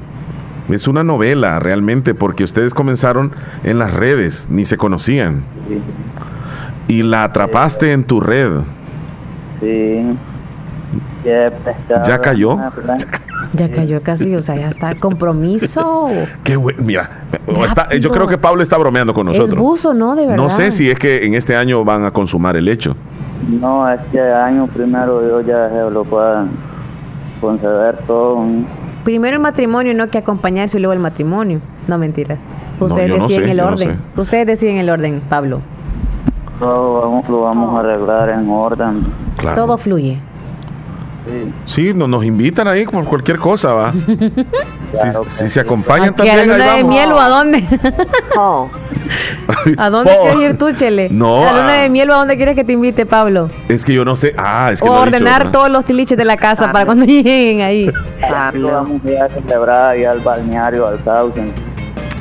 Es 0.70 0.88
una 0.88 1.04
novela 1.04 1.60
realmente 1.60 2.14
porque 2.14 2.44
ustedes 2.44 2.74
comenzaron 2.74 3.32
en 3.64 3.80
las 3.80 3.94
redes, 3.94 4.48
ni 4.50 4.66
se 4.66 4.78
conocían. 4.78 5.42
Y 6.88 7.04
la 7.04 7.24
atrapaste 7.26 7.92
en 7.92 8.04
tu 8.04 8.20
red. 8.20 8.52
Sí. 9.60 10.18
¿Ya 12.06 12.20
cayó? 12.22 12.58
Ya 13.54 13.70
cayó 13.72 14.02
casi, 14.02 14.36
o 14.36 14.42
sea, 14.42 14.56
ya 14.56 14.70
está. 14.70 14.96
Compromiso. 14.96 16.10
Qué 16.44 16.56
bueno, 16.56 16.80
mira, 16.84 17.10
está- 17.66 17.94
yo 17.96 18.12
creo 18.12 18.28
que 18.28 18.38
Pablo 18.38 18.64
está 18.64 18.78
bromeando 18.78 19.14
con 19.14 19.28
Es 19.30 19.38
nosotros. 19.38 19.60
buzo, 19.60 19.94
¿no? 19.94 20.16
De 20.16 20.26
verdad. 20.26 20.38
No 20.44 20.50
sé 20.50 20.72
si 20.72 20.90
es 20.90 20.98
que 20.98 21.26
en 21.26 21.34
este 21.34 21.56
año 21.56 21.84
van 21.84 22.06
a 22.06 22.12
consumar 22.12 22.56
el 22.56 22.68
hecho. 22.68 22.96
No, 23.48 23.90
es 23.92 24.00
que 24.12 24.20
año 24.20 24.68
primero 24.68 25.22
Dios 25.22 25.46
ya 25.46 25.68
lo 25.90 26.04
pueda 26.04 26.46
conceder 27.42 27.98
todo. 28.08 28.44
Primero 29.04 29.36
el 29.38 29.42
matrimonio, 29.42 29.94
no 29.94 30.10
que 30.10 30.18
acompañarse 30.18 30.78
y 30.78 30.82
luego 30.82 30.94
el 30.94 31.00
matrimonio. 31.00 31.60
No 31.88 31.98
mentiras. 31.98 32.40
Ustedes 32.80 33.10
yo 33.10 33.18
no 33.18 33.24
deciden 33.28 33.46
sé, 33.46 33.52
el 33.52 33.58
yo 33.58 33.66
no 33.66 33.72
orden. 33.74 33.98
Ustedes 34.18 34.48
deciden 34.48 34.78
el 34.78 34.90
orden, 34.90 35.22
Pablo. 35.30 35.62
Todo 36.60 37.02
vamos, 37.02 37.30
lo 37.30 37.42
vamos 37.42 37.76
a 37.76 37.80
arreglar 37.80 38.30
en 38.30 38.50
orden. 38.50 39.06
Claro. 39.38 39.56
Todo 39.56 39.78
fluye. 39.78 40.20
Sí, 41.66 41.94
no, 41.94 42.08
nos 42.08 42.24
invitan 42.24 42.68
ahí 42.68 42.86
por 42.86 43.04
cualquier 43.06 43.38
cosa, 43.38 43.74
va. 43.74 43.92
si, 44.94 45.08
si 45.28 45.50
se 45.50 45.60
acompañan 45.60 46.14
¿Que 46.14 46.22
a 46.22 46.26
la 46.26 46.32
también, 46.38 46.40
ahí 46.40 46.48
luna 46.48 46.64
de 46.64 46.84
vamos. 46.84 46.90
miel 46.90 47.12
o 47.12 47.20
a 47.20 47.30
dónde? 47.30 47.64
¿A 49.78 49.90
dónde 49.90 50.18
quieres 50.22 50.52
ir 50.52 50.58
tú, 50.58 50.72
Chele? 50.72 51.10
No, 51.12 51.42
¿A 51.42 51.46
la 51.46 51.52
luna 51.52 51.74
ah. 51.74 51.82
de 51.82 51.90
miel 51.90 52.10
o 52.10 52.14
a 52.14 52.18
dónde 52.18 52.38
quieres 52.38 52.56
que 52.56 52.64
te 52.64 52.74
invite, 52.74 53.06
Pablo? 53.06 53.50
Es 53.68 53.84
que 53.84 53.94
yo 53.94 54.06
no 54.06 54.16
sé. 54.16 54.34
Ah, 54.38 54.70
es 54.72 54.82
que 54.82 54.88
o 54.88 54.92
dicho, 54.92 55.02
ordenar 55.02 55.52
todos 55.52 55.70
los 55.70 55.86
tiliches 55.86 56.18
de 56.18 56.26
la 56.26 56.38
casa 56.38 56.72
para 56.72 56.86
cuando 56.86 57.06
lleguen 57.08 57.62
ahí. 57.62 57.92
Lo 58.54 58.72
vamos 58.72 59.02
a 59.06 59.10
ir 59.10 59.22
a 59.22 59.30
celebrar 59.30 59.90
ahí 59.90 60.06
al 60.06 60.20
balneario, 60.22 60.88
al 60.88 61.04
sauce. 61.04 61.52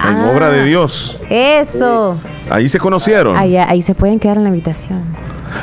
En 0.09 0.17
Ah. 0.17 0.31
obra 0.35 0.51
de 0.51 0.65
Dios. 0.65 1.19
Eso. 1.31 2.19
Ahí 2.51 2.69
se 2.69 2.79
conocieron. 2.79 3.37
Ahí, 3.37 3.57
ahí 3.57 3.83
se 3.83 3.95
pueden 3.95 4.19
quedar 4.21 4.37
en 4.37 4.45
la 4.45 4.51
habitación. 4.51 5.03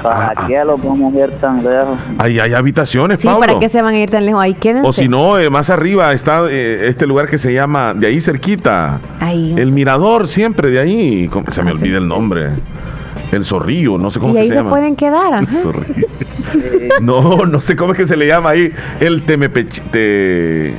¿Para 0.02 0.34
qué 0.48 0.64
lo 0.66 0.76
vamos 0.78 1.14
a 1.14 1.20
ir 1.20 1.32
tan 1.36 1.64
lejos? 1.64 2.00
Ahí 2.18 2.40
hay 2.40 2.54
habitaciones, 2.54 3.20
Sí, 3.20 3.28
Pablo. 3.28 3.42
¿para 3.42 3.60
qué 3.60 3.70
se 3.70 3.82
van 3.82 3.94
a 3.94 4.00
ir 4.00 4.10
tan 4.10 4.26
lejos? 4.26 4.42
Ahí 4.42 4.54
quédense. 4.56 4.88
O 4.88 4.94
si 4.94 5.08
no, 5.08 5.38
eh, 5.38 5.50
más 5.50 5.70
arriba 5.70 6.12
está 6.14 6.42
eh, 6.50 6.88
este 6.88 7.06
lugar 7.06 7.28
que 7.30 7.38
se 7.38 7.54
llama, 7.54 7.94
de 7.94 8.08
ahí 8.08 8.20
cerquita. 8.20 9.00
Ahí. 9.20 9.54
El 9.58 9.72
mirador, 9.72 10.28
siempre 10.28 10.72
de 10.72 10.80
ahí. 10.80 11.30
Se 11.50 11.62
me 11.64 11.72
olvida 11.72 11.98
el 12.00 12.08
nombre. 12.08 12.50
El 13.32 13.46
zorrillo, 13.46 13.98
no 13.98 14.10
sé 14.12 14.20
cómo 14.20 14.32
Y 14.32 14.36
que 14.36 14.40
ahí 14.42 14.46
se, 14.48 14.54
se 14.54 14.58
llama. 14.60 14.70
pueden 14.72 14.96
quedar. 14.96 15.34
ajá. 15.36 15.54
Zorrillo. 15.54 16.08
No, 17.02 17.46
no 17.46 17.62
sé 17.62 17.76
cómo 17.76 17.94
es 17.94 17.98
que 17.98 18.06
se 18.08 18.16
le 18.18 18.28
llama 18.28 18.52
ahí. 18.52 18.72
El 19.00 19.24
temepech... 19.24 19.82
te- 19.92 20.76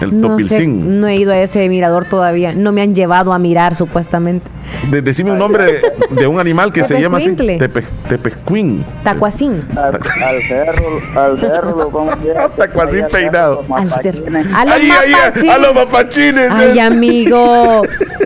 El 0.00 0.20
No 0.20 0.38
sé, 0.40 0.66
no 0.66 1.06
he 1.06 1.16
ido 1.16 1.32
a 1.32 1.38
ese 1.40 1.68
mirador 1.68 2.04
todavía. 2.04 2.54
No 2.54 2.72
me 2.72 2.82
han 2.82 2.94
llevado 2.94 3.32
a 3.32 3.38
mirar, 3.38 3.74
supuestamente. 3.74 4.48
De- 4.90 5.02
decime 5.02 5.32
un 5.32 5.38
nombre 5.38 5.64
de, 5.64 5.82
de 6.10 6.26
un 6.26 6.38
animal 6.38 6.72
que 6.72 6.84
se 6.84 7.00
llama 7.00 7.18
así. 7.18 7.32
Tepe, 7.34 7.82
tepezcuín. 8.08 8.84
Tacuacín. 9.02 9.64
Al, 9.76 9.94
al 9.96 10.42
cerro, 10.42 11.20
al 11.20 11.40
cerro 11.40 11.76
lo 11.76 12.48
Tacuacín 12.56 13.04
peinado. 13.12 13.64
Al 13.74 13.90
cerro. 13.90 14.22
A 14.54 14.64
los 14.64 14.74
Ay, 14.74 14.90
ay, 14.90 14.92
ay, 15.04 15.12
mapachines. 15.12 15.54
a 15.54 15.58
los 15.58 15.74
mapachines. 15.74 16.50
Ay, 16.52 16.78
amigo. 16.78 17.82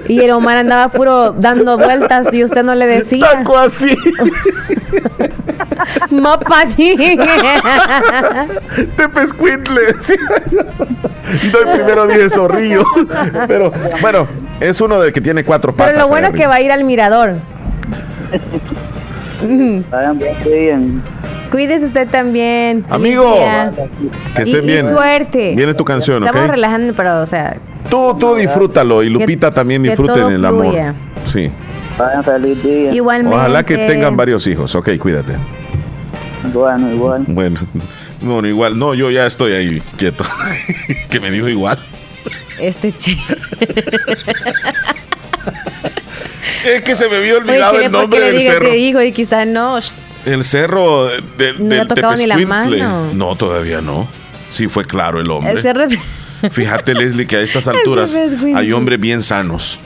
Y 0.09 0.21
el 0.21 0.31
Omar 0.33 0.59
andaba 0.59 0.89
puro 0.89 1.33
dando 1.33 1.79
vueltas 1.79 2.33
y 2.33 2.45
usted 2.45 2.63
no 2.65 2.75
le 2.75 2.87
decía. 2.87 3.27
Tacuacín. 3.33 3.97
Mapachín. 6.11 6.99
Tepezcuintle. 8.97 9.95
Sí. 10.01 10.15
No, 11.53 11.73
primero 11.75 12.07
dije 12.07 12.29
zorrillo. 12.31 12.85
Pero 13.47 13.73
bueno, 14.01 14.27
es 14.61 14.81
uno 14.81 15.01
de 15.01 15.13
que 15.13 15.21
tiene 15.21 15.45
cuatro 15.45 15.73
patas. 15.75 15.93
Pero 15.93 16.05
lo 16.05 16.09
bueno 16.09 16.29
ahí 16.29 16.33
es 16.35 16.41
que 16.41 16.47
va 16.47 16.55
a 16.57 16.61
ir 16.61 16.73
al 16.73 16.85
mirador. 16.85 17.35
Cuídese 21.51 21.87
usted 21.87 22.09
también. 22.09 22.85
Amigo, 22.89 23.25
Lidia. 23.33 23.73
que 24.37 24.43
Y- 24.45 24.53
estén 24.53 24.65
y 24.65 24.73
bien. 24.73 24.89
suerte. 24.89 25.55
Viene 25.57 25.75
tu 25.75 25.85
canción, 25.85 26.23
Estamos 26.25 26.45
¿ok? 26.45 26.51
relajando, 26.51 26.93
pero, 26.95 27.23
o 27.23 27.27
sea, 27.27 27.57
Tú, 27.89 28.17
tú 28.21 28.37
disfrútalo 28.37 29.03
y 29.03 29.07
Que- 29.07 29.13
Lupita 29.19 29.51
también 29.51 29.83
disfruten 29.83 30.31
el 30.31 30.45
amor. 30.45 30.67
fluya. 30.67 30.95
Sí. 31.33 31.51
Vayan 31.99 32.23
feliz 32.25 32.63
día. 32.63 32.93
igualmente. 32.93 33.37
Ojalá 33.37 33.65
que 33.65 33.77
tengan 33.77 34.17
varios 34.17 34.47
hijos. 34.47 34.75
Ok, 34.77 34.91
cuídate. 34.99 35.33
Bueno, 36.53 36.93
igual. 36.93 37.25
Bueno, 37.27 37.59
bueno, 38.21 38.47
igual. 38.47 38.79
No, 38.79 38.95
yo 38.95 39.11
ya 39.11 39.27
estoy 39.27 39.53
ahí 39.53 39.83
quieto. 39.97 40.25
que 41.11 41.19
me 41.21 41.31
dijo 41.31 41.49
igual. 41.49 41.79
Este 42.61 42.93
che. 42.93 43.17
Es 46.65 46.83
que 46.83 46.95
se 46.95 47.09
me 47.09 47.17
había 47.17 47.35
Oye, 47.35 47.41
olvidado 47.43 47.73
Chile, 47.73 47.85
el 47.87 47.91
¿por 47.91 48.01
qué 48.01 48.03
nombre 48.03 48.21
del 48.21 48.39
diga 48.39 48.53
cerro. 48.53 48.67
que 48.71 48.77
dijo 48.77 49.03
y 49.03 49.13
quizás 49.13 49.47
no? 49.47 49.79
El 50.27 50.45
cerro 50.45 51.07
de- 51.07 51.23
de- 51.39 51.53
No 51.59 51.75
ha 51.75 51.79
del 51.79 51.89
tocado 51.89 52.17
ni 52.17 52.27
la 52.27 52.37
mano. 52.39 53.13
No, 53.15 53.35
todavía 53.37 53.81
no. 53.81 54.07
Sí 54.51 54.67
fue 54.69 54.85
claro 54.85 55.21
el 55.21 55.31
hombre. 55.31 55.53
El 55.53 55.63
cerro. 55.63 55.87
Fíjate, 56.53 56.95
Leslie, 56.95 57.27
que 57.27 57.37
a 57.37 57.41
estas 57.41 57.67
alturas 57.69 58.15
hay 58.55 58.73
hombres 58.73 59.01
bien 59.01 59.23
sanos. 59.23 59.79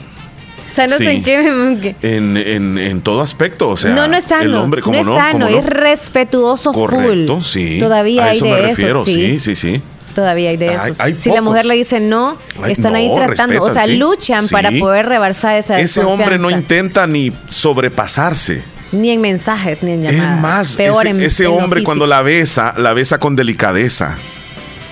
¿Sanos 0.67 0.97
Sí. 0.97 1.05
en 1.05 1.23
qué? 1.23 1.95
En, 2.01 2.35
en, 2.37 2.77
en 2.79 3.01
todo 3.01 3.21
aspecto. 3.21 3.69
O 3.69 3.77
sea, 3.77 3.93
no, 3.93 4.07
no 4.07 4.17
es 4.17 4.23
sano. 4.23 4.43
El 4.43 4.55
hombre, 4.55 4.81
no 4.81 4.85
¿cómo 4.85 4.99
es 4.99 5.05
no? 5.05 5.15
sano, 5.15 5.45
¿Cómo 5.45 5.49
no? 5.51 5.57
es 5.59 5.65
respetuoso 5.67 6.71
Correcto, 6.71 7.35
full. 7.35 7.43
sí. 7.45 7.77
Todavía 7.79 8.23
a 8.25 8.29
hay 8.29 8.37
eso 8.37 8.45
de 8.45 8.51
me 8.51 8.57
eso, 8.57 8.67
refiero, 8.69 9.05
sí. 9.05 9.13
sí, 9.13 9.39
sí, 9.39 9.55
sí. 9.55 9.81
Todavía 10.15 10.49
hay 10.49 10.57
de 10.57 10.73
esos. 10.73 10.99
hay 11.01 11.19
si 11.19 11.29
la 11.29 11.41
mujer 11.41 11.65
le 11.65 11.75
dice 11.75 11.99
no, 11.99 12.37
están 12.67 12.95
ahí 12.95 13.11
tratando. 13.13 13.61
o 13.61 13.69
sea, 13.69 13.83
sí. 13.83 13.97
luchan 13.97 14.43
Sí. 14.43 14.53
para 14.53 14.71
poder 14.71 15.07
rebarsar 15.07 15.57
esa 15.57 15.79
Ese 15.79 16.01
hombre 16.01 16.39
no 16.39 16.49
intenta 16.49 17.05
ni 17.05 17.31
sobrepasarse. 17.49 18.63
Ni 18.93 19.11
en 19.11 19.19
mensajes, 19.19 19.83
ni 19.83 19.91
en 19.91 20.03
llamadas. 20.03 20.35
Es 20.35 20.41
más, 20.41 20.75
Peor 20.77 21.05
ese, 21.05 21.09
en, 21.09 21.21
ese 21.21 21.43
en 21.43 21.51
hombre 21.51 21.83
cuando 21.83 22.07
la 22.07 22.21
besa, 22.21 22.73
la 22.77 22.93
besa 22.93 23.19
con 23.19 23.35
delicadeza. 23.35 24.15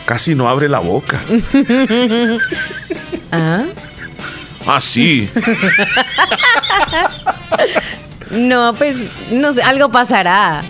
Casi 0.05 0.35
no 0.35 0.49
abre 0.49 0.67
la 0.67 0.79
boca. 0.79 1.21
¿Ah? 3.31 3.63
Así. 4.67 5.29
No, 8.31 8.73
pues, 8.75 9.05
no 9.31 9.53
sé, 9.53 9.61
algo 9.61 9.89
pasará. 9.89 10.63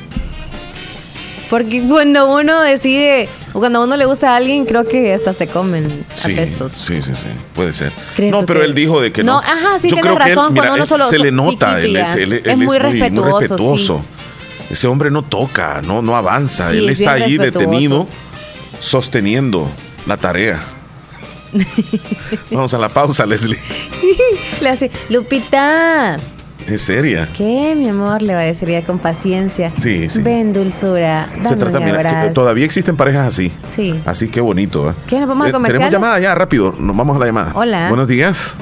Porque 1.49 1.81
cuando 1.87 2.33
uno 2.35 2.61
decide, 2.61 3.29
o 3.53 3.59
cuando 3.59 3.79
a 3.79 3.83
uno 3.85 3.95
le 3.97 4.05
gusta 4.05 4.33
a 4.33 4.35
alguien, 4.37 4.65
creo 4.65 4.87
que 4.87 5.13
hasta 5.13 5.31
se 5.33 5.47
comen 5.47 5.85
a 6.11 6.15
Sí, 6.15 6.33
besos. 6.33 6.71
sí, 6.71 7.01
sí, 7.01 7.13
sí, 7.15 7.27
puede 7.53 7.73
ser. 7.73 7.91
¿Crees 8.15 8.31
No, 8.31 8.45
pero 8.45 8.59
que- 8.61 8.65
él 8.65 8.73
dijo 8.73 8.99
de 8.99 9.11
que 9.11 9.23
no. 9.23 9.33
No, 9.33 9.39
ajá, 9.39 9.79
sí, 9.79 9.87
Yo 9.89 9.95
tienes 9.95 10.01
creo 10.03 10.17
que 10.17 10.23
él, 10.31 10.35
razón, 10.35 10.53
mira, 10.53 10.65
cuando 10.67 10.75
uno 10.83 10.85
solo- 10.85 11.05
se 11.05 11.19
le 11.19 11.31
nota, 11.31 11.79
él 11.81 11.95
es, 11.95 12.15
él- 12.15 12.33
Es 12.33 12.45
él 12.45 12.57
muy 12.57 12.77
respetuoso, 12.77 13.39
respetuoso. 13.39 14.05
Ese 14.69 14.87
hombre 14.87 15.11
no 15.11 15.21
toca, 15.21 15.81
no, 15.83 16.01
no 16.01 16.15
avanza. 16.15 16.69
Sí, 16.71 16.77
él 16.77 16.89
es 16.89 16.99
está 16.99 17.13
ahí 17.13 17.37
detenido, 17.37 18.07
sosteniendo 18.79 19.69
la 20.07 20.17
tarea. 20.17 20.59
Vamos 22.51 22.73
a 22.73 22.77
la 22.79 22.89
pausa, 22.89 23.25
Leslie. 23.25 23.59
Le 24.61 24.69
hace, 24.69 24.89
Lupita, 25.09 26.17
Es 26.67 26.81
seria. 26.83 27.27
¿qué, 27.35 27.75
mi 27.75 27.89
amor? 27.89 28.21
Le 28.21 28.33
va 28.33 28.41
a 28.41 28.45
decir 28.45 28.69
ya 28.69 28.83
con 28.83 28.99
paciencia. 28.99 29.71
Sí, 29.71 30.09
sí. 30.09 30.21
Ven, 30.21 30.53
dulzura, 30.53 31.27
dame 31.35 31.49
Se 31.49 31.55
trata, 31.55 31.79
un 31.79 31.85
mira, 31.85 32.31
todavía 32.33 32.65
existen 32.65 32.95
parejas 32.95 33.27
así. 33.27 33.51
Sí. 33.65 33.99
Así 34.05 34.29
que 34.29 34.41
bonito. 34.41 34.89
¿eh? 34.89 34.93
¿Qué, 35.07 35.19
nos 35.19 35.27
vamos 35.27 35.45
a 35.45 35.49
Eh, 35.49 35.51
comerciales? 35.51 35.89
Tenemos 35.89 36.05
llamada 36.05 36.19
ya, 36.19 36.35
rápido. 36.35 36.73
Nos 36.77 36.95
vamos 36.95 37.15
a 37.15 37.19
la 37.19 37.25
llamada. 37.25 37.51
Hola. 37.55 37.89
Buenos 37.89 38.07
días. 38.07 38.57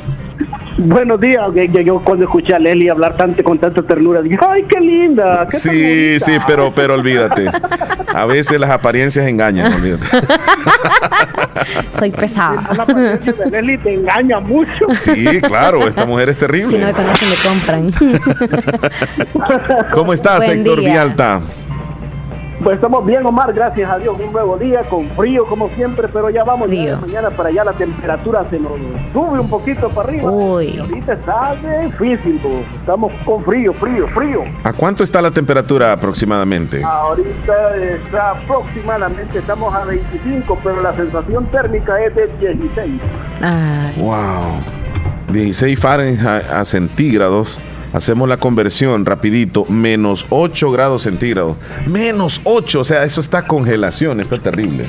Buenos 0.84 1.20
días. 1.20 1.42
Yo 1.86 2.02
cuando 2.02 2.26
escuché 2.26 2.56
a 2.56 2.60
Leslie 2.60 2.90
hablar 2.90 3.16
tanto 3.16 3.44
con 3.44 3.60
tanta 3.60 3.82
ternura, 3.84 4.22
dije, 4.22 4.38
ay, 4.48 4.64
qué 4.68 4.80
linda. 4.80 5.46
Qué 5.50 5.58
Sí, 5.58 5.70
bonita". 5.70 6.26
sí, 6.26 6.32
pero, 6.48 6.72
pero 6.76 6.94
olvídate. 6.96 7.50
A 8.14 8.26
veces 8.26 8.60
las 8.60 8.70
apariencias 8.72 9.28
engañan, 9.28 9.72
olvídate. 9.74 10.06
Soy 11.98 12.12
pesada. 12.12 12.70
La 12.76 12.84
apariencia 12.84 13.34
de 13.34 13.50
Leslie 13.52 13.78
te 13.78 13.94
engaña 13.94 14.40
mucho. 14.40 14.86
Sí, 15.00 15.40
claro, 15.42 15.88
esta 15.88 16.06
mujer 16.06 16.30
es 16.30 16.38
Si 16.38 16.42
no 16.46 16.48
me 16.48 16.60
terrible. 16.64 16.94
conocen, 16.94 17.30
me 17.30 17.36
compran. 17.50 17.92
¿Cómo 19.94 20.14
estás, 20.14 20.46
Buen 20.46 20.60
Héctor 20.60 20.80
día. 20.80 20.92
Vialta? 20.94 21.42
Pues 22.64 22.76
estamos 22.76 23.04
bien, 23.06 23.26
Omar, 23.26 23.52
gracias 23.54 23.90
a 23.90 23.98
Dios. 23.98 24.16
Un 24.20 24.32
nuevo 24.32 24.56
día 24.56 24.82
con 24.88 25.10
frío 25.12 25.46
como 25.46 25.68
siempre, 25.70 26.08
pero 26.08 26.30
ya 26.30 26.44
vamos 26.44 26.70
ya 26.70 26.96
de 26.96 26.96
mañana 26.96 27.30
para 27.32 27.50
allá. 27.50 27.64
La 27.64 27.74
temperatura 27.74 28.46
se 28.52 28.60
nos 28.60 28.74
sube 29.12 29.40
un 29.40 29.50
poquito 29.50 29.90
para 29.90 30.10
arriba. 30.10 30.32
Y 30.64 30.78
ahorita 30.78 31.14
está 31.14 31.56
difícil, 31.84 32.40
bo. 32.44 32.60
estamos 32.80 33.12
con 33.26 33.44
frío, 33.44 33.74
frío, 33.74 34.08
frío. 34.10 34.44
¿A 34.64 34.74
cuánto 34.74 35.04
está 35.04 35.24
la 35.24 35.32
temperatura 35.32 35.92
aproximadamente? 35.94 36.84
Ahorita 36.84 37.78
está 37.78 38.32
aproximadamente, 38.32 39.40
estamos 39.40 39.74
a 39.74 39.84
25, 39.86 40.60
pero 40.64 40.82
la 40.84 40.94
sensación 40.94 41.46
térmica 41.48 42.00
es 42.04 42.16
de 42.16 42.28
16. 42.28 43.02
Wow. 43.98 44.62
16 45.34 45.80
Fahrenheit 45.80 46.46
a 46.52 46.64
centígrados. 46.64 47.60
Hacemos 47.94 48.28
la 48.30 48.38
conversión 48.38 49.06
rapidito. 49.06 49.66
Menos 49.66 50.26
8 50.30 50.72
grados 50.72 51.04
centígrados. 51.04 51.58
Menos 51.88 52.42
8. 52.44 52.80
O 52.80 52.84
sea, 52.84 53.04
eso 53.04 53.22
está 53.22 53.48
congelación. 53.48 54.20
Está 54.20 54.38
terrible. 54.38 54.86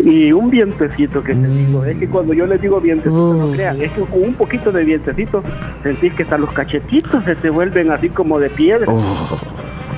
Y 0.00 0.32
un 0.32 0.50
vientecito 0.50 1.22
que 1.22 1.34
te 1.34 1.46
digo, 1.46 1.84
es 1.84 1.96
que 1.96 2.08
cuando 2.08 2.34
yo 2.34 2.46
les 2.46 2.60
digo 2.60 2.80
vientecito, 2.80 3.34
no 3.34 3.50
crean, 3.52 3.80
es 3.80 3.92
que 3.92 4.00
con 4.00 4.22
un 4.22 4.34
poquito 4.34 4.72
de 4.72 4.84
vientecito 4.84 5.42
sentís 5.82 6.12
que 6.14 6.24
hasta 6.24 6.36
los 6.36 6.52
cachetitos 6.52 7.24
se 7.24 7.36
te 7.36 7.48
vuelven 7.48 7.90
así 7.92 8.08
como 8.08 8.38
de 8.40 8.50
piedra. 8.50 8.86
Oh, 8.92 9.38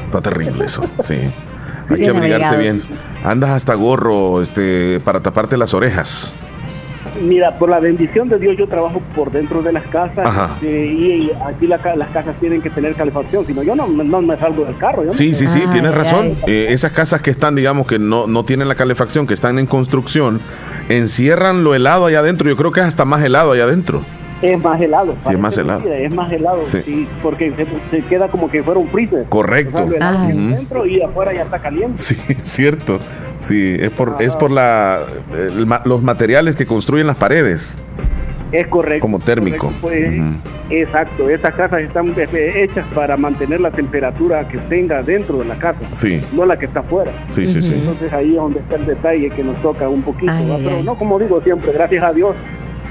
está 0.05 0.21
terrible 0.21 0.67
eso. 0.67 0.85
Sí. 1.01 1.15
Hay 1.89 1.97
que 1.97 2.03
Bien 2.03 2.17
abrigarse 2.17 2.57
bien. 2.57 2.77
Andas 3.25 3.51
hasta 3.51 3.75
gorro 3.75 4.43
este, 4.43 5.01
para 5.05 5.21
taparte 5.21 5.57
las 5.57 5.73
orejas. 5.73 6.35
Mira, 7.23 7.59
por 7.59 7.69
la 7.69 7.81
bendición 7.81 8.29
de 8.29 8.39
Dios 8.39 8.57
yo 8.57 8.67
trabajo 8.67 9.01
por 9.15 9.31
dentro 9.31 9.63
de 9.63 9.73
las 9.73 9.85
casas 9.85 10.53
este, 10.55 10.87
y, 10.87 11.31
aquí 11.47 11.67
la 11.67 11.77
las 11.97 12.09
casas 12.09 12.37
tienen 12.41 12.61
que 12.63 12.71
tener 12.71 12.95
calefacción, 12.95 13.47
si 13.47 13.55
no 13.55 13.63
yo 13.63 13.75
no, 13.75 13.87
no 13.87 14.23
me 14.23 14.37
salgo 14.39 14.65
del 14.65 14.77
carro. 14.77 15.03
yo 15.03 15.09
no 15.09 15.13
Sí, 15.13 15.35
sí, 15.35 15.47
sí, 15.47 15.63
tienes 15.73 15.95
razón. 15.95 16.35
Eh, 16.47 16.67
esas 16.71 16.93
casas 16.93 17.21
que 17.23 17.31
están, 17.31 17.55
digamos, 17.55 17.87
que 17.87 17.99
no, 17.99 18.27
no 18.27 18.45
tienen 18.45 18.69
la 18.69 18.75
calefacción, 18.75 19.27
que 19.27 19.35
están 19.35 19.59
en 19.59 19.67
construcción, 19.67 20.41
encierran 20.89 21.65
lo 21.65 21.75
helado 21.75 22.07
allá 22.07 22.21
adentro. 22.21 22.49
Yo 22.49 22.57
creo 22.57 22.73
que 22.73 22.81
es 22.81 22.87
hasta 22.87 23.05
más 23.05 23.23
helado 23.23 23.53
allá 23.53 23.65
adentro. 23.65 24.03
Es 24.43 24.63
más 24.63 24.81
helado. 24.81 25.15
Sí, 25.19 25.29
es 25.33 25.39
más 25.39 25.57
helado. 25.57 25.81
mentira, 25.81 25.99
Es 26.07 26.15
más 26.15 26.33
helado, 26.33 26.67
Sí. 26.67 26.79
sí, 26.85 27.09
porque 27.23 27.53
se, 27.55 27.67
se 27.91 28.03
queda 28.07 28.29
como 28.29 28.51
que 28.51 28.63
fuera 28.63 28.79
un 28.79 28.89
freezer. 28.89 29.25
Correcto. 29.29 29.85
O 29.85 29.89
sea, 29.89 29.97
helado 29.97 30.19
Ah. 30.19 30.27
dentro 30.29 30.87
y 30.87 31.01
afuera 31.03 31.33
ya 31.33 31.43
está 31.43 31.59
caliente. 31.59 31.97
Sí, 31.99 32.15
cierto. 32.43 32.99
Sí, 33.41 33.77
es 33.81 33.91
por, 33.91 34.17
es 34.21 34.35
por 34.37 34.51
la, 34.51 35.01
el 35.37 35.67
los 35.85 36.03
materiales 36.03 36.57
que 36.57 36.67
construyen 36.67 37.07
las 37.07 37.17
paredes, 37.17 37.79
Es 38.53 38.67
correcto. 38.67 39.03
como 39.03 39.19
térmico. 39.19 39.73
Pues. 39.81 40.09
Exacto, 40.69 41.29
estas 41.31 41.55
casas 41.55 41.81
están 41.83 42.09
eh, 42.17 42.53
hechas 42.65 42.85
para 42.93 43.17
mantener 43.17 43.61
la 43.61 43.71
temperatura 43.71 44.49
que 44.49 44.59
tenga 44.59 45.01
dentro 45.03 45.39
de 45.39 45.45
la 45.45 45.55
casa, 45.57 45.79
Sí, 45.95 46.21
no 46.33 46.45
la 46.45 46.57
que 46.59 46.65
está 46.67 46.81
afuera. 46.81 47.13
Sí, 47.33 47.49
sí, 47.49 47.63
sí. 47.63 47.75
Entonces 47.75 48.13
ahí 48.13 48.31
es 48.31 48.35
donde 48.37 48.59
está 48.61 48.75
el 48.77 48.87
detalle 48.87 49.31
que 49.31 49.45
nos 49.45 49.57
toca 49.63 49.89
un 49.89 50.03
poquito. 50.03 50.33
Pero 50.59 50.83
no, 50.83 50.97
como 50.97 51.19
digo 51.21 51.41
siempre, 51.41 51.71
gracias 51.73 52.03
a 52.03 52.13
Dios, 52.13 52.35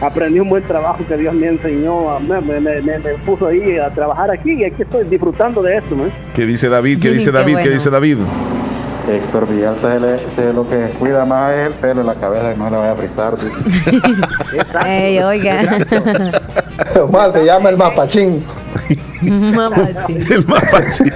aprendí 0.02 0.40
un 0.40 0.50
buen 0.50 0.64
trabajo 0.64 1.00
que 1.08 1.16
Dios 1.18 1.34
me 1.34 1.48
enseñó, 1.48 2.10
a- 2.12 2.20
me, 2.20 2.42
me- 2.42 2.60
me- 2.60 2.82
me 2.82 3.00
puso 3.26 3.48
ahí 3.48 3.78
a 3.78 3.90
trabajar 3.90 4.30
aquí 4.32 4.54
y 4.54 4.64
aquí 4.66 4.82
estoy 4.84 5.06
disfrutando 5.06 5.62
de 5.62 5.78
esto. 5.78 5.96
¿Qué 6.36 6.46
dice 6.46 6.70
David? 6.70 7.00
¿Qué 7.02 7.12
dice 7.12 7.26
Qué 7.26 7.32
David? 7.32 7.54
¿Qué 7.56 7.62
bueno. 7.62 7.74
dice 7.74 7.90
David? 7.90 8.18
Héctor 9.08 9.48
Villalta 9.48 10.00
se 10.00 10.36
se 10.48 10.52
lo 10.54 10.68
que 10.68 10.88
cuida 10.98 11.26
más 11.26 11.54
es 11.54 11.68
el 11.68 11.74
pelo 11.74 12.02
en 12.02 12.08
la 12.08 12.16
cabeza 12.16 12.52
que 12.54 12.58
no 12.60 12.70
le 12.72 12.78
vaya 12.78 12.92
a 12.92 12.96
frizar. 12.96 13.36
Ey, 14.88 15.20
oiga. 15.20 15.62
Omar, 17.04 17.32
te 17.32 17.46
llama 17.46 17.70
el 17.70 17.78
mapachín. 17.78 18.44
Mapachín. 19.22 20.20
El 20.32 20.46
mapachín. 20.48 21.12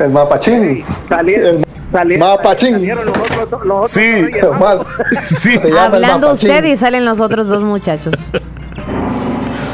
El 0.00 0.10
mapachín. 0.10 0.84
Salieron, 1.92 2.28
mapachín. 2.28 2.72
salieron 2.72 3.06
los 3.06 3.16
otros, 3.16 3.64
los 3.64 3.76
otros 3.78 3.90
Sí. 3.90 4.30
Sí. 5.36 5.58
Hablando 5.78 6.28
mapachín. 6.28 6.50
usted 6.50 6.64
y 6.64 6.76
salen 6.76 7.04
los 7.04 7.20
otros 7.20 7.48
dos 7.48 7.64
muchachos. 7.64 8.14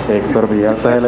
Héctor 0.09 0.49
Villalta 0.51 1.01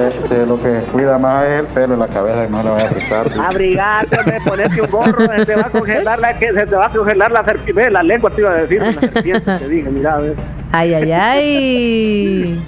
lo 0.47 0.61
que 0.63 0.81
cuida 0.91 1.19
más 1.19 1.45
es 1.47 1.61
el 1.61 1.67
pelo 1.67 1.95
en 1.95 2.01
la 2.01 2.09
cabeza 2.09 2.47
no 2.51 2.63
le 2.63 2.71
vaya 2.71 2.87
a 2.87 2.89
frizar. 2.89 3.31
Abrigate, 3.39 4.17
ponerte 4.45 4.83
un 4.83 4.91
gorro, 4.91 5.27
se 5.37 5.47
te 5.47 5.55
va 5.55 5.67
a 5.67 5.71
congelar 5.71 6.19
la, 6.19 6.39
que 6.39 6.53
se 6.53 6.67
te 6.67 6.77
va 6.77 6.87
a 6.87 6.91
congelar 6.91 7.31
la 7.31 7.45
serpiente, 7.45 7.91
la 7.91 8.03
lengua 8.03 8.31
te 8.31 8.41
iba 8.41 8.51
a 8.51 8.55
decir, 8.63 8.81
la 8.81 8.93
serpiente, 8.93 9.59
te 9.59 9.69
dije, 9.69 9.91
mira, 9.91 10.15
a 10.15 10.21
ver. 10.21 10.35
Ay, 10.73 10.95
ay, 10.95 11.13
ay. 11.13 12.65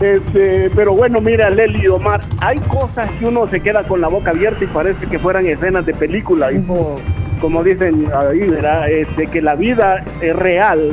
Este, 0.00 0.70
pero 0.76 0.94
bueno, 0.94 1.20
mira, 1.20 1.50
Leli 1.50 1.82
y 1.82 1.88
Omar, 1.88 2.20
hay 2.40 2.58
cosas 2.60 3.10
que 3.18 3.26
uno 3.26 3.48
se 3.48 3.60
queda 3.60 3.82
con 3.82 4.00
la 4.00 4.06
boca 4.06 4.30
abierta 4.30 4.62
y 4.62 4.68
parece 4.68 5.06
que 5.06 5.18
fueran 5.18 5.46
escenas 5.46 5.84
de 5.86 5.94
película, 5.94 6.52
y 6.52 6.62
como, 6.62 7.00
como 7.40 7.64
dicen 7.64 8.06
ahí, 8.14 8.48
¿verdad? 8.48 8.88
Este, 8.88 9.26
que 9.26 9.42
la 9.42 9.56
vida 9.56 10.04
es 10.20 10.36
real 10.36 10.92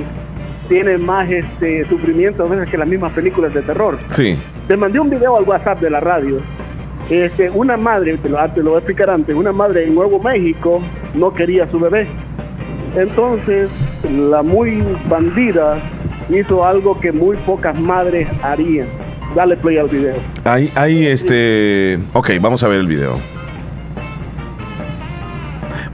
tiene 0.67 0.97
más 0.97 1.29
este 1.29 1.85
sufrimiento 1.87 2.43
a 2.43 2.49
veces 2.49 2.69
que 2.69 2.77
las 2.77 2.87
mismas 2.87 3.11
películas 3.11 3.53
de 3.53 3.61
terror. 3.61 3.97
Sí. 4.11 4.37
Te 4.67 4.75
mandé 4.75 4.99
un 4.99 5.09
video 5.09 5.37
al 5.37 5.43
WhatsApp 5.43 5.79
de 5.79 5.89
la 5.89 5.99
radio. 5.99 6.39
Este, 7.09 7.49
una 7.51 7.77
madre, 7.77 8.17
te 8.17 8.29
lo, 8.29 8.37
te 8.49 8.63
lo 8.63 8.71
voy 8.71 8.75
a 8.75 8.79
explicar 8.79 9.09
antes, 9.11 9.35
una 9.35 9.51
madre 9.51 9.83
en 9.83 9.93
Nuevo 9.93 10.19
México 10.19 10.81
no 11.13 11.31
quería 11.33 11.65
a 11.65 11.67
su 11.67 11.79
bebé. 11.79 12.07
Entonces, 12.95 13.69
la 14.11 14.41
muy 14.41 14.83
bandida 15.07 15.77
hizo 16.29 16.65
algo 16.65 16.99
que 16.99 17.11
muy 17.11 17.37
pocas 17.37 17.79
madres 17.79 18.27
harían. 18.41 18.87
Dale 19.35 19.57
play 19.57 19.77
al 19.77 19.89
video. 19.89 20.15
Hay, 20.45 20.71
hay 20.75 21.05
este. 21.05 21.99
Ok, 22.13 22.31
vamos 22.39 22.63
a 22.63 22.67
ver 22.67 22.79
el 22.79 22.87
video. 22.87 23.19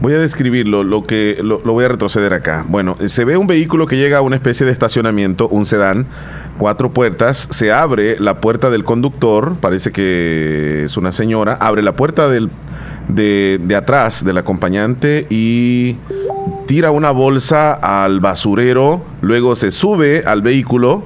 Voy 0.01 0.13
a 0.13 0.17
describirlo, 0.17 0.83
lo 0.83 1.05
que 1.05 1.37
lo, 1.43 1.59
voy 1.59 1.85
a 1.85 1.87
retroceder 1.87 2.33
acá. 2.33 2.65
Bueno, 2.67 2.97
se 3.05 3.23
ve 3.23 3.37
un 3.37 3.45
vehículo 3.45 3.85
que 3.85 3.97
llega 3.97 4.17
a 4.17 4.21
una 4.21 4.35
especie 4.35 4.65
de 4.65 4.71
estacionamiento, 4.71 5.47
un 5.47 5.67
sedán, 5.67 6.07
cuatro 6.57 6.91
puertas, 6.91 7.47
se 7.51 7.71
abre 7.71 8.19
la 8.19 8.41
puerta 8.41 8.71
del 8.71 8.83
conductor, 8.83 9.57
parece 9.61 9.91
que 9.91 10.85
es 10.85 10.97
una 10.97 11.11
señora, 11.11 11.53
abre 11.53 11.83
la 11.83 11.95
puerta 11.95 12.29
del, 12.29 12.49
de, 13.09 13.59
de 13.63 13.75
atrás 13.75 14.25
del 14.25 14.39
acompañante 14.39 15.27
y 15.29 15.97
tira 16.65 16.89
una 16.89 17.11
bolsa 17.11 17.73
al 17.73 18.21
basurero, 18.21 19.05
luego 19.21 19.55
se 19.55 19.69
sube 19.69 20.23
al 20.25 20.41
vehículo, 20.41 21.03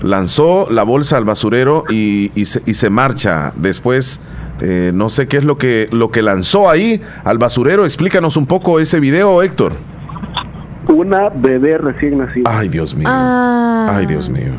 lanzó 0.00 0.68
la 0.70 0.84
bolsa 0.84 1.18
al 1.18 1.26
basurero 1.26 1.84
y 1.90 2.30
se, 2.46 2.62
y 2.64 2.72
se 2.72 2.88
marcha. 2.88 3.52
Después, 3.56 4.20
eh, 4.60 4.92
no 4.94 5.08
sé 5.08 5.28
qué 5.28 5.38
es 5.38 5.44
lo 5.44 5.56
que, 5.58 5.88
lo 5.92 6.10
que 6.10 6.22
lanzó 6.22 6.68
ahí 6.68 7.00
al 7.24 7.38
basurero. 7.38 7.84
Explícanos 7.84 8.36
un 8.36 8.46
poco 8.46 8.80
ese 8.80 9.00
video, 9.00 9.42
Héctor. 9.42 9.74
Una 10.88 11.28
bebé 11.28 11.78
recién 11.78 12.18
nacida. 12.18 12.50
Ay, 12.50 12.68
Dios 12.68 12.94
mío. 12.94 13.06
Ah. 13.10 13.88
Ay, 13.96 14.06
Dios 14.06 14.28
mío. 14.28 14.52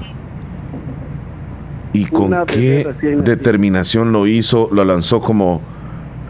¿Y 1.91 2.05
con 2.05 2.25
Una 2.27 2.45
qué 2.45 2.87
determinación 3.23 4.11
lo 4.11 4.27
hizo? 4.27 4.69
Lo 4.71 4.85
lanzó 4.85 5.21
como, 5.21 5.61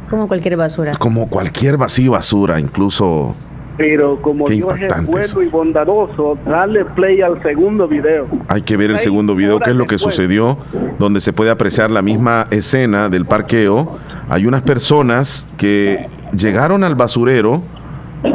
Como 0.09 0.27
cualquier 0.27 0.55
basura. 0.55 0.93
como 0.97 1.27
cualquier 1.27 1.77
vacío 1.77 2.11
basura, 2.13 2.59
incluso... 2.59 3.35
Pero 3.79 4.21
como 4.21 4.43
Qué 4.43 4.55
Dios 4.55 4.73
es 4.77 5.05
bueno 5.05 5.41
y 5.41 5.47
bondadoso, 5.47 6.37
dale 6.45 6.83
play 6.83 7.21
al 7.21 7.41
segundo 7.41 7.87
video. 7.87 8.27
Hay 8.49 8.61
que 8.61 8.75
ver 8.75 8.91
el 8.91 8.99
segundo 8.99 9.35
video, 9.35 9.57
qué 9.61 9.69
es 9.69 9.75
lo 9.77 9.85
que 9.85 9.95
después. 9.95 10.15
sucedió, 10.15 10.57
donde 10.99 11.21
se 11.21 11.31
puede 11.31 11.49
apreciar 11.49 11.89
la 11.89 12.01
misma 12.01 12.47
escena 12.51 13.07
del 13.07 13.25
parqueo. 13.25 13.97
Hay 14.27 14.45
unas 14.45 14.63
personas 14.63 15.47
que 15.55 16.09
llegaron 16.33 16.83
al 16.83 16.95
basurero, 16.95 17.61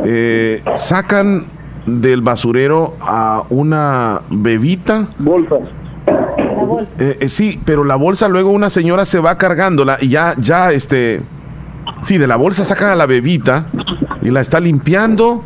eh, 0.06 0.62
sacan 0.76 1.44
del 1.84 2.22
basurero 2.22 2.94
a 3.02 3.44
una 3.50 4.22
bebita. 4.30 5.08
Bolsa. 5.18 5.56
Eh, 6.98 7.18
eh, 7.20 7.28
sí, 7.28 7.60
pero 7.66 7.84
la 7.84 7.96
bolsa 7.96 8.28
luego 8.28 8.48
una 8.48 8.70
señora 8.70 9.04
se 9.04 9.18
va 9.18 9.36
cargándola 9.36 9.98
y 10.00 10.08
ya, 10.08 10.34
ya, 10.38 10.72
este, 10.72 11.20
sí, 12.02 12.18
de 12.18 12.26
la 12.26 12.36
bolsa 12.36 12.64
sacan 12.64 12.90
a 12.90 12.94
la 12.94 13.06
bebita 13.06 13.66
y 14.22 14.30
la 14.30 14.40
está 14.40 14.60
limpiando 14.60 15.44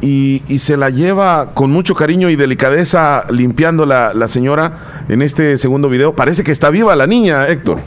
y, 0.00 0.42
se 0.58 0.76
la 0.76 0.90
lleva 0.90 1.50
con 1.54 1.70
mucho 1.70 1.94
cariño 1.94 2.30
y 2.30 2.36
delicadeza 2.36 3.24
limpiando 3.30 3.86
la, 3.86 4.14
la 4.14 4.28
señora 4.28 5.04
en 5.08 5.22
este 5.22 5.58
segundo 5.58 5.88
video. 5.88 6.14
Parece 6.14 6.44
que 6.44 6.52
está 6.52 6.70
viva 6.70 6.94
la 6.96 7.06
niña, 7.06 7.46
Héctor. 7.46 7.80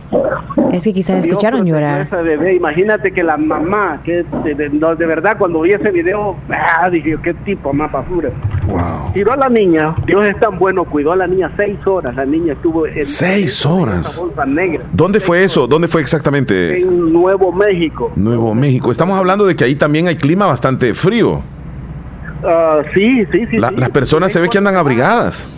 Es 0.71 0.83
que 0.85 0.93
quizás 0.93 1.25
escucharon 1.25 1.65
llorar. 1.65 2.01
esa 2.01 2.21
bebé. 2.21 2.55
Imagínate 2.55 3.11
que 3.11 3.23
la 3.23 3.35
mamá, 3.37 3.99
que 4.05 4.23
de, 4.43 4.55
de- 4.55 4.69
no, 4.69 4.95
de 4.95 5.05
verdad 5.05 5.35
cuando 5.37 5.61
vi 5.61 5.73
ese 5.73 5.91
video, 5.91 6.37
ah, 6.49 6.89
dije, 6.89 7.17
qué 7.21 7.33
tipo 7.33 7.73
más 7.73 7.91
basura. 7.91 8.29
Tiró 9.13 9.33
a 9.33 9.35
la 9.35 9.49
niña, 9.49 9.93
Dios 10.05 10.25
es 10.25 10.39
tan 10.39 10.57
bueno, 10.57 10.85
cuidó 10.85 11.11
a 11.11 11.15
la 11.17 11.27
niña 11.27 11.51
seis 11.57 11.75
horas. 11.85 12.15
La 12.15 12.25
niña 12.25 12.53
estuvo 12.53 12.87
en 12.87 13.03
Seis 13.05 13.65
en 13.65 13.71
horas. 13.71 14.17
bolsa 14.17 14.45
negra 14.45 14.83
¿Dónde 14.93 15.19
fue 15.19 15.43
eso? 15.43 15.67
¿Dónde 15.67 15.87
fue 15.89 15.99
exactamente? 16.01 16.79
en 16.79 17.11
Nuevo 17.11 17.51
México. 17.51 18.11
Nuevo 18.15 18.53
México. 18.53 18.91
Estamos 18.91 19.17
hablando 19.19 19.45
de 19.45 19.55
que 19.55 19.65
ahí 19.65 19.75
también 19.75 20.07
hay 20.07 20.15
clima 20.15 20.45
bastante 20.45 20.93
frío. 20.93 21.41
Ah, 22.45 22.81
sí, 22.93 23.25
sí, 23.31 23.45
sí. 23.51 23.57
La- 23.57 23.69
sí. 23.69 23.75
las 23.77 23.89
personas 23.89 24.31
se 24.31 24.39
ve 24.39 24.47
que 24.49 24.57
andan 24.57 24.75
abrigadas. 24.75 25.49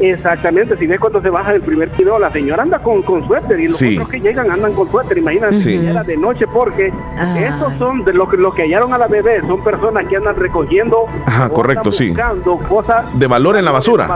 Exactamente, 0.00 0.76
si 0.76 0.86
ves 0.86 1.00
cuando 1.00 1.20
se 1.20 1.28
baja 1.28 1.52
del 1.52 1.62
primer 1.62 1.88
video, 1.90 2.18
la 2.18 2.30
señora 2.30 2.62
anda 2.62 2.78
con, 2.78 3.02
con 3.02 3.26
suéter 3.26 3.58
y 3.58 3.66
los 3.68 3.76
Sí. 3.76 3.94
otros 3.96 4.08
que 4.10 4.20
llegan 4.20 4.50
andan 4.50 4.72
con 4.72 4.88
suéter, 4.90 5.18
imagínate 5.18 5.54
Sí. 5.54 5.78
si 5.78 5.86
era 5.86 6.04
de 6.04 6.16
noche 6.16 6.46
porque 6.46 6.92
esos 7.38 7.72
son 7.78 8.04
de 8.04 8.12
lo 8.12 8.28
que, 8.28 8.36
lo 8.36 8.52
que 8.52 8.62
hallaron 8.62 8.92
a 8.94 8.98
la 8.98 9.08
bebé, 9.08 9.40
son 9.46 9.62
personas 9.64 10.06
que 10.06 10.16
andan 10.16 10.36
recogiendo 10.36 11.06
Ajá, 11.26 11.48
correcto, 11.48 11.80
andan 11.80 11.92
sí. 11.92 12.08
buscando 12.10 12.56
cosas 12.58 13.18
De 13.18 13.26
valor 13.26 13.56
en 13.56 13.64
la 13.64 13.72
basura. 13.72 14.08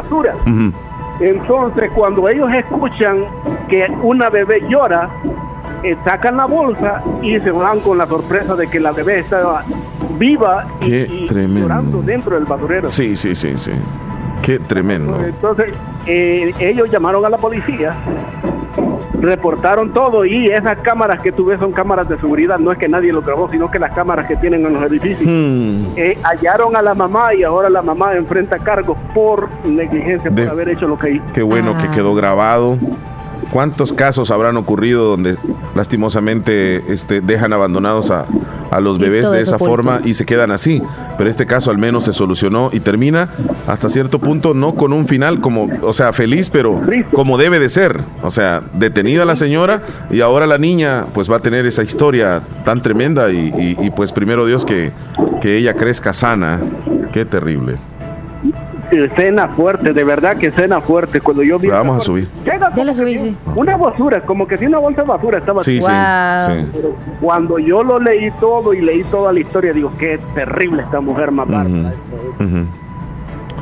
Entonces, 1.20 1.90
cuando 1.94 2.28
ellos 2.28 2.48
escuchan 2.52 3.24
que 3.68 3.86
una 4.02 4.28
bebé 4.30 4.62
llora, 4.68 5.08
eh, 5.82 5.96
sacan 6.04 6.36
la 6.36 6.46
bolsa 6.46 7.02
y 7.22 7.38
se 7.38 7.50
van 7.50 7.80
con 7.80 7.98
la 7.98 8.06
sorpresa 8.06 8.54
de 8.56 8.66
que 8.68 8.80
la 8.80 8.92
bebé 8.92 9.18
estaba 9.20 9.62
viva 10.18 10.66
y, 10.80 10.88
Qué 10.88 11.08
y 11.10 11.28
llorando 11.60 12.02
dentro 12.02 12.34
del 12.36 12.44
basurero. 12.44 12.88
Sí, 12.88 13.16
sí, 13.16 13.34
sí, 13.34 13.52
sí. 13.56 13.72
Qué 14.40 14.58
tremendo. 14.58 15.20
Entonces, 15.24 15.74
eh, 16.06 16.52
ellos 16.60 16.90
llamaron 16.90 17.24
a 17.24 17.28
la 17.28 17.36
policía, 17.38 17.94
reportaron 19.20 19.92
todo 19.92 20.24
y 20.24 20.46
esas 20.48 20.78
cámaras 20.80 21.20
que 21.22 21.30
tú 21.32 21.44
ves 21.44 21.60
son 21.60 21.72
cámaras 21.72 22.08
de 22.08 22.16
seguridad, 22.18 22.58
no 22.58 22.72
es 22.72 22.78
que 22.78 22.88
nadie 22.88 23.12
lo 23.12 23.22
grabó, 23.22 23.48
sino 23.50 23.70
que 23.70 23.78
las 23.78 23.94
cámaras 23.94 24.26
que 24.26 24.36
tienen 24.36 24.66
en 24.66 24.72
los 24.72 24.82
edificios. 24.82 25.20
Hmm. 25.24 25.84
Eh, 25.96 26.18
hallaron 26.24 26.74
a 26.76 26.82
la 26.82 26.94
mamá 26.94 27.34
y 27.34 27.42
ahora 27.44 27.70
la 27.70 27.82
mamá 27.82 28.14
enfrenta 28.14 28.58
cargos 28.58 28.98
por 29.14 29.48
negligencia, 29.64 30.30
De- 30.30 30.42
por 30.42 30.52
haber 30.52 30.70
hecho 30.70 30.88
lo 30.88 30.98
que 30.98 31.12
hizo. 31.12 31.24
Qué 31.34 31.42
bueno 31.42 31.76
que 31.78 31.88
quedó 31.90 32.14
grabado. 32.14 32.76
¿Cuántos 33.52 33.92
casos 33.92 34.30
habrán 34.30 34.56
ocurrido 34.56 35.04
donde 35.10 35.36
lastimosamente 35.74 36.82
este, 36.92 37.20
dejan 37.20 37.52
abandonados 37.52 38.10
a, 38.10 38.24
a 38.70 38.80
los 38.80 38.98
bebés 38.98 39.30
de 39.30 39.40
esa 39.42 39.58
forma 39.58 40.00
y 40.04 40.14
se 40.14 40.24
quedan 40.24 40.50
así? 40.50 40.82
Pero 41.18 41.28
este 41.28 41.44
caso 41.46 41.70
al 41.70 41.76
menos 41.76 42.04
se 42.04 42.14
solucionó 42.14 42.70
y 42.72 42.80
termina 42.80 43.28
hasta 43.66 43.90
cierto 43.90 44.18
punto 44.18 44.54
no 44.54 44.74
con 44.74 44.92
un 44.94 45.06
final 45.06 45.40
como, 45.40 45.68
o 45.82 45.92
sea, 45.92 46.12
feliz, 46.14 46.48
pero 46.48 46.80
como 47.12 47.36
debe 47.36 47.58
de 47.58 47.68
ser. 47.68 48.00
O 48.22 48.30
sea, 48.30 48.62
detenida 48.72 49.24
la 49.26 49.36
señora 49.36 49.82
y 50.10 50.22
ahora 50.22 50.46
la 50.46 50.56
niña 50.56 51.04
pues 51.12 51.30
va 51.30 51.36
a 51.36 51.40
tener 51.40 51.66
esa 51.66 51.82
historia 51.82 52.40
tan 52.64 52.80
tremenda 52.80 53.30
y, 53.30 53.36
y- 53.56 53.76
y, 53.86 53.90
pues 53.90 54.12
primero 54.12 54.46
Dios 54.46 54.64
que, 54.64 54.92
que 55.42 55.58
ella 55.58 55.74
crezca 55.74 56.12
sana. 56.14 56.58
Qué 57.12 57.26
terrible. 57.26 57.76
Cena 59.16 59.48
fuerte, 59.48 59.92
de 59.92 60.04
verdad 60.04 60.36
que 60.36 60.50
cena 60.50 60.80
fuerte. 60.80 61.20
Cuando 61.20 61.42
yo 61.42 61.58
vi. 61.58 61.68
La 61.68 61.76
vamos 61.78 61.98
a 61.98 62.00
subir. 62.00 62.28
Llega 62.44 62.72
Ya 62.74 62.84
la 62.84 62.94
subí, 62.94 63.18
sí. 63.18 63.36
Una 63.56 63.76
basura, 63.76 64.20
como 64.22 64.46
que 64.46 64.56
si 64.58 64.66
una 64.66 64.78
bolsa 64.78 65.02
de 65.02 65.08
basura 65.08 65.38
estaba 65.38 65.62
Sí, 65.64 65.80
sí, 65.80 65.88
Wow. 65.90 66.56
sí. 66.56 66.66
Pero 66.72 66.94
cuando 67.20 67.58
yo 67.58 67.82
lo 67.82 67.98
leí 67.98 68.30
todo 68.40 68.74
y 68.74 68.80
leí 68.80 69.02
toda 69.04 69.32
la 69.32 69.40
historia, 69.40 69.72
digo, 69.72 69.92
qué 69.98 70.18
terrible 70.34 70.82
esta 70.82 71.00
mujer 71.00 71.30
más. 71.30 71.48
Ujú. 71.48 72.66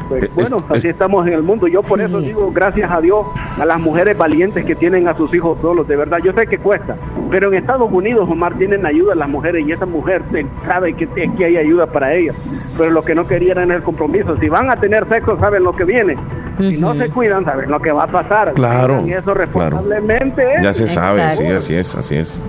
Pues, 0.08 0.24
Es- 0.24 0.34
bueno, 0.34 0.64
así 0.68 0.88
estamos 0.88 1.26
en 1.26 1.32
el 1.34 1.42
mundo. 1.42 1.66
Yo 1.68 1.82
por 1.82 2.00
eso 2.00 2.20
digo, 2.20 2.50
gracias 2.52 2.90
a 2.90 3.00
Dios, 3.00 3.26
a 3.58 3.64
las 3.64 3.80
mujeres 3.80 4.16
valientes 4.18 4.64
que 4.64 4.74
tienen 4.74 5.06
a 5.08 5.14
sus 5.14 5.32
hijos 5.34 5.58
solos. 5.60 5.86
De 5.88 5.96
verdad, 5.96 6.18
yo 6.24 6.32
sé 6.32 6.46
que 6.46 6.58
cuesta, 6.58 6.96
pero 7.30 7.48
en 7.48 7.58
Estados 7.58 7.90
Unidos, 7.92 8.28
Omar, 8.28 8.54
tienen 8.58 8.84
ayuda 8.86 9.12
a 9.12 9.16
las 9.16 9.28
mujeres 9.28 9.64
y 9.66 9.72
esa 9.72 9.86
mujer 9.86 10.22
sabe 10.66 10.94
que, 10.94 11.06
que 11.06 11.44
hay 11.44 11.56
ayuda 11.56 11.86
para 11.86 12.14
ellas. 12.14 12.34
Pero 12.76 12.90
lo 12.90 13.02
que 13.02 13.14
no 13.14 13.26
querían 13.26 13.58
era 13.58 13.76
el 13.76 13.82
compromiso. 13.82 14.36
Si 14.36 14.48
van 14.48 14.70
a 14.70 14.76
tener 14.76 15.06
sexo, 15.08 15.38
saben 15.38 15.62
lo 15.64 15.72
que 15.74 15.84
viene. 15.84 16.16
Si 16.58 16.76
no 16.76 16.94
se 16.94 17.08
cuidan, 17.10 17.44
saben 17.44 17.70
lo 17.70 17.80
que 17.80 17.90
va 17.92 18.04
a 18.04 18.06
pasar. 18.06 18.52
Claro, 18.54 19.02
Y 19.06 19.12
eso 19.12 19.22
claro. 19.22 19.40
responsablemente. 19.40 20.44
Ya 20.62 20.74
se 20.74 20.88
sabe, 20.88 21.22
Exacto. 21.22 21.42
sí, 21.42 21.48
así 21.48 21.74
es, 21.74 21.94
así 21.96 22.16
es. 22.16 22.42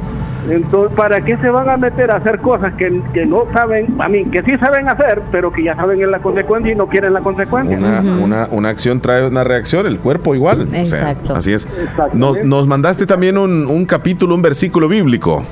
Entonces, 0.50 0.96
¿para 0.98 1.22
qué 1.22 1.38
se 1.38 1.50
van 1.50 1.70
a 1.70 1.78
meter 1.78 2.10
a 2.12 2.16
hacer 2.16 2.40
cosas 2.40 2.74
que, 2.74 3.02
que 3.14 3.26
no 3.26 3.44
saben, 3.54 3.96
a 4.00 4.10
mí, 4.10 4.26
que 4.26 4.42
sí 4.44 4.58
saben 4.58 4.90
hacer, 4.90 5.22
pero 5.32 5.52
que 5.52 5.64
ya 5.64 5.76
saben 5.76 6.02
en 6.02 6.10
la 6.12 6.20
consecuencia 6.20 6.72
y 6.72 6.76
no 6.76 6.88
quieren 6.88 7.14
la 7.14 7.22
consecuencia? 7.22 7.78
Una, 7.78 8.02
una, 8.02 8.48
una 8.52 8.70
acción 8.70 9.00
trae 9.02 9.28
una 9.28 9.44
reacción, 9.44 9.86
el 9.86 10.00
cuerpo 10.00 10.34
igual. 10.34 10.62
O 10.68 10.70
sea, 10.70 10.82
Exacto. 10.82 11.36
así 11.36 11.54
es. 11.54 11.68
Nos, 12.14 12.44
nos 12.44 12.68
mandaste 12.68 13.06
también 13.06 13.38
un, 13.38 13.68
un 13.68 13.86
capítulo, 13.86 14.34
un 14.36 14.42
versículo 14.42 14.88
bíblico. 14.88 15.44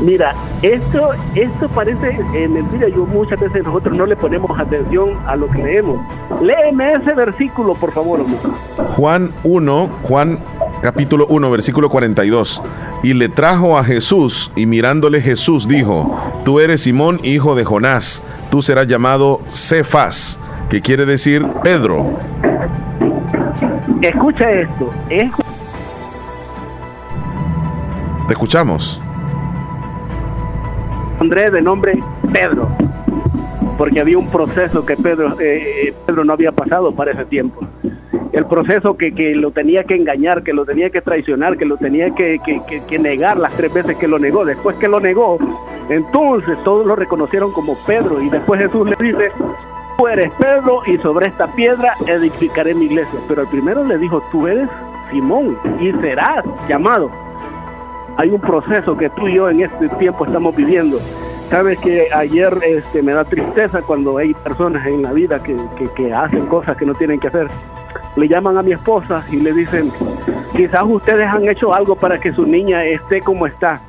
Mira, 0.00 0.34
esto, 0.62 1.10
esto 1.34 1.68
parece 1.68 2.18
eh, 2.34 2.48
mentira. 2.48 2.88
Yo 2.88 3.06
muchas 3.06 3.38
veces 3.38 3.62
nosotros 3.64 3.96
no 3.96 4.06
le 4.06 4.16
ponemos 4.16 4.58
atención 4.58 5.10
a 5.26 5.36
lo 5.36 5.48
que 5.48 5.62
leemos. 5.62 6.00
Léeme 6.40 6.94
ese 6.94 7.12
versículo, 7.14 7.74
por 7.74 7.92
favor. 7.92 8.20
hombre. 8.20 8.38
Juan 8.96 9.30
1, 9.44 9.88
Juan 10.02 10.38
capítulo 10.82 11.26
1, 11.28 11.50
versículo 11.50 11.88
42. 11.88 12.62
Y 13.02 13.14
le 13.14 13.28
trajo 13.28 13.78
a 13.78 13.84
Jesús, 13.84 14.50
y 14.56 14.66
mirándole 14.66 15.20
Jesús 15.20 15.66
dijo, 15.66 16.42
tú 16.44 16.60
eres 16.60 16.82
Simón, 16.82 17.20
hijo 17.22 17.54
de 17.54 17.64
Jonás, 17.64 18.22
tú 18.50 18.60
serás 18.60 18.86
llamado 18.86 19.40
Cefas, 19.48 20.38
que 20.68 20.82
quiere 20.82 21.06
decir 21.06 21.46
Pedro. 21.62 22.18
Escucha 24.02 24.50
esto. 24.50 24.90
Es 25.08 25.30
Te 28.26 28.32
escuchamos. 28.32 29.00
Andrés 31.20 31.52
de 31.52 31.62
nombre 31.62 31.98
Pedro, 32.32 32.68
porque 33.78 34.00
había 34.00 34.18
un 34.18 34.28
proceso 34.28 34.84
que 34.84 34.96
Pedro, 34.96 35.38
eh, 35.40 35.88
eh, 35.88 35.94
Pedro 36.04 36.24
no 36.24 36.32
había 36.32 36.50
pasado 36.50 36.92
para 36.92 37.12
ese 37.12 37.24
tiempo. 37.26 37.64
El 38.32 38.46
proceso 38.46 38.96
que, 38.96 39.12
que 39.14 39.34
lo 39.34 39.50
tenía 39.50 39.84
que 39.84 39.94
engañar, 39.94 40.42
que 40.42 40.52
lo 40.52 40.64
tenía 40.64 40.90
que 40.90 41.00
traicionar, 41.00 41.56
que 41.56 41.64
lo 41.64 41.76
tenía 41.76 42.10
que, 42.10 42.38
que- 42.44 42.60
que- 42.88 42.98
negar 42.98 43.36
las 43.38 43.52
tres 43.56 43.72
veces 43.72 43.96
que 43.96 44.08
lo 44.08 44.18
negó. 44.18 44.44
Después 44.44 44.76
que 44.76 44.88
lo 44.88 45.00
negó, 45.00 45.38
entonces 45.88 46.56
todos 46.64 46.86
lo 46.86 46.96
reconocieron 46.96 47.52
como 47.52 47.74
Pedro 47.86 48.20
y 48.22 48.28
después 48.28 48.60
Jesús 48.60 48.88
le 48.88 48.96
dice, 49.00 49.30
tú 49.98 50.06
eres 50.06 50.30
Pedro 50.38 50.80
y 50.86 50.96
sobre 50.98 51.26
esta 51.26 51.46
piedra 51.54 51.94
edificaré 52.06 52.74
mi 52.74 52.86
iglesia. 52.86 53.18
Pero 53.28 53.42
el 53.42 53.48
primero 53.48 53.84
le 53.84 53.98
dijo, 53.98 54.22
tú 54.30 54.46
eres 54.46 54.68
Simón 55.10 55.58
y 55.80 55.92
serás 56.00 56.44
llamado 56.68 57.10
hay 58.18 58.28
un 58.28 58.40
proceso 58.42 58.94
que 58.94 59.08
tú 59.10 59.26
y 59.26 59.34
yo 59.36 59.48
en 59.48 59.62
este 59.62 59.88
tiempo 59.98 60.26
estamos 60.26 60.54
viviendo. 60.54 60.98
Sabes 61.48 61.78
que 61.80 62.08
ayer 62.14 62.56
este, 62.66 63.02
me 63.02 63.12
da 63.12 63.24
tristeza 63.24 63.80
cuando 63.82 64.16
hay 64.18 64.32
personas 64.32 64.86
en 64.86 65.02
la 65.02 65.12
vida 65.12 65.42
que, 65.42 65.54
que- 65.96 66.12
hacen 66.12 66.46
cosas 66.46 66.76
que 66.76 66.86
no 66.86 66.94
tienen 66.94 67.20
que 67.20 67.28
hacer. 67.28 67.46
Le 68.16 68.26
llaman 68.28 68.56
a 68.58 68.62
mi 68.62 68.72
esposa 68.72 69.22
y 69.30 69.36
le 69.36 69.52
dicen, 69.52 69.90
quizás 70.56 70.82
ustedes 70.84 71.26
han 71.28 71.46
hecho 71.48 71.74
algo 71.74 71.94
para 71.96 72.18
que 72.18 72.32
su 72.32 72.46
niña 72.46 72.84
esté 72.84 73.20
como 73.20 73.46
está. 73.46 73.80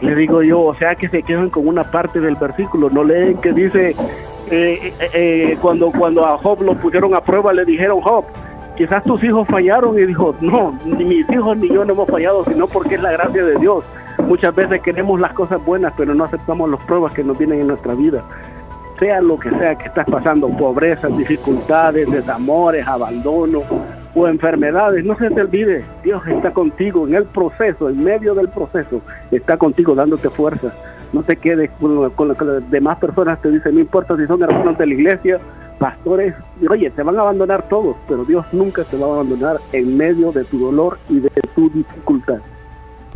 Le 0.00 0.14
digo 0.14 0.42
yo, 0.42 0.60
o 0.60 0.74
sea 0.74 0.94
que 0.94 1.08
se 1.08 1.22
quedan 1.22 1.50
con 1.50 1.66
una 1.66 1.84
parte 1.84 2.20
del 2.20 2.36
versículo, 2.36 2.88
no 2.90 3.02
leen 3.04 3.38
que 3.38 3.52
dice, 3.52 3.90
eh, 3.90 4.92
eh, 5.00 5.10
eh, 5.12 5.56
cuando, 5.60 5.90
cuando 5.90 6.24
a 6.26 6.38
Job 6.38 6.62
lo 6.62 6.74
pusieron 6.74 7.14
a 7.14 7.20
prueba, 7.20 7.52
le 7.52 7.64
dijeron, 7.64 8.00
Job, 8.00 8.24
quizás 8.80 9.04
tus 9.04 9.22
hijos 9.22 9.46
fallaron 9.46 9.98
y 9.98 10.06
dijo, 10.06 10.34
no, 10.40 10.74
ni 10.86 11.04
mis 11.04 11.28
hijos 11.28 11.54
ni 11.54 11.68
yo 11.68 11.84
no 11.84 11.92
hemos 11.92 12.08
fallado, 12.08 12.42
sino 12.44 12.66
porque 12.66 12.94
es 12.94 13.02
la 13.02 13.12
gracia 13.12 13.44
de 13.44 13.56
Dios. 13.56 13.84
Muchas 14.26 14.54
veces 14.54 14.80
queremos 14.80 15.20
las 15.20 15.34
cosas 15.34 15.62
buenas, 15.62 15.92
pero 15.98 16.14
no 16.14 16.24
aceptamos 16.24 16.70
las 16.70 16.82
pruebas 16.84 17.12
que 17.12 17.22
nos 17.22 17.36
vienen 17.36 17.60
en 17.60 17.66
nuestra 17.66 17.94
vida. 17.94 18.24
Sea 18.98 19.20
lo 19.20 19.38
que 19.38 19.50
sea 19.50 19.74
que 19.74 19.88
estás 19.88 20.06
pasando, 20.08 20.48
pobreza, 20.48 21.08
dificultades, 21.08 22.10
desamores, 22.10 22.88
abandono 22.88 23.60
o 24.14 24.26
enfermedades, 24.26 25.04
no 25.04 25.14
se 25.18 25.28
te 25.28 25.42
olvide, 25.42 25.84
Dios 26.02 26.26
está 26.26 26.50
contigo 26.50 27.06
en 27.06 27.16
el 27.16 27.26
proceso, 27.26 27.90
en 27.90 28.02
medio 28.02 28.34
del 28.34 28.48
proceso, 28.48 29.02
está 29.30 29.58
contigo 29.58 29.94
dándote 29.94 30.30
fuerza. 30.30 30.72
No 31.12 31.22
te 31.22 31.36
quedes 31.36 31.70
con 31.72 32.08
con 32.12 32.34
que 32.34 32.44
las 32.46 32.70
demás 32.70 32.98
personas 32.98 33.42
te 33.42 33.50
dicen, 33.50 33.74
no 33.74 33.80
importa 33.80 34.16
si 34.16 34.24
son 34.26 34.42
hermanos 34.42 34.78
de 34.78 34.86
la 34.86 34.94
iglesia, 34.94 35.38
pastores, 35.80 36.34
oye, 36.68 36.90
te 36.90 37.02
van 37.02 37.16
a 37.16 37.22
abandonar 37.22 37.66
todos, 37.68 37.96
pero 38.06 38.26
Dios 38.26 38.44
nunca 38.52 38.84
te 38.84 38.98
va 38.98 39.06
a 39.06 39.14
abandonar 39.14 39.56
en 39.72 39.96
medio 39.96 40.30
de 40.30 40.44
tu 40.44 40.58
dolor 40.58 40.98
y 41.08 41.20
de 41.20 41.30
tu 41.54 41.70
dificultad. 41.70 42.38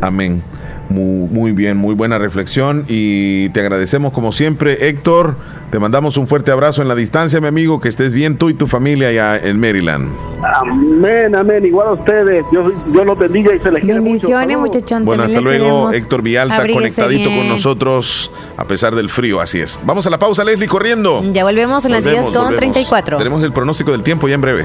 Amén. 0.01 0.43
Muy, 0.89 1.29
muy 1.29 1.53
bien, 1.53 1.77
muy 1.77 1.95
buena 1.95 2.19
reflexión 2.19 2.85
y 2.89 3.49
te 3.51 3.61
agradecemos 3.61 4.13
como 4.13 4.33
siempre, 4.33 4.89
Héctor. 4.89 5.37
Te 5.71 5.81
mandamos 5.81 6.17
un 6.17 6.29
fuerte 6.29 6.53
abrazo 6.53 6.83
en 6.83 6.89
la 6.89 6.95
distancia, 6.95 7.41
mi 7.41 7.49
amigo, 7.49 7.81
que 7.81 7.89
estés 7.89 8.13
bien 8.13 8.37
tú 8.37 8.49
y 8.49 8.55
tu 8.55 8.69
familia 8.69 9.09
allá 9.09 9.37
en 9.37 9.59
Maryland. 9.59 10.09
Amén, 10.45 11.35
amén, 11.35 11.65
igual 11.65 11.89
a 11.89 11.93
ustedes, 11.93 12.45
Dios, 12.53 12.73
Dios 12.93 13.05
los 13.05 13.19
bendiga 13.19 13.53
y 13.55 13.59
se 13.59 13.73
les 13.73 13.83
quiere. 13.83 13.99
Bendiciones, 13.99 14.57
muchachón. 14.57 15.05
Bueno, 15.05 15.25
hasta 15.25 15.41
luego, 15.41 15.65
queremos. 15.65 15.95
Héctor 15.95 16.23
Vialta, 16.23 16.57
Abríguese 16.59 17.03
conectadito 17.03 17.31
con 17.37 17.49
nosotros 17.49 18.31
a 18.57 18.65
pesar 18.67 18.95
del 18.95 19.11
frío, 19.11 19.41
así 19.41 19.59
es. 19.61 19.81
Vamos 19.85 20.07
a 20.07 20.11
la 20.11 20.19
pausa, 20.19 20.45
Leslie, 20.45 20.69
corriendo. 20.69 21.25
Ya 21.33 21.43
volvemos 21.43 21.85
en 21.87 21.93
las 21.93 22.05
10 22.05 22.15
Volvemos, 22.15 22.37
con 22.37 22.45
volvemos. 22.45 22.61
34. 22.61 23.19
Tenemos 23.19 23.43
el 23.43 23.53
pronóstico 23.53 23.91
del 23.91 24.03
tiempo 24.05 24.29
ya 24.29 24.35
en 24.37 24.41
breve. 24.43 24.65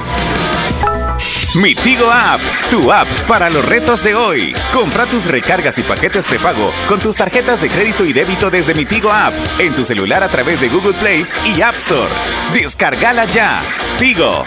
Mi 1.56 1.74
Tigo 1.74 2.12
App, 2.12 2.40
tu 2.70 2.92
app 2.92 3.08
para 3.28 3.50
los 3.50 3.66
retos 3.66 4.04
de 4.04 4.14
hoy. 4.14 4.54
Compra 4.72 5.08
tus 5.08 5.26
recargas 5.26 5.80
y 5.80 5.84
paquetes 5.84 6.24
prepago 6.26 6.72
con 6.88 7.00
tus 7.00 7.16
tarjetas 7.16 7.62
de 7.62 7.70
crédito 7.70 8.06
y 8.06 8.14
débito 8.14 8.52
desde 8.52 8.76
Mi 8.76 8.86
Tigo 8.86 9.12
App 9.12 9.34
en 9.58 9.74
tu 9.74 9.84
celular 9.84 10.22
a 10.22 10.30
través 10.30 10.62
de 10.62 10.70
Google 10.70 10.94
Play 10.94 11.26
y 11.46 11.60
App 11.62 11.76
Store. 11.78 12.12
Descárgala 12.54 13.26
ya. 13.26 13.64
Tigo. 13.98 14.46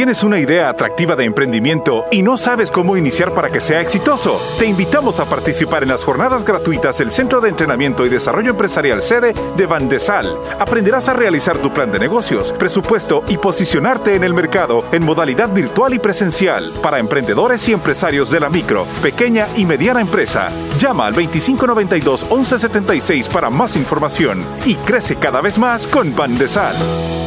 ¿Tienes 0.00 0.24
una 0.24 0.38
idea 0.38 0.70
atractiva 0.70 1.14
de 1.14 1.26
emprendimiento 1.26 2.06
y 2.10 2.22
no 2.22 2.38
sabes 2.38 2.70
cómo 2.70 2.96
iniciar 2.96 3.34
para 3.34 3.50
que 3.50 3.60
sea 3.60 3.82
exitoso? 3.82 4.40
Te 4.58 4.64
invitamos 4.64 5.20
a 5.20 5.26
participar 5.26 5.82
en 5.82 5.90
las 5.90 6.04
jornadas 6.04 6.42
gratuitas 6.42 6.96
del 6.96 7.10
Centro 7.10 7.42
de 7.42 7.50
Entrenamiento 7.50 8.06
y 8.06 8.08
Desarrollo 8.08 8.52
Empresarial 8.52 9.02
sede 9.02 9.34
de 9.58 9.66
Bandesal. 9.66 10.38
Aprenderás 10.58 11.10
a 11.10 11.12
realizar 11.12 11.58
tu 11.58 11.70
plan 11.70 11.92
de 11.92 11.98
negocios, 11.98 12.54
presupuesto 12.54 13.24
y 13.28 13.36
posicionarte 13.36 14.14
en 14.14 14.24
el 14.24 14.32
mercado 14.32 14.86
en 14.90 15.04
modalidad 15.04 15.50
virtual 15.50 15.92
y 15.92 15.98
presencial 15.98 16.72
para 16.82 16.98
emprendedores 16.98 17.68
y 17.68 17.74
empresarios 17.74 18.30
de 18.30 18.40
la 18.40 18.48
micro, 18.48 18.86
pequeña 19.02 19.48
y 19.58 19.66
mediana 19.66 20.00
empresa. 20.00 20.48
Llama 20.78 21.08
al 21.08 21.14
2592-1176 21.14 23.28
para 23.28 23.50
más 23.50 23.76
información 23.76 24.42
y 24.64 24.76
crece 24.76 25.16
cada 25.16 25.42
vez 25.42 25.58
más 25.58 25.86
con 25.86 26.16
Bandesal. 26.16 26.74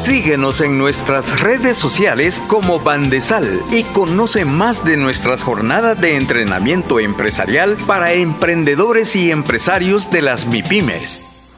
Síguenos 0.04 0.60
en 0.60 0.78
nuestras 0.78 1.40
redes 1.40 1.78
sociales 1.78 2.42
como 2.48 2.63
Bandesal 2.64 3.62
y 3.72 3.84
conoce 3.84 4.46
más 4.46 4.86
de 4.86 4.96
nuestras 4.96 5.44
jornadas 5.44 6.00
de 6.00 6.16
entrenamiento 6.16 7.00
empresarial 7.00 7.76
para 7.88 8.14
emprendedores 8.14 9.16
y 9.16 9.32
empresarios 9.32 10.10
de 10.12 10.22
las 10.22 10.46
MIPIMES. 10.48 11.33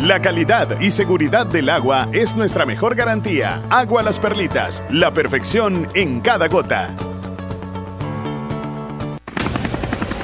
La 0.00 0.20
calidad 0.20 0.78
y 0.78 0.90
seguridad 0.90 1.46
del 1.46 1.70
agua 1.70 2.08
es 2.12 2.36
nuestra 2.36 2.66
mejor 2.66 2.94
garantía. 2.94 3.62
Agua 3.70 4.02
Las 4.02 4.18
Perlitas, 4.18 4.84
la 4.90 5.10
perfección 5.10 5.88
en 5.94 6.20
cada 6.20 6.48
gota. 6.48 6.94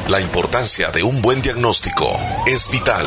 La 0.08 0.20
importancia 0.20 0.90
de 0.90 1.02
un 1.02 1.22
buen 1.22 1.40
diagnóstico 1.40 2.06
es 2.46 2.70
vital. 2.70 3.06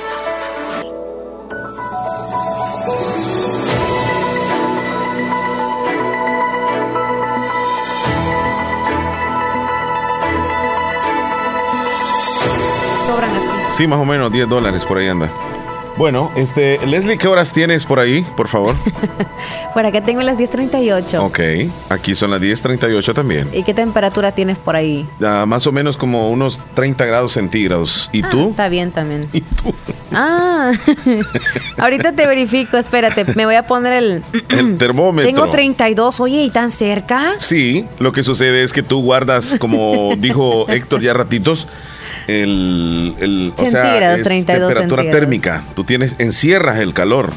Sí, 13.81 13.87
más 13.87 13.97
o 13.97 14.05
menos 14.05 14.31
10 14.31 14.47
dólares 14.47 14.85
por 14.85 14.99
ahí 14.99 15.07
anda. 15.07 15.27
Bueno, 15.97 16.31
este, 16.35 16.77
Leslie, 16.85 17.17
¿qué 17.17 17.27
horas 17.27 17.51
tienes 17.51 17.83
por 17.83 17.99
ahí, 17.99 18.23
por 18.37 18.47
favor? 18.47 18.75
Por 19.73 19.85
acá 19.85 20.01
tengo 20.03 20.21
las 20.21 20.37
10.38. 20.37 21.17
ok, 21.19 21.71
aquí 21.89 22.13
son 22.13 22.29
las 22.29 22.41
10.38 22.41 23.13
también. 23.15 23.49
¿Y 23.53 23.63
qué 23.63 23.73
temperatura 23.73 24.33
tienes 24.33 24.57
por 24.57 24.75
ahí? 24.75 25.07
Ah, 25.23 25.45
más 25.47 25.65
o 25.65 25.71
menos 25.71 25.97
como 25.97 26.29
unos 26.29 26.59
30 26.75 27.05
grados 27.05 27.31
centígrados. 27.31 28.09
¿Y 28.13 28.21
Ah, 28.21 28.29
tú? 28.29 28.49
Está 28.49 28.69
bien 28.69 28.91
también. 28.91 29.27
Ah, 30.13 30.73
ahorita 31.77 32.11
te 32.11 32.27
verifico, 32.27 32.75
espérate, 32.77 33.23
me 33.35 33.45
voy 33.45 33.55
a 33.55 33.65
poner 33.65 33.93
el... 33.93 34.23
El 34.49 34.77
termómetro. 34.77 35.31
Tengo 35.33 35.49
32, 35.49 36.19
oye, 36.19 36.43
¿y 36.43 36.49
tan 36.49 36.69
cerca? 36.69 37.35
Sí, 37.39 37.87
lo 37.97 38.11
que 38.11 38.21
sucede 38.21 38.61
es 38.63 38.73
que 38.73 38.83
tú 38.83 39.01
guardas, 39.01 39.55
como 39.57 40.09
dijo 40.17 40.67
Héctor 40.69 40.99
ya 41.01 41.13
ratitos, 41.13 41.65
el, 42.27 43.15
el 43.19 43.53
o 43.55 43.69
sea, 43.69 44.15
es 44.15 44.23
32 44.23 44.69
temperatura 44.69 45.11
térmica. 45.11 45.63
Tú 45.75 45.83
tienes, 45.83 46.15
encierras 46.19 46.79
el 46.79 46.93
calor. 46.93 47.31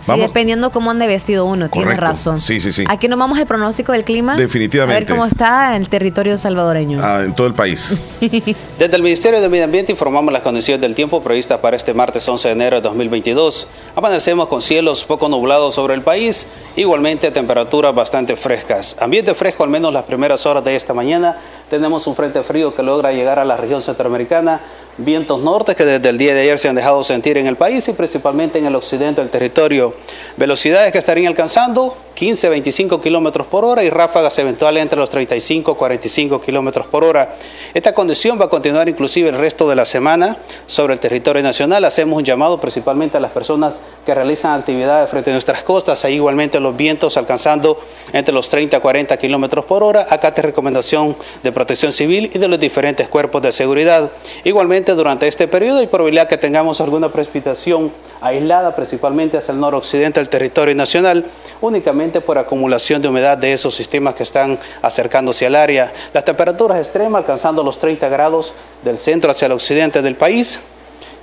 Sí, 0.00 0.20
dependiendo 0.20 0.70
cómo 0.70 0.90
ande 0.90 1.06
vestido 1.06 1.46
uno, 1.46 1.68
tienes 1.68 1.94
Correcto. 1.94 2.04
razón. 2.04 2.40
Sí, 2.40 2.60
sí, 2.60 2.70
sí. 2.70 2.84
Aquí 2.86 3.08
nos 3.08 3.18
vamos 3.18 3.38
al 3.38 3.46
pronóstico 3.46 3.92
del 3.92 4.04
clima. 4.04 4.36
Definitivamente. 4.36 4.94
A 4.94 5.00
ver 5.00 5.08
cómo 5.08 5.26
está 5.26 5.74
el 5.74 5.88
territorio 5.88 6.38
salvadoreño. 6.38 7.00
ah, 7.02 7.22
en 7.24 7.34
todo 7.34 7.46
el 7.46 7.54
país. 7.54 8.00
Desde 8.78 8.94
el 8.96 9.02
Ministerio 9.02 9.40
de 9.40 9.48
Medio 9.48 9.64
Ambiente 9.64 9.92
informamos 9.92 10.32
las 10.32 10.42
condiciones 10.42 10.80
del 10.80 10.94
tiempo 10.94 11.22
previstas 11.22 11.58
para 11.58 11.76
este 11.76 11.92
martes 11.94 12.28
11 12.28 12.48
de 12.48 12.52
enero 12.52 12.76
de 12.76 12.82
2022. 12.82 13.66
Amanecemos 13.96 14.48
con 14.48 14.60
cielos 14.60 15.02
poco 15.02 15.28
nublados 15.28 15.74
sobre 15.74 15.94
el 15.94 16.02
país, 16.02 16.46
igualmente 16.76 17.30
temperaturas 17.30 17.94
bastante 17.94 18.36
frescas. 18.36 18.96
Ambiente 19.00 19.34
fresco 19.34 19.64
al 19.64 19.70
menos 19.70 19.92
las 19.92 20.04
primeras 20.04 20.46
horas 20.46 20.62
de 20.62 20.76
esta 20.76 20.94
mañana. 20.94 21.36
Tenemos 21.70 22.06
un 22.06 22.14
frente 22.14 22.42
frío 22.44 22.74
que 22.74 22.82
logra 22.82 23.12
llegar 23.12 23.40
a 23.40 23.44
la 23.44 23.56
región 23.56 23.82
centroamericana. 23.82 24.60
Vientos 24.98 25.40
norte 25.42 25.74
que 25.74 25.84
desde 25.84 26.08
el 26.08 26.16
día 26.16 26.32
de 26.32 26.42
ayer 26.42 26.58
se 26.58 26.68
han 26.68 26.76
dejado 26.76 27.02
sentir 27.02 27.38
en 27.38 27.46
el 27.48 27.56
país 27.56 27.88
y 27.88 27.92
principalmente 27.92 28.58
en 28.58 28.66
el 28.66 28.76
occidente 28.76 29.20
del 29.20 29.30
territorio. 29.30 29.94
Velocidades 30.36 30.92
que 30.92 30.98
estarían 30.98 31.26
alcanzando 31.26 31.96
15-25 32.16 33.00
kilómetros 33.02 33.46
por 33.46 33.64
hora 33.64 33.84
y 33.84 33.90
ráfagas 33.90 34.38
eventuales 34.38 34.82
entre 34.82 34.98
los 34.98 35.12
35-45 35.12 36.42
kilómetros 36.42 36.86
por 36.86 37.04
hora. 37.04 37.34
Esta 37.74 37.92
condición 37.92 38.40
va 38.40 38.46
a 38.46 38.48
continuar 38.48 38.88
inclusive 38.88 39.28
el 39.28 39.36
resto 39.36 39.68
de 39.68 39.76
la 39.76 39.84
semana 39.84 40.38
sobre 40.66 40.94
el 40.94 41.00
territorio 41.00 41.42
nacional. 41.42 41.84
Hacemos 41.84 42.16
un 42.16 42.24
llamado 42.24 42.58
principalmente 42.58 43.18
a 43.18 43.20
las 43.20 43.32
personas 43.32 43.80
que 44.06 44.14
realizan 44.14 44.58
actividades 44.58 45.10
frente 45.10 45.30
a 45.30 45.34
nuestras 45.34 45.62
costas, 45.62 46.02
e 46.04 46.12
igualmente 46.12 46.58
los 46.58 46.76
vientos 46.76 47.16
alcanzando 47.16 47.78
entre 48.12 48.32
los 48.32 48.48
30 48.48 48.78
a 48.78 48.80
40 48.80 49.16
kilómetros 49.18 49.64
por 49.66 49.82
hora. 49.82 50.06
Acá 50.08 50.32
te 50.32 50.40
recomendación 50.40 51.16
de 51.42 51.52
protección 51.52 51.92
civil 51.92 52.30
y 52.32 52.38
de 52.38 52.48
los 52.48 52.58
diferentes 52.58 53.08
cuerpos 53.08 53.42
de 53.42 53.52
seguridad. 53.52 54.10
Igualmente 54.44 54.94
durante 54.94 55.28
este 55.28 55.48
periodo 55.48 55.80
hay 55.80 55.86
probabilidad 55.86 56.28
que 56.28 56.38
tengamos 56.38 56.80
alguna 56.80 57.10
precipitación 57.10 57.92
aislada, 58.20 58.74
principalmente 58.74 59.36
hacia 59.36 59.52
el 59.52 59.60
noroccidente 59.60 60.20
del 60.20 60.28
territorio 60.28 60.74
nacional, 60.74 61.24
únicamente 61.60 62.20
por 62.20 62.38
acumulación 62.38 63.02
de 63.02 63.08
humedad 63.08 63.38
de 63.38 63.52
esos 63.52 63.74
sistemas 63.74 64.14
que 64.14 64.22
están 64.22 64.58
acercándose 64.82 65.46
al 65.46 65.54
área. 65.54 65.92
Las 66.12 66.24
temperaturas 66.24 66.78
extremas 66.78 67.20
alcanzando 67.20 67.62
los 67.62 67.78
30 67.78 68.08
grados 68.08 68.54
del 68.82 68.98
centro 68.98 69.30
hacia 69.30 69.46
el 69.46 69.52
occidente 69.52 70.02
del 70.02 70.16
país 70.16 70.60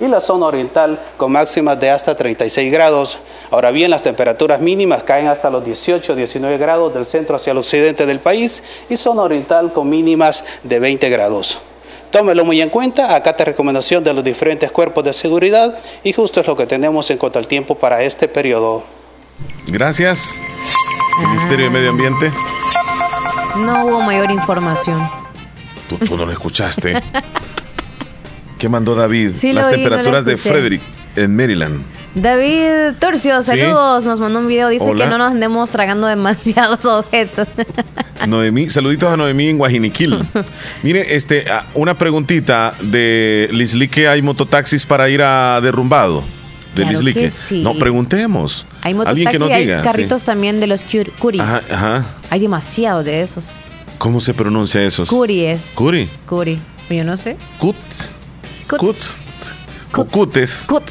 y 0.00 0.06
la 0.06 0.20
zona 0.20 0.46
oriental 0.46 0.98
con 1.16 1.32
máximas 1.32 1.78
de 1.78 1.90
hasta 1.90 2.16
36 2.16 2.72
grados. 2.72 3.18
Ahora 3.50 3.70
bien, 3.70 3.90
las 3.90 4.02
temperaturas 4.02 4.60
mínimas 4.60 5.02
caen 5.02 5.28
hasta 5.28 5.50
los 5.50 5.64
18, 5.64 6.14
19 6.14 6.58
grados 6.58 6.94
del 6.94 7.06
centro 7.06 7.36
hacia 7.36 7.52
el 7.52 7.58
occidente 7.58 8.06
del 8.06 8.20
país 8.20 8.62
y 8.88 8.96
zona 8.96 9.22
oriental 9.22 9.72
con 9.72 9.88
mínimas 9.88 10.44
de 10.62 10.78
20 10.78 11.08
grados. 11.10 11.60
Tómelo 12.14 12.44
muy 12.44 12.60
en 12.60 12.70
cuenta, 12.70 13.16
acá 13.16 13.34
te 13.34 13.44
recomendación 13.44 14.04
de 14.04 14.14
los 14.14 14.22
diferentes 14.22 14.70
cuerpos 14.70 15.02
de 15.02 15.12
seguridad 15.12 15.76
y 16.04 16.12
justo 16.12 16.42
es 16.42 16.46
lo 16.46 16.56
que 16.56 16.64
tenemos 16.64 17.10
en 17.10 17.18
cuanto 17.18 17.40
al 17.40 17.48
tiempo 17.48 17.74
para 17.74 18.04
este 18.04 18.28
periodo. 18.28 18.84
Gracias. 19.66 20.40
Ministerio 21.28 21.64
de 21.64 21.70
Medio 21.70 21.90
Ambiente. 21.90 22.32
No 23.56 23.86
hubo 23.86 24.00
mayor 24.02 24.30
información. 24.30 25.10
Tú, 25.88 25.96
tú 25.96 26.16
no 26.16 26.24
lo 26.24 26.30
escuchaste. 26.30 27.02
¿Qué 28.60 28.68
mandó 28.68 28.94
David? 28.94 29.32
Sí, 29.36 29.48
lo 29.48 29.62
Las 29.62 29.66
oí, 29.66 29.72
no 29.72 29.78
lo 29.78 29.82
temperaturas 29.82 30.24
de. 30.24 30.36
Frederick 30.36 30.82
en 31.16 31.34
Maryland. 31.34 31.82
David 32.14 32.96
Turcio, 33.00 33.42
Sí. 33.42 33.50
saludos. 33.50 34.06
Nos 34.06 34.20
mandó 34.20 34.38
un 34.40 34.48
video. 34.48 34.68
Dice 34.68 34.84
Hola. 34.84 35.04
que 35.04 35.10
no 35.10 35.18
nos 35.18 35.32
andemos 35.32 35.70
tragando 35.70 36.06
demasiados 36.06 36.84
objetos. 36.84 37.48
Noemí, 38.26 38.70
saluditos 38.70 39.12
a 39.12 39.16
Noemí 39.16 39.48
en 39.48 39.58
Guajiniquil. 39.58 40.18
Mire, 40.82 41.14
este, 41.16 41.44
ah, 41.50 41.66
una 41.74 41.94
preguntita 41.94 42.74
de 42.80 43.48
Lislique, 43.52 44.08
¿hay 44.08 44.22
mototaxis 44.22 44.86
para 44.86 45.08
ir 45.10 45.22
a 45.22 45.60
derrumbado? 45.60 46.22
De 46.74 46.82
Claro 46.82 46.90
Lislique. 46.92 47.20
que 47.20 47.30
sí. 47.30 47.62
No, 47.62 47.74
preguntemos. 47.74 48.66
Hay 48.82 48.96
Alguien 49.04 49.30
que 49.30 49.38
nos 49.38 49.50
hay 49.50 49.64
diga. 49.64 49.80
sí. 49.80 49.84
carritos 49.88 50.24
también 50.24 50.58
de 50.60 50.66
los 50.66 50.84
cur- 50.86 51.10
Curi. 51.18 51.38
Ajá, 51.40 51.62
ajá. 51.70 52.04
Hay 52.30 52.40
demasiado 52.40 53.04
de 53.04 53.22
esos. 53.22 53.46
¿Cómo 53.98 54.20
se 54.20 54.34
pronuncia 54.34 54.82
esos? 54.82 55.08
Curi 55.08 55.44
es. 55.46 55.70
Curi. 55.74 56.08
Curi. 56.26 56.58
Yo 56.90 57.04
no 57.04 57.16
sé. 57.16 57.36
Cut. 57.58 57.76
Cut. 58.68 58.78
Cut. 58.80 58.96
O 59.96 60.04
Cutes. 60.06 60.64
Cut. 60.66 60.82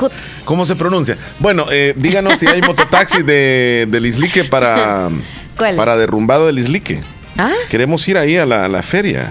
Cut. 0.00 0.12
¿Cómo 0.44 0.64
se 0.64 0.74
pronuncia? 0.76 1.16
Bueno, 1.38 1.66
eh, 1.70 1.92
díganos 1.96 2.38
si 2.38 2.46
hay 2.46 2.60
mototaxi 2.62 3.22
de, 3.22 3.86
de 3.88 4.00
Lislique 4.00 4.44
para, 4.44 5.08
¿Cuál? 5.58 5.76
para 5.76 5.96
derrumbado 5.96 6.46
de 6.46 6.52
Lislique. 6.54 7.00
¿Ah? 7.36 7.52
Queremos 7.68 8.06
ir 8.08 8.16
ahí 8.18 8.36
a 8.38 8.46
la, 8.46 8.64
a 8.64 8.68
la 8.68 8.82
feria. 8.82 9.30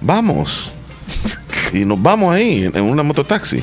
Vamos. 0.00 0.70
Y 1.74 1.86
nos 1.86 2.02
vamos 2.02 2.34
ahí 2.34 2.64
en, 2.66 2.76
en 2.76 2.82
una 2.84 3.02
mototaxi. 3.02 3.62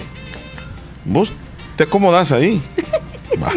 Vos 1.06 1.32
te 1.76 1.84
acomodas 1.84 2.32
ahí. 2.32 2.60
Va. 3.44 3.52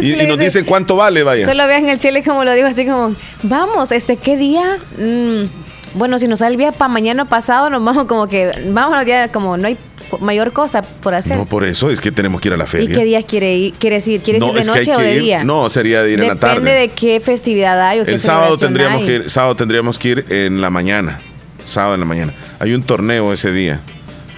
Y, 0.00 0.12
nos 0.12 0.38
dice- 0.38 0.44
dicen 0.44 0.64
cuánto 0.64 0.96
vale, 0.96 1.22
vaya. 1.22 1.44
Solo 1.46 1.66
vean 1.66 1.86
el 1.88 1.98
chile 1.98 2.22
como 2.22 2.44
lo 2.44 2.52
digo, 2.54 2.66
así 2.66 2.86
como, 2.86 3.14
vamos, 3.42 3.92
este, 3.92 4.16
¿qué 4.16 4.36
día? 4.38 4.78
Mm, 4.98 5.98
bueno, 5.98 6.18
si 6.18 6.26
nos 6.28 6.38
sale 6.38 6.52
el 6.52 6.58
día 6.58 6.72
para 6.72 6.88
mañana 6.88 7.24
pasado, 7.26 7.68
nos 7.70 7.82
vamos 7.84 8.04
como 8.06 8.26
que, 8.26 8.50
vámonos 8.70 9.04
ya, 9.06 9.28
como 9.28 9.56
no 9.58 9.66
hay 9.68 9.76
mayor 10.20 10.52
cosa 10.52 10.82
por 10.82 11.14
hacer. 11.14 11.36
No, 11.36 11.46
por 11.46 11.64
eso 11.64 11.90
es 11.90 12.00
que 12.00 12.10
tenemos 12.12 12.40
que 12.40 12.48
ir 12.48 12.54
a 12.54 12.56
la 12.56 12.64
¿Y 12.64 12.68
feria. 12.68 12.96
qué 12.98 13.04
días 13.04 13.24
quiere 13.24 13.56
ir, 13.56 13.72
quieres 13.74 14.06
ir? 14.08 14.22
¿Quieres 14.22 14.40
No, 14.40 14.48
ir 14.48 14.54
de 14.54 14.64
noche 14.64 14.94
o 14.96 14.98
de 14.98 15.14
ir- 15.16 15.22
día? 15.22 15.44
No, 15.44 15.68
sería 15.70 16.02
de 16.02 16.10
ir 16.12 16.20
en 16.20 16.28
la 16.28 16.34
Depende 16.34 16.54
tarde. 16.70 16.80
de 16.80 16.88
qué 16.88 17.20
festividad 17.20 17.80
hay 17.80 18.00
o 18.00 18.04
qué 18.04 18.12
El 18.12 18.20
sábado 18.20 18.56
tendríamos 18.56 19.00
hay. 19.00 19.06
que 19.06 19.14
ir, 19.16 19.30
sábado 19.30 19.54
tendríamos 19.56 19.98
que 19.98 20.08
ir 20.08 20.26
en 20.30 20.60
la 20.60 20.70
mañana. 20.70 21.18
Sábado 21.66 21.94
en 21.94 22.00
la 22.00 22.06
mañana. 22.06 22.32
Hay 22.60 22.72
un 22.72 22.82
torneo 22.82 23.32
ese 23.32 23.52
día. 23.52 23.80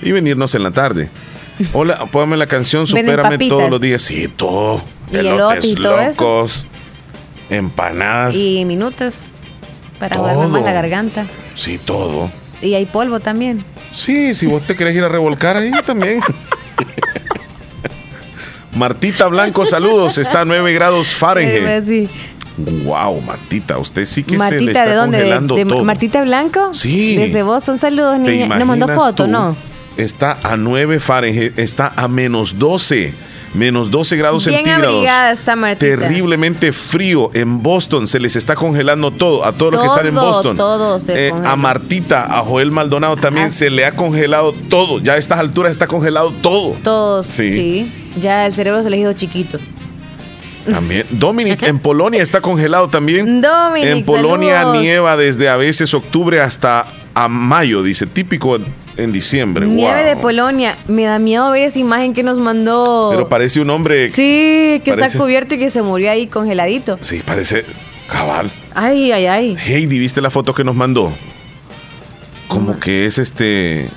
Y 0.03 0.11
venirnos 0.13 0.55
en 0.55 0.63
la 0.65 0.71
tarde. 0.73 1.11
Hola, 1.73 2.07
póngame 2.11 2.37
la 2.37 2.47
canción 2.47 2.87
Supérame 2.87 3.39
todos 3.49 3.71
los 3.71 3.81
días. 3.81 4.03
Sí, 4.03 4.29
todo. 4.35 4.83
Y 5.13 5.17
Elotes 5.19 5.65
elote 5.65 5.67
y 5.69 5.75
todo 5.75 6.01
eso. 6.01 6.23
locos. 6.23 6.67
Empanadas. 7.51 8.35
Y 8.37 8.65
minutos 8.65 9.23
para 9.99 10.17
jugarme 10.17 10.47
más 10.49 10.63
la 10.63 10.73
garganta. 10.73 11.27
Sí, 11.55 11.79
todo. 11.79 12.31
Y 12.63 12.75
hay 12.75 12.87
polvo 12.87 13.21
también. 13.21 13.65
Sí, 13.93 14.35
si 14.35 14.47
vos 14.47 14.63
te 14.63 14.77
querés 14.77 14.95
ir 14.97 15.05
a 15.05 15.09
revolcar 15.09 15.57
ahí 15.57 15.73
también. 15.85 16.21
Martita 18.77 19.27
Blanco, 19.27 19.67
saludos. 19.67 20.19
Está 20.19 20.43
a 20.43 20.45
9 20.45 20.73
grados 20.73 21.15
Fahrenheit. 21.15 21.85
Sí. 21.85 22.09
Wow, 22.57 23.21
Martita, 23.23 23.79
usted 23.79 24.05
sí 24.07 24.23
que 24.23 24.31
se 24.31 24.35
le 24.35 24.39
Martita, 24.39 24.71
está 24.71 24.87
¿de 24.87 24.95
dónde? 24.95 25.17
¿De, 25.19 25.23
congelando 25.25 25.57
de 25.57 25.65
todo. 25.65 25.85
Martita 25.85 26.23
Blanco? 26.23 26.75
Sí. 26.75 27.17
Desde 27.17 27.43
Boston, 27.43 27.79
saludos, 27.79 28.23
¿Te 28.23 28.31
niña. 28.31 28.47
Nos 28.59 28.67
mandó 28.67 28.89
foto, 28.89 29.25
tú? 29.25 29.31
¿no? 29.31 29.57
Está 29.97 30.39
a 30.43 30.57
9 30.57 31.01
Fahrenheit, 31.01 31.59
está 31.59 31.93
a 31.97 32.07
menos 32.09 32.59
12. 32.59 33.15
Menos 33.53 33.91
12 33.91 34.17
grados 34.17 34.47
Bien 34.47 34.65
centígrados. 34.65 35.05
está. 35.33 35.77
Terriblemente 35.77 36.73
frío 36.73 37.31
en 37.35 37.63
Boston. 37.63 38.07
Se 38.07 38.21
les 38.21 38.37
está 38.37 38.55
congelando 38.55 39.11
todo. 39.11 39.45
A 39.45 39.53
todos 39.53 39.73
los 39.73 39.81
que 39.83 39.89
están 39.89 40.07
en 40.07 40.15
Boston. 40.15 40.57
todo 40.57 41.01
se 41.01 41.29
Eh, 41.29 41.33
a 41.33 41.57
Martita, 41.57 42.25
a 42.39 42.43
Joel 42.43 42.71
Maldonado 42.71 43.17
también 43.17 43.51
se 43.51 43.69
le 43.71 43.85
ha 43.85 43.93
congelado 43.97 44.53
todo. 44.53 45.01
Ya 45.01 45.15
a 45.15 45.17
estas 45.17 45.41
alturas 45.41 45.73
está 45.73 45.89
congelado 45.89 46.33
todo. 46.41 46.77
Todos, 46.85 47.27
Sí. 47.27 47.53
sí. 47.53 47.93
Ya 48.21 48.47
el 48.47 48.53
cerebro 48.53 48.83
se 48.85 48.91
le 48.91 48.99
hizo 48.99 49.13
chiquito. 49.15 49.59
También. 50.71 51.07
Dominic, 51.11 51.63
en 51.65 51.79
Polonia 51.81 52.23
está 52.23 52.41
congelado 52.41 52.89
también. 52.89 53.41
Dominic, 53.41 53.89
En 53.89 54.05
Polonia 54.05 54.59
saludos. 54.61 54.81
nieva 54.81 55.17
desde 55.17 55.49
a 55.49 55.57
veces 55.57 55.93
octubre 55.95 56.41
hasta 56.41 56.87
a 57.15 57.29
mayo, 57.29 57.83
dice. 57.83 58.07
Típico 58.07 58.59
en, 58.97 59.13
diciembre. 59.13 59.67
Nieve 59.67 60.03
Wow. 60.03 60.09
de 60.09 60.17
Polonia. 60.17 60.77
Me 60.89 61.05
da 61.05 61.19
miedo 61.19 61.51
ver 61.51 61.63
esa 61.65 61.79
imagen 61.79 62.15
que 62.15 62.23
nos 62.23 62.39
mandó. 62.39 63.09
Pero 63.11 63.29
parece 63.29 63.61
un 63.61 63.71
hombre. 63.71 64.11
sí, 64.11 64.81
que 64.85 64.91
parece- 64.93 65.07
está 65.07 65.19
cubierto 65.19 65.55
y 65.55 65.59
que 65.59 65.71
se 65.71 65.83
murió 65.83 66.11
ahí 66.11 66.27
congeladito. 66.27 66.99
Sí, 67.01 67.23
parece 67.25 67.65
cabal. 68.09 68.51
Ay, 68.75 69.13
ay, 69.13 69.27
ay. 69.27 69.57
Heidi, 69.67 69.99
¿viste 69.99 70.21
la 70.21 70.31
foto 70.31 70.55
que 70.55 70.65
nos 70.65 70.75
mandó? 70.77 71.13
Como 72.49 72.79
que 72.81 73.07
es 73.07 73.19
este 73.19 73.89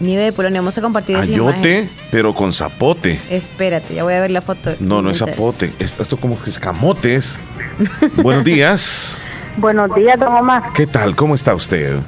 Nieve 0.00 0.24
de 0.24 0.32
Polonia. 0.32 0.60
Vamos 0.60 0.76
a 0.76 0.82
compartir 0.82 1.16
esa 1.16 1.26
imagen. 1.30 1.54
ayote, 1.54 1.88
pero 2.10 2.34
con 2.34 2.52
zapote. 2.52 3.20
Espérate, 3.30 3.94
ya 3.94 4.02
voy 4.02 4.14
a 4.14 4.20
ver 4.20 4.30
la 4.32 4.42
foto. 4.42 4.74
No, 4.80 5.00
no 5.02 5.10
es 5.10 5.18
zapote. 5.18 5.72
Esto, 5.78 6.02
esto 6.02 6.16
como 6.16 6.40
que 6.42 6.50
es 6.50 6.58
camotes. 6.58 7.38
Buenos 8.16 8.42
días. 8.44 9.22
Buenos 9.56 9.94
días, 9.94 10.18
don 10.18 10.34
Omar. 10.34 10.72
¿Qué 10.74 10.86
tal? 10.86 11.14
¿Cómo 11.14 11.34
está 11.34 11.54
usted? 11.54 12.00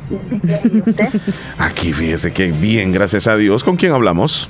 Aquí 1.58 1.92
fíjese 1.92 2.32
que 2.32 2.52
bien, 2.52 2.92
gracias 2.92 3.26
a 3.26 3.36
Dios. 3.36 3.62
¿Con 3.62 3.76
quién 3.76 3.92
hablamos? 3.92 4.48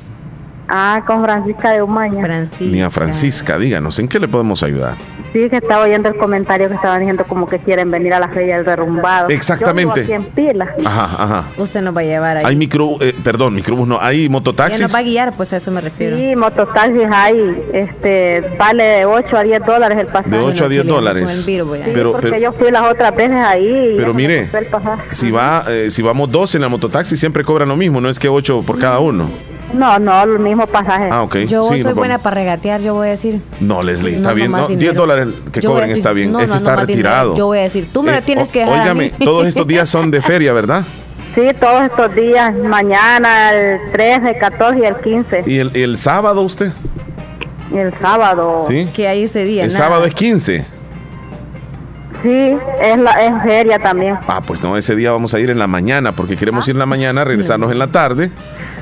Ah, 0.69 1.03
con 1.07 1.23
Francisca 1.23 1.73
de 1.73 1.83
Umaña. 1.83 2.49
Niña 2.61 2.91
Francisca, 2.91 3.59
díganos, 3.59 3.99
¿en 3.99 4.09
qué 4.09 4.19
le 4.19 4.29
podemos 4.29 4.63
ayudar? 4.63 4.97
Sí, 5.35 5.51
que 5.51 5.57
estaba 5.57 5.83
oyendo 5.83 6.09
el 6.09 6.17
comentario 6.17 6.69
que 6.69 6.77
estaban 6.77 7.01
diciendo 7.01 7.25
como 7.25 7.49
que 7.49 7.59
quieren 7.59 7.91
venir 7.91 8.15
a 8.15 8.21
la 8.21 8.29
feria 8.29 8.55
del 8.55 8.65
derrumbado. 8.65 9.31
Exactamente. 9.31 10.03
Yo 10.03 10.07
vivo 10.07 10.21
aquí 10.21 10.29
en 10.29 10.53
Pila. 10.53 10.73
Ajá, 10.85 11.25
ajá. 11.25 11.45
Usted 11.57 11.83
nos 11.83 11.97
va 11.97 12.03
a 12.03 12.05
llevar 12.05 12.37
ahí. 12.37 12.45
Hay 12.47 12.55
micro, 12.55 12.99
eh, 13.01 13.13
perdón, 13.25 13.53
microbús 13.53 13.89
no, 13.89 13.99
hay 14.01 14.29
mototaxis. 14.29 14.81
nos 14.81 14.95
va 14.95 15.01
a 15.01 15.03
guiar, 15.03 15.33
pues 15.37 15.53
a 15.53 15.57
eso 15.57 15.73
me 15.73 15.81
refiero. 15.81 16.17
Sí, 16.17 16.37
mototaxis 16.37 17.09
hay, 17.13 17.65
este, 17.73 18.45
vale 18.57 18.85
de 18.85 19.07
8 19.07 19.37
a 19.37 19.43
10 19.43 19.65
dólares 19.65 19.99
el 19.99 20.07
pasaje. 20.07 20.31
De 20.31 20.39
8 20.39 20.67
a 20.67 20.69
10 20.69 20.87
dólares. 20.87 21.45
Sí, 21.45 21.61
Pero, 21.93 22.13
porque 22.13 22.29
pero, 22.29 22.41
yo 22.41 22.53
fui 22.53 22.71
las 22.71 22.89
otras 22.89 23.17
veces 23.17 23.37
ahí. 23.37 23.95
y 23.95 23.97
pero 23.97 24.15
mire, 24.15 24.49
si 25.11 25.33
va, 25.33 25.65
eh, 25.67 25.91
si 25.91 26.01
vamos 26.01 26.31
dos 26.31 26.55
en 26.55 26.61
la 26.61 26.69
mototaxi 26.69 27.17
siempre 27.17 27.43
cobran 27.43 27.69
lo 27.69 27.75
mismo, 27.75 28.01
no 28.01 28.09
es 28.09 28.21
que 28.21 28.29
8 28.29 28.63
por 28.65 28.79
cada 28.79 29.01
uno. 29.01 29.29
No, 29.75 29.99
no, 29.99 30.23
el 30.23 30.39
mismo 30.39 30.67
pasaje. 30.67 31.09
Ah, 31.11 31.23
ok. 31.23 31.37
Yo 31.47 31.65
Sí, 31.65 31.83
soy 31.83 31.93
buena 31.95 32.19
para 32.19 32.35
regatear, 32.37 32.81
yo 32.81 32.95
voy 32.95 33.09
a 33.09 33.11
decir. 33.11 33.41
No, 33.61 33.83
Leslie, 33.83 34.17
está 34.17 34.29
no 34.31 34.35
bien. 34.35 34.51
No, 34.53 34.67
10 34.69 34.79
dinero. 34.79 35.01
dólares 35.01 35.29
que 35.53 35.61
Yo 35.61 35.71
cobren 35.71 35.89
decir, 35.89 35.99
está 36.01 36.13
bien. 36.13 36.33
no, 36.33 36.41
es 36.41 36.47
no, 36.49 36.55
que 36.55 36.59
está 36.59 36.77
retirado. 36.77 37.35
Yo 37.37 37.47
voy 37.47 37.59
a 37.59 37.63
decir, 37.63 37.89
tú 37.93 38.03
me 38.03 38.17
Eh, 38.17 38.23
tienes 38.23 38.49
o- 38.49 38.53
que 38.53 38.61
dejar. 38.61 38.81
Óigame, 38.81 39.11
todos 39.23 39.47
estos 39.47 39.67
días 39.67 39.89
son 39.89 40.11
de 40.11 40.23
feria, 40.23 40.53
¿verdad? 40.53 40.85
Sí, 41.35 41.43
todos 41.59 41.83
estos 41.83 42.15
días, 42.15 42.55
mañana, 42.57 43.53
el 43.53 43.81
13, 43.91 44.31
el 44.31 44.39
14 44.39 44.79
y 44.79 44.85
el 44.85 44.95
15. 44.97 45.43
¿Y 45.47 45.59
el, 45.59 45.71
el 45.75 45.99
sábado 45.99 46.43
usted? 46.43 46.71
Y 47.73 47.79
el 47.79 47.93
sábado. 47.99 48.65
Sí. 48.69 48.89
Que 48.95 49.09
hay 49.09 49.25
ese 49.25 49.45
día. 49.45 49.65
El 49.65 49.73
nada. 49.73 49.85
sábado 49.85 50.05
es 50.05 50.15
15. 50.15 50.65
Sí, 52.23 52.55
es, 52.81 52.99
la, 52.99 53.11
es 53.25 53.43
feria 53.43 53.79
también. 53.79 54.17
Ah, 54.29 54.41
pues 54.47 54.63
no, 54.63 54.77
ese 54.79 54.95
día 54.97 55.11
vamos 55.13 55.35
a 55.35 55.41
ir 55.41 55.51
en 55.51 55.59
la 55.59 55.67
mañana, 55.67 56.13
porque 56.13 56.37
queremos 56.37 56.67
ir 56.69 56.75
en 56.75 56.79
la 56.79 56.87
mañana, 56.87 57.25
regresarnos 57.25 57.71
en 57.71 57.79
la 57.79 57.89
tarde. 57.89 58.31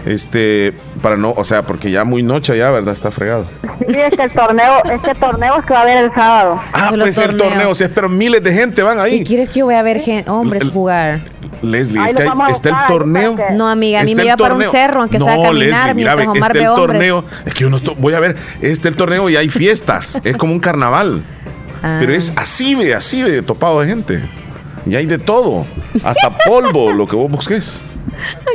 Este, 0.04 0.72
para 1.00 1.16
no, 1.16 1.30
o 1.30 1.44
sea, 1.44 1.62
porque 1.62 1.90
ya 1.92 2.04
muy 2.04 2.24
noche 2.24 2.56
ya, 2.58 2.70
¿verdad? 2.72 2.92
Está 2.92 3.10
fregado. 3.12 3.46
Sí, 3.88 3.94
es 3.98 4.14
que 4.16 4.22
el 4.24 4.32
torneo, 4.32 4.82
es 4.92 5.00
que 5.00 5.10
el 5.12 5.16
torneo 5.16 5.58
es 5.60 5.64
que 5.64 5.72
va 5.72 5.78
a 5.78 5.82
haber 5.82 5.98
el 6.04 6.12
sábado. 6.14 6.60
Ah, 6.72 6.88
puede 6.90 7.12
ser 7.12 7.36
torneos, 7.36 7.80
es, 7.80 7.88
pero 7.88 8.08
miles 8.08 8.42
de 8.42 8.52
gente 8.52 8.82
van 8.82 8.98
ahí. 8.98 9.16
¿Y 9.20 9.24
quieres 9.24 9.48
que 9.48 9.60
yo 9.60 9.66
vaya 9.66 9.78
a 9.78 9.82
ver 9.82 10.00
gen- 10.00 10.28
hombres 10.28 10.64
jugar? 10.72 11.20
Leslie, 11.62 12.04
es 12.04 12.14
que 12.14 12.22
hay- 12.24 12.50
está 12.50 12.68
el 12.70 12.76
torneo. 12.88 13.36
No, 13.52 13.68
amiga, 13.68 14.00
a 14.00 14.04
mí 14.04 14.14
me 14.16 14.24
lleva 14.24 14.36
para 14.36 14.54
un 14.54 14.60
torneo. 14.62 14.72
cerro, 14.72 15.00
aunque 15.02 15.20
sea 15.20 15.34
a 15.34 15.36
No, 15.36 15.42
caminar, 15.44 15.86
Leslie, 15.86 15.94
mira, 15.94 16.14
ve, 16.16 16.22
está 16.24 16.34
el 16.34 16.40
hombres. 16.66 16.74
torneo. 16.74 17.24
Es 17.46 17.54
que 17.54 17.60
yo 17.60 17.70
no 17.70 17.76
estoy- 17.76 17.94
voy 17.98 18.14
a 18.14 18.20
ver, 18.20 18.36
este 18.60 18.88
el 18.88 18.96
torneo 18.96 19.30
y 19.30 19.36
hay 19.36 19.48
fiestas. 19.48 20.20
es 20.24 20.36
como 20.36 20.52
un 20.52 20.58
carnaval. 20.60 21.22
Ah. 21.84 21.98
Pero 22.00 22.12
es 22.12 22.32
así, 22.36 22.74
ve, 22.74 22.92
así, 22.94 23.22
ve, 23.22 23.42
topado 23.42 23.80
de 23.80 23.86
gente. 23.88 24.20
Y 24.84 24.96
hay 24.96 25.06
de 25.06 25.18
todo. 25.18 25.64
Hasta 26.02 26.30
polvo, 26.48 26.90
lo 26.90 27.06
que 27.06 27.14
vos 27.14 27.30
busques. 27.30 27.82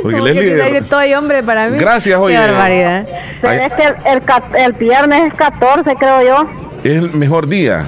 Porque 0.02 0.16
Como 0.16 0.24
que 0.26 0.32
Leslie- 0.34 0.62
hay 0.62 0.72
de 0.72 0.82
todo 0.82 1.04
y 1.04 1.14
hombre 1.14 1.42
para 1.42 1.68
mí. 1.68 1.78
Gracias, 1.78 2.18
oye. 2.18 2.34
Qué 2.36 2.40
barbaridad. 2.40 3.06
Pero 3.40 3.64
es 3.64 3.72
que 3.72 3.82
el, 3.84 3.94
el, 4.04 4.22
el 4.64 4.72
viernes 4.74 5.32
es 5.32 5.38
14, 5.38 5.94
creo 5.96 6.22
yo. 6.22 6.46
es 6.84 6.96
el 6.98 7.10
mejor 7.12 7.46
día. 7.48 7.86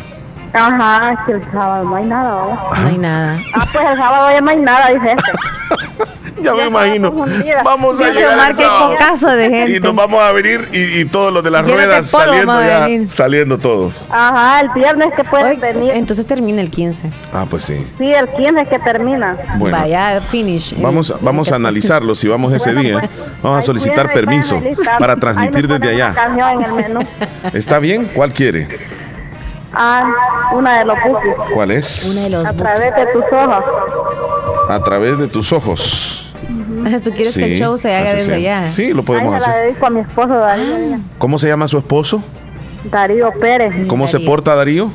Ajá, 0.52 1.12
es 1.12 1.20
que 1.26 1.32
el 1.32 1.42
sábado 1.52 1.84
no 1.84 1.94
hay 1.96 2.04
nada, 2.04 2.34
¿verdad? 2.44 2.56
No 2.82 2.88
hay 2.88 2.98
nada. 2.98 3.38
Ah, 3.54 3.66
pues 3.72 3.84
el 3.88 3.96
sábado 3.96 4.30
ya 4.32 4.40
no 4.40 4.50
hay 4.50 4.56
nada, 4.56 4.88
dice 4.88 5.12
este. 5.16 6.04
Ya 6.44 6.54
me 6.54 6.66
imagino. 6.66 7.12
Vamos 7.64 8.00
a 8.00 8.06
Dice 8.06 8.18
llegar 8.18 8.34
Omar 8.34 8.50
el 8.50 8.56
sábado. 8.56 9.36
de 9.36 9.50
gente. 9.50 9.76
Y 9.76 9.80
nos 9.80 9.94
vamos 9.94 10.20
a 10.22 10.32
venir 10.32 10.68
y, 10.72 11.00
y 11.00 11.04
todos 11.04 11.32
los 11.32 11.42
de 11.44 11.50
las 11.50 11.66
de 11.66 11.72
ruedas 11.72 12.06
saliendo 12.06 12.60
ya, 12.60 12.88
saliendo 13.08 13.58
todos. 13.58 14.04
Ajá, 14.10 14.60
el 14.60 14.68
viernes 14.70 15.12
que 15.14 15.24
pueden 15.24 15.60
venir. 15.60 15.92
Entonces 15.94 16.26
termina 16.26 16.60
el 16.60 16.70
15. 16.70 17.10
Ah, 17.32 17.46
pues 17.48 17.64
sí. 17.64 17.86
Sí, 17.98 18.10
el 18.10 18.28
15 18.28 18.66
que 18.66 18.78
termina. 18.78 19.36
Bueno. 19.56 19.76
Vaya, 19.76 20.20
finish. 20.30 20.80
Vamos, 20.80 21.12
vamos 21.20 21.52
a 21.52 21.56
analizarlo 21.56 22.14
si 22.14 22.28
vamos 22.28 22.52
ese 22.52 22.74
día. 22.74 23.08
Vamos 23.42 23.58
a 23.58 23.62
solicitar 23.62 24.12
permiso 24.12 24.60
para 24.98 25.16
transmitir 25.16 25.68
desde 25.68 25.76
una 25.76 25.90
allá. 25.90 26.14
canción 26.14 26.50
en 26.50 26.62
el 26.62 26.72
menú. 26.72 27.00
¿Está 27.52 27.78
bien? 27.78 28.10
¿Cuál 28.14 28.32
quiere? 28.32 28.66
Ah, 29.72 30.04
una 30.52 30.78
de 30.80 30.84
los 30.84 30.96
buques. 31.06 31.34
¿Cuál 31.54 31.70
es? 31.70 32.20
A 32.44 32.52
través 32.52 32.96
de 32.96 33.06
tus 33.06 33.24
ojos. 33.32 33.64
A 34.68 34.80
través 34.82 35.18
de 35.18 35.28
tus 35.28 35.52
ojos. 35.52 36.29
¿Tú 37.04 37.10
quieres 37.12 37.36
que 37.36 37.44
el 37.44 37.58
show 37.58 37.76
se 37.78 37.94
haga 37.94 38.10
así 38.10 38.18
desde 38.18 38.34
allá? 38.34 38.68
Sí, 38.68 38.92
lo 38.92 39.04
podemos 39.04 39.34
se 39.34 39.40
la 39.48 39.54
hacer. 39.54 39.66
dedico 39.66 39.86
a 39.86 39.90
mi 39.90 40.00
esposo 40.00 40.34
Darío. 40.34 40.98
¿Cómo 41.18 41.38
se 41.38 41.48
llama 41.48 41.68
su 41.68 41.78
esposo? 41.78 42.22
Darío 42.90 43.30
Pérez. 43.40 43.86
¿Cómo 43.86 44.08
se 44.08 44.20
porta 44.20 44.54
Darío? 44.54 44.90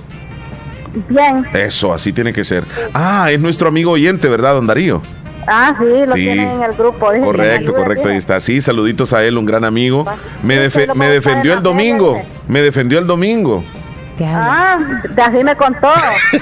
Bien. 1.10 1.46
Eso, 1.54 1.94
así 1.94 2.14
tiene 2.14 2.32
que 2.34 2.44
ser. 2.44 2.64
Ah, 2.94 3.30
es 3.32 3.40
nuestro 3.40 3.68
amigo 3.68 3.92
oyente, 3.92 4.30
¿verdad, 4.30 4.54
don 4.54 4.66
Darío? 4.68 5.02
Ah, 5.48 5.76
sí, 5.78 5.86
lo 5.86 6.14
Sí. 6.14 6.24
tienen 6.24 6.50
en 6.50 6.64
el 6.64 6.72
grupo. 6.74 7.08
Correcto, 7.24 7.74
correcto, 7.74 8.08
ahí 8.10 8.18
está. 8.18 8.40
Sí, 8.40 8.62
saluditos 8.62 9.14
a 9.14 9.24
él, 9.24 9.38
un 9.38 9.46
gran 9.46 9.64
amigo. 9.64 10.06
Me, 10.42 10.56
me 10.96 11.08
defendió 11.10 11.54
el 11.54 11.62
domingo. 11.62 12.20
Me 12.48 12.62
defendió 12.62 12.98
el 12.98 13.06
domingo. 13.08 13.64
Ah, 14.24 14.78
de 15.10 15.22
así 15.22 15.44
me 15.44 15.56
contó. 15.56 15.92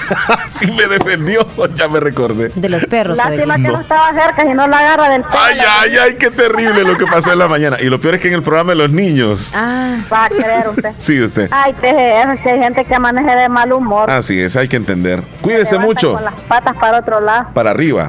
sí, 0.48 0.70
me 0.72 0.86
defendió. 0.86 1.40
Ya 1.74 1.88
me 1.88 1.98
recordé. 1.98 2.52
De 2.54 2.68
los 2.68 2.84
perros. 2.86 3.16
Lástima 3.16 3.56
que 3.56 3.62
No. 3.62 3.72
no 3.72 3.80
estaba 3.80 4.12
cerca, 4.12 4.42
si 4.42 4.48
no 4.54 4.66
la 4.68 4.78
agarra 4.78 5.08
del 5.08 5.22
pelo. 5.22 5.34
Ay, 5.40 5.58
ay, 5.80 5.96
ay, 5.96 6.14
qué 6.14 6.30
terrible 6.30 6.84
lo 6.84 6.96
que 6.96 7.06
pasó 7.06 7.32
en 7.32 7.38
la 7.38 7.48
mañana. 7.48 7.78
Y 7.80 7.86
lo 7.86 7.98
peor 8.00 8.14
es 8.16 8.20
que 8.20 8.28
en 8.28 8.34
el 8.34 8.42
programa 8.42 8.72
de 8.72 8.76
los 8.76 8.90
niños. 8.90 9.50
Ah. 9.54 9.96
Va 10.12 10.26
a 10.26 10.28
querer 10.28 10.68
usted. 10.68 10.92
Sí, 10.98 11.20
usted. 11.22 11.48
Ay, 11.50 11.72
eso, 11.72 12.42
que 12.42 12.50
hay 12.50 12.58
gente 12.60 12.84
que 12.84 12.98
maneja 12.98 13.34
de 13.34 13.48
mal 13.48 13.72
humor. 13.72 14.10
Así 14.10 14.40
es, 14.40 14.56
hay 14.56 14.68
que 14.68 14.76
entender. 14.76 15.20
Cuídese 15.40 15.78
mucho. 15.78 16.14
Con 16.14 16.24
las 16.24 16.34
patas 16.34 16.76
para 16.76 16.98
otro 16.98 17.20
lado. 17.20 17.48
Para 17.54 17.70
arriba. 17.70 18.08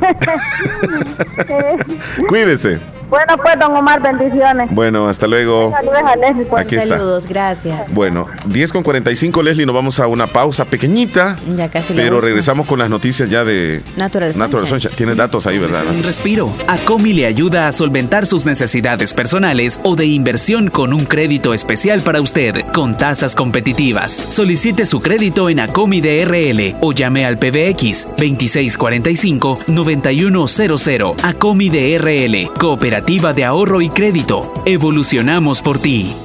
Cuídese. 2.27 2.79
Bueno, 3.09 3.37
pues, 3.37 3.59
don 3.59 3.75
Omar, 3.75 4.01
bendiciones. 4.01 4.69
Bueno, 4.71 5.07
hasta 5.07 5.27
luego. 5.27 5.71
Saludos 5.71 5.99
a 6.05 6.15
Leslie. 6.15 6.45
pues. 6.45 6.65
Aquí 6.65 6.75
está. 6.75 6.97
Saludos, 6.97 7.27
gracias. 7.27 7.93
Bueno, 7.93 8.27
10 8.47 8.71
con 8.73 8.83
45, 8.83 9.43
Leslie, 9.43 9.65
nos 9.65 9.75
vamos 9.75 9.99
a 9.99 10.07
una 10.07 10.27
pausa 10.27 10.65
pequeñita. 10.65 11.35
Ya 11.55 11.69
casi 11.69 11.93
Pero 11.93 12.21
regresamos 12.21 12.67
con 12.67 12.79
las 12.79 12.89
noticias 12.89 13.29
ya 13.29 13.43
de 13.43 13.81
Natural 13.97 14.29
Natural 14.35 14.67
Sunshine. 14.67 14.81
Sunshine. 14.81 14.95
Tienes 14.95 15.17
datos 15.17 15.45
ahí, 15.47 15.59
¿verdad? 15.59 15.83
Un 15.87 16.03
respiro. 16.03 16.51
Acomi 16.67 17.13
le 17.13 17.25
ayuda 17.25 17.67
a 17.67 17.71
solventar 17.71 18.25
sus 18.25 18.45
necesidades 18.45 19.13
personales 19.13 19.79
o 19.83 19.95
de 19.95 20.05
inversión 20.05 20.69
con 20.69 20.93
un 20.93 21.05
crédito 21.05 21.53
especial 21.53 22.01
para 22.01 22.21
usted, 22.21 22.65
con 22.73 22.97
tasas 22.97 23.35
competitivas. 23.35 24.21
Solicite 24.29 24.85
su 24.85 25.01
crédito 25.01 25.49
en 25.49 25.59
Acomi 25.59 26.01
DRL 26.01 26.75
o 26.81 26.93
llame 26.93 27.25
al 27.25 27.37
PBX 27.37 28.07
2645-9100. 28.17 31.15
Acomi 31.23 31.69
DRL, 31.69 32.51
Cooperativa 32.59 32.94
de 33.33 33.45
Ahorro 33.45 33.81
y 33.81 33.89
Crédito. 33.89 34.51
Evolucionamos 34.65 35.61
por 35.61 35.79
ti. 35.79 36.24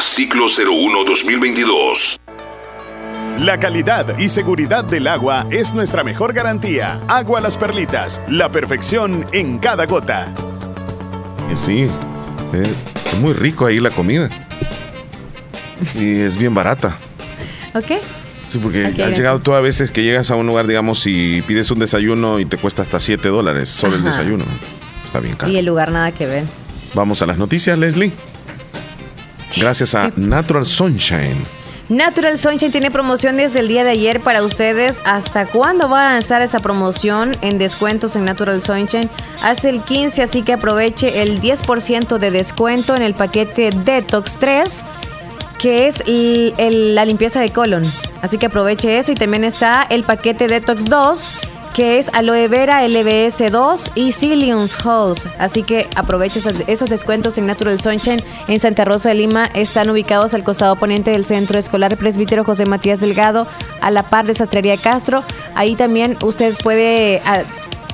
ciclo 0.00 0.46
01-2022. 0.46 2.18
La 3.38 3.58
calidad 3.60 4.18
y 4.18 4.28
seguridad 4.28 4.84
del 4.84 5.06
agua 5.06 5.46
es 5.50 5.72
nuestra 5.72 6.02
mejor 6.02 6.32
garantía. 6.32 7.00
Agua 7.06 7.40
Las 7.40 7.56
Perlitas, 7.56 8.20
la 8.28 8.50
perfección 8.50 9.26
en 9.32 9.58
cada 9.58 9.86
gota. 9.86 10.34
Y 11.52 11.56
Sí, 11.56 11.82
eh, 12.52 12.62
es 13.06 13.18
muy 13.20 13.32
rico 13.32 13.66
ahí 13.66 13.78
la 13.78 13.90
comida. 13.90 14.28
Y 15.94 16.20
es 16.20 16.36
bien 16.36 16.54
barata. 16.54 16.96
¿Ok? 17.74 17.92
Sí, 18.48 18.58
porque 18.58 18.86
Ok, 18.86 18.98
has 19.00 19.16
llegado 19.16 19.38
tú 19.40 19.52
a 19.52 19.60
veces 19.60 19.90
que 19.90 20.02
llegas 20.02 20.30
a 20.30 20.34
un 20.36 20.46
lugar, 20.46 20.66
digamos, 20.66 21.06
y 21.06 21.42
pides 21.42 21.70
un 21.70 21.78
desayuno 21.78 22.40
y 22.40 22.46
te 22.46 22.56
cuesta 22.56 22.82
hasta 22.82 22.98
7 22.98 23.28
dólares 23.28 23.68
solo 23.68 23.94
el 23.96 24.02
desayuno. 24.02 24.44
Está 25.06 25.20
bien 25.20 25.36
caro. 25.36 25.52
Y 25.52 25.58
el 25.58 25.66
lugar 25.66 25.92
nada 25.92 26.10
que 26.12 26.26
ver. 26.26 26.44
Vamos 26.94 27.22
a 27.22 27.26
las 27.26 27.38
noticias, 27.38 27.78
Leslie. 27.78 28.10
Gracias 29.56 29.94
a 29.94 30.12
Natural 30.16 30.64
Sunshine. 30.64 31.44
Natural 31.88 32.36
Sunshine 32.36 32.70
tiene 32.70 32.90
promoción 32.90 33.38
desde 33.38 33.60
el 33.60 33.68
día 33.68 33.82
de 33.82 33.90
ayer 33.90 34.20
para 34.20 34.42
ustedes. 34.42 35.00
¿Hasta 35.06 35.46
cuándo 35.46 35.88
va 35.88 36.12
a 36.12 36.18
estar 36.18 36.42
esa 36.42 36.58
promoción 36.58 37.34
en 37.40 37.56
descuentos 37.56 38.14
en 38.14 38.26
Natural 38.26 38.60
Sunshine? 38.60 39.08
Hace 39.42 39.70
el 39.70 39.82
15, 39.82 40.22
así 40.22 40.42
que 40.42 40.52
aproveche 40.52 41.22
el 41.22 41.40
10% 41.40 42.18
de 42.18 42.30
descuento 42.30 42.94
en 42.94 43.02
el 43.02 43.14
paquete 43.14 43.70
Detox 43.70 44.36
3, 44.36 44.84
que 45.58 45.88
es 45.88 46.02
la 46.06 47.06
limpieza 47.06 47.40
de 47.40 47.50
colon. 47.50 47.84
Así 48.20 48.36
que 48.36 48.46
aproveche 48.46 48.98
eso. 48.98 49.12
Y 49.12 49.14
también 49.14 49.44
está 49.44 49.86
el 49.88 50.04
paquete 50.04 50.46
Detox 50.46 50.84
2, 50.84 51.30
que 51.78 51.98
es 51.98 52.10
aloe 52.12 52.48
vera, 52.48 52.84
LBS 52.88 53.52
2 53.52 53.92
y 53.94 54.10
Psyllium 54.10 54.66
Halls. 54.82 55.28
Así 55.38 55.62
que 55.62 55.86
aproveche 55.94 56.40
esos, 56.40 56.54
esos 56.66 56.90
descuentos 56.90 57.38
en 57.38 57.46
Natural 57.46 57.78
Sunshine 57.78 58.20
en 58.48 58.58
Santa 58.58 58.84
Rosa 58.84 59.10
de 59.10 59.14
Lima. 59.14 59.48
Están 59.54 59.88
ubicados 59.88 60.34
al 60.34 60.42
costado 60.42 60.74
poniente 60.74 61.12
del 61.12 61.24
Centro 61.24 61.56
Escolar 61.56 61.96
Presbítero 61.96 62.42
José 62.42 62.66
Matías 62.66 62.98
Delgado, 62.98 63.46
a 63.80 63.92
la 63.92 64.02
par 64.02 64.26
de 64.26 64.34
Sastrería 64.34 64.76
Castro. 64.76 65.22
Ahí 65.54 65.76
también 65.76 66.16
usted 66.20 66.52
puede 66.64 67.22
ah, 67.24 67.44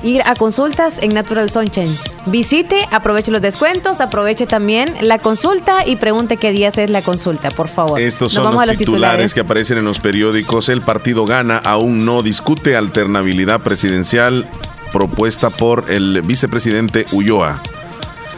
ir 0.03 0.21
a 0.25 0.35
consultas 0.35 0.99
en 0.99 1.13
Natural 1.13 1.49
Sunshine. 1.49 1.93
Visite, 2.25 2.87
aproveche 2.91 3.31
los 3.31 3.41
descuentos, 3.41 4.01
aproveche 4.01 4.45
también 4.45 4.95
la 5.01 5.19
consulta 5.19 5.85
y 5.85 5.95
pregunte 5.95 6.37
qué 6.37 6.51
días 6.51 6.77
es 6.77 6.89
la 6.89 7.01
consulta, 7.01 7.49
por 7.51 7.67
favor. 7.67 7.99
Estos 7.99 8.33
Nos 8.33 8.43
son 8.43 8.53
los 8.53 8.61
a 8.61 8.77
titulares 8.77 9.33
que 9.33 9.41
aparecen 9.41 9.77
en 9.77 9.85
los 9.85 9.99
periódicos. 9.99 10.69
El 10.69 10.81
partido 10.81 11.25
gana, 11.25 11.57
aún 11.57 12.05
no 12.05 12.23
discute 12.23 12.75
alternabilidad 12.75 13.61
presidencial 13.61 14.47
propuesta 14.91 15.49
por 15.49 15.91
el 15.91 16.21
vicepresidente 16.21 17.05
Ulloa. 17.11 17.61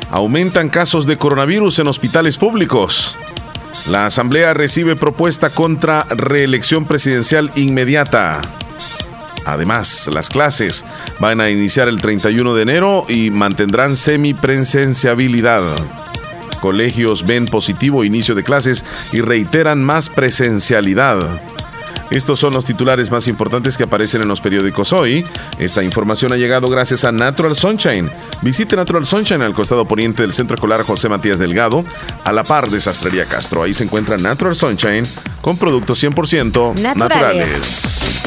Aumentan 0.09 0.69
casos 0.69 1.05
de 1.05 1.17
coronavirus 1.17 1.79
en 1.79 1.87
hospitales 1.87 2.37
públicos. 2.37 3.15
La 3.89 4.05
Asamblea 4.05 4.53
recibe 4.53 4.95
propuesta 4.95 5.49
contra 5.49 6.03
reelección 6.09 6.85
presidencial 6.85 7.51
inmediata. 7.55 8.41
Además, 9.47 10.09
las 10.13 10.29
clases 10.29 10.85
van 11.19 11.39
a 11.41 11.49
iniciar 11.49 11.87
el 11.87 12.01
31 12.01 12.53
de 12.53 12.61
enero 12.61 13.05
y 13.07 13.31
mantendrán 13.31 13.95
semipresenciabilidad. 13.95 15.61
Colegios 16.59 17.25
ven 17.25 17.45
positivo 17.45 18.03
inicio 18.03 18.35
de 18.35 18.43
clases 18.43 18.83
y 19.13 19.21
reiteran 19.21 19.83
más 19.83 20.09
presencialidad. 20.09 21.17
Estos 22.09 22.39
son 22.39 22.53
los 22.53 22.63
titulares 22.63 23.11
más 23.11 23.27
importantes 23.27 23.75
que 23.75 23.83
aparecen 23.83 24.21
en 24.21 24.29
los 24.29 24.39
periódicos 24.39 24.93
hoy. 24.93 25.25
Esta 25.59 25.83
información 25.83 26.31
ha 26.31 26.37
llegado 26.37 26.69
gracias 26.69 27.03
a 27.03 27.11
Natural 27.11 27.55
Sunshine. 27.55 28.09
Visite 28.41 28.75
Natural 28.77 29.05
Sunshine 29.05 29.41
al 29.41 29.53
costado 29.53 29.85
poniente 29.85 30.21
del 30.21 30.31
Centro 30.31 30.55
Escolar 30.55 30.83
José 30.83 31.09
Matías 31.09 31.37
Delgado, 31.39 31.83
a 32.23 32.31
la 32.31 32.43
par 32.43 32.69
de 32.69 32.79
Sastrería 32.79 33.25
Castro. 33.25 33.63
Ahí 33.63 33.73
se 33.73 33.83
encuentra 33.83 34.17
Natural 34.17 34.55
Sunshine 34.55 35.05
con 35.41 35.57
productos 35.57 36.01
100% 36.01 36.75
Naturales. 36.75 36.97
naturales. 36.97 38.26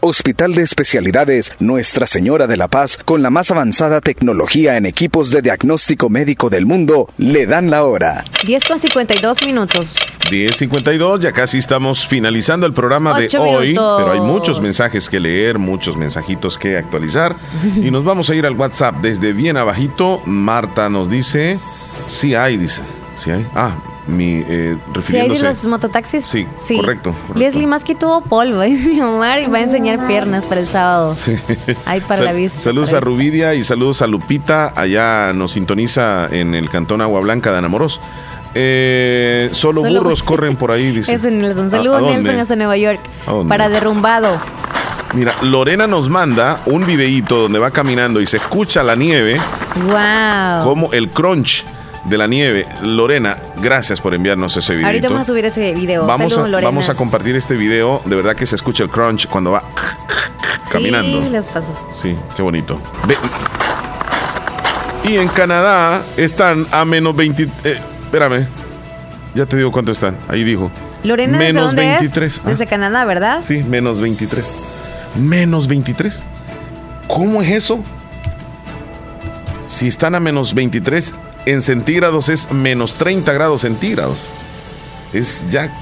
Hospital 0.00 0.54
de 0.54 0.62
Especialidades 0.62 1.52
Nuestra 1.58 2.06
Señora 2.06 2.46
de 2.46 2.56
la 2.56 2.68
Paz, 2.68 2.98
con 3.04 3.20
la 3.20 3.30
más 3.30 3.50
avanzada 3.50 4.00
tecnología 4.00 4.76
en 4.76 4.86
equipos 4.86 5.32
de 5.32 5.42
diagnóstico 5.42 6.08
médico 6.08 6.50
del 6.50 6.66
mundo, 6.66 7.08
le 7.18 7.46
dan 7.46 7.68
la 7.70 7.84
hora. 7.84 8.24
10 8.46 8.64
con 8.64 8.78
52 8.78 9.44
minutos. 9.44 9.96
10.52, 10.30 11.20
ya 11.20 11.32
casi 11.32 11.58
estamos 11.58 12.06
finalizando 12.06 12.66
el 12.66 12.74
programa 12.74 13.18
de 13.18 13.28
hoy, 13.38 13.68
minutos. 13.68 14.02
pero 14.02 14.12
hay 14.12 14.20
muchos 14.20 14.60
mensajes 14.60 15.08
que 15.08 15.18
leer, 15.18 15.58
muchos 15.58 15.96
mensajitos 15.96 16.58
que 16.58 16.76
actualizar 16.76 17.34
y 17.76 17.90
nos 17.90 18.04
vamos 18.04 18.30
a 18.30 18.36
ir 18.36 18.46
al 18.46 18.54
WhatsApp 18.54 18.96
desde 19.02 19.32
bien 19.32 19.56
abajito. 19.56 20.22
Marta 20.26 20.88
nos 20.88 21.10
dice, 21.10 21.58
sí 22.06 22.36
hay, 22.36 22.56
dice, 22.56 22.82
sí 23.16 23.32
hay. 23.32 23.44
Ah, 23.54 23.76
mi, 24.08 24.42
eh, 24.44 24.44
¿Sí 24.44 24.56
hay 24.56 24.74
de 24.74 24.92
refiriéndose. 24.94 25.44
los 25.46 25.66
mototaxis? 25.66 26.24
Sí, 26.24 26.44
correcto, 26.76 27.12
correcto. 27.12 27.34
Leslie 27.38 27.66
más 27.66 27.84
que 27.84 27.94
tuvo 27.94 28.22
polvo, 28.22 28.60
dice 28.62 29.00
Omar, 29.02 29.40
y 29.40 29.46
va 29.46 29.58
a 29.58 29.60
enseñar 29.62 30.06
piernas 30.06 30.46
para 30.46 30.60
el 30.60 30.66
sábado. 30.66 31.14
Sí. 31.16 31.36
Ahí 31.86 32.00
para 32.00 32.22
la 32.24 32.32
vista. 32.32 32.58
Saludos 32.60 32.92
a 32.94 33.00
Rubidia 33.00 33.54
y 33.54 33.62
saludos 33.64 34.02
a 34.02 34.06
Lupita. 34.06 34.72
Allá 34.74 35.32
nos 35.34 35.52
sintoniza 35.52 36.26
en 36.30 36.54
el 36.54 36.68
cantón 36.70 37.00
Agua 37.02 37.20
Blanca 37.20 37.52
de 37.52 37.58
Anamoros. 37.58 38.00
Eh, 38.54 39.50
solo, 39.52 39.82
Solo 39.82 40.00
burros 40.00 40.22
bur- 40.22 40.26
corren 40.28 40.56
por 40.56 40.70
ahí, 40.72 40.90
dice. 40.90 41.14
Es 41.14 41.24
en 41.24 41.40
Nelson. 41.40 41.66
¿A- 41.66 41.70
Saludos? 41.70 42.02
Nelson, 42.02 42.38
hasta 42.40 42.56
Nueva 42.56 42.76
York. 42.76 43.00
Para 43.46 43.68
derrumbado. 43.68 44.40
Mira, 45.14 45.32
Lorena 45.42 45.86
nos 45.86 46.08
manda 46.08 46.60
un 46.66 46.84
videíto 46.84 47.42
donde 47.42 47.58
va 47.58 47.70
caminando 47.70 48.20
y 48.20 48.26
se 48.26 48.36
escucha 48.38 48.82
la 48.82 48.94
nieve 48.94 49.38
Wow. 49.86 50.64
como 50.64 50.92
el 50.92 51.08
crunch 51.10 51.64
de 52.08 52.18
la 52.18 52.26
nieve. 52.26 52.66
Lorena, 52.82 53.36
gracias 53.60 54.00
por 54.00 54.14
enviarnos 54.14 54.56
ese 54.56 54.72
videito. 54.72 54.86
Ahorita 54.88 55.08
vamos 55.08 55.22
a 55.22 55.24
subir 55.26 55.44
ese 55.44 55.72
video. 55.72 56.06
Vamos 56.06 56.32
Saludos, 56.32 56.48
a, 56.48 56.50
Lorena. 56.52 56.68
vamos 56.70 56.88
a 56.88 56.94
compartir 56.94 57.36
este 57.36 57.54
video. 57.56 58.00
De 58.04 58.16
verdad 58.16 58.34
que 58.36 58.46
se 58.46 58.56
escucha 58.56 58.82
el 58.84 58.90
crunch 58.90 59.26
cuando 59.28 59.50
va 59.52 59.62
caminando. 60.72 61.22
Sí, 61.22 61.30
los 61.30 61.46
pasas. 61.48 61.76
Sí, 61.94 62.16
qué 62.36 62.42
bonito. 62.42 62.80
Y 65.04 65.16
en 65.16 65.28
Canadá 65.28 66.02
están 66.16 66.66
a 66.70 66.84
menos 66.84 67.14
20. 67.16 67.44
eh, 67.64 67.80
espérame. 68.02 68.46
Ya 69.34 69.46
te 69.46 69.56
digo 69.56 69.70
cuánto 69.72 69.92
están. 69.92 70.16
Ahí 70.28 70.44
dijo. 70.44 70.70
Lorena, 71.04 71.38
¿desde 71.38 71.52
menos 71.52 71.66
dónde 71.68 71.82
23. 71.82 72.34
es? 72.34 72.42
Ah, 72.44 72.48
Desde 72.48 72.66
Canadá, 72.66 73.04
¿verdad? 73.04 73.40
sí, 73.40 73.62
menos 73.62 74.00
23. 74.00 74.52
Menos 75.16 75.68
23. 75.68 76.22
¿Cómo 77.06 77.40
es 77.40 77.50
eso? 77.52 77.80
Si 79.66 79.86
están 79.86 80.14
a 80.14 80.20
menos 80.20 80.54
23 80.54 81.14
en 81.50 81.62
centígrados 81.62 82.28
es 82.28 82.52
menos 82.52 82.94
30 82.94 83.32
grados 83.32 83.62
centígrados. 83.62 84.26
Es 85.12 85.46
ya 85.50 85.72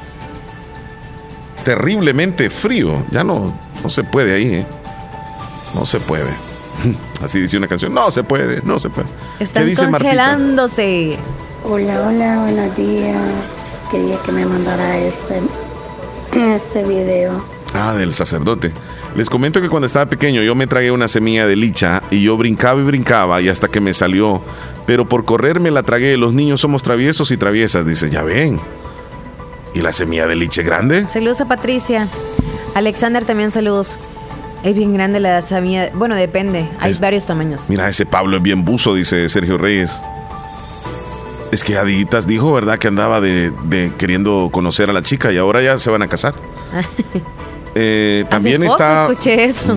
terriblemente 1.64 2.50
frío. 2.50 3.04
Ya 3.10 3.24
no, 3.24 3.58
no 3.82 3.90
se 3.90 4.04
puede 4.04 4.34
ahí. 4.34 4.54
¿eh? 4.56 4.66
No 5.74 5.84
se 5.84 5.98
puede. 5.98 6.30
Así 7.22 7.40
dice 7.40 7.56
una 7.56 7.68
canción. 7.68 7.92
No 7.92 8.10
se 8.10 8.22
puede, 8.22 8.62
no 8.62 8.78
se 8.78 8.90
puede. 8.90 9.08
Están 9.40 9.64
¿Qué 9.64 9.70
dice 9.70 9.82
Martita? 9.88 9.98
congelándose. 9.98 11.18
Hola, 11.64 12.00
hola, 12.06 12.38
buenos 12.42 12.76
días. 12.76 13.82
Quería 13.90 14.16
que 14.22 14.30
me 14.30 14.46
mandara 14.46 14.98
ese, 14.98 15.40
ese 16.54 16.84
video. 16.84 17.44
Ah, 17.74 17.94
del 17.94 18.14
sacerdote. 18.14 18.72
Les 19.16 19.28
comento 19.28 19.60
que 19.60 19.68
cuando 19.68 19.86
estaba 19.86 20.06
pequeño 20.06 20.42
yo 20.42 20.54
me 20.54 20.66
tragué 20.66 20.90
una 20.92 21.08
semilla 21.08 21.46
de 21.46 21.56
licha 21.56 22.02
y 22.10 22.22
yo 22.22 22.36
brincaba 22.36 22.80
y 22.80 22.84
brincaba 22.84 23.40
y 23.40 23.48
hasta 23.48 23.66
que 23.68 23.80
me 23.80 23.92
salió. 23.94 24.40
Pero 24.86 25.08
por 25.08 25.24
correr 25.24 25.58
me 25.60 25.70
la 25.70 25.82
tragué. 25.82 26.16
Los 26.16 26.32
niños 26.32 26.60
somos 26.60 26.82
traviesos 26.82 27.30
y 27.32 27.36
traviesas. 27.36 27.84
Dice, 27.86 28.08
ya 28.10 28.22
ven. 28.22 28.60
¿Y 29.74 29.80
la 29.82 29.92
semilla 29.92 30.26
de 30.26 30.36
liche 30.36 30.62
grande? 30.62 31.08
Saludos 31.08 31.40
a 31.40 31.46
Patricia. 31.48 32.08
Alexander 32.74 33.24
también 33.24 33.50
saludos. 33.50 33.98
Es 34.62 34.74
bien 34.74 34.92
grande 34.94 35.20
la 35.20 35.42
semilla. 35.42 35.90
Bueno, 35.94 36.14
depende. 36.14 36.68
Hay 36.80 36.92
Es- 36.92 37.00
varios 37.00 37.26
tamaños. 37.26 37.68
Mira, 37.68 37.88
ese 37.88 38.06
Pablo 38.06 38.36
es 38.38 38.42
bien 38.42 38.64
buzo, 38.64 38.94
dice 38.94 39.28
Sergio 39.28 39.58
Reyes. 39.58 40.00
Es 41.52 41.62
que 41.62 41.76
Aditas 41.76 42.26
dijo, 42.26 42.52
¿verdad? 42.52 42.78
Que 42.78 42.88
andaba 42.88 43.20
de, 43.20 43.52
de 43.64 43.92
queriendo 43.98 44.48
conocer 44.52 44.90
a 44.90 44.92
la 44.92 45.02
chica 45.02 45.30
y 45.32 45.38
ahora 45.38 45.62
ya 45.62 45.78
se 45.78 45.90
van 45.90 46.02
a 46.02 46.08
casar. 46.08 46.34
Eh, 47.78 48.24
también 48.30 48.62
Hace 48.62 48.70
poco 48.70 48.82
está... 48.82 49.02
escuché 49.02 49.44
eso. 49.44 49.76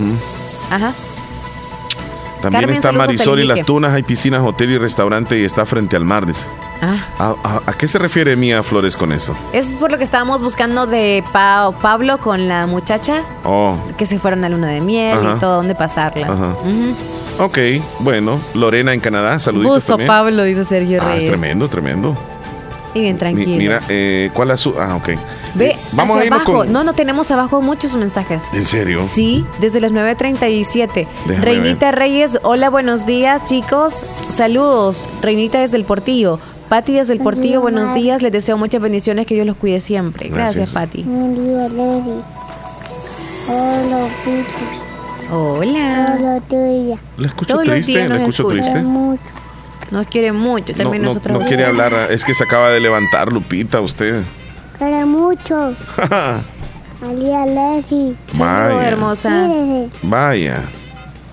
Ajá. 0.72 0.94
También 2.42 2.62
Carmen, 2.62 2.76
está 2.76 2.92
Marisol 2.94 3.40
y 3.42 3.46
las 3.46 3.66
Tunas, 3.66 3.94
hay 3.94 4.04
piscinas, 4.04 4.42
hotel 4.46 4.72
y 4.72 4.78
restaurante 4.78 5.38
y 5.40 5.44
está 5.44 5.66
frente 5.66 5.96
al 5.96 6.06
mar, 6.06 6.26
dice. 6.26 6.46
Ah, 6.82 6.96
¿A, 7.18 7.36
a- 7.44 7.62
a 7.66 7.74
qué 7.74 7.88
se 7.90 8.00
refiere 8.00 8.36
Mía 8.38 8.64
Flores 8.64 8.96
con 8.96 9.12
eso? 9.12 9.36
es 9.52 9.76
por 9.76 9.92
lo 9.92 9.98
que 9.98 10.06
estábamos 10.06 10.42
buscando 10.42 10.88
de 10.88 11.24
Pa- 11.34 11.72
Pablo 11.82 12.18
con 12.20 12.48
la 12.48 12.66
muchacha 12.68 13.24
Oh, 13.44 13.78
que 13.98 14.06
se 14.06 14.18
fueron 14.20 14.46
a 14.46 14.50
luna 14.50 14.68
de 14.68 14.80
miel 14.80 15.18
Ajá. 15.18 15.34
y 15.36 15.40
todo, 15.40 15.56
dónde 15.58 15.76
pasarla. 15.76 16.28
Ajá. 16.28 16.56
Ok, 17.40 17.58
bueno. 18.00 18.40
Lorena 18.54 18.94
en 18.94 19.00
Canadá, 19.02 19.40
saluditos 19.40 19.74
Buzo 19.76 19.88
también. 19.94 20.08
Pablo, 20.08 20.44
dice 20.44 20.64
Sergio 20.64 21.00
Ah, 21.02 21.08
es 21.16 21.24
Reyes. 21.24 21.32
tremendo, 21.32 21.68
tremendo. 21.68 22.16
Y 22.94 23.02
bien 23.02 23.14
Mi- 23.16 23.20
tranquilo. 23.20 23.58
mira, 23.58 23.82
eh, 23.90 24.32
¿cuál 24.34 24.52
es 24.52 24.60
su...? 24.62 24.74
Ah, 24.80 24.96
ok. 24.96 25.10
Ve, 25.56 25.72
Eh, 25.72 25.76
vamos 25.94 26.18
hacia 26.18 26.22
a 26.22 26.26
irnos 26.26 26.40
abajo. 26.42 26.58
con... 26.60 26.72
No, 26.72 26.84
no, 26.84 26.94
tenemos 26.94 27.30
abajo 27.32 27.62
muchos 27.62 27.96
mensajes. 27.96 28.44
¿En 28.54 28.66
serio? 28.66 29.02
Sí, 29.02 29.46
desde 29.60 29.80
las 29.80 29.92
9.37. 29.92 31.08
Déjame 31.28 31.46
Reinita 31.46 31.92
Reyes, 31.92 32.40
hola, 32.44 32.70
buenos 32.70 33.06
días, 33.06 33.44
chicos. 33.46 34.04
Saludos. 34.30 35.06
Reinita 35.22 35.60
desde 35.60 35.78
el 35.78 35.84
Portillo. 35.84 36.40
Pati 36.70 36.94
desde 36.94 37.14
el 37.14 37.20
Portillo, 37.20 37.62
buenos 37.62 37.94
días. 37.96 38.22
Les 38.22 38.32
deseo 38.32 38.56
muchas 38.58 38.80
bendiciones, 38.82 39.26
que 39.26 39.34
Dios 39.36 39.48
los 39.48 39.56
cuide 39.58 39.80
siempre. 39.80 40.30
Gracias, 40.30 40.72
Gracias. 40.72 40.74
Pati. 40.74 41.06
Hola, 43.48 44.08
Pichi. 44.24 45.34
Hola. 45.34 46.16
Hola, 46.20 46.42
tuya. 46.48 46.98
La 47.18 47.28
escucho 47.28 47.54
Todos 47.54 47.66
los 47.66 47.74
triste, 47.76 47.92
días 47.94 48.10
la 48.10 48.16
escucho 48.18 48.52
escucha. 48.52 48.72
triste. 48.74 48.88
Nos 49.92 50.08
quiere 50.08 50.32
mucho, 50.32 50.72
No, 50.74 50.78
también 50.78 51.02
no- 51.04 51.10
nosotros. 51.10 51.40
no 51.40 51.46
quiere 51.48 51.66
hablar, 51.66 52.08
es 52.12 52.24
que 52.24 52.34
se 52.36 52.44
acaba 52.44 52.70
de 52.70 52.80
levantar, 52.80 53.32
Lupita, 53.34 53.82
usted. 53.82 54.22
Para 54.78 55.06
mucho. 55.06 55.74
María 57.02 57.46
Lady. 57.46 58.16
Vaya. 58.38 58.88
hermosa. 58.88 59.30
Mírese, 59.48 59.90
Vaya. 60.04 60.64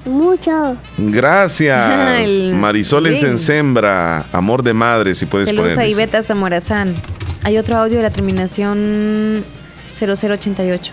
mucho. 0.05 0.77
Gracias. 0.97 2.45
Marisol 2.55 3.09
en. 3.09 3.17
Sensembra, 3.19 4.25
amor 4.33 4.63
de 4.63 4.73
madre, 4.73 5.15
si 5.15 5.27
puedes 5.27 5.49
Saludos 5.49 5.73
poner. 5.75 5.81
a. 5.87 5.89
Iveta 5.89 6.23
Zamorazán. 6.23 6.95
Hay 7.43 7.59
otro 7.59 7.77
audio 7.77 7.97
de 7.99 8.03
la 8.05 8.11
terminación 8.11 9.45
0088. 9.99 10.93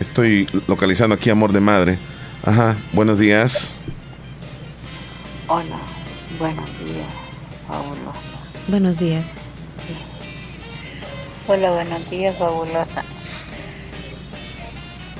Estoy 0.00 0.48
localizando 0.66 1.14
aquí 1.14 1.30
amor 1.30 1.52
de 1.52 1.60
madre. 1.60 1.98
Ajá, 2.44 2.76
buenos 2.92 3.18
días. 3.18 3.80
Hola, 5.46 5.76
buenos. 6.38 6.64
Buenos 8.70 9.00
días. 9.00 9.34
Hola, 11.48 11.72
buenos 11.72 12.08
días, 12.08 12.36
fabulosa. 12.38 13.02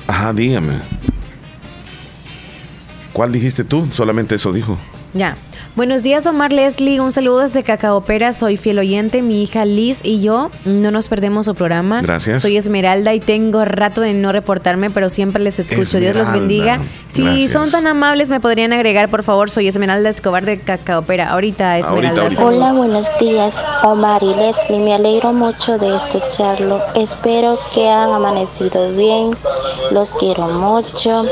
Ajá, 0.07 0.31
dígame. 0.31 0.75
¿Cuál 3.11 3.33
dijiste 3.33 3.65
tú? 3.65 3.89
Solamente 3.93 4.35
eso 4.35 4.53
dijo. 4.53 4.77
Ya. 5.13 5.35
Buenos 5.73 6.03
días, 6.03 6.25
Omar 6.25 6.51
Leslie. 6.51 6.99
Un 6.99 7.13
saludo 7.13 7.39
desde 7.39 7.63
Cacaopera. 7.63 8.33
Soy 8.33 8.57
fiel 8.57 8.77
oyente. 8.79 9.21
Mi 9.21 9.41
hija 9.41 9.63
Liz 9.63 10.01
y 10.03 10.19
yo 10.19 10.51
no 10.65 10.91
nos 10.91 11.07
perdemos 11.07 11.45
su 11.45 11.55
programa. 11.55 12.01
Gracias. 12.01 12.41
Soy 12.41 12.57
Esmeralda 12.57 13.13
y 13.13 13.21
tengo 13.21 13.63
rato 13.63 14.01
de 14.01 14.13
no 14.13 14.33
reportarme, 14.33 14.89
pero 14.89 15.09
siempre 15.09 15.41
les 15.41 15.59
escucho. 15.59 16.01
Dios 16.01 16.13
los 16.13 16.29
bendiga. 16.33 16.81
Si 17.07 17.23
Gracias. 17.23 17.51
son 17.53 17.71
tan 17.71 17.87
amables, 17.87 18.29
me 18.29 18.41
podrían 18.41 18.73
agregar, 18.73 19.07
por 19.07 19.23
favor. 19.23 19.49
Soy 19.49 19.69
Esmeralda 19.69 20.09
Escobar 20.09 20.43
de 20.43 20.59
Cacaopera. 20.59 21.29
Ahorita, 21.29 21.77
Esmeralda. 21.77 22.27
Hola, 22.43 22.73
buenos 22.73 23.07
días, 23.21 23.63
Omar 23.83 24.21
y 24.23 24.33
Leslie. 24.35 24.79
Me 24.79 24.93
alegro 24.93 25.31
mucho 25.31 25.77
de 25.77 25.95
escucharlo. 25.95 26.81
Espero 26.95 27.57
que 27.73 27.87
han 27.89 28.11
amanecido 28.11 28.91
bien. 28.91 29.31
Los 29.91 30.11
quiero 30.11 30.47
mucho. 30.47 31.25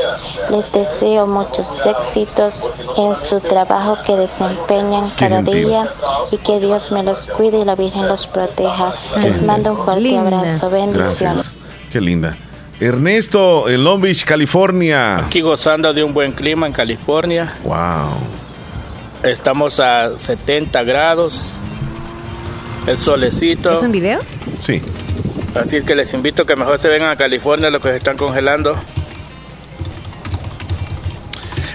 Les 0.50 0.70
deseo 0.72 1.26
muchos 1.26 1.86
éxitos 1.86 2.68
en 2.98 3.16
su 3.16 3.40
trabajo 3.40 3.96
que 4.06 4.16
desempeñan 4.16 5.08
Qué 5.10 5.16
cada 5.26 5.36
gentil. 5.36 5.66
día 5.66 5.88
y 6.30 6.36
que 6.36 6.60
Dios 6.60 6.92
me 6.92 7.02
los 7.02 7.26
cuide 7.26 7.60
y 7.60 7.64
la 7.64 7.74
Virgen 7.74 8.06
los 8.08 8.26
proteja. 8.26 8.92
Qué 9.14 9.20
Les 9.22 9.42
mando 9.42 9.72
un 9.72 9.78
fuerte 9.84 10.02
Linda. 10.02 10.38
abrazo. 10.40 10.70
Bendiciones. 10.70 11.20
Gracias. 11.20 11.54
Qué 11.92 12.00
linda. 12.00 12.36
Ernesto, 12.78 13.68
en 13.68 13.84
Long 13.84 14.00
Beach, 14.00 14.24
California. 14.24 15.18
Aquí 15.18 15.40
gozando 15.40 15.92
de 15.92 16.02
un 16.04 16.14
buen 16.14 16.32
clima 16.32 16.66
en 16.66 16.72
California. 16.72 17.52
Wow. 17.64 18.10
Estamos 19.22 19.78
a 19.80 20.16
70 20.18 20.82
grados. 20.84 21.40
El 22.86 22.96
solecito. 22.96 23.72
¿Es 23.72 23.82
un 23.82 23.92
video? 23.92 24.18
Sí. 24.60 24.80
Así 25.54 25.76
es 25.76 25.84
que 25.84 25.94
les 25.94 26.12
invito 26.14 26.42
a 26.42 26.46
que 26.46 26.56
mejor 26.56 26.78
se 26.78 26.88
vengan 26.88 27.10
a 27.10 27.16
California 27.16 27.70
los 27.70 27.82
que 27.82 27.90
se 27.90 27.96
están 27.96 28.16
congelando. 28.16 28.76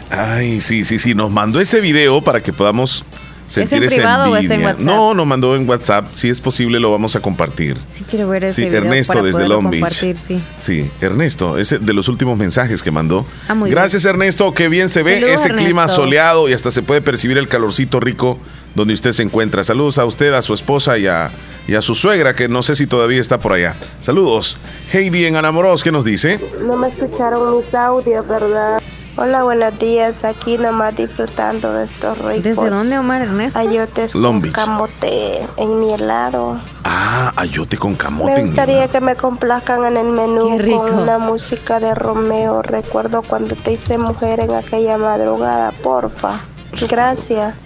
Ay, 0.10 0.62
sí, 0.62 0.86
sí, 0.86 1.00
sí. 1.00 1.14
Nos 1.16 1.32
mandó 1.32 1.60
ese 1.60 1.82
video 1.82 2.22
para 2.22 2.42
que 2.42 2.54
podamos 2.54 3.04
sentir 3.48 3.80
en 3.80 3.84
esa 3.84 3.96
privado 3.98 4.32
o 4.32 4.36
es 4.38 4.46
en 4.46 4.52
envidia. 4.54 4.68
WhatsApp? 4.68 4.86
No, 4.86 5.14
nos 5.14 5.28
mandó 5.28 5.56
en 5.56 5.68
WhatsApp. 5.68 6.06
Si 6.14 6.30
es 6.30 6.40
posible, 6.40 6.80
lo 6.80 6.92
vamos 6.92 7.16
a 7.16 7.20
compartir. 7.20 7.78
Sí, 7.88 8.06
quiero 8.10 8.30
ver 8.30 8.46
ese 8.46 8.62
Sí, 8.62 8.68
video 8.68 8.84
Ernesto 8.84 9.14
para 9.14 9.26
desde 9.26 9.48
Long 9.48 9.70
Beach. 9.70 9.82
compartir, 9.82 10.18
sí. 10.18 10.42
Sí, 10.58 10.90
Ernesto, 11.02 11.58
ese 11.58 11.80
de 11.80 11.94
los 11.94 12.08
últimos 12.08 12.38
mensajes 12.38 12.82
que 12.82 12.92
mandó. 12.92 13.26
Ah, 13.50 13.56
muy 13.56 13.70
Gracias, 13.70 14.06
Ernesto. 14.06 14.54
Qué 14.54 14.70
bien 14.70 14.88
se 14.90 15.04
ve 15.04 15.34
ese 15.34 15.50
clima 15.54 15.88
soleado 15.90 16.48
y 16.48 16.54
hasta 16.54 16.72
se 16.72 16.82
puede 16.82 17.02
percibir 17.02 17.38
el 17.38 17.48
calorcito 17.50 18.00
rico 18.00 18.40
donde 18.74 18.94
usted 18.94 19.12
se 19.12 19.24
encuentra. 19.24 19.64
Saludos 19.64 19.98
a 19.98 20.06
usted, 20.06 20.34
a 20.34 20.42
su 20.42 20.54
esposa 20.54 20.98
y 20.98 21.08
a, 21.08 21.32
y 21.68 21.76
a 21.76 21.82
su 21.82 21.96
suegra, 21.96 22.36
que 22.36 22.48
no 22.48 22.64
sé 22.64 22.76
si 22.76 22.88
todavía 22.88 23.22
está 23.22 23.40
por 23.40 23.54
allá. 23.54 23.76
Saludos. 24.02 24.58
Heidi 24.92 25.26
en 25.26 25.36
Anamoros, 25.36 25.84
¿qué 25.84 25.92
nos 25.92 26.06
dice? 26.06 26.40
No 26.62 26.76
me 26.78 26.90
escucharon 26.90 27.58
mis 27.58 27.74
audios, 27.74 28.28
¿verdad? 28.28 28.82
Hola, 29.18 29.44
buenos 29.44 29.80
días. 29.80 30.26
Aquí 30.26 30.58
nomás 30.58 30.94
disfrutando 30.98 31.72
de 31.72 31.86
estos 31.86 32.18
ricos. 32.18 32.44
¿Desde 32.44 32.70
dónde, 32.70 32.98
Omar 32.98 33.22
Ernesto? 33.22 33.58
Ayotes 33.58 34.14
Long 34.14 34.34
con 34.34 34.42
Beach. 34.42 34.54
camote 34.54 35.48
en 35.56 35.80
mi 35.80 35.94
helado. 35.94 36.60
Ah, 36.84 37.32
ayote 37.38 37.78
con 37.78 37.96
camote. 37.96 38.34
Me 38.34 38.40
en 38.42 38.48
gustaría 38.48 38.90
que 38.90 39.00
me 39.00 39.16
complazcan 39.16 39.86
en 39.86 39.96
el 39.96 40.08
menú 40.08 40.50
con 40.78 41.00
una 41.00 41.18
música 41.18 41.80
de 41.80 41.96
Romeo. 41.96 42.62
Recuerdo 42.62 43.22
cuando 43.22 43.56
te 43.56 43.72
hice 43.72 43.98
mujer 43.98 44.42
en 44.42 44.54
aquella 44.54 44.98
madrugada, 44.98 45.72
porfa. 45.82 46.42
Gracias. 46.90 47.65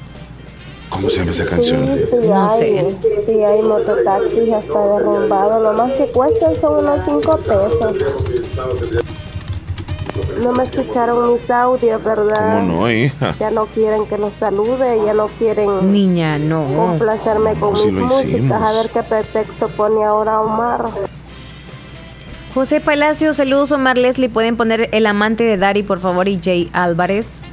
¿Cómo 0.89 1.09
se 1.09 1.19
llama 1.19 1.31
esa 1.31 1.45
canción? 1.45 1.85
No 2.23 2.49
hay, 2.49 2.59
sé. 2.59 2.95
Sí, 3.27 3.43
hay 3.43 3.61
mototaxis 3.61 4.51
hasta 4.53 4.85
derrumbado. 4.87 5.61
Lo 5.61 5.73
más 5.73 5.91
que 5.93 6.05
cuestan 6.07 6.59
son 6.59 6.83
unos 6.85 6.99
5 7.05 7.37
pesos. 7.37 7.95
No 10.43 10.51
me 10.51 10.63
escucharon 10.63 11.33
mis 11.33 11.49
audios, 11.51 12.03
¿verdad? 12.03 12.59
¿Cómo 12.59 12.81
no, 12.81 12.91
hija? 12.91 13.35
Ya 13.39 13.51
no 13.51 13.65
quieren 13.67 14.05
que 14.07 14.17
los 14.17 14.33
salude, 14.39 14.99
ya 15.05 15.13
no 15.13 15.27
quieren 15.27 15.91
Niña, 15.93 16.37
no. 16.39 16.65
complacerme 16.75 17.53
con 17.53 17.75
Sí 17.77 17.87
mis 17.87 17.93
lo 17.95 18.05
músicas. 18.05 18.31
hicimos. 18.31 18.61
A 18.61 18.71
ver 18.73 18.89
qué 18.89 19.03
pretexto 19.03 19.67
pone 19.69 20.03
ahora 20.03 20.41
Omar. 20.41 20.85
José 22.53 22.81
Palacio, 22.81 23.33
saludos 23.33 23.71
Omar 23.71 23.97
Leslie. 23.97 24.29
Pueden 24.29 24.57
poner 24.57 24.89
el 24.91 25.05
amante 25.05 25.43
de 25.43 25.57
Dari, 25.57 25.83
por 25.83 25.99
favor, 25.99 26.27
y 26.27 26.39
Jay 26.41 26.69
Álvarez. 26.73 27.43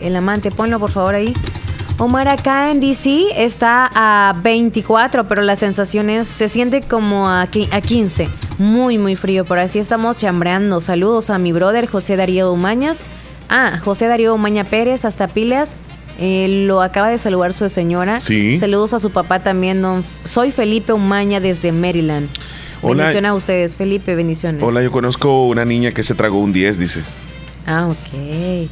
El 0.00 0.14
amante, 0.16 0.50
ponlo 0.50 0.78
por 0.78 0.90
favor 0.90 1.14
ahí. 1.14 1.32
Omar 1.96 2.26
acá 2.26 2.72
en 2.72 2.80
DC 2.80 3.26
está 3.44 3.88
a 3.94 4.34
24, 4.42 5.28
pero 5.28 5.42
la 5.42 5.54
sensación 5.54 6.10
es, 6.10 6.26
se 6.26 6.48
siente 6.48 6.80
como 6.80 7.28
a, 7.28 7.46
qui- 7.46 7.68
a 7.70 7.80
15. 7.80 8.28
Muy, 8.58 8.98
muy 8.98 9.14
frío, 9.14 9.44
por 9.44 9.60
así 9.60 9.78
estamos 9.78 10.16
chambreando. 10.16 10.80
Saludos 10.80 11.30
a 11.30 11.38
mi 11.38 11.52
brother 11.52 11.86
José 11.86 12.16
Darío 12.16 12.52
Umañas. 12.52 13.06
Ah, 13.48 13.78
José 13.84 14.08
Darío 14.08 14.34
Umaña 14.34 14.64
Pérez, 14.64 15.04
hasta 15.04 15.28
Pilas. 15.28 15.76
Eh, 16.18 16.64
lo 16.66 16.82
acaba 16.82 17.08
de 17.10 17.18
saludar 17.18 17.52
su 17.52 17.68
señora. 17.68 18.20
Sí. 18.20 18.58
Saludos 18.58 18.92
a 18.92 18.98
su 18.98 19.10
papá 19.10 19.38
también. 19.40 19.80
don- 19.80 20.04
Soy 20.24 20.50
Felipe 20.50 20.92
Umaña 20.92 21.38
desde 21.38 21.70
Maryland. 21.70 22.28
Hola. 22.82 23.04
Bendiciones 23.04 23.28
a 23.30 23.34
ustedes, 23.34 23.76
Felipe, 23.76 24.16
bendiciones. 24.16 24.62
Hola, 24.64 24.82
yo 24.82 24.90
conozco 24.90 25.46
una 25.46 25.64
niña 25.64 25.92
que 25.92 26.02
se 26.02 26.14
tragó 26.16 26.40
un 26.40 26.52
10, 26.52 26.76
dice. 26.78 27.02
Ah, 27.68 27.86
ok. 27.88 28.68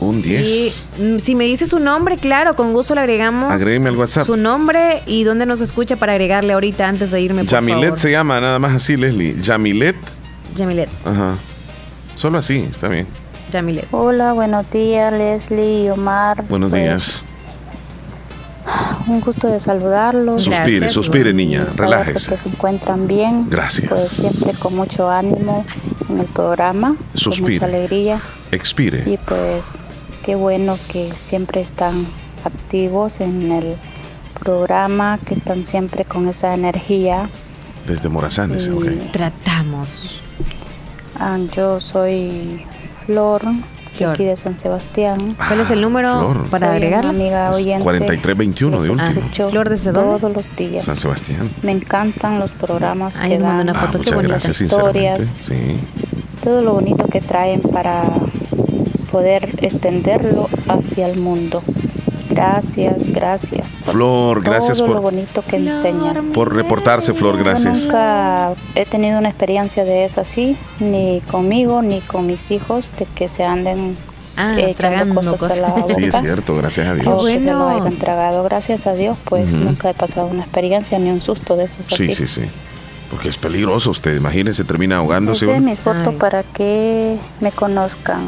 Un 0.00 0.18
Y 0.18 0.22
10. 0.22 0.88
mm, 0.98 1.18
si 1.18 1.34
me 1.34 1.44
dice 1.44 1.66
su 1.66 1.78
nombre, 1.78 2.16
claro, 2.18 2.54
con 2.54 2.72
gusto 2.72 2.94
le 2.94 3.00
agregamos. 3.00 3.50
Agrégueme 3.50 3.88
al 3.88 3.96
WhatsApp. 3.96 4.26
Su 4.26 4.36
nombre 4.36 5.02
y 5.06 5.24
dónde 5.24 5.46
nos 5.46 5.60
escucha 5.60 5.96
para 5.96 6.12
agregarle 6.12 6.52
ahorita 6.52 6.86
antes 6.86 7.10
de 7.10 7.20
irme, 7.22 7.42
por 7.44 7.50
Yamilet 7.52 7.82
favor. 7.84 7.98
se 7.98 8.10
llama, 8.10 8.40
nada 8.40 8.58
más 8.58 8.74
así, 8.74 8.96
Leslie. 8.96 9.36
Yamilet. 9.40 9.96
Yamilet. 10.54 10.88
Ajá. 11.04 11.36
Solo 12.14 12.38
así, 12.38 12.66
está 12.70 12.88
bien. 12.88 13.06
Yamilet. 13.52 13.86
Hola, 13.90 14.32
buenos 14.32 14.70
días, 14.70 15.12
Leslie 15.12 15.84
y 15.84 15.88
Omar. 15.90 16.44
Buenos 16.48 16.70
Pues, 16.70 16.82
días. 16.82 17.24
Un 19.06 19.20
gusto 19.20 19.46
de 19.48 19.60
saludarlos. 19.60 20.42
Suspire, 20.44 20.90
suspire, 20.90 21.32
niña. 21.32 21.66
Relájese. 21.78 22.30
que 22.30 22.36
se 22.36 22.48
encuentran 22.48 23.06
bien. 23.06 23.48
Gracias. 23.48 23.88
Pues 23.88 24.08
siempre 24.08 24.52
con 24.58 24.74
mucho 24.74 25.08
ánimo 25.08 25.64
en 26.10 26.18
el 26.18 26.26
programa. 26.26 26.96
Suspire. 27.14 27.60
Con 27.60 27.68
mucha 27.70 27.76
alegría. 27.78 28.20
Expire. 28.50 29.04
Y 29.06 29.16
pues 29.18 29.74
qué 30.26 30.34
bueno 30.34 30.76
que 30.90 31.12
siempre 31.14 31.60
están 31.60 32.04
activos 32.44 33.20
en 33.20 33.52
el 33.52 33.76
programa, 34.40 35.20
que 35.24 35.34
están 35.34 35.62
siempre 35.62 36.04
con 36.04 36.26
esa 36.28 36.52
energía. 36.52 37.30
Desde 37.86 38.08
Morazán, 38.08 38.52
dice, 38.52 38.72
ok. 38.72 39.12
Tratamos. 39.12 40.20
Ah, 41.14 41.38
yo 41.54 41.78
soy 41.78 42.64
Flor. 43.06 43.42
de 43.96 44.04
aquí 44.04 44.24
de 44.24 44.36
San 44.36 44.58
Sebastián. 44.58 45.36
¿Cuál 45.46 45.60
es 45.60 45.70
el 45.70 45.80
número 45.80 46.32
Flor. 46.32 46.50
para 46.50 46.72
una 46.76 47.08
amiga 47.08 47.52
oyente. 47.52 47.84
4321 47.84 48.82
de 48.82 48.90
último. 48.90 49.08
escucho 49.08 49.50
Flor, 49.50 49.68
¿desde 49.70 49.92
dónde? 49.92 50.18
Todos 50.18 50.36
los 50.36 50.56
días. 50.56 50.84
San 50.84 50.96
Sebastián. 50.96 51.48
Me 51.62 51.70
encantan 51.70 52.40
los 52.40 52.50
programas 52.50 53.16
Ahí 53.16 53.30
que 53.30 53.38
dan, 53.38 53.60
una 53.60 53.74
foto, 53.74 53.98
Ah, 53.98 53.98
muchas 53.98 54.26
gracias, 54.26 54.60
historias, 54.60 55.22
sinceramente. 55.40 55.78
Sí. 55.80 56.40
todo 56.42 56.62
lo 56.62 56.72
bonito 56.74 57.06
que 57.06 57.20
traen 57.20 57.60
para 57.60 58.02
poder 59.16 59.48
extenderlo 59.62 60.48
hacia 60.68 61.06
el 61.08 61.18
mundo. 61.18 61.62
Gracias, 62.28 63.08
gracias. 63.08 63.76
por 63.84 63.94
Flor, 63.94 64.42
gracias 64.42 64.76
todo 64.78 64.88
lo 64.88 64.92
por, 64.94 65.02
bonito 65.12 65.42
que 65.42 65.56
enseñan. 65.56 66.32
por 66.34 66.54
reportarse, 66.54 67.14
Flor, 67.14 67.38
Yo 67.38 67.44
gracias. 67.44 67.84
nunca 67.84 68.52
he 68.74 68.84
tenido 68.84 69.18
una 69.18 69.28
experiencia 69.30 69.84
de 69.84 70.04
eso 70.04 70.20
así, 70.20 70.56
ni 70.80 71.22
conmigo 71.30 71.80
ni 71.80 72.00
con 72.02 72.26
mis 72.26 72.50
hijos, 72.50 72.90
de 72.98 73.06
que 73.14 73.28
se 73.28 73.44
anden 73.44 73.96
Ah, 74.38 74.52
echando 74.58 74.74
tragando 74.76 75.36
cosas, 75.38 75.58
a 75.58 75.60
la 75.62 75.68
cosas. 75.68 75.82
boca. 75.88 75.94
Sí, 75.94 76.04
es 76.04 76.16
cierto, 76.20 76.54
gracias 76.56 76.86
a 76.88 76.92
o 76.92 76.94
Dios. 76.96 77.26
que 77.26 77.40
se 77.40 77.46
lo 77.52 77.64
bueno. 77.64 77.80
hayan 77.86 77.96
tragado. 77.96 78.42
Gracias 78.44 78.86
a 78.86 78.92
Dios, 78.92 79.16
pues 79.24 79.50
Ujú. 79.54 79.64
nunca 79.64 79.88
he 79.88 79.94
pasado 79.94 80.26
una 80.26 80.42
experiencia 80.42 80.98
ni 80.98 81.08
un 81.10 81.22
susto 81.22 81.56
de 81.56 81.64
esos 81.64 81.86
Sí, 81.86 82.10
así. 82.10 82.12
sí, 82.12 82.26
sí. 82.28 82.42
Porque 83.10 83.30
es 83.30 83.38
peligroso 83.38 83.90
usted, 83.92 84.14
imagínese, 84.14 84.64
termina 84.64 84.96
ahogándose 84.96 85.46
Esa 85.46 85.56
es 85.56 85.62
mi 85.62 85.74
foto 85.76 86.12
para 86.18 86.42
que 86.42 87.16
me 87.40 87.50
conozcan. 87.52 88.24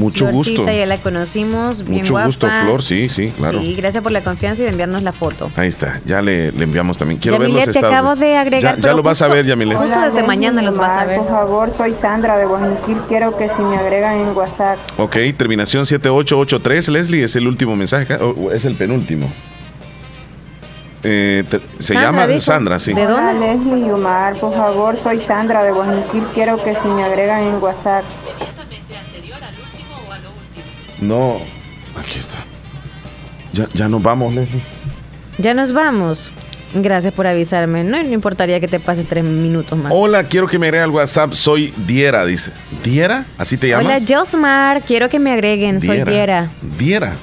Mucho 0.00 0.28
Florcita, 0.28 0.62
gusto. 0.62 0.76
ya 0.76 0.86
la 0.86 0.98
conocimos, 0.98 1.84
bien 1.84 2.00
Mucho 2.00 2.14
guapa. 2.14 2.26
gusto, 2.26 2.48
Flor, 2.62 2.82
sí, 2.82 3.08
sí, 3.08 3.32
claro. 3.36 3.60
Sí, 3.60 3.74
gracias 3.76 4.02
por 4.02 4.12
la 4.12 4.22
confianza 4.22 4.62
y 4.62 4.64
de 4.64 4.70
enviarnos 4.72 5.02
la 5.02 5.12
foto. 5.12 5.50
Ahí 5.56 5.68
está, 5.68 6.00
ya 6.06 6.22
le, 6.22 6.50
le 6.52 6.64
enviamos 6.64 6.96
también. 6.96 7.20
Quiero 7.20 7.38
ver 7.38 7.48
Yamilet, 7.48 7.66
los 7.66 7.72
te 7.74 7.78
estados. 7.80 7.94
acabo 7.96 8.16
de 8.16 8.36
agregar, 8.38 8.76
Ya, 8.76 8.80
ya 8.82 8.92
lo 8.94 9.02
vas 9.02 9.20
a 9.22 9.26
justo- 9.26 9.34
ver, 9.36 9.46
Yamilet. 9.46 9.76
Justo 9.78 10.00
desde 10.00 10.22
mañana 10.26 10.62
los 10.62 10.76
vas 10.76 10.96
a 10.98 11.04
ver. 11.04 11.18
Por 11.18 11.28
favor, 11.28 11.70
soy 11.72 11.92
Sandra 11.94 12.36
de 12.38 12.46
Guayaquil. 12.46 12.96
Quiero 13.08 13.36
que 13.36 13.48
si 13.48 13.60
me 13.62 13.76
agregan 13.76 14.16
en 14.16 14.36
WhatsApp. 14.36 14.78
Ok, 14.98 15.16
terminación 15.36 15.84
7883. 15.86 16.88
Leslie, 16.88 17.24
es 17.24 17.36
el 17.36 17.46
último 17.46 17.76
mensaje, 17.76 18.14
o- 18.14 18.50
es 18.50 18.64
el 18.64 18.74
penúltimo. 18.76 19.30
Eh, 21.02 21.44
te- 21.48 21.60
se 21.78 21.94
Sandra, 21.94 22.02
llama 22.10 22.26
dijo. 22.26 22.40
Sandra, 22.42 22.78
sí. 22.78 22.92
Hola, 22.92 23.32
Leslie 23.32 23.86
y 23.86 23.90
Omar. 23.90 24.34
Por 24.36 24.52
favor, 24.54 24.98
soy 24.98 25.18
Sandra 25.18 25.62
de 25.64 25.72
Guayaquil. 25.72 26.24
Quiero 26.34 26.62
que 26.62 26.74
si 26.74 26.88
me 26.88 27.02
agregan 27.04 27.40
en 27.42 27.54
WhatsApp. 27.62 28.04
No, 31.00 31.38
aquí 31.98 32.18
está. 32.18 32.38
Ya, 33.52 33.66
ya 33.74 33.88
nos 33.88 34.02
vamos, 34.02 34.34
Leslie. 34.34 34.62
Ya 35.38 35.54
nos 35.54 35.72
vamos. 35.72 36.30
Gracias 36.72 37.12
por 37.12 37.26
avisarme. 37.26 37.82
No, 37.82 38.00
no 38.00 38.12
importaría 38.12 38.60
que 38.60 38.68
te 38.68 38.78
pases 38.78 39.06
tres 39.06 39.24
minutos 39.24 39.76
más. 39.76 39.92
Hola, 39.94 40.22
quiero 40.24 40.46
que 40.46 40.58
me 40.58 40.66
agregue 40.66 40.84
al 40.84 40.90
WhatsApp. 40.90 41.32
Soy 41.32 41.74
Diera, 41.86 42.24
dice. 42.24 42.52
¿Diera? 42.84 43.24
¿Así 43.38 43.56
te 43.56 43.68
llamas? 43.68 43.86
Hola, 43.86 44.00
Josmar. 44.20 44.82
Quiero 44.82 45.08
que 45.08 45.18
me 45.18 45.32
agreguen. 45.32 45.80
Soy 45.80 46.02
Diera. 46.04 46.48
Diera. 46.78 47.14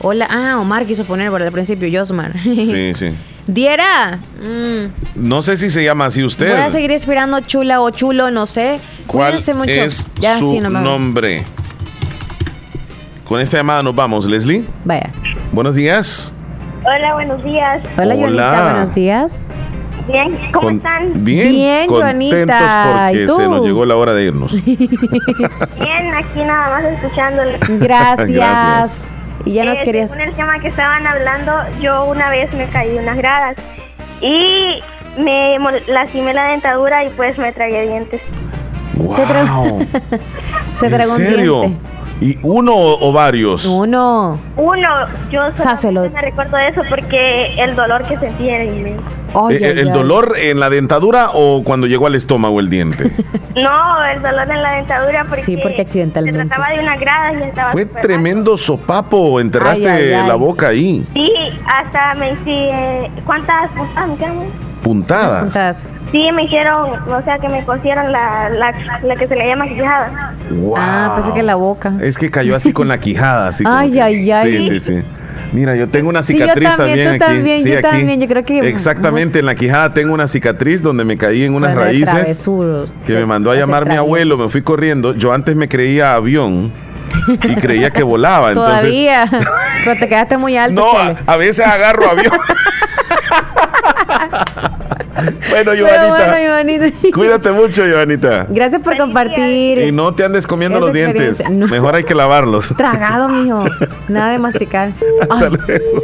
Hola. 0.00 0.28
Ah, 0.30 0.58
Omar 0.60 0.86
quiso 0.86 1.04
poner 1.04 1.30
por 1.30 1.42
el 1.42 1.50
principio 1.50 1.88
Josmar. 1.98 2.34
Sí, 2.42 2.92
sí. 2.94 3.10
Diera. 3.48 4.18
Mm, 4.40 5.26
No 5.26 5.42
sé 5.42 5.56
si 5.56 5.70
se 5.70 5.82
llama 5.82 6.06
así 6.06 6.22
usted. 6.22 6.50
Voy 6.52 6.60
a 6.60 6.70
seguir 6.70 6.92
esperando 6.92 7.40
chula 7.40 7.80
o 7.80 7.90
chulo, 7.90 8.30
no 8.30 8.46
sé. 8.46 8.78
¿Cuál 9.08 9.32
Cuídense 9.32 9.54
mucho. 9.54 9.70
es 9.72 10.06
Ya, 10.20 10.38
su 10.38 10.50
sí, 10.52 10.60
nombre? 10.60 11.44
Con 13.24 13.40
esta 13.40 13.56
llamada 13.56 13.82
nos 13.82 13.94
vamos, 13.94 14.26
Leslie. 14.26 14.64
Vaya. 14.84 15.10
Buenos 15.52 15.74
días. 15.74 16.32
Hola, 16.84 17.14
buenos 17.14 17.42
días. 17.42 17.82
Hola, 17.96 18.14
Hola. 18.14 18.16
Joanita. 18.16 18.72
Buenos 18.72 18.94
días. 18.94 19.48
Bien, 20.06 20.32
¿cómo 20.52 20.66
Con- 20.66 20.76
están? 20.76 21.24
Bien, 21.24 21.48
Bien, 21.50 21.86
contentos 21.86 21.98
Joanita. 22.02 23.12
¿Y 23.12 23.14
porque 23.16 23.26
tú? 23.26 23.36
se 23.36 23.48
nos 23.48 23.64
llegó 23.64 23.86
la 23.86 23.96
hora 23.96 24.12
de 24.12 24.24
irnos. 24.26 24.52
Bien, 24.64 26.14
aquí 26.14 26.40
nada 26.44 26.68
más 26.78 26.84
escuchándole. 26.84 27.58
Gracias. 27.80 28.30
Gracias. 28.30 29.08
Y 29.46 29.54
ya 29.54 29.64
nos 29.64 29.78
Eh, 29.80 29.82
querías. 29.84 30.10
Según 30.10 30.28
el 30.28 30.34
tema 30.34 30.58
que 30.60 30.68
estaban 30.68 31.06
hablando, 31.06 31.52
yo 31.80 32.04
una 32.04 32.28
vez 32.28 32.52
me 32.52 32.68
caí 32.68 32.90
de 32.92 32.98
unas 32.98 33.16
gradas 33.16 33.56
y 34.20 34.80
me 35.18 35.56
lastimé 35.86 36.34
la 36.34 36.48
dentadura 36.48 37.02
y 37.04 37.08
pues 37.10 37.38
me 37.38 37.50
tragué 37.52 37.88
dientes. 37.88 38.20
Se 39.16 39.22
tragó, 39.26 39.62
Wow. 39.64 39.86
se 40.74 40.86
¿En 40.86 40.92
tragó 40.92 41.12
un 41.12 41.16
serio? 41.16 41.60
diente. 41.62 41.78
¿Y 42.20 42.38
uno 42.42 42.72
o, 42.74 43.12
varios? 43.12 43.66
Uno. 43.66 44.38
Uno, 44.56 44.88
yo 45.30 45.52
solamente 45.52 46.10
me 46.10 46.22
recuerdo 46.22 46.56
de 46.56 46.68
eso 46.68 46.82
porque 46.88 47.54
el 47.60 47.74
dolor 47.74 48.04
que 48.04 48.16
sentí 48.18 48.48
era 48.48 48.64
inmenso. 48.64 49.02
Eh, 49.50 49.58
eh, 49.60 49.74
¿El 49.80 49.92
dolor 49.92 50.34
en 50.38 50.60
la 50.60 50.70
dentadura 50.70 51.30
o 51.34 51.64
cuando 51.64 51.88
llegó 51.88 52.06
al 52.06 52.14
estómago 52.14 52.60
el 52.60 52.70
diente? 52.70 53.10
No, 53.54 54.04
el 54.04 54.20
dolor 54.20 54.50
en 54.50 54.62
la 54.64 54.72
dentadura 54.72 55.24
porque, 55.28 55.44
Sí, 55.44 55.56
porque 55.56 55.76
se 55.76 55.82
accidentalmente. 55.82 56.44
trataba 56.44 56.70
de 56.70 56.80
una 56.80 56.96
grada 56.96 57.32
y 57.34 57.42
estaba 57.44 57.70
Fue 57.70 57.86
tremendo 57.86 58.56
sopapo, 58.56 59.38
enterraste 59.38 59.88
Ay, 59.88 60.06
ay, 60.06 60.12
ay. 60.14 60.26
la 60.26 60.34
boca 60.34 60.68
ahí. 60.68 61.06
Sí, 61.12 61.30
hasta 61.64 62.14
me 62.14 62.32
hice... 62.32 63.12
¿Cuántas 63.24 63.70
puntadas 63.70 64.08
me? 64.18 64.73
Puntadas. 64.84 65.88
Sí, 66.12 66.30
me 66.32 66.44
hicieron, 66.44 66.90
o 67.10 67.22
sea, 67.24 67.38
que 67.38 67.48
me 67.48 67.64
cosieron 67.64 68.12
la, 68.12 68.48
la, 68.50 68.72
la 69.02 69.16
que 69.16 69.26
se 69.26 69.34
le 69.34 69.48
llama 69.48 69.66
quijada. 69.66 70.34
Wow. 70.50 70.74
Ah, 70.78 71.12
pensé 71.16 71.32
que 71.34 71.42
la 71.42 71.54
boca. 71.56 71.94
Es 72.00 72.18
que 72.18 72.30
cayó 72.30 72.54
así 72.54 72.72
con 72.72 72.86
la 72.86 72.98
quijada, 73.00 73.48
así 73.48 73.64
Ay, 73.66 73.90
que- 73.92 74.02
ay, 74.02 74.30
ay. 74.30 74.60
Sí, 74.60 74.68
sí, 74.68 74.80
sí. 74.80 75.02
Mira, 75.52 75.74
yo 75.74 75.88
tengo 75.88 76.08
una 76.10 76.22
Sí, 76.22 76.36
yo 76.36 76.42
cicatriz 76.44 76.68
también, 76.76 76.88
también, 76.98 77.18
tú 77.18 77.24
aquí. 77.24 77.34
también, 77.34 77.60
sí, 77.60 77.68
yo 77.70 77.74
aquí. 77.78 77.82
también, 77.82 78.20
yo 78.20 78.28
creo 78.28 78.44
que- 78.44 78.58
Exactamente, 78.68 79.38
en 79.38 79.46
la 79.46 79.54
quijada 79.54 79.92
tengo 79.94 80.12
una 80.14 80.26
cicatriz 80.28 80.82
donde 80.82 81.04
me 81.04 81.16
caí 81.16 81.44
en 81.44 81.54
unas 81.54 81.74
raíces 81.74 82.46
que 83.06 83.12
de- 83.14 83.20
me 83.20 83.26
mandó 83.26 83.50
a 83.50 83.54
llamar 83.56 83.86
mi 83.88 83.94
abuelo, 83.96 84.36
me 84.36 84.48
fui 84.48 84.62
corriendo. 84.62 85.14
Yo 85.14 85.32
antes 85.32 85.56
me 85.56 85.68
creía 85.68 86.14
avión 86.14 86.70
y 87.42 87.54
creía 87.56 87.90
que 87.90 88.02
volaba, 88.02 88.48
entonces 88.50 88.80
Todavía. 88.82 89.24
Pero 89.84 89.98
te 90.00 90.08
quedaste 90.08 90.36
muy 90.38 90.56
alto, 90.56 90.80
no, 90.80 91.16
a 91.26 91.36
veces 91.36 91.66
agarro 91.66 92.08
avión. 92.10 92.32
bueno, 95.50 95.74
Giovanita, 95.74 96.08
bueno, 96.08 96.34
Joanita. 96.48 96.86
cuídate 97.12 97.50
mucho, 97.52 97.84
Giovanita. 97.86 98.46
Gracias 98.48 98.82
por 98.82 98.96
compartir. 98.96 99.78
Y 99.78 99.92
no 99.92 100.14
te 100.14 100.24
andes 100.24 100.46
comiendo 100.46 100.80
los 100.80 100.92
dientes. 100.92 101.42
No. 101.50 101.66
Mejor 101.66 101.94
hay 101.94 102.04
que 102.04 102.14
lavarlos. 102.14 102.74
Tragado, 102.76 103.28
mijo. 103.28 103.64
Nada 104.08 104.32
de 104.32 104.38
masticar. 104.38 104.92
Ay, 105.30 105.50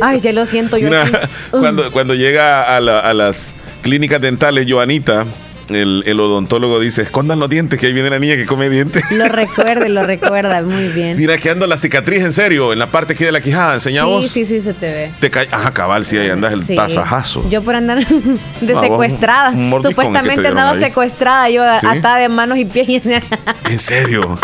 ay, 0.00 0.18
ya 0.18 0.32
lo 0.32 0.46
siento 0.46 0.76
yo. 0.78 0.90
Cuando, 1.50 1.90
cuando 1.92 2.14
llega 2.14 2.76
a, 2.76 2.80
la- 2.80 3.00
a 3.00 3.14
las 3.14 3.52
clínicas 3.82 4.20
dentales, 4.20 4.66
Joanita, 4.68 5.24
el, 5.70 6.02
el 6.06 6.20
odontólogo 6.20 6.78
dice, 6.80 7.02
escondan 7.02 7.38
los 7.40 7.48
dientes, 7.48 7.78
que 7.78 7.86
ahí 7.86 7.92
viene 7.92 8.10
la 8.10 8.18
niña 8.18 8.36
que 8.36 8.46
come 8.46 8.68
dientes. 8.68 9.02
Lo 9.10 9.24
recuerda, 9.28 9.88
lo 9.88 10.02
recuerda. 10.02 10.62
Muy 10.62 10.88
bien. 10.88 11.16
Mira, 11.16 11.38
que 11.38 11.50
ando 11.50 11.66
la 11.66 11.76
cicatriz, 11.76 12.22
en 12.24 12.32
serio, 12.32 12.72
en 12.72 12.78
la 12.78 12.88
parte 12.88 13.12
aquí 13.14 13.24
de 13.24 13.32
la 13.32 13.40
quijada. 13.40 13.74
Enseña 13.74 14.02
Sí, 14.02 14.08
vos. 14.08 14.28
sí, 14.28 14.44
sí, 14.44 14.60
se 14.60 14.74
te 14.74 14.92
ve. 14.92 15.10
Te 15.20 15.30
cae, 15.30 15.48
ajá, 15.50 15.72
cabal, 15.72 16.04
sí, 16.04 16.16
ahí 16.18 16.28
andas 16.30 16.52
el 16.52 16.62
Sí. 16.64 16.74
tasajazo. 16.76 17.48
Yo 17.48 17.62
por 17.62 17.74
andar 17.74 18.04
de 18.60 18.72
No, 18.74 18.80
secuestrada. 18.80 19.52
te 19.52 19.88
Supuestamente 19.88 20.46
andaba 20.48 20.70
ahí. 20.72 20.80
secuestrada, 20.80 21.48
yo 21.50 21.62
¿Sí? 21.80 21.86
atada 21.86 22.16
de 22.18 22.28
manos 22.28 22.58
y 22.58 22.64
pies. 22.64 23.02
En 23.70 23.78
serio. 23.78 24.38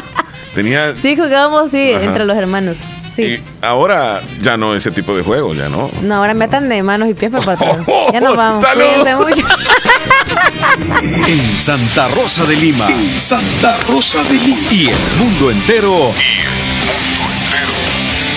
Tenía... 0.55 0.97
sí, 0.97 1.17
jugábamos, 1.17 1.71
sí, 1.71 1.93
Ajá. 1.93 2.05
entre 2.05 2.25
los 2.25 2.37
hermanos. 2.37 2.79
Sí. 3.17 3.23
Y 3.23 3.41
ahora 3.63 4.21
ya 4.41 4.57
no 4.57 4.75
ese 4.75 4.91
tipo 4.91 5.17
de 5.17 5.23
juego, 5.23 5.55
ya 5.55 5.69
no. 5.69 5.91
No, 6.03 6.17
ahora 6.17 6.35
me 6.35 6.45
atan 6.45 6.69
de 6.69 6.83
manos 6.83 7.09
y 7.09 7.15
pies 7.15 7.31
para 7.31 7.53
atrás. 7.53 7.83
Ya 8.13 8.21
nos 8.21 8.37
vamos. 8.37 8.65
Mucho. 9.19 9.43
En 11.27 11.59
Santa 11.59 12.09
Rosa 12.09 12.45
de 12.45 12.57
Lima. 12.57 12.89
En 12.89 13.19
Santa 13.19 13.77
Rosa 13.89 14.23
de 14.25 14.35
Lima. 14.35 14.61
Y 14.71 14.89
el 14.89 14.97
mundo 15.19 15.51
entero. 15.51 16.13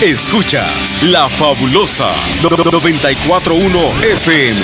Escuchas 0.00 0.94
La 1.02 1.28
Fabulosa 1.28 2.08
941 2.42 3.78
FM. 4.02 4.60